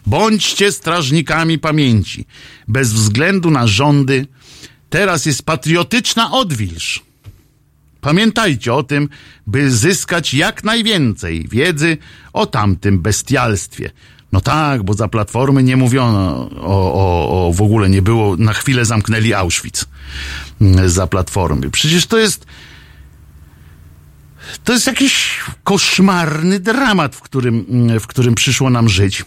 Bądźcie 0.07 0.73
strażnikami 0.73 1.59
pamięci. 1.59 2.27
Bez 2.69 2.93
względu 2.93 3.51
na 3.51 3.67
rządy, 3.67 4.27
teraz 4.91 5.27
jest 5.27 5.43
patriotyczna 5.43 6.33
odwilż. 6.33 7.06
Pamiętajcie 8.07 8.75
o 8.75 8.83
tym, 8.83 9.09
by 9.47 9.71
zyskać 9.71 10.35
jak 10.35 10.65
najwięcej 10.65 11.49
wiedzy 11.49 11.99
o 12.33 12.47
tamtym 12.47 12.99
bestialstwie. 12.99 13.91
No 14.33 14.41
tak, 14.41 14.83
bo 14.83 14.95
za 14.95 15.09
platformy 15.09 15.63
nie 15.63 15.77
mówiono 15.77 16.51
o, 16.61 16.93
o, 16.95 17.49
o 17.49 17.53
w 17.53 17.63
ogóle 17.63 17.89
nie 17.89 18.03
było, 18.03 18.37
na 18.37 18.53
chwilę 18.53 18.85
zamknęli 18.85 19.35
Auschwitz 19.35 19.85
mm, 20.61 20.89
za 20.89 21.07
platformy. 21.07 21.71
Przecież 21.71 22.07
to 22.07 22.19
jest 22.19 22.47
to 24.65 24.73
jest 24.73 24.87
jakiś 24.87 25.41
koszmarny 25.65 26.61
dramat, 26.61 27.17
w 27.17 27.21
którym, 27.21 27.67
w 28.01 28.07
którym 28.07 28.35
przyszło 28.35 28.71
nam 28.71 28.89
żyć. 28.89 29.25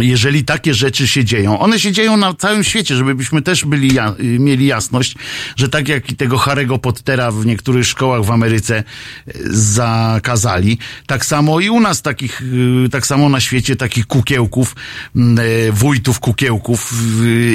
Jeżeli 0.00 0.44
takie 0.44 0.74
rzeczy 0.74 1.08
się 1.08 1.24
dzieją, 1.24 1.58
one 1.58 1.80
się 1.80 1.92
dzieją 1.92 2.16
na 2.16 2.34
całym 2.34 2.64
świecie, 2.64 2.96
żebyśmy 2.96 3.42
też 3.42 3.64
byli, 3.64 3.94
ja, 3.94 4.14
mieli 4.18 4.66
jasność, 4.66 5.14
że 5.56 5.68
tak 5.68 5.88
jak 5.88 6.10
i 6.10 6.16
tego 6.16 6.36
Harry'ego 6.36 6.78
Pottera 6.78 7.30
w 7.30 7.46
niektórych 7.46 7.86
szkołach 7.86 8.24
w 8.24 8.30
Ameryce 8.30 8.84
y, 9.28 9.32
zakazali, 9.44 10.78
tak 11.06 11.26
samo 11.26 11.60
i 11.60 11.70
u 11.70 11.80
nas 11.80 12.02
takich, 12.02 12.42
y, 12.86 12.88
tak 12.88 13.06
samo 13.06 13.28
na 13.28 13.40
świecie 13.40 13.76
takich 13.76 14.06
kukiełków, 14.06 14.76
y, 15.16 15.72
wójtów 15.72 16.20
kukiełków 16.20 16.92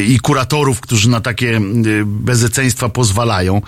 i 0.08 0.20
kuratorów, 0.20 0.82
którzy 0.82 1.10
na 1.10 1.22
takie 1.22 1.62
bezeceństwa 2.06 2.90
pozwalają. 2.90 3.62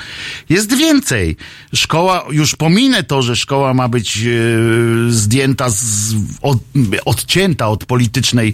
Jest 0.50 0.78
więcej. 0.78 1.36
Szkoła, 1.74 2.26
już 2.32 2.56
pominę 2.56 3.04
to, 3.04 3.22
że 3.22 3.36
szkoła 3.36 3.74
ma 3.74 3.88
być 3.88 4.28
zdjęta, 5.10 5.70
z, 5.70 6.16
od, 6.42 6.58
odcięta 7.06 7.68
od 7.68 7.86
politycznej 7.86 8.54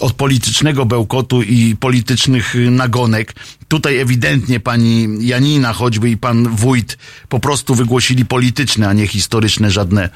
od 0.00 0.12
politycznego 0.12 0.86
bełkotu 0.86 1.42
i 1.42 1.76
politycznych 1.80 2.56
y, 2.56 2.70
nagonek. 2.70 3.34
Tutaj 3.68 3.98
ewidentnie 3.98 4.60
pani 4.60 5.08
Janina 5.26 5.72
choćby 5.72 6.10
i 6.10 6.16
pan 6.16 6.56
wójt 6.56 6.98
po 7.28 7.40
prostu 7.40 7.74
wygłosili 7.74 8.24
polityczne, 8.24 8.88
a 8.88 8.92
nie 8.92 9.06
historyczne 9.06 9.70
żadne 9.70 10.08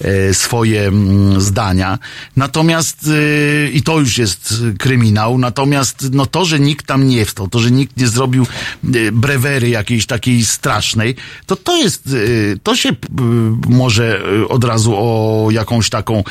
e, 0.00 0.34
swoje 0.34 0.86
mm, 0.86 1.40
zdania. 1.40 1.98
Natomiast 2.36 3.08
e, 3.08 3.70
i 3.70 3.82
to 3.82 3.98
już 4.00 4.18
jest 4.18 4.54
kryminał, 4.78 5.38
natomiast 5.38 6.08
no 6.12 6.26
to, 6.26 6.44
że 6.44 6.60
nikt 6.60 6.86
tam 6.86 7.08
nie 7.08 7.24
wstał, 7.24 7.48
to, 7.48 7.58
że 7.58 7.70
nikt 7.70 7.96
nie 7.96 8.08
zrobił 8.08 8.46
e, 8.84 9.12
brewery 9.12 9.68
jakiejś 9.68 10.06
takiej 10.06 10.44
strasznej, 10.44 11.14
to 11.46 11.56
to 11.56 11.76
jest, 11.76 12.08
to 12.62 12.76
się 12.76 12.90
może 13.68 14.22
od 14.48 14.64
razu 14.64 14.94
o 14.96 15.48
jakąś 15.50 15.90
taką 15.90 16.24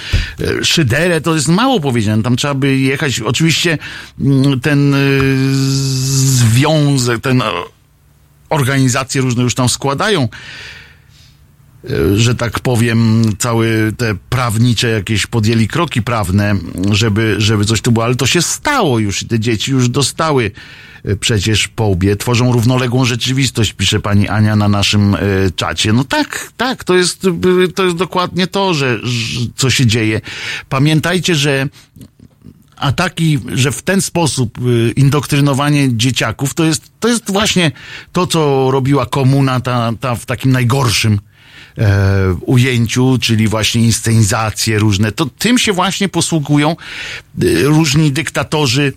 szyderę, 0.63 1.21
to 1.21 1.35
jest 1.35 1.47
mało 1.47 1.79
powiedziane. 1.79 2.23
Tam 2.23 2.35
trzeba 2.35 2.53
by 2.53 2.77
jechać, 2.77 2.96
oczywiście 3.25 3.77
mm, 4.19 4.59
ten 4.59 4.93
e, 4.93 4.97
związek, 6.15 7.21
ten 7.21 7.43
organizacje 8.49 9.21
różne 9.21 9.43
już 9.43 9.55
tam 9.55 9.69
składają 9.69 10.29
e, 11.89 12.17
że 12.17 12.35
tak 12.35 12.59
powiem, 12.59 13.23
całe 13.39 13.67
te 13.97 14.15
prawnicze 14.29 14.89
jakieś 14.89 15.27
podjęli 15.27 15.67
kroki 15.67 16.01
prawne, 16.01 16.55
żeby, 16.91 17.35
żeby 17.37 17.65
coś 17.65 17.81
tu 17.81 17.91
było, 17.91 18.05
ale 18.05 18.15
to 18.15 18.27
się 18.27 18.41
stało 18.41 18.99
już 18.99 19.21
i 19.21 19.27
te 19.27 19.39
dzieci 19.39 19.71
już 19.71 19.89
dostały 19.89 20.51
e, 21.03 21.15
przecież 21.15 21.67
po 21.67 21.85
łbie, 21.85 22.15
tworzą 22.15 22.53
równoległą 22.53 23.05
rzeczywistość, 23.05 23.73
pisze 23.73 23.99
pani 23.99 24.27
Ania 24.27 24.55
na 24.55 24.69
naszym 24.69 25.15
e, 25.15 25.19
czacie. 25.55 25.93
No 25.93 26.03
tak, 26.03 26.51
tak, 26.57 26.83
to 26.83 26.95
jest, 26.95 27.27
to 27.75 27.83
jest 27.83 27.97
dokładnie 27.97 28.47
to, 28.47 28.73
że, 28.73 28.99
że 29.03 29.39
co 29.55 29.69
się 29.69 29.85
dzieje. 29.85 30.21
Pamiętajcie, 30.69 31.35
że 31.35 31.67
ataki, 32.77 33.39
że 33.53 33.71
w 33.71 33.81
ten 33.81 34.01
sposób 34.01 34.57
y, 34.67 34.93
indoktrynowanie 34.95 35.97
dzieciaków, 35.97 36.53
to 36.53 36.63
jest, 36.63 36.91
to 36.99 37.07
jest 37.07 37.31
właśnie 37.31 37.71
to, 38.11 38.27
co 38.27 38.71
robiła 38.71 39.05
komuna, 39.05 39.59
ta, 39.59 39.91
ta 39.99 40.15
w 40.15 40.25
takim 40.25 40.51
najgorszym 40.51 41.19
e, 41.77 42.33
ujęciu, 42.45 43.17
czyli 43.21 43.47
właśnie 43.47 43.81
inscenizacje 43.81 44.79
różne. 44.79 45.11
To 45.11 45.25
tym 45.25 45.57
się 45.57 45.73
właśnie 45.73 46.09
posługują 46.09 46.75
y, 47.43 47.63
różni 47.63 48.11
dyktatorzy. 48.11 48.93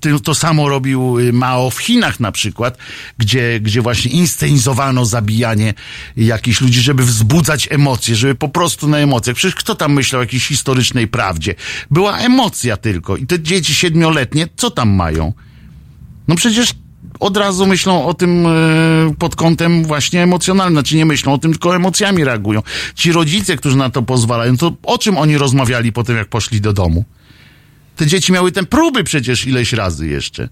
Ty- 0.00 0.20
To 0.20 0.34
samo 0.34 0.68
robił 0.68 1.18
y, 1.18 1.32
Mao 1.32 1.70
w 1.70 1.78
Chinach 1.78 2.20
na 2.20 2.32
przykład, 2.32 2.78
gdzie, 3.18 3.60
gdzie 3.60 3.82
właśnie 3.82 4.10
inscenizowano 4.10 5.04
zabijanie 5.04 5.74
jakichś 6.16 6.60
ludzi, 6.60 6.80
żeby 6.80 7.04
wzbudzać 7.04 7.68
emocje, 7.70 8.16
żeby 8.16 8.34
po 8.34 8.48
prostu 8.48 8.88
na 8.88 8.98
emocjach. 8.98 9.36
Przecież 9.36 9.54
kto 9.54 9.74
tam 9.74 9.92
myślał 9.92 10.20
o 10.20 10.22
jakiejś 10.22 10.46
historycznej 10.48 11.08
prawdzie? 11.08 11.54
Była 11.90 12.18
emocja 12.18 12.76
tylko. 12.76 13.16
I 13.16 13.26
te 13.26 13.40
dzieci 13.40 13.74
siedmioletnie, 13.74 14.48
co 14.56 14.70
tam 14.70 14.90
mają? 14.90 15.32
No 16.28 16.34
przecież 16.34 16.74
od 17.24 17.36
razu 17.36 17.66
myślą 17.66 18.06
o 18.06 18.14
tym 18.14 18.46
e, 18.46 18.50
pod 19.18 19.36
kątem 19.36 19.84
właśnie 19.84 20.22
emocjonalnym. 20.22 20.74
Znaczy 20.74 20.96
nie 20.96 21.06
myślą 21.06 21.32
o 21.32 21.38
tym, 21.38 21.52
tylko 21.52 21.76
emocjami 21.76 22.24
reagują. 22.24 22.62
Ci 22.94 23.12
rodzice, 23.12 23.56
którzy 23.56 23.76
na 23.76 23.90
to 23.90 24.02
pozwalają, 24.02 24.56
to 24.56 24.76
o 24.82 24.98
czym 24.98 25.18
oni 25.18 25.38
rozmawiali 25.38 25.92
po 25.92 26.04
tym, 26.04 26.16
jak 26.16 26.28
poszli 26.28 26.60
do 26.60 26.72
domu? 26.72 27.04
Te 27.96 28.06
dzieci 28.06 28.32
miały 28.32 28.52
te 28.52 28.64
próby 28.64 29.04
przecież 29.04 29.46
ileś 29.46 29.72
razy 29.72 30.08
jeszcze. 30.08 30.48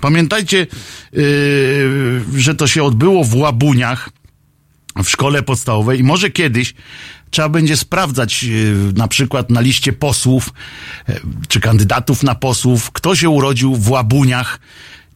Pamiętajcie, 0.00 0.66
yy, 1.12 2.24
że 2.36 2.54
to 2.54 2.66
się 2.66 2.82
odbyło 2.82 3.24
w 3.24 3.34
Łabuniach, 3.36 4.10
w 5.04 5.08
szkole 5.08 5.42
podstawowej 5.42 6.00
i 6.00 6.02
może 6.02 6.30
kiedyś 6.30 6.74
trzeba 7.34 7.48
będzie 7.48 7.76
sprawdzać 7.76 8.42
yy, 8.42 8.74
na 8.96 9.08
przykład 9.08 9.50
na 9.50 9.60
liście 9.60 9.92
posłów 9.92 10.52
yy, 11.08 11.20
czy 11.48 11.60
kandydatów 11.60 12.22
na 12.22 12.34
posłów, 12.34 12.90
kto 12.90 13.16
się 13.16 13.28
urodził 13.28 13.76
w 13.76 13.90
Łabuniach 13.90 14.60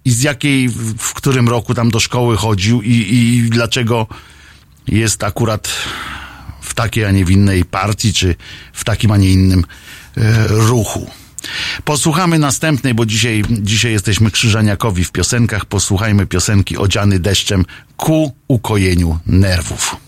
i 0.04 0.10
z 0.10 0.22
jakiej, 0.22 0.68
w 0.68 0.98
w 0.98 1.14
którym 1.14 1.48
roku 1.48 1.74
tam 1.74 1.90
do 1.90 2.00
szkoły 2.00 2.36
chodził 2.36 2.82
i, 2.82 2.92
i 2.92 3.50
dlaczego 3.50 4.06
jest 4.88 5.24
akurat 5.24 5.68
w 6.60 6.74
takiej, 6.74 7.04
a 7.04 7.10
nie 7.10 7.24
w 7.24 7.30
innej 7.30 7.64
partii, 7.64 8.12
czy 8.12 8.34
w 8.72 8.84
takim, 8.84 9.10
a 9.10 9.16
nie 9.16 9.30
innym 9.30 9.64
e, 10.16 10.46
ruchu. 10.48 11.10
Posłuchamy 11.84 12.38
następnej, 12.38 12.94
bo 12.94 13.06
dzisiaj, 13.06 13.42
dzisiaj 13.48 13.92
jesteśmy 13.92 14.30
krzyżaniakowi 14.30 15.04
w 15.04 15.12
piosenkach. 15.12 15.64
Posłuchajmy 15.64 16.26
piosenki 16.26 16.76
Odziany 16.76 17.18
deszczem 17.18 17.64
ku 17.96 18.32
ukojeniu 18.48 19.18
nerwów. 19.26 20.07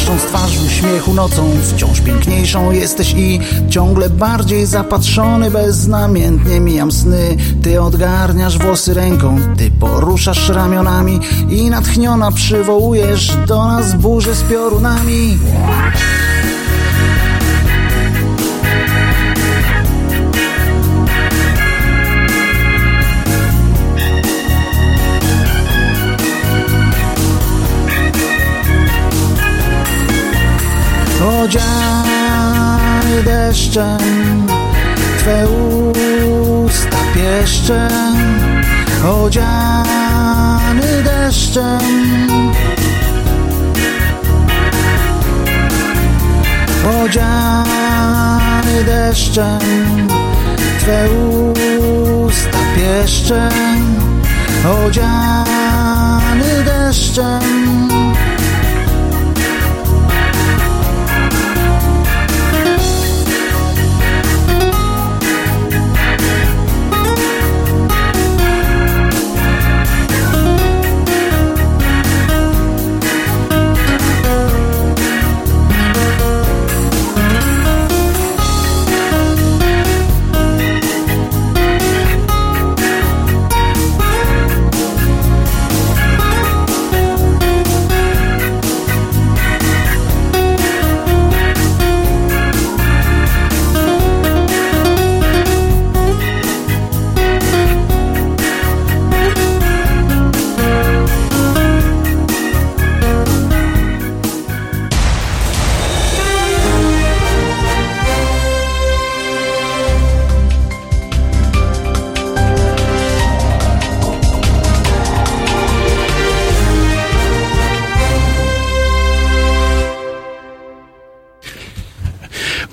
Marszcząc 0.00 0.24
twarz 0.24 0.58
w 0.58 0.66
uśmiechu 0.66 1.14
nocą 1.14 1.50
Wciąż 1.62 2.00
piękniejszą 2.00 2.70
jesteś 2.70 3.14
i 3.16 3.40
Ciągle 3.70 4.10
bardziej 4.10 4.66
zapatrzony 4.66 5.50
Beznamiętnie 5.50 6.60
mijam 6.60 6.92
sny. 6.92 7.36
Ty 7.62 7.82
odgarniasz 7.82 8.58
włosy 8.58 8.94
ręką 8.94 9.38
Ty 9.56 9.70
poruszasz 9.70 10.48
ramionami 10.48 11.20
I 11.50 11.70
natchniona 11.70 12.32
przywołujesz 12.32 13.36
Do 13.46 13.64
nas 13.64 13.94
burzę 13.94 14.34
z 14.34 14.42
piorunami 14.42 15.38
Odziany 31.44 33.22
deszczem 33.24 34.46
Twe 35.18 35.48
usta 35.48 36.96
pieszczem 37.14 37.90
Odziany 39.24 41.02
deszczem. 41.04 41.80
Odziany 47.04 48.84
deszczem 48.86 49.58
Twe 50.80 51.08
usta 52.26 52.58
pieszczem 52.76 53.50
Odziany 54.86 56.64
deszczem 56.64 57.59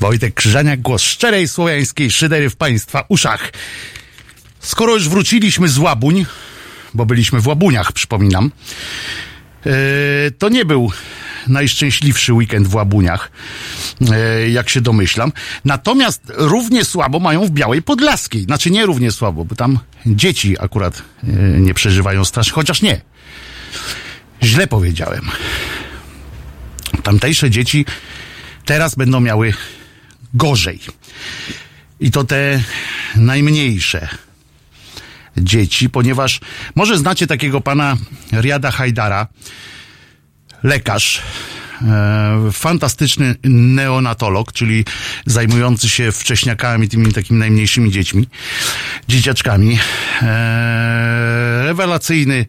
Wojtek 0.07 0.33
Krzyżaniak, 0.33 0.81
głos 0.81 1.01
szczerej 1.01 1.47
słowiańskiej 1.47 2.11
szydery 2.11 2.49
w 2.49 2.55
Państwa 2.55 3.05
uszach. 3.09 3.51
Skoro 4.59 4.93
już 4.93 5.09
wróciliśmy 5.09 5.67
z 5.67 5.77
Łabuń, 5.77 6.25
bo 6.93 7.05
byliśmy 7.05 7.41
w 7.41 7.47
Łabuniach, 7.47 7.91
przypominam, 7.91 8.51
yy, 9.65 9.71
to 10.37 10.49
nie 10.49 10.65
był 10.65 10.91
najszczęśliwszy 11.47 12.33
weekend 12.33 12.67
w 12.67 12.75
Łabuniach, 12.75 13.31
yy, 14.01 14.49
jak 14.49 14.69
się 14.69 14.81
domyślam. 14.81 15.31
Natomiast 15.65 16.21
równie 16.27 16.85
słabo 16.85 17.19
mają 17.19 17.45
w 17.45 17.51
Białej 17.51 17.81
Podlaskiej. 17.81 18.43
Znaczy 18.43 18.71
nie 18.71 18.85
równie 18.85 19.11
słabo, 19.11 19.45
bo 19.45 19.55
tam 19.55 19.79
dzieci 20.05 20.55
akurat 20.59 21.01
yy, 21.23 21.33
nie 21.59 21.73
przeżywają 21.73 22.25
strasznie, 22.25 22.53
chociaż 22.53 22.81
nie. 22.81 23.01
Źle 24.43 24.67
powiedziałem. 24.67 25.29
Tamtejsze 27.03 27.49
dzieci 27.49 27.85
teraz 28.65 28.95
będą 28.95 29.19
miały 29.19 29.53
gorzej. 30.33 30.79
I 31.99 32.11
to 32.11 32.23
te 32.23 32.63
najmniejsze 33.15 34.07
dzieci, 35.37 35.89
ponieważ 35.89 36.39
może 36.75 36.97
znacie 36.97 37.27
takiego 37.27 37.61
pana 37.61 37.97
Riada 38.33 38.71
Hajdara, 38.71 39.27
lekarz, 40.63 41.21
e, 41.81 42.49
fantastyczny 42.51 43.35
neonatolog, 43.43 44.51
czyli 44.51 44.85
zajmujący 45.25 45.89
się 45.89 46.11
wcześniakami, 46.11 46.89
tymi 46.89 47.13
takimi 47.13 47.39
najmniejszymi 47.39 47.91
dziećmi, 47.91 48.27
dzieciaczkami. 49.07 49.79
E, 50.21 51.63
rewelacyjny 51.63 52.45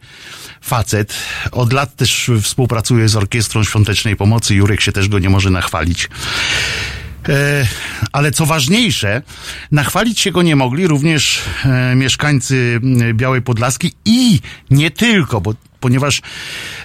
facet. 0.61 1.15
Od 1.51 1.73
lat 1.73 1.95
też 1.95 2.31
współpracuje 2.41 3.09
z 3.09 3.15
Orkiestrą 3.15 3.63
Świątecznej 3.63 4.15
Pomocy. 4.15 4.55
Jurek 4.55 4.81
się 4.81 4.91
też 4.91 5.09
go 5.09 5.19
nie 5.19 5.29
może 5.29 5.49
nachwalić. 5.49 6.09
E, 7.29 7.67
ale 8.11 8.31
co 8.31 8.45
ważniejsze, 8.45 9.21
nachwalić 9.71 10.19
się 10.19 10.31
go 10.31 10.41
nie 10.41 10.55
mogli 10.55 10.87
również 10.87 11.41
e, 11.65 11.95
mieszkańcy 11.95 12.79
Białej 13.13 13.41
Podlaskiej 13.41 13.91
i 14.05 14.39
nie 14.71 14.91
tylko, 14.91 15.41
bo 15.41 15.53
ponieważ 15.79 16.21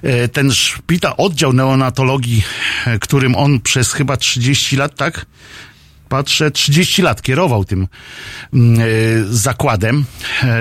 e, 0.03 0.29
ten 0.29 0.53
szpital, 0.53 1.15
oddział 1.17 1.53
neonatologii, 1.53 2.43
którym 3.01 3.37
on 3.37 3.61
przez 3.61 3.93
chyba 3.93 4.17
30 4.17 4.77
lat, 4.77 4.97
tak? 4.97 5.27
Patrzę, 6.09 6.51
30 6.51 7.03
lat 7.03 7.23
kierował 7.23 7.65
tym 7.65 7.89
zakładem, 9.31 10.05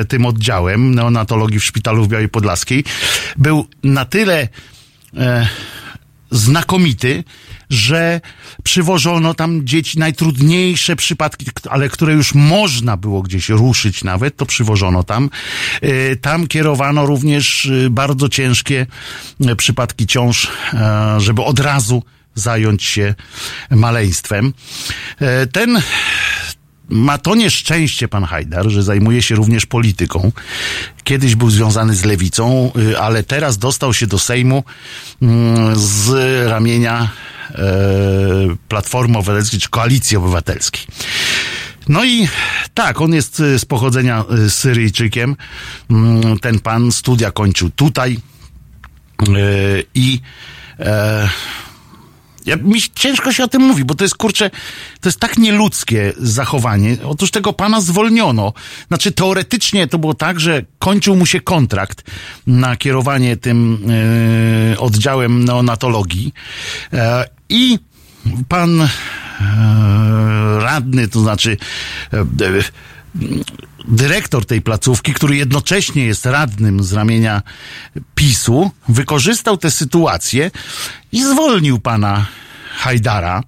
tym 0.08 0.26
oddziałem 0.26 0.95
neonatologii 0.95 1.60
w 1.60 1.66
szpitalu 1.66 2.04
w 2.06 2.08
Białej 2.08 2.30
Podlaskiej. 2.30 2.84
Był 3.38 3.68
na 3.84 4.06
tyle 4.06 4.48
znakomity, 6.32 7.24
że 7.69 8.22
przywożono 8.64 9.34
tam 9.34 9.68
dzieci, 9.68 9.99
najtrudniejsze 9.99 10.95
przypadki, 10.95 11.45
ale 11.69 11.90
które 11.90 12.14
już 12.14 12.34
można 12.34 12.98
było 12.98 13.22
gdzieś 13.22 13.49
ruszyć 13.49 14.03
nawet, 14.03 14.38
to 14.38 14.45
przywożono 14.45 15.03
tam. 15.03 15.30
Tam 16.22 16.48
kierowano 16.48 17.06
również 17.06 17.72
bardzo 17.90 18.30
ciężkie 18.30 18.85
przypadki 19.57 20.07
ciąż, 20.07 20.48
żeby 21.18 21.41
od 21.41 21.60
razu 21.60 22.03
zająć 22.35 22.84
się 22.84 23.15
maleństwem. 23.69 24.53
Ten 25.52 25.81
ma 26.90 27.18
to 27.18 27.35
nieszczęście 27.35 28.07
pan 28.07 28.23
Hajdar, 28.23 28.69
że 28.69 28.84
zajmuje 28.84 29.22
się 29.22 29.35
również 29.35 29.65
polityką. 29.65 30.31
Kiedyś 31.03 31.35
był 31.35 31.49
związany 31.49 31.95
z 31.95 32.03
lewicą, 32.03 32.72
ale 32.99 33.23
teraz 33.23 33.57
dostał 33.57 33.94
się 33.94 34.07
do 34.07 34.19
Sejmu 34.19 34.64
z 35.73 36.10
ramienia 36.49 37.10
Platformy 38.68 39.18
Obywatelskiej 39.18 39.60
czy 39.60 39.70
Koalicji 39.70 40.18
Obywatelskiej. 40.18 40.82
No 41.90 42.06
i 42.06 42.28
tak, 42.74 43.02
on 43.02 43.14
jest 43.14 43.38
z 43.38 43.66
pochodzenia 43.66 44.26
Syryjczykiem. 44.50 45.36
Ten 46.42 46.60
pan 46.60 46.92
studia 46.92 47.32
kończył 47.32 47.70
tutaj 47.70 48.20
i 49.96 50.22
E, 50.80 51.30
ja, 52.46 52.56
mi 52.56 52.82
ciężko 52.96 53.34
się 53.34 53.44
o 53.44 53.48
tym 53.48 53.62
mówi, 53.62 53.86
bo 53.86 53.96
to 53.96 54.04
jest 54.04 54.16
kurczę, 54.16 54.50
to 55.02 55.10
jest 55.10 55.20
tak 55.20 55.38
nieludzkie 55.38 56.14
zachowanie. 56.18 56.98
Otóż 57.06 57.32
tego 57.32 57.54
pana 57.54 57.82
zwolniono. 57.82 58.54
Znaczy 58.88 59.12
teoretycznie 59.12 59.88
to 59.88 59.98
było 59.98 60.14
tak, 60.14 60.40
że 60.40 60.62
kończył 60.80 61.16
mu 61.16 61.26
się 61.26 61.42
kontrakt 61.42 62.04
na 62.48 62.76
kierowanie 62.76 63.38
tym 63.38 63.80
e, 64.74 64.80
oddziałem 64.80 65.46
neonatologii 65.46 66.34
e, 66.94 67.26
i 67.54 67.80
pan 68.48 68.82
e, 68.82 68.90
radny, 70.60 71.08
to 71.08 71.20
znaczy 71.20 71.58
e, 72.14 72.26
dyrektor 73.88 74.46
tej 74.46 74.62
placówki, 74.62 75.14
który 75.14 75.36
jednocześnie 75.36 76.06
jest 76.06 76.26
radnym 76.26 76.84
z 76.84 76.94
ramienia 76.94 77.42
PiSu, 78.16 78.72
wykorzystał 78.90 79.58
tę 79.58 79.72
sytuację 79.72 80.52
i 81.12 81.24
zwolnił 81.24 81.80
pana 81.80 82.26
Hajdara 82.76 83.44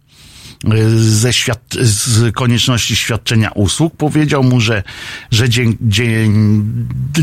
ze 0.95 1.33
świad- 1.33 1.77
z 1.81 2.35
konieczności 2.35 2.95
świadczenia 2.95 3.51
usług. 3.51 3.95
Powiedział 3.97 4.43
mu, 4.43 4.61
że, 4.61 4.83
że 5.31 5.49
dzie- 5.49 5.73
dzie- 5.81 6.27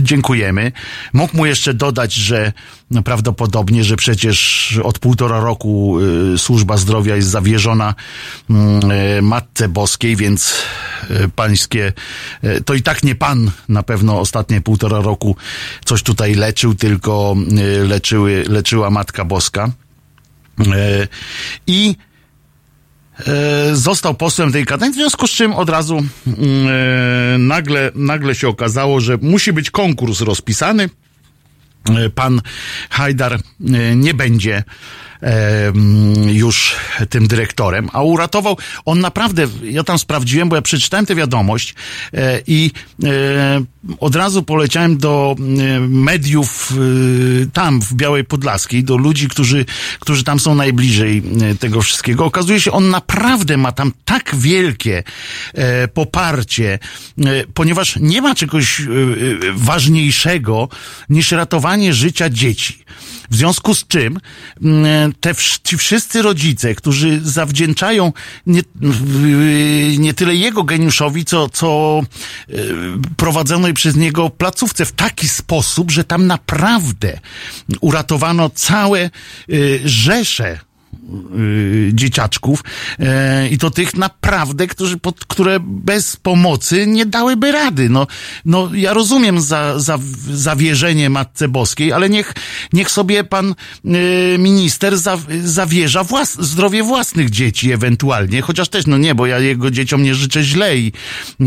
dziękujemy. 0.02 0.72
Mógł 1.12 1.36
mu 1.36 1.46
jeszcze 1.46 1.74
dodać, 1.74 2.14
że 2.14 2.52
prawdopodobnie, 3.04 3.84
że 3.84 3.96
przecież 3.96 4.78
od 4.82 4.98
półtora 4.98 5.40
roku 5.40 5.98
y, 6.34 6.38
służba 6.38 6.76
zdrowia 6.76 7.16
jest 7.16 7.28
zawierzona 7.28 7.94
y, 9.18 9.22
Matce 9.22 9.68
Boskiej, 9.68 10.16
więc 10.16 10.54
y, 11.10 11.28
pańskie, 11.36 11.92
y, 12.44 12.60
to 12.64 12.74
i 12.74 12.82
tak 12.82 13.02
nie 13.02 13.14
pan 13.14 13.50
na 13.68 13.82
pewno 13.82 14.20
ostatnie 14.20 14.60
półtora 14.60 15.00
roku 15.00 15.36
coś 15.84 16.02
tutaj 16.02 16.34
leczył, 16.34 16.74
tylko 16.74 17.36
y, 17.82 17.86
leczyły, 17.86 18.44
leczyła 18.48 18.90
Matka 18.90 19.24
Boska. 19.24 19.70
I 21.66 21.96
e, 21.98 22.11
został 23.72 24.14
posłem 24.14 24.52
tej 24.52 24.66
kadencji, 24.66 25.00
w 25.00 25.02
związku 25.02 25.26
z 25.26 25.30
czym 25.30 25.52
od 25.52 25.68
razu 25.68 25.96
mm, 25.96 26.38
e, 27.34 27.38
nagle, 27.38 27.90
nagle 27.94 28.34
się 28.34 28.48
okazało, 28.48 29.00
że 29.00 29.18
musi 29.22 29.52
być 29.52 29.70
konkurs 29.70 30.20
rozpisany. 30.20 30.88
E, 31.90 32.10
Pan 32.10 32.40
Hajdar 32.90 33.34
e, 33.34 33.40
nie 33.96 34.14
będzie 34.14 34.56
e, 34.56 34.64
już 36.26 36.76
tym 37.10 37.28
dyrektorem, 37.28 37.88
a 37.92 38.02
uratował, 38.02 38.56
on 38.84 39.00
naprawdę, 39.00 39.46
ja 39.62 39.84
tam 39.84 39.98
sprawdziłem, 39.98 40.48
bo 40.48 40.56
ja 40.56 40.62
przeczytałem 40.62 41.06
tę 41.06 41.14
wiadomość 41.14 41.74
e, 42.14 42.40
i 42.46 42.70
e, 43.04 43.64
od 44.00 44.16
razu 44.16 44.42
poleciałem 44.42 44.98
do 44.98 45.36
mediów 45.88 46.72
e, 46.72 47.46
tam 47.46 47.80
w 47.80 47.94
Białej 47.94 48.24
Podlaskiej, 48.24 48.84
do 48.84 48.96
ludzi, 48.96 49.28
którzy, 49.28 49.64
którzy 50.00 50.24
tam 50.24 50.40
są 50.40 50.54
najbliżej 50.54 51.22
tego 51.60 51.82
wszystkiego. 51.82 52.24
Okazuje 52.24 52.60
się, 52.60 52.72
on 52.72 52.90
naprawdę 52.90 53.56
ma 53.56 53.72
tam 53.72 53.92
tak 54.04 54.36
wielkie 54.36 55.02
poparcie, 55.94 56.78
ponieważ 57.54 57.96
nie 57.96 58.22
ma 58.22 58.34
czegoś 58.34 58.82
ważniejszego 59.54 60.68
niż 61.08 61.32
ratowanie 61.32 61.94
życia 61.94 62.30
dzieci. 62.30 62.84
W 63.32 63.36
związku 63.36 63.74
z 63.74 63.86
czym 63.86 64.20
mm, 64.62 65.12
te, 65.20 65.34
ci 65.64 65.76
wszyscy 65.76 66.22
rodzice, 66.22 66.74
którzy 66.74 67.20
zawdzięczają 67.24 68.12
nie, 68.46 68.62
nie 69.98 70.14
tyle 70.14 70.34
jego 70.34 70.64
geniuszowi, 70.64 71.24
co, 71.24 71.48
co 71.48 72.00
yy, 72.48 72.58
prowadzonej 73.16 73.74
przez 73.74 73.96
niego 73.96 74.30
placówce 74.30 74.84
w 74.84 74.92
taki 74.92 75.28
sposób, 75.28 75.90
że 75.90 76.04
tam 76.04 76.26
naprawdę 76.26 77.20
uratowano 77.80 78.50
całe 78.50 79.10
yy, 79.48 79.80
rzesze 79.84 80.60
y, 81.38 81.90
dzieciaczków 81.94 82.64
e, 82.98 83.48
i 83.48 83.58
to 83.58 83.70
tych 83.70 83.96
naprawdę, 83.96 84.66
którzy, 84.66 84.98
pod, 84.98 85.24
które 85.24 85.58
bez 85.60 86.16
pomocy 86.16 86.86
nie 86.86 87.06
dałyby 87.06 87.52
rady. 87.52 87.88
No, 87.88 88.06
no 88.44 88.70
ja 88.74 88.92
rozumiem 88.92 89.40
za, 89.40 89.78
za, 89.78 89.98
zawierzenie 90.32 91.10
Matce 91.10 91.48
Boskiej, 91.48 91.92
ale 91.92 92.10
niech, 92.10 92.34
niech 92.72 92.90
sobie 92.90 93.24
pan 93.24 93.54
y, 93.84 94.36
minister 94.38 94.98
za, 94.98 95.18
zawierza 95.44 96.04
włas, 96.04 96.36
zdrowie 96.40 96.82
własnych 96.82 97.30
dzieci 97.30 97.72
ewentualnie, 97.72 98.42
chociaż 98.42 98.68
też, 98.68 98.86
no 98.86 98.98
nie, 98.98 99.14
bo 99.14 99.26
ja 99.26 99.38
jego 99.38 99.70
dzieciom 99.70 100.02
nie 100.02 100.14
życzę 100.14 100.42
źle 100.42 100.78
i 100.78 100.92
y, 101.40 101.44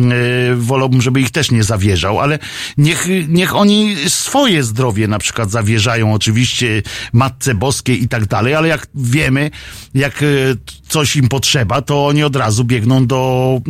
wolałbym, 0.56 1.02
żeby 1.02 1.22
ich 1.22 1.32
też 1.32 1.52
nie 1.52 1.64
zawierzał, 1.64 2.20
ale 2.20 2.40
niech, 2.78 3.08
niech 3.28 3.56
oni 3.56 3.96
swoje 4.08 4.64
zdrowie 4.64 5.08
na 5.08 5.20
przykład 5.20 5.52
zawierzają 5.52 6.14
oczywiście 6.14 6.84
Matce 7.14 7.56
Boskiej 7.56 8.04
i 8.04 8.08
tak 8.08 8.26
dalej, 8.26 8.56
ale 8.56 8.68
jak 8.68 8.88
wiemy, 9.36 9.52
jak 9.94 10.24
e, 10.24 10.26
coś 10.88 11.16
im 11.16 11.28
potrzeba, 11.28 11.82
to 11.82 12.08
oni 12.08 12.24
od 12.24 12.36
razu 12.36 12.64
biegną 12.64 13.08
do 13.08 13.62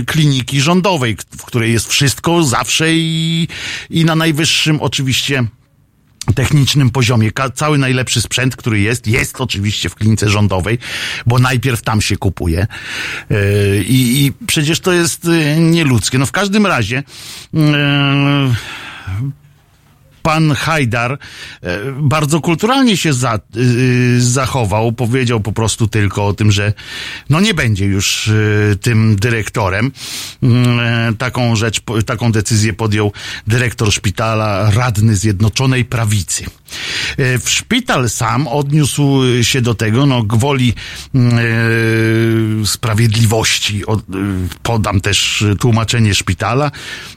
y, 0.00 0.04
kliniki 0.04 0.60
rządowej, 0.60 1.16
w 1.38 1.44
której 1.44 1.72
jest 1.72 1.88
wszystko 1.88 2.44
zawsze 2.44 2.94
i, 2.94 3.48
i 3.90 4.04
na 4.04 4.14
najwyższym 4.14 4.80
oczywiście 4.80 5.44
technicznym 6.34 6.90
poziomie. 6.90 7.30
Cały 7.54 7.78
najlepszy 7.78 8.20
sprzęt, 8.20 8.56
który 8.56 8.80
jest, 8.80 9.06
jest 9.06 9.40
oczywiście 9.40 9.88
w 9.88 9.94
klinice 9.94 10.28
rządowej, 10.28 10.78
bo 11.26 11.38
najpierw 11.38 11.82
tam 11.82 12.00
się 12.00 12.16
kupuje. 12.16 12.66
Yy, 13.30 13.38
I, 13.88 14.24
I 14.24 14.32
przecież 14.46 14.80
to 14.80 14.92
jest 14.92 15.28
nieludzkie. 15.58 16.18
No 16.18 16.26
w 16.26 16.32
każdym 16.32 16.66
razie 16.66 17.02
yy, 17.52 17.62
pan 20.22 20.52
Hajdar 20.54 21.12
e, 21.12 21.78
bardzo 22.00 22.40
kulturalnie 22.40 22.96
się 22.96 23.12
za, 23.12 23.38
y, 23.56 24.20
zachował. 24.22 24.92
Powiedział 24.92 25.40
po 25.40 25.52
prostu 25.52 25.88
tylko 25.88 26.26
o 26.26 26.32
tym, 26.32 26.52
że 26.52 26.72
no 27.30 27.40
nie 27.40 27.54
będzie 27.54 27.84
już 27.86 28.28
y, 28.28 28.78
tym 28.82 29.16
dyrektorem. 29.16 29.92
Mm, 30.42 30.80
e, 30.80 31.12
Taką 31.18 31.56
rzecz, 31.56 31.80
taką 32.06 32.32
decyzję 32.32 32.72
podjął 32.72 33.12
dyrektor 33.46 33.92
szpitala, 33.92 34.70
radny 34.70 35.16
Zjednoczonej 35.16 35.84
Prawicy. 35.84 36.44
E, 37.16 37.38
W 37.38 37.50
szpital 37.50 38.10
sam 38.10 38.48
odniósł 38.48 39.20
się 39.42 39.60
do 39.60 39.74
tego, 39.74 40.06
no 40.06 40.22
gwoli 40.22 40.74
e, 41.14 41.20
sprawiedliwości. 42.66 43.86
Od- 43.86 44.00
y, 44.00 44.04
Podam 44.62 45.00
też 45.00 45.44
tłumaczenie 45.60 46.14
szpitala. 46.14 46.70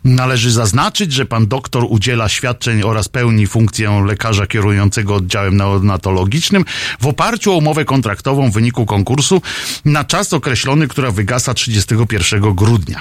Należy 0.04 0.52
zaznaczyć, 0.52 1.14
że 1.14 1.26
pan 1.26 1.48
doktor 1.48 1.86
udziela 1.90 2.30
świadczeń 2.30 2.84
oraz 2.94 3.10
pełni 3.10 3.48
funkcję 3.48 4.03
lekarza 4.06 4.48
kierującego 4.48 5.15
oddziałem 5.15 5.57
neonatologicznym 5.57 6.65
w 6.99 7.07
oparciu 7.07 7.52
o 7.52 7.57
umowę 7.57 7.86
kontraktową 7.86 8.52
w 8.52 8.53
wyniku 8.53 8.86
konkursu 8.86 9.41
na 9.86 10.03
czas 10.03 10.34
określony, 10.34 10.88
która 10.88 11.11
wygasa 11.11 11.53
31 11.53 12.56
grudnia. 12.56 12.99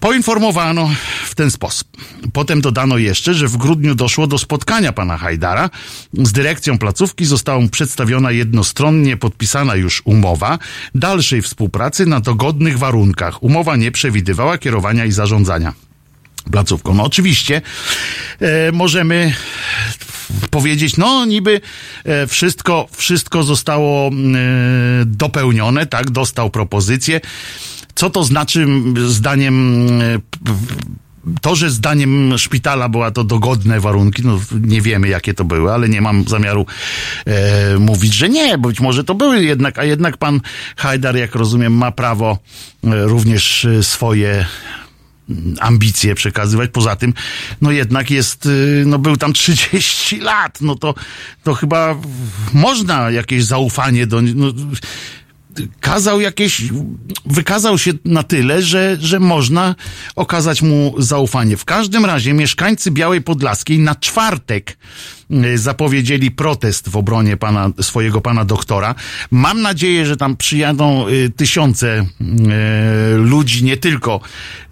Poinformowano 0.00 0.90
w 1.24 1.34
ten 1.34 1.50
sposób. 1.50 1.88
Potem 2.32 2.60
dodano 2.60 2.98
jeszcze, 2.98 3.34
że 3.34 3.48
w 3.48 3.56
grudniu 3.56 3.94
doszło 3.94 4.26
do 4.26 4.38
spotkania 4.38 4.92
pana 4.92 5.18
Hajdara 5.18 5.70
z 6.12 6.32
dyrekcją 6.32 6.78
placówki. 6.78 7.24
Została 7.24 7.68
przedstawiona 7.68 8.30
jednostronnie 8.30 9.16
podpisana 9.16 9.74
już 9.76 10.02
umowa 10.04 10.58
dalszej 10.94 11.42
współpracy 11.42 12.06
na 12.06 12.20
dogodnych 12.20 12.78
warunkach. 12.78 13.42
Umowa 13.42 13.76
nie 13.76 13.92
przewidywała 13.92 14.58
kierowania 14.58 15.04
i 15.04 15.12
zarządzania 15.12 15.89
placówką. 16.50 16.94
No 16.94 17.04
oczywiście 17.04 17.62
e, 18.40 18.72
możemy 18.72 19.34
powiedzieć, 20.50 20.96
no 20.96 21.24
niby 21.24 21.60
e, 22.04 22.26
wszystko, 22.26 22.88
wszystko 22.92 23.42
zostało 23.42 24.08
e, 24.08 24.12
dopełnione, 25.06 25.86
tak, 25.86 26.10
dostał 26.10 26.50
propozycję. 26.50 27.20
Co 27.94 28.10
to 28.10 28.24
znaczy 28.24 28.66
zdaniem 29.06 29.88
e, 30.02 30.18
to, 31.40 31.56
że 31.56 31.70
zdaniem 31.70 32.38
szpitala 32.38 32.88
była 32.88 33.10
to 33.10 33.24
dogodne 33.24 33.80
warunki, 33.80 34.22
no 34.24 34.40
nie 34.60 34.80
wiemy 34.80 35.08
jakie 35.08 35.34
to 35.34 35.44
były, 35.44 35.72
ale 35.72 35.88
nie 35.88 36.00
mam 36.00 36.24
zamiaru 36.28 36.66
e, 37.26 37.78
mówić, 37.78 38.14
że 38.14 38.28
nie, 38.28 38.58
być 38.58 38.80
może 38.80 39.04
to 39.04 39.14
były 39.14 39.44
jednak, 39.44 39.78
a 39.78 39.84
jednak 39.84 40.16
pan 40.16 40.40
Hajdar, 40.76 41.16
jak 41.16 41.34
rozumiem, 41.34 41.72
ma 41.72 41.92
prawo 41.92 42.38
e, 42.84 43.04
również 43.04 43.64
e, 43.64 43.82
swoje 43.82 44.46
ambicje 45.60 46.14
przekazywać. 46.14 46.70
Poza 46.72 46.96
tym, 46.96 47.14
no 47.60 47.70
jednak 47.70 48.10
jest, 48.10 48.46
y, 48.46 48.84
no 48.86 48.98
był 48.98 49.16
tam 49.16 49.32
30 49.32 50.20
lat, 50.30 50.60
no 50.60 50.74
to, 50.74 50.94
to 51.42 51.54
chyba 51.54 51.96
można 52.52 53.10
jakieś 53.10 53.44
zaufanie 53.44 54.06
do, 54.06 54.22
no, 54.22 54.52
kazał 55.80 56.20
jakieś, 56.20 56.62
wykazał 57.26 57.78
się 57.78 57.92
na 58.04 58.22
tyle, 58.22 58.62
że, 58.62 58.96
że 59.00 59.20
można 59.20 59.74
okazać 60.16 60.62
mu 60.62 60.94
zaufanie. 60.98 61.56
W 61.56 61.64
każdym 61.64 62.04
razie 62.04 62.32
mieszkańcy 62.32 62.90
Białej 62.90 63.22
Podlaskiej 63.22 63.78
na 63.78 63.94
czwartek 63.94 64.76
zapowiedzieli 65.54 66.30
protest 66.30 66.88
w 66.88 66.96
obronie 66.96 67.36
pana, 67.36 67.70
swojego 67.80 68.20
pana 68.20 68.44
doktora. 68.44 68.94
Mam 69.30 69.62
nadzieję, 69.62 70.06
że 70.06 70.16
tam 70.16 70.36
przyjadą 70.36 71.08
y, 71.08 71.30
tysiące 71.36 72.06
y, 72.20 73.16
ludzi, 73.16 73.64
nie 73.64 73.76
tylko 73.76 74.20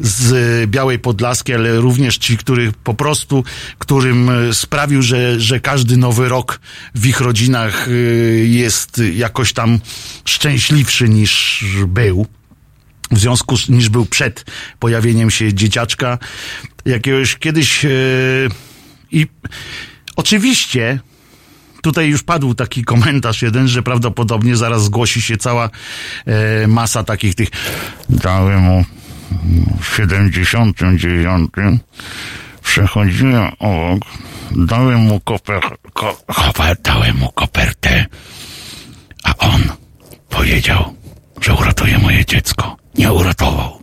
z 0.01 0.71
Białej 0.71 0.99
Podlaskiej, 0.99 1.55
ale 1.55 1.77
również 1.77 2.19
ci, 2.19 2.37
których 2.37 2.75
po 2.75 2.95
prostu, 2.95 3.45
którym 3.79 4.49
y, 4.49 4.55
sprawił, 4.55 5.03
że, 5.03 5.41
że 5.41 5.61
każdy 5.61 5.97
nowy 5.97 6.29
rok 6.29 6.61
w 6.95 7.07
ich 7.07 7.21
rodzinach 7.21 7.89
y, 7.89 8.47
jest 8.51 9.03
jakoś 9.15 9.53
tam 9.53 9.79
szczęśliwszy 10.25 11.09
niż 11.09 11.65
był 11.87 12.27
w 13.11 13.19
związku 13.19 13.57
z, 13.57 13.69
niż 13.69 13.89
był 13.89 14.07
przed 14.07 14.45
pojawieniem 14.79 15.31
się 15.31 15.55
dzieciaczka 15.55 16.19
jakiegoś 16.85 17.37
kiedyś 17.37 17.85
yy, 17.85 17.91
i 19.11 19.27
oczywiście 20.19 21.01
tutaj 21.83 22.09
już 22.09 22.23
padł 22.23 22.55
taki 22.55 22.85
komentarz 22.85 23.43
jeden, 23.43 23.69
że 23.69 23.83
prawdopodobnie 23.83 24.57
zaraz 24.57 24.85
zgłosi 24.85 25.23
się 25.23 25.37
cała 25.37 25.71
e, 26.27 26.67
masa 26.67 27.05
takich 27.05 27.35
tych 27.35 27.49
dałem 28.11 28.61
mu 28.61 28.85
w 29.81 29.97
79 29.97 31.51
przechodziłem 32.63 33.49
obok 33.59 34.01
dałem 34.51 35.01
mu 35.01 35.21
dałem 36.83 37.17
mu 37.17 37.33
kopertę 37.33 38.07
a 39.25 39.37
on 39.37 39.63
powiedział, 40.29 40.95
że 41.41 41.55
uratuje 41.55 41.99
moje 41.99 42.25
dziecko. 42.25 42.77
Nie 42.95 43.13
uratował. 43.13 43.78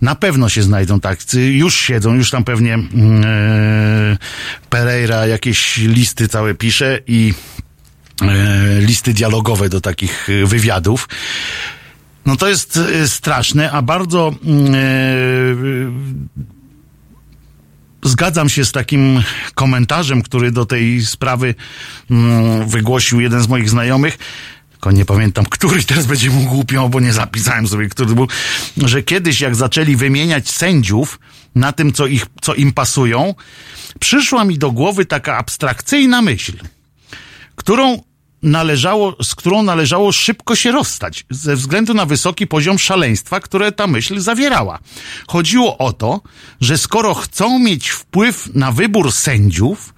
Na 0.00 0.14
pewno 0.14 0.48
się 0.48 0.62
znajdą 0.62 1.00
tacy, 1.00 1.52
już 1.52 1.76
siedzą, 1.76 2.14
już 2.14 2.30
tam 2.30 2.44
pewnie 2.44 2.70
yy, 2.70 4.18
Pereira 4.70 5.26
jakieś 5.26 5.76
listy 5.76 6.28
całe 6.28 6.54
pisze 6.54 7.00
i 7.06 7.34
yy, 8.22 8.80
listy 8.80 9.14
dialogowe 9.14 9.68
do 9.68 9.80
takich 9.80 10.26
yy, 10.28 10.46
wywiadów. 10.46 11.08
No 12.26 12.36
to 12.36 12.48
jest 12.48 12.78
straszne, 13.06 13.70
a 13.70 13.82
bardzo 13.82 14.34
yy, 14.42 15.92
zgadzam 18.04 18.48
się 18.48 18.64
z 18.64 18.72
takim 18.72 19.22
komentarzem, 19.54 20.22
który 20.22 20.50
do 20.50 20.66
tej 20.66 21.06
sprawy 21.06 21.54
mm, 22.10 22.68
wygłosił 22.68 23.20
jeden 23.20 23.42
z 23.42 23.48
moich 23.48 23.70
znajomych. 23.70 24.18
Tylko 24.78 24.90
nie 24.92 25.04
pamiętam, 25.04 25.44
który 25.44 25.82
teraz 25.84 26.06
będzie 26.06 26.30
mu 26.30 26.44
głupią, 26.44 26.88
bo 26.88 27.00
nie 27.00 27.12
zapisałem 27.12 27.68
sobie, 27.68 27.88
który 27.88 28.14
był, 28.14 28.28
że 28.76 29.02
kiedyś 29.02 29.40
jak 29.40 29.54
zaczęli 29.54 29.96
wymieniać 29.96 30.50
sędziów 30.50 31.20
na 31.54 31.72
tym, 31.72 31.92
co, 31.92 32.06
ich, 32.06 32.26
co 32.42 32.54
im 32.54 32.72
pasują, 32.72 33.34
przyszła 34.00 34.44
mi 34.44 34.58
do 34.58 34.70
głowy 34.70 35.06
taka 35.06 35.36
abstrakcyjna 35.36 36.22
myśl, 36.22 36.52
którą 37.56 38.02
należało, 38.42 39.16
z 39.22 39.34
którą 39.34 39.62
należało 39.62 40.12
szybko 40.12 40.56
się 40.56 40.72
rozstać, 40.72 41.24
ze 41.30 41.56
względu 41.56 41.94
na 41.94 42.06
wysoki 42.06 42.46
poziom 42.46 42.78
szaleństwa, 42.78 43.40
które 43.40 43.72
ta 43.72 43.86
myśl 43.86 44.20
zawierała. 44.20 44.78
Chodziło 45.28 45.78
o 45.78 45.92
to, 45.92 46.20
że 46.60 46.78
skoro 46.78 47.14
chcą 47.14 47.58
mieć 47.58 47.88
wpływ 47.88 48.54
na 48.54 48.72
wybór 48.72 49.12
sędziów, 49.12 49.94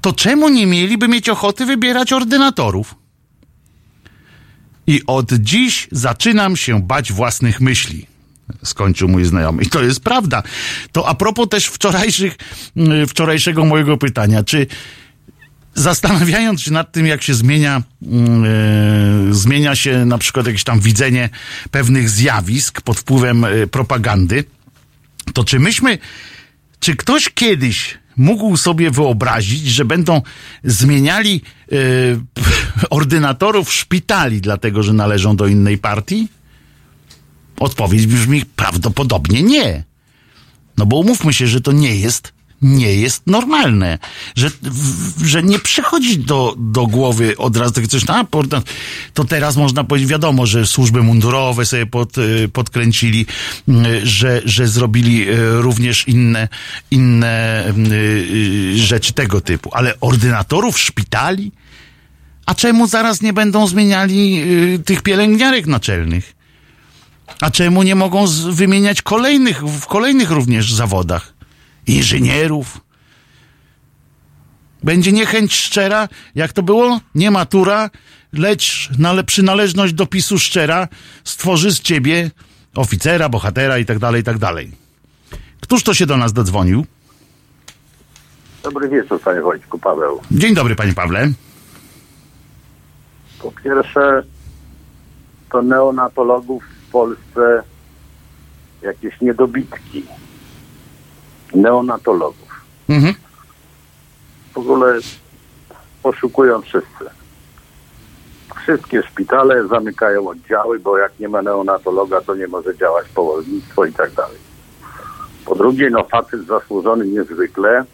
to 0.00 0.12
czemu 0.12 0.48
nie 0.48 0.66
mieliby 0.66 1.08
mieć 1.08 1.28
ochoty 1.28 1.66
wybierać 1.66 2.12
ordynatorów? 2.12 2.99
I 4.90 5.00
od 5.06 5.32
dziś 5.32 5.88
zaczynam 5.92 6.56
się 6.56 6.82
bać 6.82 7.12
własnych 7.12 7.60
myśli. 7.60 8.06
Skończył 8.64 9.08
mój 9.08 9.24
znajomy. 9.24 9.62
I 9.62 9.66
to 9.66 9.82
jest 9.82 10.00
prawda. 10.00 10.42
To 10.92 11.08
a 11.08 11.14
propos 11.14 11.48
też 11.48 11.66
wczorajszych, 11.66 12.36
mm, 12.76 13.06
wczorajszego 13.06 13.64
mojego 13.64 13.96
pytania, 13.96 14.44
czy 14.44 14.66
zastanawiając 15.74 16.62
się 16.62 16.70
nad 16.70 16.92
tym, 16.92 17.06
jak 17.06 17.22
się 17.22 17.34
zmienia, 17.34 17.82
yy, 18.02 19.34
zmienia 19.34 19.76
się 19.76 20.04
na 20.04 20.18
przykład 20.18 20.46
jakieś 20.46 20.64
tam 20.64 20.80
widzenie 20.80 21.28
pewnych 21.70 22.10
zjawisk 22.10 22.80
pod 22.80 22.98
wpływem 22.98 23.42
yy, 23.42 23.66
propagandy, 23.66 24.44
to 25.34 25.44
czy 25.44 25.58
myśmy, 25.58 25.98
czy 26.80 26.96
ktoś 26.96 27.28
kiedyś 27.34 27.98
mógł 28.16 28.56
sobie 28.56 28.90
wyobrazić, 28.90 29.66
że 29.66 29.84
będą 29.84 30.22
zmieniali 30.64 31.42
yy, 31.70 31.78
ordynatorów 32.90 33.72
szpitali, 33.72 34.40
dlatego 34.40 34.82
że 34.82 34.92
należą 34.92 35.36
do 35.36 35.46
innej 35.46 35.78
partii? 35.78 36.28
Odpowiedź 37.60 38.06
brzmi 38.06 38.44
prawdopodobnie 38.56 39.42
nie. 39.42 39.84
No 40.76 40.86
bo 40.86 40.96
umówmy 40.96 41.32
się, 41.32 41.46
że 41.46 41.60
to 41.60 41.72
nie 41.72 41.96
jest 41.96 42.32
nie 42.62 42.94
jest 42.94 43.26
normalne. 43.26 43.98
Że, 44.36 44.50
w, 44.62 45.26
że 45.26 45.42
nie 45.42 45.58
przychodzi 45.58 46.18
do, 46.18 46.54
do 46.58 46.86
głowy 46.86 47.36
od 47.36 47.56
razu 47.56 47.74
takie 47.74 47.88
coś, 47.88 48.02
a, 48.08 48.24
to 49.14 49.24
teraz 49.24 49.56
można 49.56 49.84
powiedzieć, 49.84 50.10
wiadomo, 50.10 50.46
że 50.46 50.66
służby 50.66 51.02
mundurowe 51.02 51.66
sobie 51.66 51.86
pod, 51.86 52.12
podkręcili, 52.52 53.26
że, 54.02 54.42
że 54.44 54.68
zrobili 54.68 55.26
również 55.58 56.08
inne, 56.08 56.48
inne 56.90 57.64
rzeczy 58.74 59.12
tego 59.12 59.40
typu. 59.40 59.70
Ale 59.72 60.00
ordynatorów 60.00 60.78
szpitali? 60.78 61.52
A 62.46 62.54
czemu 62.54 62.86
zaraz 62.86 63.22
nie 63.22 63.32
będą 63.32 63.66
zmieniali 63.66 64.42
tych 64.84 65.02
pielęgniarek 65.02 65.66
naczelnych? 65.66 66.34
A 67.40 67.50
czemu 67.50 67.82
nie 67.82 67.94
mogą 67.94 68.26
wymieniać 68.50 69.02
kolejnych, 69.02 69.64
w 69.64 69.86
kolejnych 69.86 70.30
również 70.30 70.72
zawodach? 70.72 71.39
Inżynierów. 71.90 72.80
Będzie 74.82 75.12
niechęć 75.12 75.54
szczera, 75.54 76.08
jak 76.34 76.52
to 76.52 76.62
było? 76.62 77.00
Nie 77.14 77.30
matura, 77.30 77.90
lecz 78.32 78.88
nale, 78.98 79.24
przynależność 79.24 79.92
do 79.92 80.06
PiSu 80.06 80.38
szczera 80.38 80.88
stworzy 81.24 81.70
z 81.70 81.80
ciebie 81.80 82.30
oficera, 82.76 83.28
bohatera 83.28 83.78
i 83.78 83.84
tak 83.84 83.98
dalej, 83.98 84.20
i 84.20 84.24
tak 84.24 84.38
dalej. 84.38 84.70
Któż 85.60 85.82
to 85.82 85.94
się 85.94 86.06
do 86.06 86.16
nas 86.16 86.32
dodzwonił? 86.32 86.86
Dobry 88.62 88.88
wieczór, 88.88 89.20
panie 89.20 89.40
Wojtku, 89.40 89.78
Paweł. 89.78 90.20
Dzień 90.30 90.54
dobry, 90.54 90.76
panie 90.76 90.92
Pawle. 90.92 91.32
Po 93.42 93.52
pierwsze, 93.52 94.22
to 95.52 95.62
neonatologów 95.62 96.64
w 96.64 96.90
Polsce 96.90 97.62
jakieś 98.82 99.20
niedobitki 99.20 100.04
neonatologów. 101.54 102.48
Mhm. 102.88 103.14
W 104.52 104.58
ogóle 104.58 104.98
poszukują 106.02 106.62
wszyscy. 106.62 107.04
Wszystkie 108.62 109.02
szpitale 109.02 109.68
zamykają 109.68 110.28
oddziały, 110.28 110.78
bo 110.78 110.98
jak 110.98 111.18
nie 111.18 111.28
ma 111.28 111.42
neonatologa, 111.42 112.20
to 112.20 112.34
nie 112.34 112.46
może 112.46 112.76
działać 112.76 113.08
położnictwo 113.08 113.84
i 113.84 113.92
tak 113.92 114.12
dalej. 114.12 114.38
Po 115.44 115.54
drugie, 115.54 115.90
no 115.90 116.04
facet 116.04 116.46
zasłużony 116.46 117.06
niezwykle 117.06 117.84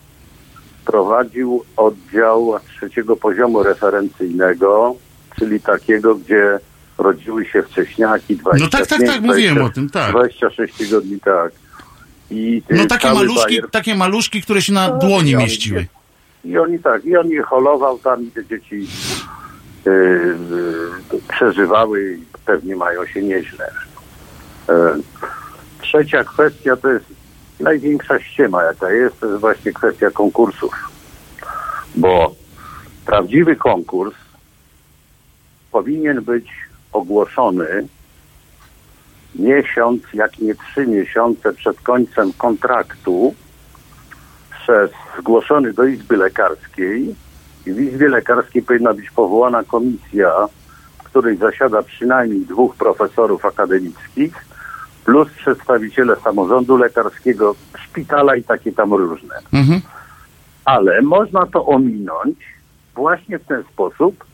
prowadził 0.84 1.64
oddział 1.76 2.54
trzeciego 2.68 3.16
poziomu 3.16 3.62
referencyjnego, 3.62 4.94
czyli 5.38 5.60
takiego, 5.60 6.14
gdzie 6.14 6.58
rodziły 6.98 7.46
się 7.46 7.62
wcześniaki, 7.62 8.36
25, 8.36 8.62
No 8.62 8.78
tak, 8.78 8.86
tak, 8.86 9.06
tak, 9.06 9.22
mówiłem 9.22 9.62
o 9.62 9.70
tym, 9.70 9.90
tak. 9.90 10.10
26 10.10 10.74
tygodni, 10.74 11.20
tak. 11.20 11.52
I 12.30 12.62
no 12.70 12.86
takie 12.86 13.14
maluszki, 13.14 13.56
bajer... 13.56 13.70
takie 13.70 13.94
maluszki, 13.94 14.42
które 14.42 14.62
się 14.62 14.72
na 14.72 14.88
no, 14.88 14.98
dłoni 14.98 15.30
i 15.30 15.36
mieściły. 15.36 15.86
Oni, 16.44 16.52
I 16.52 16.58
oni 16.58 16.78
tak, 16.78 17.04
i 17.04 17.16
on 17.16 17.30
je 17.30 17.42
holował 17.42 17.98
tam 17.98 18.22
i 18.22 18.30
te 18.30 18.44
dzieci 18.44 18.86
yy, 19.84 19.92
yy, 21.12 21.20
przeżywały 21.28 22.14
i 22.14 22.24
pewnie 22.46 22.76
mają 22.76 23.06
się 23.06 23.22
nieźle. 23.22 23.70
Yy, 24.68 24.74
trzecia 25.82 26.24
kwestia 26.24 26.76
to 26.76 26.88
jest 26.88 27.06
największa 27.60 28.20
ściema 28.20 28.62
jaka 28.62 28.90
jest, 28.90 29.20
to 29.20 29.26
jest 29.26 29.40
właśnie 29.40 29.72
kwestia 29.72 30.10
konkursów. 30.10 30.74
Bo 31.94 32.34
prawdziwy 33.06 33.56
konkurs 33.56 34.14
powinien 35.72 36.22
być 36.22 36.48
ogłoszony 36.92 37.88
miesiąc, 39.38 40.02
jak 40.14 40.38
nie 40.38 40.54
trzy 40.54 40.86
miesiące 40.86 41.52
przed 41.52 41.80
końcem 41.80 42.32
kontraktu 42.32 43.34
przez 44.50 44.90
zgłoszony 45.18 45.72
do 45.72 45.84
Izby 45.84 46.16
Lekarskiej 46.16 47.14
i 47.66 47.72
w 47.72 47.80
Izbie 47.80 48.08
Lekarskiej 48.08 48.62
powinna 48.62 48.94
być 48.94 49.10
powołana 49.10 49.64
komisja, 49.64 50.32
w 50.98 51.02
której 51.02 51.36
zasiada 51.36 51.82
przynajmniej 51.82 52.40
dwóch 52.40 52.76
profesorów 52.76 53.44
akademickich 53.44 54.46
plus 55.04 55.28
przedstawiciele 55.32 56.16
samorządu 56.16 56.76
lekarskiego, 56.76 57.54
szpitala 57.78 58.36
i 58.36 58.42
takie 58.42 58.72
tam 58.72 58.94
różne. 58.94 59.34
Mhm. 59.52 59.80
Ale 60.64 61.02
można 61.02 61.46
to 61.46 61.66
ominąć 61.66 62.38
właśnie 62.94 63.38
w 63.38 63.44
ten 63.44 63.62
sposób 63.72 64.24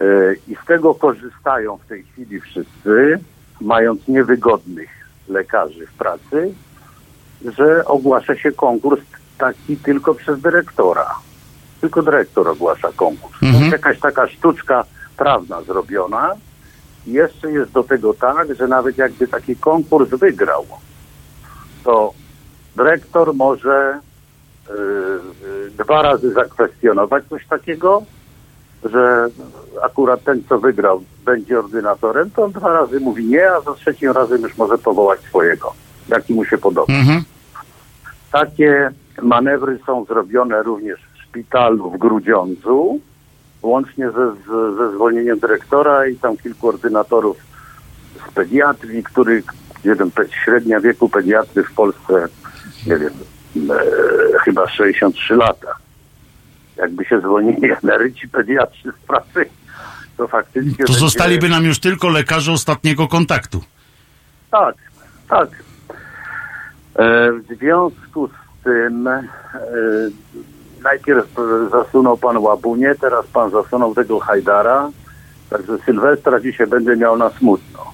yy, 0.00 0.36
i 0.48 0.56
z 0.56 0.66
tego 0.66 0.94
korzystają 0.94 1.76
w 1.76 1.86
tej 1.86 2.02
chwili 2.02 2.40
wszyscy, 2.40 3.18
mając 3.64 4.08
niewygodnych 4.08 4.88
lekarzy 5.28 5.86
w 5.86 5.92
pracy, 5.92 6.54
że 7.58 7.84
ogłasza 7.84 8.36
się 8.36 8.52
konkurs 8.52 9.00
taki 9.38 9.76
tylko 9.76 10.14
przez 10.14 10.40
dyrektora. 10.40 11.14
Tylko 11.80 12.02
dyrektor 12.02 12.48
ogłasza 12.48 12.88
konkurs. 12.96 13.40
To 13.40 13.46
Mhm. 13.46 13.62
jest 13.64 13.72
jakaś 13.72 14.00
taka 14.00 14.28
sztuczka 14.28 14.84
prawna 15.16 15.62
zrobiona. 15.62 16.34
I 17.06 17.12
Jeszcze 17.12 17.50
jest 17.52 17.72
do 17.72 17.82
tego 17.84 18.14
tak, 18.14 18.54
że 18.54 18.68
nawet 18.68 18.98
jakby 18.98 19.28
taki 19.28 19.56
konkurs 19.56 20.10
wygrał, 20.10 20.66
to 21.84 22.12
dyrektor 22.76 23.34
może 23.34 24.00
y, 24.70 24.72
y, 25.66 25.70
dwa 25.70 26.02
razy 26.02 26.32
zakwestionować 26.32 27.24
coś 27.30 27.46
takiego, 27.46 28.02
że 28.84 29.28
akurat 29.82 30.24
ten, 30.24 30.42
co 30.48 30.58
wygrał, 30.58 31.02
będzie 31.24 31.58
ordynatorem, 31.58 32.30
to 32.30 32.44
on 32.44 32.52
dwa 32.52 32.72
razy 32.72 33.00
mówi 33.00 33.24
nie, 33.26 33.52
a 33.52 33.60
za 33.60 33.74
trzecim 33.74 34.10
razem 34.10 34.42
już 34.42 34.56
może 34.56 34.78
powołać 34.78 35.20
swojego, 35.20 35.72
jaki 36.08 36.34
mu 36.34 36.44
się 36.44 36.58
podoba. 36.58 36.94
Mhm. 36.94 37.22
Takie 38.32 38.90
manewry 39.22 39.78
są 39.86 40.04
zrobione 40.04 40.62
również 40.62 41.00
w 41.14 41.22
szpitalu 41.22 41.90
w 41.90 41.98
Grudziądzu, 41.98 43.00
łącznie 43.62 44.10
ze, 44.10 44.32
ze 44.76 44.92
zwolnieniem 44.94 45.38
dyrektora 45.38 46.06
i 46.06 46.16
tam 46.16 46.36
kilku 46.36 46.68
ordynatorów 46.68 47.36
z 48.28 48.32
pediatrii, 48.32 49.02
których 49.02 49.44
jeden 49.84 50.10
średnia 50.44 50.80
wieku 50.80 51.08
pediatry 51.08 51.64
w 51.64 51.74
Polsce, 51.74 52.28
nie 52.86 52.96
wiem, 52.96 53.12
e, 53.70 53.84
chyba 54.38 54.68
63 54.68 55.34
lata. 55.34 55.81
Jakby 56.76 57.04
się 57.04 57.20
zwolnili 57.20 57.70
emeryci 57.82 58.28
pediatrzy 58.28 58.92
z 59.02 59.06
pracy, 59.06 59.44
to 60.16 60.28
faktycznie... 60.28 60.72
To 60.72 60.78
będzie- 60.78 60.94
zostaliby 61.00 61.48
nam 61.48 61.64
już 61.64 61.78
tylko 61.80 62.08
lekarze 62.08 62.52
ostatniego 62.52 63.08
kontaktu. 63.08 63.64
Tak, 64.50 64.74
tak. 65.28 65.48
E, 66.96 67.32
w 67.32 67.58
związku 67.58 68.28
z 68.28 68.64
tym 68.64 69.08
e, 69.08 69.22
najpierw 70.82 71.26
zasunął 71.70 72.16
pan 72.16 72.38
Łabunie, 72.38 72.94
teraz 73.00 73.26
pan 73.26 73.50
zasunął 73.50 73.94
tego 73.94 74.20
Hajdara. 74.20 74.90
Także 75.50 75.78
Sylwestra 75.86 76.40
dzisiaj 76.40 76.66
będę 76.66 76.96
miał 76.96 77.16
na 77.16 77.30
smutno. 77.30 77.92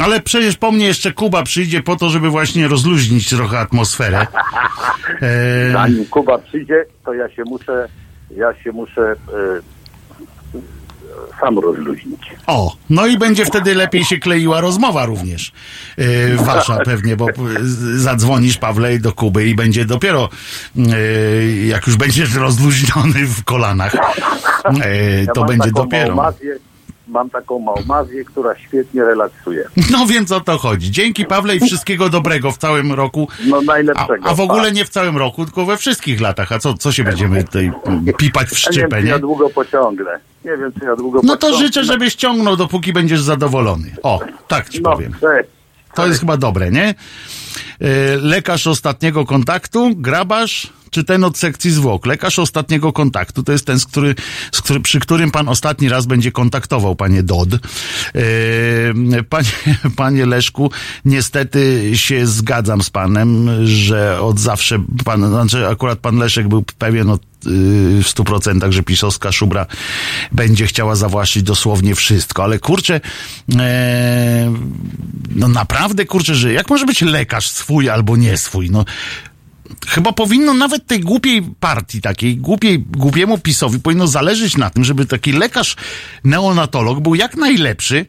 Ale 0.00 0.20
przecież 0.20 0.56
po 0.56 0.72
mnie 0.72 0.86
jeszcze 0.86 1.12
Kuba 1.12 1.42
przyjdzie 1.42 1.82
po 1.82 1.96
to, 1.96 2.08
żeby 2.10 2.28
właśnie 2.30 2.68
rozluźnić 2.68 3.28
trochę 3.28 3.58
atmosferę. 3.58 4.26
E, 5.22 5.72
Zanim 5.72 6.06
Kuba 6.06 6.38
przyjdzie, 6.38 6.84
to 7.04 7.12
ja 7.14 7.30
się 7.30 7.42
muszę, 7.46 7.88
ja 8.36 8.54
się 8.64 8.72
muszę 8.72 9.02
e, 9.02 9.78
sam 11.40 11.58
rozluźnić. 11.58 12.20
o, 12.46 12.76
no 12.90 13.06
i 13.06 13.18
będzie 13.18 13.44
wtedy 13.44 13.74
lepiej 13.74 14.04
się 14.04 14.18
kleiła 14.18 14.60
rozmowa 14.60 15.06
również. 15.06 15.52
E, 15.96 16.34
wasza 16.36 16.76
pewnie, 16.84 17.16
bo 17.16 17.26
zadzwonisz 17.96 18.56
Pawle 18.58 18.98
do 18.98 19.12
Kuby 19.12 19.46
i 19.46 19.54
będzie 19.54 19.84
dopiero, 19.84 20.28
e, 20.78 20.86
jak 21.66 21.86
już 21.86 21.96
będziesz 21.96 22.34
rozluźniony 22.34 23.26
w 23.26 23.44
kolanach, 23.44 23.94
e, 24.84 25.24
Ja 25.24 25.32
to 25.32 25.40
mam 25.40 25.48
będzie 25.48 25.70
dopiero. 25.70 26.32
Mam 27.08 27.30
taką 27.30 27.58
małmazię, 27.58 28.24
która 28.24 28.58
świetnie 28.58 29.04
relaksuje. 29.04 29.64
No 29.90 30.06
więc 30.06 30.32
o 30.32 30.40
to 30.40 30.58
chodzi. 30.58 30.90
Dzięki 30.90 31.24
Pawle 31.24 31.56
i 31.56 31.60
wszystkiego 31.60 32.08
dobrego 32.08 32.52
w 32.52 32.58
całym 32.58 32.92
roku. 32.92 33.28
No 33.46 33.58
A, 33.58 33.62
najlepszego. 33.62 34.28
a 34.28 34.34
w 34.34 34.40
ogóle 34.40 34.64
tak. 34.64 34.74
nie 34.74 34.84
w 34.84 34.88
całym 34.88 35.16
roku, 35.16 35.44
tylko 35.44 35.64
we 35.66 35.76
wszystkich 35.76 36.20
latach. 36.20 36.52
A 36.52 36.58
co, 36.58 36.74
co 36.74 36.92
się 36.92 37.04
będziemy 37.04 37.44
tutaj 37.44 37.72
pipać 38.18 38.48
w 38.48 38.52
Ja 38.52 38.70
nie 38.70 38.76
wiem, 38.78 38.88
szczypę, 38.90 39.02
ja 39.02 39.18
długo 39.18 39.50
pociągnę. 39.50 40.18
Nie 40.44 40.56
wiem, 40.56 40.72
czy 40.78 40.84
ja 40.84 40.96
długo 40.96 41.20
No 41.24 41.36
to 41.36 41.56
życzę, 41.56 41.84
żebyś 41.84 42.14
ciągnął, 42.14 42.56
dopóki 42.56 42.92
będziesz 42.92 43.22
zadowolony. 43.22 43.96
O, 44.02 44.20
tak 44.48 44.68
ci 44.68 44.82
No, 44.82 44.92
powiem. 44.92 45.12
cześć. 45.20 45.48
To 45.94 46.06
jest 46.06 46.20
chyba 46.20 46.36
dobre, 46.36 46.70
nie? 46.70 46.94
E, 47.80 48.16
Lekarz 48.16 48.66
ostatniego 48.66 49.26
kontaktu, 49.26 49.96
grabarz, 49.96 50.72
czy 50.90 51.04
ten 51.04 51.24
od 51.24 51.38
sekcji 51.38 51.70
zwłok? 51.70 52.06
Lekarz 52.06 52.38
ostatniego 52.38 52.92
kontaktu 52.92 53.42
to 53.42 53.52
jest 53.52 53.66
ten, 53.66 53.80
z 53.80 53.86
który, 53.86 54.14
z 54.52 54.62
który, 54.62 54.80
przy 54.80 55.00
którym 55.00 55.30
pan 55.30 55.48
ostatni 55.48 55.88
raz 55.88 56.06
będzie 56.06 56.32
kontaktował, 56.32 56.96
panie 56.96 57.22
Dodd. 57.22 57.54
E, 57.54 57.58
Panie, 59.28 59.48
panie 59.96 60.26
Leszku, 60.26 60.70
niestety 61.04 61.90
się 61.94 62.26
zgadzam 62.26 62.82
z 62.82 62.90
panem, 62.90 63.50
że 63.66 64.20
od 64.20 64.40
zawsze 64.40 64.78
pan, 65.04 65.28
znaczy 65.28 65.68
akurat 65.68 65.98
pan 65.98 66.18
Leszek 66.18 66.48
był 66.48 66.64
pewien 66.78 67.10
od 67.10 67.27
w 67.44 68.04
stu 68.06 68.24
procentach, 68.24 68.72
że 68.72 68.82
pisowska 68.82 69.32
szubra 69.32 69.66
będzie 70.32 70.66
chciała 70.66 70.96
zawłaszczyć 70.96 71.42
dosłownie 71.42 71.94
wszystko, 71.94 72.44
ale 72.44 72.58
kurczę, 72.58 73.00
e, 73.58 74.54
no 75.34 75.48
naprawdę 75.48 76.06
kurczę, 76.06 76.34
że 76.34 76.52
jak 76.52 76.70
może 76.70 76.86
być 76.86 77.02
lekarz 77.02 77.50
swój 77.50 77.90
albo 77.90 78.16
nie 78.16 78.36
swój, 78.36 78.70
no 78.70 78.84
chyba 79.86 80.12
powinno 80.12 80.54
nawet 80.54 80.86
tej 80.86 81.00
głupiej 81.00 81.42
partii 81.60 82.00
takiej, 82.00 82.36
głupiej, 82.36 82.78
głupiemu 82.78 83.38
PiSowi 83.38 83.80
powinno 83.80 84.06
zależeć 84.06 84.56
na 84.56 84.70
tym, 84.70 84.84
żeby 84.84 85.06
taki 85.06 85.32
lekarz 85.32 85.76
neonatolog 86.24 87.00
był 87.00 87.14
jak 87.14 87.36
najlepszy, 87.36 88.06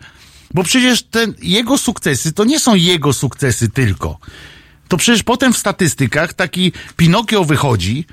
bo 0.53 0.63
przecież 0.63 1.03
te 1.03 1.27
jego 1.41 1.77
sukcesy 1.77 2.33
to 2.33 2.43
nie 2.43 2.59
są 2.59 2.75
jego 2.75 3.13
sukcesy 3.13 3.69
tylko. 3.69 4.19
To 4.87 4.97
przecież 4.97 5.23
potem 5.23 5.53
w 5.53 5.57
statystykach 5.57 6.33
taki 6.33 6.71
Pinokio 6.97 7.45
wychodzi, 7.45 8.05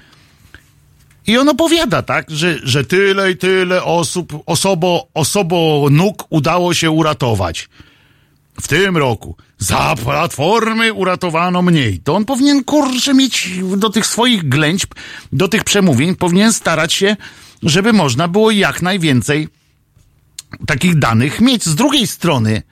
i 1.27 1.39
on 1.39 1.49
opowiada, 1.49 2.03
tak, 2.03 2.31
że, 2.31 2.59
że 2.63 2.85
tyle 2.85 3.31
i 3.31 3.37
tyle 3.37 3.85
osób, 3.85 4.33
osobo, 4.47 5.09
osobo 5.15 5.89
nóg 5.91 6.25
udało 6.31 6.75
się 6.75 6.91
uratować. 6.91 7.69
W 8.61 8.69
tym 8.69 8.97
roku. 8.97 9.37
Za 9.59 9.95
platformy 10.05 10.93
uratowano 10.93 11.63
mniej. 11.63 12.01
To 12.01 12.15
on 12.15 12.25
powinien, 12.25 12.65
kurczę, 12.65 13.15
mieć 13.15 13.51
do 13.77 13.91
tych 13.91 14.07
swoich 14.07 14.49
ględźb, 14.49 14.93
do 15.33 15.49
tych 15.49 15.65
przemówień, 15.65 16.17
powinien 16.17 16.53
starać 16.53 16.93
się, 16.93 17.17
żeby 17.63 17.93
można 17.93 18.29
było 18.29 18.51
jak 18.51 18.83
najwięcej 18.83 19.49
takich 20.67 20.99
danych 20.99 21.41
mieć. 21.41 21.65
Z 21.65 21.75
drugiej 21.75 22.07
strony, 22.07 22.63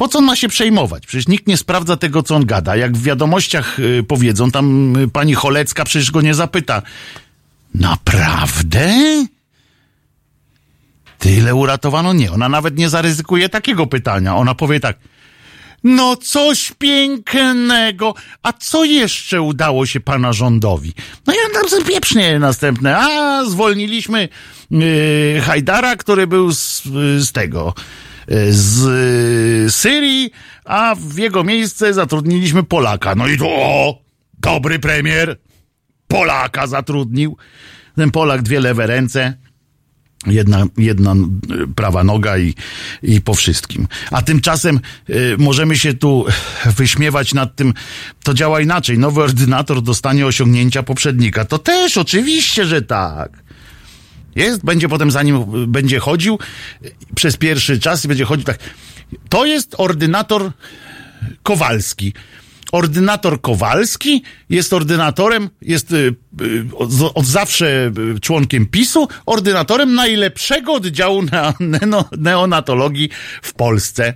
po 0.00 0.08
co 0.08 0.18
on 0.18 0.24
ma 0.24 0.36
się 0.36 0.48
przejmować? 0.48 1.06
Przecież 1.06 1.28
nikt 1.28 1.46
nie 1.46 1.56
sprawdza 1.56 1.96
tego, 1.96 2.22
co 2.22 2.36
on 2.36 2.46
gada. 2.46 2.76
Jak 2.76 2.96
w 2.96 3.02
wiadomościach 3.02 3.78
y, 3.78 4.04
powiedzą, 4.08 4.50
tam 4.50 4.96
y, 4.96 5.08
pani 5.08 5.34
Cholecka 5.34 5.84
przecież 5.84 6.10
go 6.10 6.20
nie 6.20 6.34
zapyta. 6.34 6.82
Naprawdę? 7.74 8.90
Tyle 11.18 11.54
uratowano? 11.54 12.12
Nie. 12.12 12.32
Ona 12.32 12.48
nawet 12.48 12.78
nie 12.78 12.88
zaryzykuje 12.88 13.48
takiego 13.48 13.86
pytania. 13.86 14.36
Ona 14.36 14.54
powie 14.54 14.80
tak. 14.80 14.98
No 15.84 16.16
coś 16.16 16.72
pięknego. 16.78 18.14
A 18.42 18.52
co 18.52 18.84
jeszcze 18.84 19.42
udało 19.42 19.86
się 19.86 20.00
pana 20.00 20.32
rządowi? 20.32 20.92
No 21.26 21.34
ja 21.34 21.60
tam 21.60 21.68
sobie 21.68 21.84
pieprznie 21.84 22.38
następne. 22.38 22.98
A, 22.98 23.44
zwolniliśmy 23.44 24.28
yy, 24.70 25.40
Hajdara, 25.40 25.96
który 25.96 26.26
był 26.26 26.52
z, 26.52 26.82
z 27.18 27.32
tego, 27.32 27.74
z 28.50 28.84
yy, 29.62 29.70
Syrii, 29.70 30.30
a 30.64 30.94
w 30.98 31.18
jego 31.18 31.44
miejsce 31.44 31.94
zatrudniliśmy 31.94 32.62
Polaka. 32.62 33.14
No 33.14 33.28
i 33.28 33.38
to, 33.38 33.46
o, 33.48 33.98
dobry 34.38 34.78
premier. 34.78 35.38
Polaka 36.08 36.66
zatrudnił. 36.66 37.36
Ten 37.96 38.10
Polak 38.10 38.42
dwie 38.42 38.60
lewe 38.60 38.86
ręce. 38.86 39.34
Jedna, 40.26 40.66
jedna 40.78 41.14
y, 41.14 41.74
prawa 41.76 42.04
noga 42.04 42.38
i, 42.38 42.54
i 43.02 43.20
po 43.20 43.34
wszystkim. 43.34 43.88
A 44.10 44.22
tymczasem 44.22 44.80
y, 45.10 45.36
możemy 45.38 45.78
się 45.78 45.94
tu 45.94 46.26
wyśmiewać 46.76 47.34
nad 47.34 47.56
tym, 47.56 47.74
to 48.24 48.34
działa 48.34 48.60
inaczej. 48.60 48.98
Nowy 48.98 49.22
ordynator 49.22 49.82
dostanie 49.82 50.26
osiągnięcia 50.26 50.82
poprzednika. 50.82 51.44
To 51.44 51.58
też 51.58 51.98
oczywiście, 51.98 52.64
że 52.64 52.82
tak. 52.82 53.42
Jest, 54.34 54.64
będzie 54.64 54.88
potem 54.88 55.10
za 55.10 55.22
nim, 55.22 55.44
będzie 55.72 55.98
chodził 55.98 56.38
przez 57.14 57.36
pierwszy 57.36 57.80
czas 57.80 58.04
i 58.04 58.08
będzie 58.08 58.24
chodził 58.24 58.44
tak. 58.44 58.58
To 59.28 59.44
jest 59.44 59.74
ordynator 59.78 60.52
Kowalski. 61.42 62.12
Ordynator 62.72 63.40
Kowalski 63.40 64.22
jest 64.50 64.72
ordynatorem, 64.72 65.50
jest 65.62 65.92
y, 65.92 66.14
y, 66.42 66.64
od, 67.14 67.26
zawsze 67.26 67.92
członkiem 68.20 68.66
PiSu, 68.66 69.08
ordynatorem 69.26 69.94
najlepszego 69.94 70.72
oddziału 70.72 71.22
neo, 71.22 71.54
neo, 71.60 72.04
neonatologii 72.18 73.10
w 73.42 73.52
Polsce. 73.52 74.14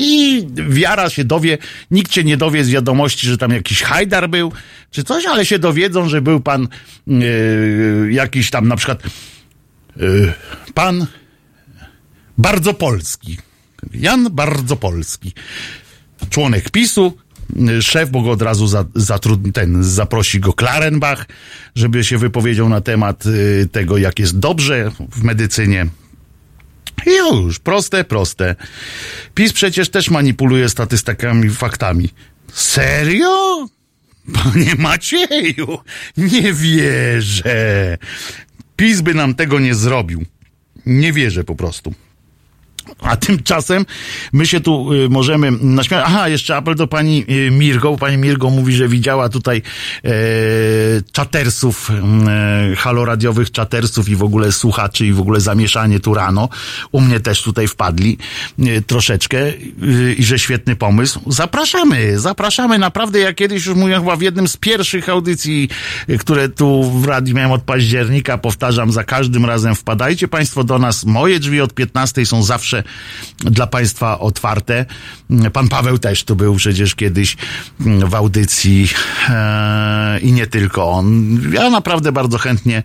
I 0.00 0.46
wiara 0.68 1.10
się 1.10 1.24
dowie, 1.24 1.58
nikt 1.90 2.12
się 2.12 2.24
nie 2.24 2.36
dowie 2.36 2.64
z 2.64 2.70
wiadomości, 2.70 3.26
że 3.26 3.38
tam 3.38 3.50
jakiś 3.50 3.82
hajdar 3.82 4.30
był, 4.30 4.52
czy 4.90 5.04
coś, 5.04 5.26
ale 5.26 5.46
się 5.46 5.58
dowiedzą, 5.58 6.08
że 6.08 6.22
był 6.22 6.40
pan 6.40 6.68
y, 7.08 8.08
jakiś 8.12 8.50
tam 8.50 8.68
na 8.68 8.76
przykład 8.76 9.02
y, 9.96 10.32
pan 10.74 11.06
bardzo 12.38 12.74
polski. 12.74 13.38
Jan 13.94 14.28
bardzo 14.30 14.76
polski. 14.76 15.32
Członek 16.30 16.70
PiSu, 16.70 17.18
y, 17.68 17.82
szef, 17.82 18.10
bo 18.10 18.22
go 18.22 18.30
od 18.30 18.42
razu 18.42 18.66
za, 18.94 19.18
ten, 19.52 19.84
zaprosi 19.84 20.40
go 20.40 20.52
Klarenbach, 20.52 21.26
żeby 21.74 22.04
się 22.04 22.18
wypowiedział 22.18 22.68
na 22.68 22.80
temat 22.80 23.24
tego, 23.72 23.98
jak 23.98 24.18
jest 24.18 24.38
dobrze 24.38 24.90
w 25.12 25.22
medycynie. 25.22 25.86
Już, 27.06 27.58
proste, 27.58 28.04
proste. 28.04 28.56
PiS 29.34 29.52
przecież 29.52 29.88
też 29.88 30.10
manipuluje 30.10 30.68
statystykami, 30.68 31.50
faktami. 31.50 32.08
Serio? 32.52 33.66
Panie 34.32 34.74
Macieju, 34.78 35.78
nie 36.16 36.52
wierzę. 36.52 37.98
PiS 38.76 39.00
by 39.00 39.14
nam 39.14 39.34
tego 39.34 39.60
nie 39.60 39.74
zrobił. 39.74 40.24
Nie 40.86 41.12
wierzę 41.12 41.44
po 41.44 41.54
prostu. 41.54 41.94
A 42.98 43.16
tymczasem 43.16 43.86
my 44.32 44.46
się 44.46 44.60
tu 44.60 44.92
y, 44.92 45.08
możemy 45.08 45.50
naśmiać. 45.50 46.04
Aha, 46.06 46.28
jeszcze 46.28 46.56
apel 46.56 46.74
do 46.74 46.86
pani 46.86 47.24
y, 47.30 47.50
Mirgo. 47.50 47.96
Pani 47.96 48.16
Mirgo 48.16 48.50
mówi, 48.50 48.72
że 48.72 48.88
widziała 48.88 49.28
tutaj 49.28 49.62
e, 50.04 50.10
czatersów, 51.12 51.90
e, 51.90 52.76
haloradiowych 52.76 53.50
czatersów 53.50 54.08
i 54.08 54.16
w 54.16 54.22
ogóle 54.22 54.52
słuchaczy 54.52 55.06
i 55.06 55.12
w 55.12 55.20
ogóle 55.20 55.40
zamieszanie 55.40 56.00
tu 56.00 56.14
rano. 56.14 56.48
U 56.92 57.00
mnie 57.00 57.20
też 57.20 57.42
tutaj 57.42 57.68
wpadli 57.68 58.18
troszeczkę 58.86 59.52
i 60.16 60.24
że 60.24 60.38
świetny 60.38 60.76
pomysł. 60.76 61.20
Zapraszamy, 61.26 62.18
zapraszamy. 62.18 62.78
Naprawdę, 62.78 63.18
ja 63.18 63.34
kiedyś 63.34 63.66
już 63.66 63.76
mówiłem 63.76 64.02
chyba 64.02 64.16
w 64.16 64.22
jednym 64.22 64.48
z 64.48 64.56
pierwszych 64.56 65.08
audycji, 65.08 65.68
które 66.18 66.48
tu 66.48 66.90
w 67.00 67.04
radiu 67.04 67.34
miałem 67.34 67.52
od 67.52 67.62
października, 67.62 68.38
powtarzam, 68.38 68.92
za 68.92 69.04
każdym 69.04 69.44
razem 69.44 69.74
wpadajcie 69.74 70.28
państwo 70.28 70.64
do 70.64 70.78
nas. 70.78 71.04
Moje 71.04 71.40
drzwi 71.40 71.60
od 71.60 71.74
15 71.74 72.26
są 72.26 72.42
zawsze 72.42 72.79
dla 73.38 73.66
Państwa 73.66 74.18
otwarte. 74.18 74.86
Pan 75.52 75.68
Paweł 75.68 75.98
też 75.98 76.24
tu 76.24 76.36
był 76.36 76.56
przecież 76.56 76.94
kiedyś 76.94 77.36
w 77.80 78.14
audycji 78.14 78.88
e, 79.28 80.18
i 80.20 80.32
nie 80.32 80.46
tylko 80.46 80.90
on. 80.90 81.38
Ja 81.52 81.70
naprawdę 81.70 82.12
bardzo 82.12 82.38
chętnie 82.38 82.82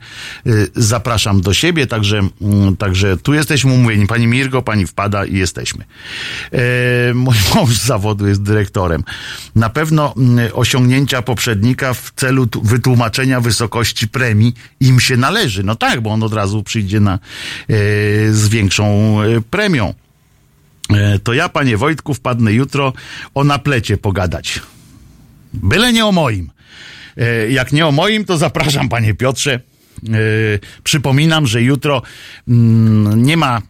y, 0.48 0.68
zapraszam 0.76 1.42
do 1.42 1.54
siebie, 1.54 1.88
także, 1.88 2.22
mm, 2.42 2.78
także 2.78 3.18
tu 3.18 3.34
jesteśmy 3.34 3.74
umówieni. 3.74 4.08
Pani 4.08 4.28
Mirgo, 4.28 4.62
pani 4.62 4.88
wpada 4.88 5.26
i 5.26 5.38
jesteśmy. 5.38 5.86
E, 6.52 7.14
mój 7.14 7.36
mąż 7.56 7.70
z 7.70 7.86
zawodu 7.86 8.28
jest 8.28 8.44
dyrektorem. 8.44 9.04
Na 9.56 9.70
pewno 9.70 10.14
mm, 10.18 10.50
osiągnięcia 10.54 11.22
poprzednika 11.22 11.94
w 11.94 12.12
celu 12.16 12.48
wytłumaczenia 12.64 13.42
wysokości 13.42 14.08
premii 14.08 14.54
im 14.80 15.00
się 15.00 15.18
należy. 15.18 15.64
No 15.64 15.76
tak, 15.76 16.02
bo 16.02 16.10
on 16.10 16.24
od 16.24 16.34
razu 16.34 16.64
przyjdzie 16.64 17.00
na, 17.00 17.14
e, 17.14 17.20
z 18.32 18.48
większą 18.48 19.18
e, 19.22 19.42
premią. 19.42 19.85
E, 20.94 21.20
To 21.20 21.34
ja, 21.34 21.50
panie 21.50 21.78
Wojtku, 21.78 22.14
wpadnę 22.14 22.54
jutro 22.54 22.94
o 23.34 23.44
naplecie 23.44 23.98
pogadać. 23.98 24.62
Byle 25.54 25.94
nie 25.94 26.06
o 26.06 26.12
moim. 26.12 26.52
E, 27.18 27.52
Jak 27.52 27.72
nie 27.72 27.88
o 27.88 27.92
moim, 27.92 28.26
to 28.26 28.38
zapraszam, 28.38 28.90
panie 28.90 29.14
Piotrze. 29.14 29.54
E, 29.54 29.60
Przypominam, 30.84 31.48
że 31.48 31.62
jutro 31.62 32.02
mm, 32.48 33.24
nie 33.24 33.38
ma 33.38 33.62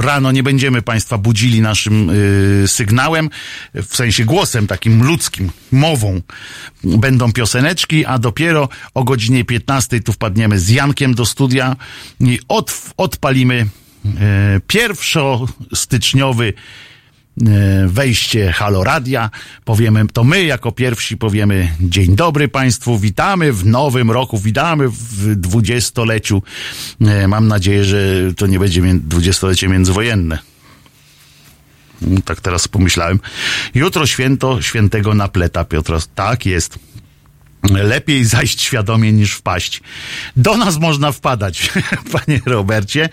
rano 0.00 0.32
nie 0.32 0.42
będziemy 0.42 0.82
Państwa 0.82 1.18
budzili 1.18 1.60
naszym 1.60 2.10
sygnałem, 2.66 3.30
w 3.74 3.96
sensie 3.96 4.24
głosem 4.24 4.66
takim 4.66 5.02
ludzkim, 5.02 5.50
mową. 5.72 6.20
Będą 6.84 7.32
pioseneczki, 7.32 8.04
a 8.06 8.18
dopiero 8.18 8.68
o 8.94 9.04
godzinie 9.04 9.44
15 9.44 10.00
tu 10.00 10.12
wpadniemy 10.12 10.58
z 10.58 10.68
Jankiem 10.68 11.14
do 11.14 11.26
studia 11.26 11.76
i 12.20 12.38
od, 12.48 12.72
odpalimy 12.96 13.66
pierwszostyczniowy 14.66 16.52
e, 16.52 17.42
wejście 17.88 18.52
Halo 18.52 18.84
Radia. 18.84 19.30
Powiemy, 19.64 20.06
to 20.12 20.24
my 20.24 20.44
jako 20.44 20.72
pierwsi 20.72 21.16
powiemy 21.16 21.72
dzień 21.80 22.16
dobry 22.16 22.48
Państwu, 22.48 22.98
witamy 22.98 23.52
w 23.52 23.66
nowym 23.66 24.10
roku, 24.10 24.38
witamy 24.38 24.88
w 24.88 25.36
dwudziestoleciu. 25.36 26.42
E, 27.00 27.28
Mam 27.28 27.48
nadzieję, 27.48 27.84
że 27.84 27.98
to 28.36 28.46
nie 28.46 28.58
będzie 28.58 28.82
dwudziestolecie 28.94 29.68
międzywojenne. 29.68 30.38
Mm, 32.02 32.22
Tak 32.22 32.40
teraz 32.40 32.68
pomyślałem. 32.68 33.20
Jutro 33.74 34.06
święto 34.06 34.62
świętego 34.62 35.14
napleta 35.14 35.64
Piotra. 35.64 35.98
Tak 36.14 36.46
jest. 36.46 36.78
Lepiej 37.62 38.24
zajść 38.24 38.62
świadomie 38.62 39.12
niż 39.12 39.32
wpaść. 39.32 39.80
Do 40.36 40.56
nas 40.56 40.78
można 40.78 41.12
wpadać, 41.12 41.72
panie 42.12 42.40
Robercie. 42.46 43.08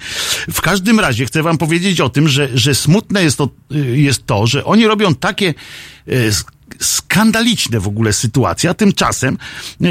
W 0.51 0.61
każdym 0.61 0.99
razie 0.99 1.25
chcę 1.25 1.43
wam 1.43 1.57
powiedzieć 1.57 2.01
o 2.01 2.09
tym, 2.09 2.27
że, 2.27 2.49
że 2.53 2.75
smutne 2.75 3.23
jest 3.23 3.37
to, 3.37 3.49
jest 3.93 4.25
to, 4.25 4.47
że 4.47 4.65
oni 4.65 4.87
robią 4.87 5.15
takie 5.15 5.53
e, 6.07 6.29
sk- 6.29 6.51
skandaliczne 6.79 7.79
w 7.79 7.87
ogóle 7.87 8.13
sytuacje, 8.13 8.69
a 8.69 8.73
tymczasem 8.73 9.37
e, 9.81 9.87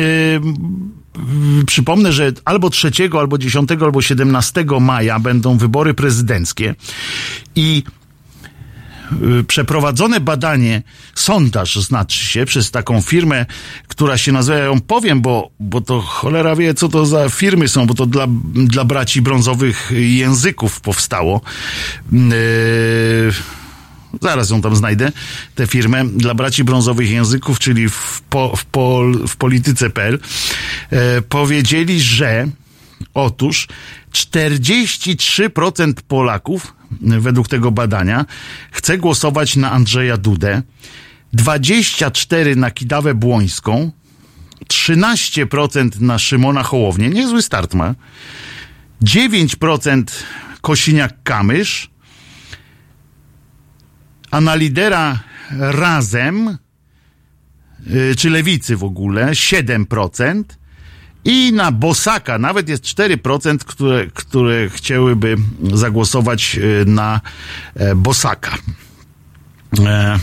przypomnę, 1.66 2.12
że 2.12 2.32
albo 2.44 2.70
3, 2.70 2.90
albo 3.18 3.38
10, 3.38 3.70
albo 3.80 4.02
17 4.02 4.64
maja 4.80 5.18
będą 5.18 5.58
wybory 5.58 5.94
prezydenckie 5.94 6.74
i 7.56 7.82
przeprowadzone 9.46 10.20
badanie, 10.20 10.82
sondaż 11.14 11.76
znaczy 11.76 12.18
się, 12.18 12.44
przez 12.44 12.70
taką 12.70 13.00
firmę, 13.00 13.46
która 13.88 14.18
się 14.18 14.32
nazywa, 14.32 14.58
ja 14.58 14.64
ją 14.64 14.80
powiem, 14.80 15.20
bo, 15.20 15.50
bo 15.60 15.80
to 15.80 16.00
cholera 16.00 16.56
wie, 16.56 16.74
co 16.74 16.88
to 16.88 17.06
za 17.06 17.28
firmy 17.28 17.68
są, 17.68 17.86
bo 17.86 17.94
to 17.94 18.06
dla, 18.06 18.26
dla 18.54 18.84
braci 18.84 19.22
brązowych 19.22 19.92
języków 19.96 20.80
powstało. 20.80 21.40
Yy, 22.12 22.20
zaraz 24.22 24.50
ją 24.50 24.62
tam 24.62 24.76
znajdę, 24.76 25.12
tę 25.54 25.66
firmę, 25.66 26.04
dla 26.08 26.34
braci 26.34 26.64
brązowych 26.64 27.10
języków, 27.10 27.58
czyli 27.58 27.88
w, 27.88 28.22
po, 28.30 28.56
w, 28.56 28.64
pol, 28.64 29.28
w 29.28 29.36
polityce.pl, 29.36 30.18
e, 30.90 31.22
powiedzieli, 31.22 32.00
że 32.00 32.46
Otóż 33.14 33.68
43% 34.12 35.92
Polaków, 36.08 36.74
według 37.00 37.48
tego 37.48 37.70
badania, 37.70 38.24
chce 38.70 38.98
głosować 38.98 39.56
na 39.56 39.72
Andrzeja 39.72 40.16
Dudę, 40.16 40.62
24% 41.34 42.56
na 42.56 42.70
Kidawę 42.70 43.14
Błońską, 43.14 43.92
13% 44.68 46.00
na 46.00 46.18
Szymona 46.18 46.62
Hołownię, 46.62 47.08
niezły 47.08 47.42
start 47.42 47.74
ma, 47.74 47.94
9% 49.02 50.04
Kosiniak-Kamysz, 50.62 51.88
a 54.30 54.40
na 54.40 54.54
lidera 54.54 55.20
Razem, 55.50 56.58
y, 57.86 58.14
czy 58.18 58.30
Lewicy 58.30 58.76
w 58.76 58.84
ogóle, 58.84 59.26
7%, 59.26 60.44
i 61.26 61.52
na 61.52 61.72
Bosaka 61.72 62.38
nawet 62.38 62.68
jest 62.68 62.84
4%, 62.84 63.58
które, 63.58 64.06
które 64.06 64.68
chciałyby 64.68 65.36
zagłosować 65.72 66.58
y, 66.58 66.84
na 66.86 67.20
e, 67.74 67.94
Bosaka. 67.94 68.58
E, 69.86 70.18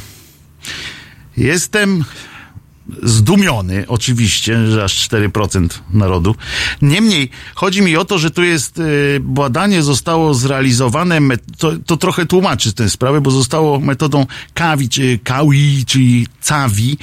Jestem 1.37 2.03
zdumiony, 3.03 3.85
oczywiście, 3.87 4.67
że 4.67 4.83
aż 4.83 5.09
4% 5.09 5.67
narodu. 5.93 6.35
Niemniej 6.81 7.29
chodzi 7.55 7.81
mi 7.81 7.97
o 7.97 8.05
to, 8.05 8.17
że 8.19 8.31
tu 8.31 8.43
jest 8.43 8.79
y, 8.79 9.19
badanie 9.21 9.83
zostało 9.83 10.33
zrealizowane, 10.33 11.19
to, 11.57 11.71
to 11.85 11.97
trochę 11.97 12.25
tłumaczy 12.25 12.73
tę 12.73 12.89
sprawę, 12.89 13.21
bo 13.21 13.31
zostało 13.31 13.79
metodą 13.79 14.25
KAWI, 14.53 14.89
czy 14.89 15.19
KAWI, 15.23 15.83
czyli 15.85 16.27
CAWI 16.41 16.97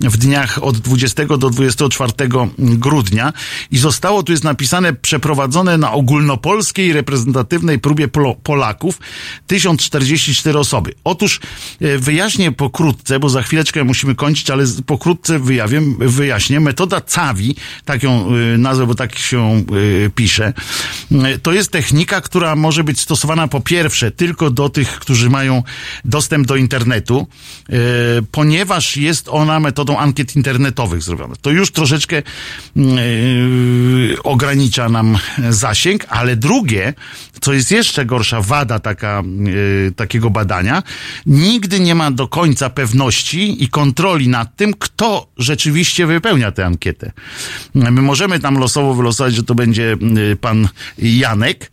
w 0.00 0.16
dniach 0.16 0.62
od 0.62 0.78
20 0.78 1.24
do 1.26 1.50
24 1.50 2.12
grudnia 2.58 3.32
i 3.70 3.78
zostało, 3.78 4.22
tu 4.22 4.32
jest 4.32 4.44
napisane, 4.44 4.92
przeprowadzone 4.92 5.78
na 5.78 5.92
ogólnopolskiej 5.92 6.92
reprezentatywnej 6.92 7.78
próbie 7.78 8.08
Polaków 8.42 8.98
1044 9.46 10.58
osoby. 10.58 10.94
Otóż 11.04 11.40
e, 11.80 11.98
wyjaśnię 11.98 12.52
pokrótce, 12.52 13.18
bo 13.18 13.28
za 13.28 13.42
chwileczkę 13.42 13.84
musimy 13.84 14.14
kończyć, 14.14 14.50
ale 14.50 14.66
z- 14.66 14.80
pokrótce 15.26 15.38
wyjawię, 15.38 15.82
wyjaśnię. 15.98 16.60
Metoda 16.60 17.00
CAWI, 17.00 17.56
tak 17.84 18.02
ją 18.02 18.34
y, 18.54 18.58
nazwę, 18.58 18.86
bo 18.86 18.94
tak 18.94 19.18
się 19.18 19.64
y, 19.72 20.10
pisze, 20.14 20.52
y, 21.12 21.38
to 21.38 21.52
jest 21.52 21.70
technika, 21.70 22.20
która 22.20 22.56
może 22.56 22.84
być 22.84 23.00
stosowana 23.00 23.48
po 23.48 23.60
pierwsze 23.60 24.10
tylko 24.10 24.50
do 24.50 24.68
tych, 24.68 24.98
którzy 24.98 25.30
mają 25.30 25.62
dostęp 26.04 26.46
do 26.46 26.56
internetu, 26.56 27.26
ponieważ 28.32 28.96
jest 28.96 29.28
ona 29.28 29.60
metodą 29.60 29.98
ankiet 29.98 30.36
internetowych 30.36 31.02
zrobiona. 31.02 31.34
To 31.40 31.50
już 31.50 31.70
troszeczkę 31.70 32.22
ogranicza 34.24 34.88
nam 34.88 35.18
zasięg, 35.50 36.06
ale 36.08 36.36
drugie, 36.36 36.94
co 37.40 37.52
jest 37.52 37.70
jeszcze 37.70 38.06
gorsza 38.06 38.40
wada 38.40 38.78
taka, 38.78 39.22
takiego 39.96 40.30
badania, 40.30 40.82
nigdy 41.26 41.80
nie 41.80 41.94
ma 41.94 42.10
do 42.10 42.28
końca 42.28 42.70
pewności 42.70 43.64
i 43.64 43.68
kontroli 43.68 44.28
nad 44.28 44.56
tym, 44.56 44.74
kto 44.74 45.15
rzeczywiście 45.36 46.06
wypełnia 46.06 46.52
tę 46.52 46.66
ankietę. 46.66 47.12
My 47.74 48.02
możemy 48.02 48.40
tam 48.40 48.58
losowo 48.58 48.94
wylosować, 48.94 49.34
że 49.34 49.42
to 49.42 49.54
będzie 49.54 49.96
y, 50.32 50.36
pan 50.36 50.68
Janek, 50.98 51.70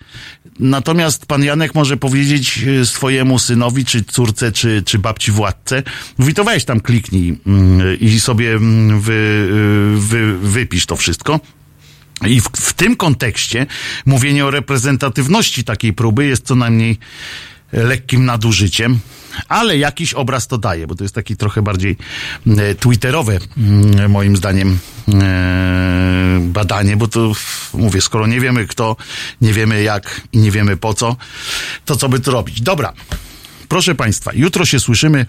Natomiast 0.59 1.25
pan 1.25 1.43
Janek 1.43 1.75
może 1.75 1.97
powiedzieć 1.97 2.63
y, 2.67 2.85
swojemu 2.85 3.39
synowi, 3.39 3.85
czy 3.85 4.03
córce, 4.03 4.51
czy, 4.51 4.83
czy 4.85 4.99
babci 4.99 5.31
władce, 5.31 5.83
mówi 6.17 6.33
to 6.33 6.43
weź 6.43 6.65
tam 6.65 6.79
kliknij 6.79 7.37
mm, 7.47 7.99
i 7.99 8.19
sobie 8.19 8.53
mm, 8.53 9.01
wy, 9.01 9.13
y, 9.13 9.99
wy, 9.99 10.37
wypisz 10.37 10.85
to 10.85 10.95
wszystko. 10.95 11.39
I 12.27 12.41
w, 12.41 12.45
w 12.53 12.73
tym 12.73 12.95
kontekście 12.95 13.65
mówienie 14.05 14.45
o 14.45 14.51
reprezentatywności 14.51 15.63
takiej 15.63 15.93
próby 15.93 16.25
jest 16.25 16.45
co 16.45 16.55
najmniej 16.55 16.97
lekkim 17.71 18.25
nadużyciem, 18.25 18.99
ale 19.49 19.77
jakiś 19.77 20.13
obraz 20.13 20.47
to 20.47 20.57
daje, 20.57 20.87
bo 20.87 20.95
to 20.95 21.03
jest 21.03 21.15
taki 21.15 21.37
trochę 21.37 21.61
bardziej 21.61 21.97
e, 22.47 22.75
twitterowe, 22.75 23.39
mm, 23.57 24.11
moim 24.11 24.37
zdaniem, 24.37 24.79
e, 25.13 26.39
badanie, 26.41 26.97
bo 26.97 27.07
to 27.07 27.31
mówię, 27.73 28.01
skoro 28.01 28.27
nie 28.27 28.39
wiemy 28.39 28.67
kto, 28.67 28.95
nie 29.41 29.53
wiemy 29.53 29.83
jak 29.83 30.21
i 30.31 30.37
nie 30.37 30.51
wiemy 30.51 30.77
po 30.77 30.93
co, 30.93 31.15
to 31.85 31.95
co 31.95 32.09
by 32.09 32.19
tu 32.19 32.31
robić? 32.31 32.61
Dobra. 32.61 32.93
Proszę 33.73 33.95
Państwa, 33.95 34.31
jutro 34.33 34.65
się 34.65 34.79
słyszymy 34.79 35.25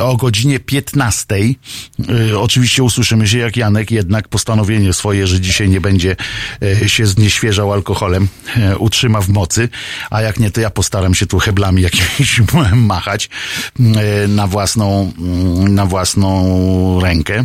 o 0.00 0.16
godzinie 0.16 0.60
15. 0.60 1.36
Yy, 1.38 2.38
oczywiście 2.38 2.82
usłyszymy 2.82 3.28
się 3.28 3.38
jak 3.38 3.56
Janek, 3.56 3.90
jednak 3.90 4.28
postanowienie 4.28 4.92
swoje, 4.92 5.26
że 5.26 5.40
dzisiaj 5.40 5.68
nie 5.68 5.80
będzie 5.80 6.16
yy, 6.60 6.88
się 6.88 7.06
znieświeżał 7.06 7.72
alkoholem, 7.72 8.28
yy, 8.56 8.78
utrzyma 8.78 9.20
w 9.20 9.28
mocy, 9.28 9.68
a 10.10 10.22
jak 10.22 10.38
nie, 10.38 10.50
to 10.50 10.60
ja 10.60 10.70
postaram 10.70 11.14
się 11.14 11.26
tu 11.26 11.38
heblami 11.38 11.82
jakimiś 11.82 12.40
machać 12.74 13.30
na 14.28 14.46
własną, 14.46 15.12
na 15.68 15.86
własną 15.86 17.00
rękę. 17.00 17.44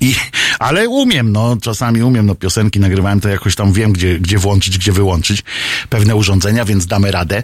I, 0.00 0.14
ale 0.58 0.88
umiem, 0.88 1.32
no, 1.32 1.56
czasami 1.62 2.02
umiem, 2.02 2.26
no, 2.26 2.34
piosenki 2.34 2.80
nagrywałem, 2.80 3.20
to 3.20 3.28
jakoś 3.28 3.54
tam 3.54 3.72
wiem, 3.72 3.92
gdzie, 3.92 4.18
gdzie 4.18 4.38
włączyć, 4.38 4.78
gdzie 4.78 4.92
wyłączyć 4.92 5.42
pewne 5.88 6.16
urządzenia, 6.16 6.64
więc 6.64 6.86
damy 6.86 7.10
radę. 7.10 7.42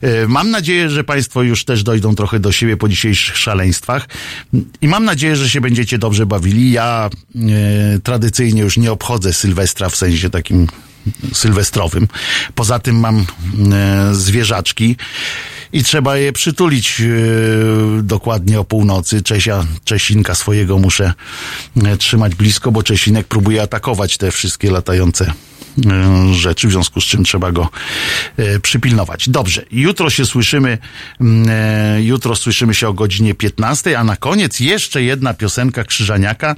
E, 0.00 0.26
mam 0.26 0.50
nadzieję, 0.50 0.90
że 0.90 1.04
Państwo 1.04 1.42
już 1.42 1.64
też 1.64 1.82
dojdą 1.82 2.14
trochę 2.14 2.40
do 2.40 2.52
siebie 2.52 2.76
po 2.76 2.88
dzisiejszych 2.88 3.36
szaleństwach 3.36 4.08
i 4.80 4.88
mam 4.88 5.04
nadzieję, 5.04 5.36
że 5.36 5.50
się 5.50 5.60
będziecie 5.60 5.98
dobrze 5.98 6.26
bawili. 6.26 6.72
Ja 6.72 7.10
e, 7.34 7.40
tradycyjnie 8.02 8.62
już 8.62 8.76
nie 8.76 8.92
obchodzę 8.92 9.32
Sylwestra 9.32 9.88
w 9.88 9.96
sensie 9.96 10.30
takim 10.30 10.66
sylwestrowym. 11.32 12.08
Poza 12.54 12.78
tym 12.78 12.96
mam 13.00 13.26
e, 13.72 14.14
zwierzaczki 14.14 14.96
i 15.72 15.84
trzeba 15.84 16.16
je 16.16 16.32
przytulić 16.32 17.00
yy, 17.00 18.02
dokładnie 18.02 18.60
o 18.60 18.64
północy. 18.64 19.22
Czesia, 19.22 19.64
Czesinka 19.84 20.34
swojego 20.34 20.78
muszę 20.78 21.12
yy, 21.76 21.96
trzymać 21.96 22.34
blisko, 22.34 22.72
bo 22.72 22.82
Czesinek 22.82 23.26
próbuje 23.26 23.62
atakować 23.62 24.16
te 24.16 24.30
wszystkie 24.30 24.70
latające 24.70 25.32
rzeczy, 26.32 26.68
w 26.68 26.70
związku 26.70 27.00
z 27.00 27.04
czym 27.04 27.24
trzeba 27.24 27.52
go 27.52 27.68
przypilnować. 28.62 29.28
Dobrze, 29.28 29.64
jutro 29.70 30.10
się 30.10 30.26
słyszymy, 30.26 30.78
jutro 32.00 32.36
słyszymy 32.36 32.74
się 32.74 32.88
o 32.88 32.92
godzinie 32.92 33.34
15, 33.34 33.98
a 33.98 34.04
na 34.04 34.16
koniec 34.16 34.60
jeszcze 34.60 35.02
jedna 35.02 35.34
piosenka 35.34 35.84
Krzyżaniaka, 35.84 36.56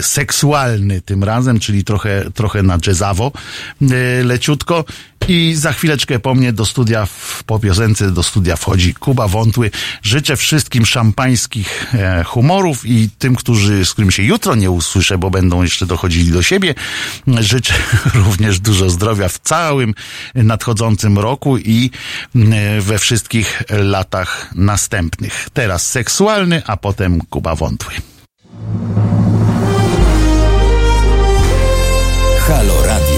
seksualny 0.00 1.00
tym 1.00 1.24
razem, 1.24 1.60
czyli 1.60 1.84
trochę, 1.84 2.30
trochę 2.34 2.62
na 2.62 2.78
jazzawo, 2.86 3.32
leciutko. 4.24 4.84
I 5.28 5.54
za 5.54 5.72
chwileczkę 5.72 6.18
po 6.18 6.34
mnie 6.34 6.52
do 6.52 6.66
studia, 6.66 7.06
po 7.46 7.58
piosence 7.58 8.10
do 8.10 8.22
studia 8.22 8.56
wchodzi 8.56 8.94
Kuba 8.94 9.28
Wątły. 9.28 9.70
Życzę 10.02 10.36
wszystkim 10.36 10.86
szampańskich 10.86 11.94
e, 11.94 12.24
humorów 12.24 12.86
i 12.86 13.08
tym, 13.18 13.36
którzy, 13.36 13.84
z 13.84 13.92
którymi 13.92 14.12
się 14.12 14.22
jutro 14.22 14.54
nie 14.54 14.70
usłyszę, 14.70 15.18
bo 15.18 15.30
będą 15.30 15.62
jeszcze 15.62 15.86
dochodzili 15.86 16.32
do 16.32 16.42
siebie. 16.42 16.74
Życzę 17.26 17.74
również 18.24 18.60
dużo 18.60 18.90
zdrowia 18.90 19.28
w 19.28 19.38
całym 19.38 19.94
nadchodzącym 20.34 21.18
roku 21.18 21.58
i 21.58 21.90
we 22.80 22.98
wszystkich 22.98 23.62
latach 23.70 24.50
następnych. 24.54 25.48
Teraz 25.52 25.90
seksualny, 25.90 26.62
a 26.66 26.76
potem 26.76 27.20
Kuba 27.30 27.54
Wątły. 27.54 27.92
Halo 32.48 32.86
Radio. 32.86 33.17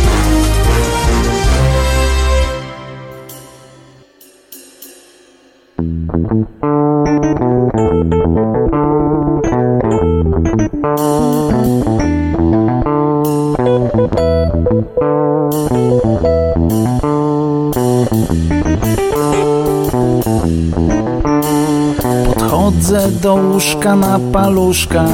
Podchodzę 22.33 23.11
do 23.21 23.35
łóżka 23.35 23.95
na 23.95 24.19
paluszkach, 24.33 25.07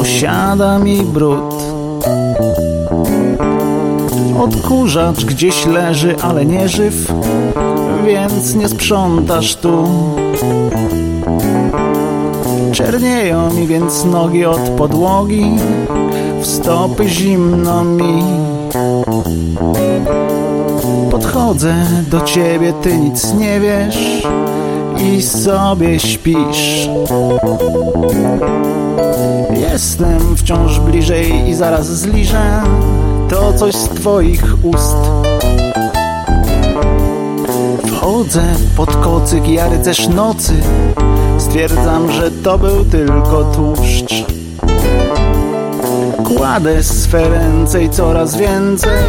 osiada 0.00 0.78
mi 0.78 1.02
brud. 1.02 1.54
Odkurzacz 4.40 5.24
gdzieś 5.24 5.66
leży, 5.66 6.16
ale 6.22 6.46
nie 6.46 6.68
żyw, 6.68 7.12
więc 8.06 8.54
nie 8.54 8.68
sprzątasz 8.68 9.56
tu. 9.56 9.84
Czernieją 12.72 13.50
mi 13.50 13.66
więc 13.66 14.04
nogi 14.04 14.44
od 14.44 14.60
podłogi, 14.60 15.44
w 16.40 16.46
stopy 16.46 17.08
zimno 17.08 17.84
mi. 17.84 18.22
Podchodzę 21.10 21.74
do 22.10 22.20
ciebie, 22.20 22.72
ty 22.82 22.98
nic 22.98 23.34
nie 23.34 23.60
wiesz 23.60 24.26
i 25.02 25.22
sobie 25.22 26.00
śpisz. 26.00 26.88
Jestem 29.72 30.36
wciąż 30.36 30.80
bliżej 30.80 31.48
i 31.48 31.54
zaraz 31.54 31.86
zliżę 31.86 32.62
to 33.28 33.52
coś 33.52 33.74
z 33.74 33.88
twoich 33.88 34.64
ust. 34.64 34.96
Wchodzę 38.02 38.42
pod 38.76 38.96
kocyk, 38.96 39.48
ja 39.48 39.68
rycerz 39.68 40.08
nocy, 40.08 40.52
stwierdzam, 41.38 42.12
że 42.12 42.30
to 42.30 42.58
był 42.58 42.84
tylko 42.84 43.44
tłuszcz. 43.44 44.24
Kładę 46.24 46.82
swe 46.82 47.28
ręce 47.28 47.84
i 47.84 47.90
coraz 47.90 48.36
więcej 48.36 49.02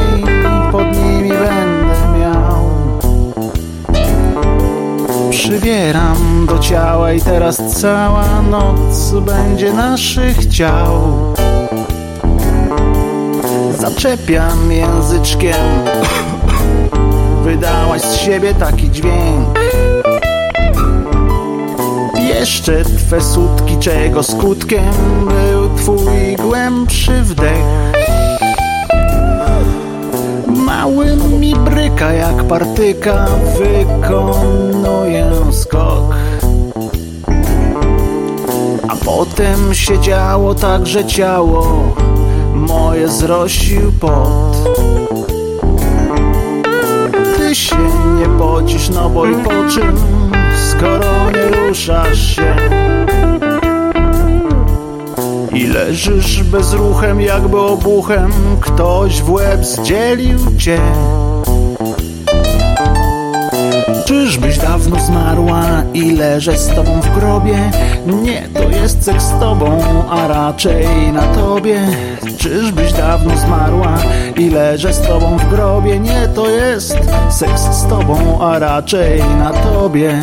pod 0.72 0.86
nimi 0.98 1.30
będę 1.30 2.20
miał. 2.20 2.70
Przybieram 5.30 6.46
do 6.50 6.60
ciała 6.60 7.14
i 7.14 7.22
teraz 7.22 7.62
cała 7.82 8.42
noc 8.42 9.12
będzie 9.12 9.74
naszych 9.74 10.46
ciał. 10.46 11.14
Zaczepiam 13.80 14.72
języczkiem, 14.72 15.56
wydałaś 17.64 18.02
z 18.02 18.16
siebie 18.16 18.54
taki 18.54 18.92
dźwięk. 18.92 19.60
Jeszcze 22.28 22.84
twe 22.86 23.22
sutki, 23.22 23.78
czego 23.78 24.24
skutkiem 24.24 24.94
był 25.28 25.78
twój 25.78 26.36
głębszy 26.36 27.22
wdech. 27.22 27.66
Mały 30.48 31.16
mi 31.16 31.56
bryka 31.56 32.14
jak 32.14 32.44
partyka, 32.44 33.28
wykonuję 33.58 35.32
skok. 35.52 36.16
A 38.88 38.96
potem 39.06 39.74
się 39.74 40.00
działo 40.00 40.56
tak, 40.56 40.88
że 40.88 41.06
ciało 41.06 41.94
moje 42.54 43.08
zrosił 43.08 43.92
pot. 44.00 45.03
Się 47.54 47.76
nie 48.20 48.26
pocisz, 48.40 48.90
no 48.90 49.10
bo 49.10 49.26
i 49.26 49.36
po 49.36 49.50
czym, 49.50 49.98
skoro 50.70 51.32
nie 51.32 51.68
ruszasz 51.68 52.36
się. 52.36 52.56
I 55.54 55.68
leżysz 55.68 56.44
bezruchem, 56.44 57.22
jakby 57.22 57.60
obuchem 57.60 58.32
ktoś 58.62 59.22
w 59.22 59.32
łeb 59.32 59.66
zdzielił 59.66 60.40
cię. 60.58 60.80
Czyżbyś 64.24 64.58
dawno 64.58 65.00
zmarła 65.00 65.64
i 65.94 66.12
leżę 66.12 66.58
z 66.58 66.68
tobą 66.68 67.02
w 67.02 67.20
grobie? 67.20 67.72
Nie, 68.06 68.48
to 68.54 68.64
jest 68.64 69.04
seks 69.04 69.24
z 69.24 69.40
tobą, 69.40 69.80
a 70.10 70.28
raczej 70.28 71.12
na 71.14 71.22
tobie. 71.22 71.82
Czyżbyś 72.38 72.94
dawno 72.94 73.38
zmarła 73.38 73.98
i 74.38 74.50
leżę 74.50 74.94
z 74.94 75.02
tobą 75.02 75.38
w 75.38 75.50
grobie? 75.50 76.00
Nie, 76.00 76.28
to 76.36 76.50
jest 76.50 76.98
seks 77.30 77.62
z 77.62 77.88
tobą, 77.88 78.42
a 78.42 78.60
raczej 78.60 79.20
na 79.20 79.50
tobie. 79.50 80.22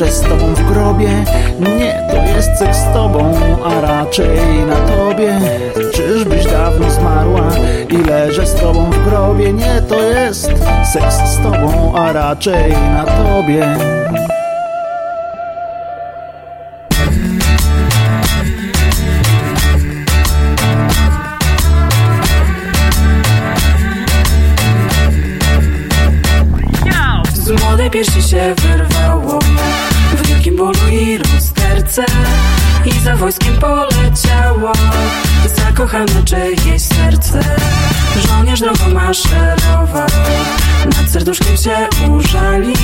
Leżę 0.00 0.12
z 0.12 0.20
tobą 0.20 0.54
w 0.54 0.72
grobie? 0.72 1.24
Nie, 1.78 2.06
to 2.10 2.16
jest 2.16 2.58
seks 2.58 2.78
z 2.78 2.92
tobą, 2.92 3.32
a 3.64 3.80
raczej 3.80 4.64
na 4.66 4.76
tobie. 4.76 5.40
Czyżbyś 5.94 6.44
dawno 6.44 6.90
zmarła 6.90 7.48
i 7.90 7.96
leżę 7.96 8.46
z 8.46 8.54
tobą 8.54 8.90
w 8.90 9.04
grobie? 9.04 9.52
Nie, 9.52 9.82
to 9.88 10.02
jest 10.02 10.52
seks 10.92 11.16
z 11.16 11.36
tobą, 11.42 11.92
a 11.94 12.12
raczej 12.12 12.72
na 12.72 13.04
tobie. 13.04 13.76
Zakochane 35.90 36.24
czyjeś 36.24 36.82
serce. 36.82 37.40
Żołnierz 38.26 38.60
drogą 38.60 38.90
maszerował 38.94 40.06
Nad 40.84 41.10
serduszkiem 41.10 41.56
się 41.56 42.08
użali. 42.10 42.74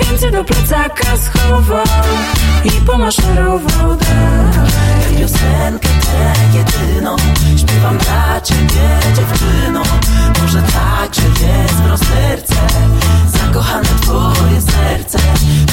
Więcej 0.00 0.32
do 0.32 0.44
plecaka 0.44 1.16
schował 1.16 1.84
I 2.64 2.70
pomaszerował 2.70 3.96
dalej. 3.96 4.70
Piosenkę 5.18 5.88
tę 5.88 6.32
jedyną 6.58 7.16
Śpiewam 7.56 7.98
dla 7.98 8.40
ciebie 8.40 8.98
dziewczyno. 9.16 9.82
Może 10.42 10.62
tak, 10.62 11.14
że 11.14 11.46
jest 11.46 11.74
w 11.74 11.86
rozterce 11.86 12.54
Zakochane 13.26 13.88
twoje 14.00 14.60
serce. 14.60 15.18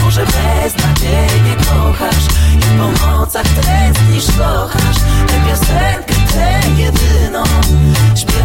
Może 0.03 0.25
beznadziejnie 0.25 1.55
kochasz 1.55 2.25
I 2.55 2.79
po 2.79 3.07
nocach 3.07 3.47
tęsknisz, 3.47 4.25
kochasz. 4.37 4.97
Tę 5.27 5.33
piosenkę 5.49 5.81
tę 5.81 5.90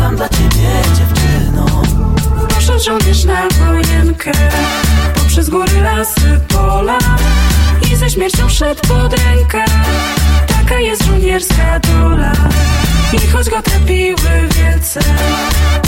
Śpiewam 0.06 0.16
dla 0.16 0.28
ciebie 0.28 0.68
dziewczyno. 0.96 1.82
Poszedł 2.48 2.84
żołnierz 2.84 3.24
na 3.24 3.48
wojenkę 3.48 4.32
Poprzez 5.14 5.50
góry, 5.50 5.80
lasy, 5.82 6.40
pola 6.48 6.98
I 7.92 7.96
ze 7.96 8.10
śmiercią 8.10 8.48
szedł 8.48 8.80
pod 8.88 9.12
rękę 9.12 9.64
Taka 10.68 10.80
jest 10.80 11.04
żołnierska 11.04 11.80
dula. 11.80 12.32
I 13.12 13.26
choć 13.26 13.50
go 13.50 13.62
trapiły 13.62 14.48
wielce 14.56 15.00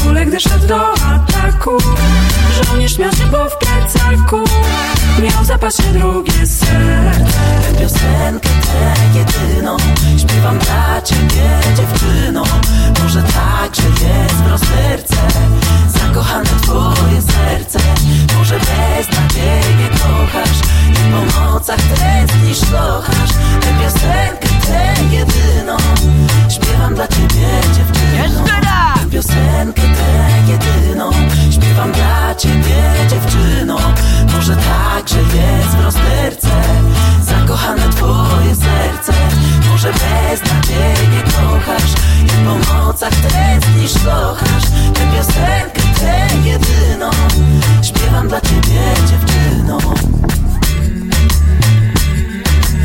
Kule, 0.03 0.27
gdy 0.27 0.41
szedł 0.41 0.67
do 0.67 0.93
ataku. 0.93 1.79
Żołnierz 2.63 2.99
miał 2.99 3.13
szybą 3.13 3.39
w 3.49 3.59
plecaku 3.59 4.37
Miał 5.23 5.45
w 5.45 5.77
się 5.77 5.93
drugie 5.93 6.47
serce. 6.47 7.39
Tę 7.63 7.81
piosenkę 7.81 8.49
tę 8.49 9.19
jedyną 9.19 9.77
Śpiewam 10.19 10.59
dla 10.59 11.03
ciebie 11.03 11.77
dziewczyno. 11.77 12.43
Może 13.03 13.23
tak, 13.23 13.77
że 13.77 14.07
jest 14.07 14.35
bro 14.35 14.59
serce 14.59 15.17
Zakochane 15.89 16.51
twoje 16.63 17.23
serce. 17.23 17.79
Może 18.39 18.55
bez 18.55 19.19
nadziei 19.19 19.75
mnie 19.75 19.89
kochasz 19.89 20.59
I 20.91 21.13
po 21.13 21.41
nocach 21.41 21.81
tęsknisz, 21.81 22.61
kochasz. 22.61 23.31
Tę 23.61 23.69
piosenkę 23.83 24.28
dla 26.99 27.09
ciebie 27.09 27.49
dziewczyno. 27.77 28.23
Jeszcze 28.23 28.61
raz! 28.61 29.01
Tę 29.01 29.11
piosenkę 29.11 29.83
tę 29.83 30.53
jedyną 30.53 31.11
Śpiewam 31.51 31.93
dla 31.93 32.35
ciebie 32.35 32.83
dziewczyno. 33.11 33.79
Może 34.33 34.57
tak, 34.57 35.09
że 35.09 35.19
jest 35.19 35.77
w 35.77 35.85
rozterce 35.85 36.49
Zakochane 37.23 37.89
twoje 37.89 38.55
serce. 38.55 39.13
Może 39.71 39.93
bez 39.93 40.41
nadziei 40.53 41.09
nie 41.09 41.23
kochasz 41.23 41.93
I 42.25 42.45
po 42.45 42.75
nocach 42.75 43.15
tęsknisz 43.15 44.05
locha 44.05 44.48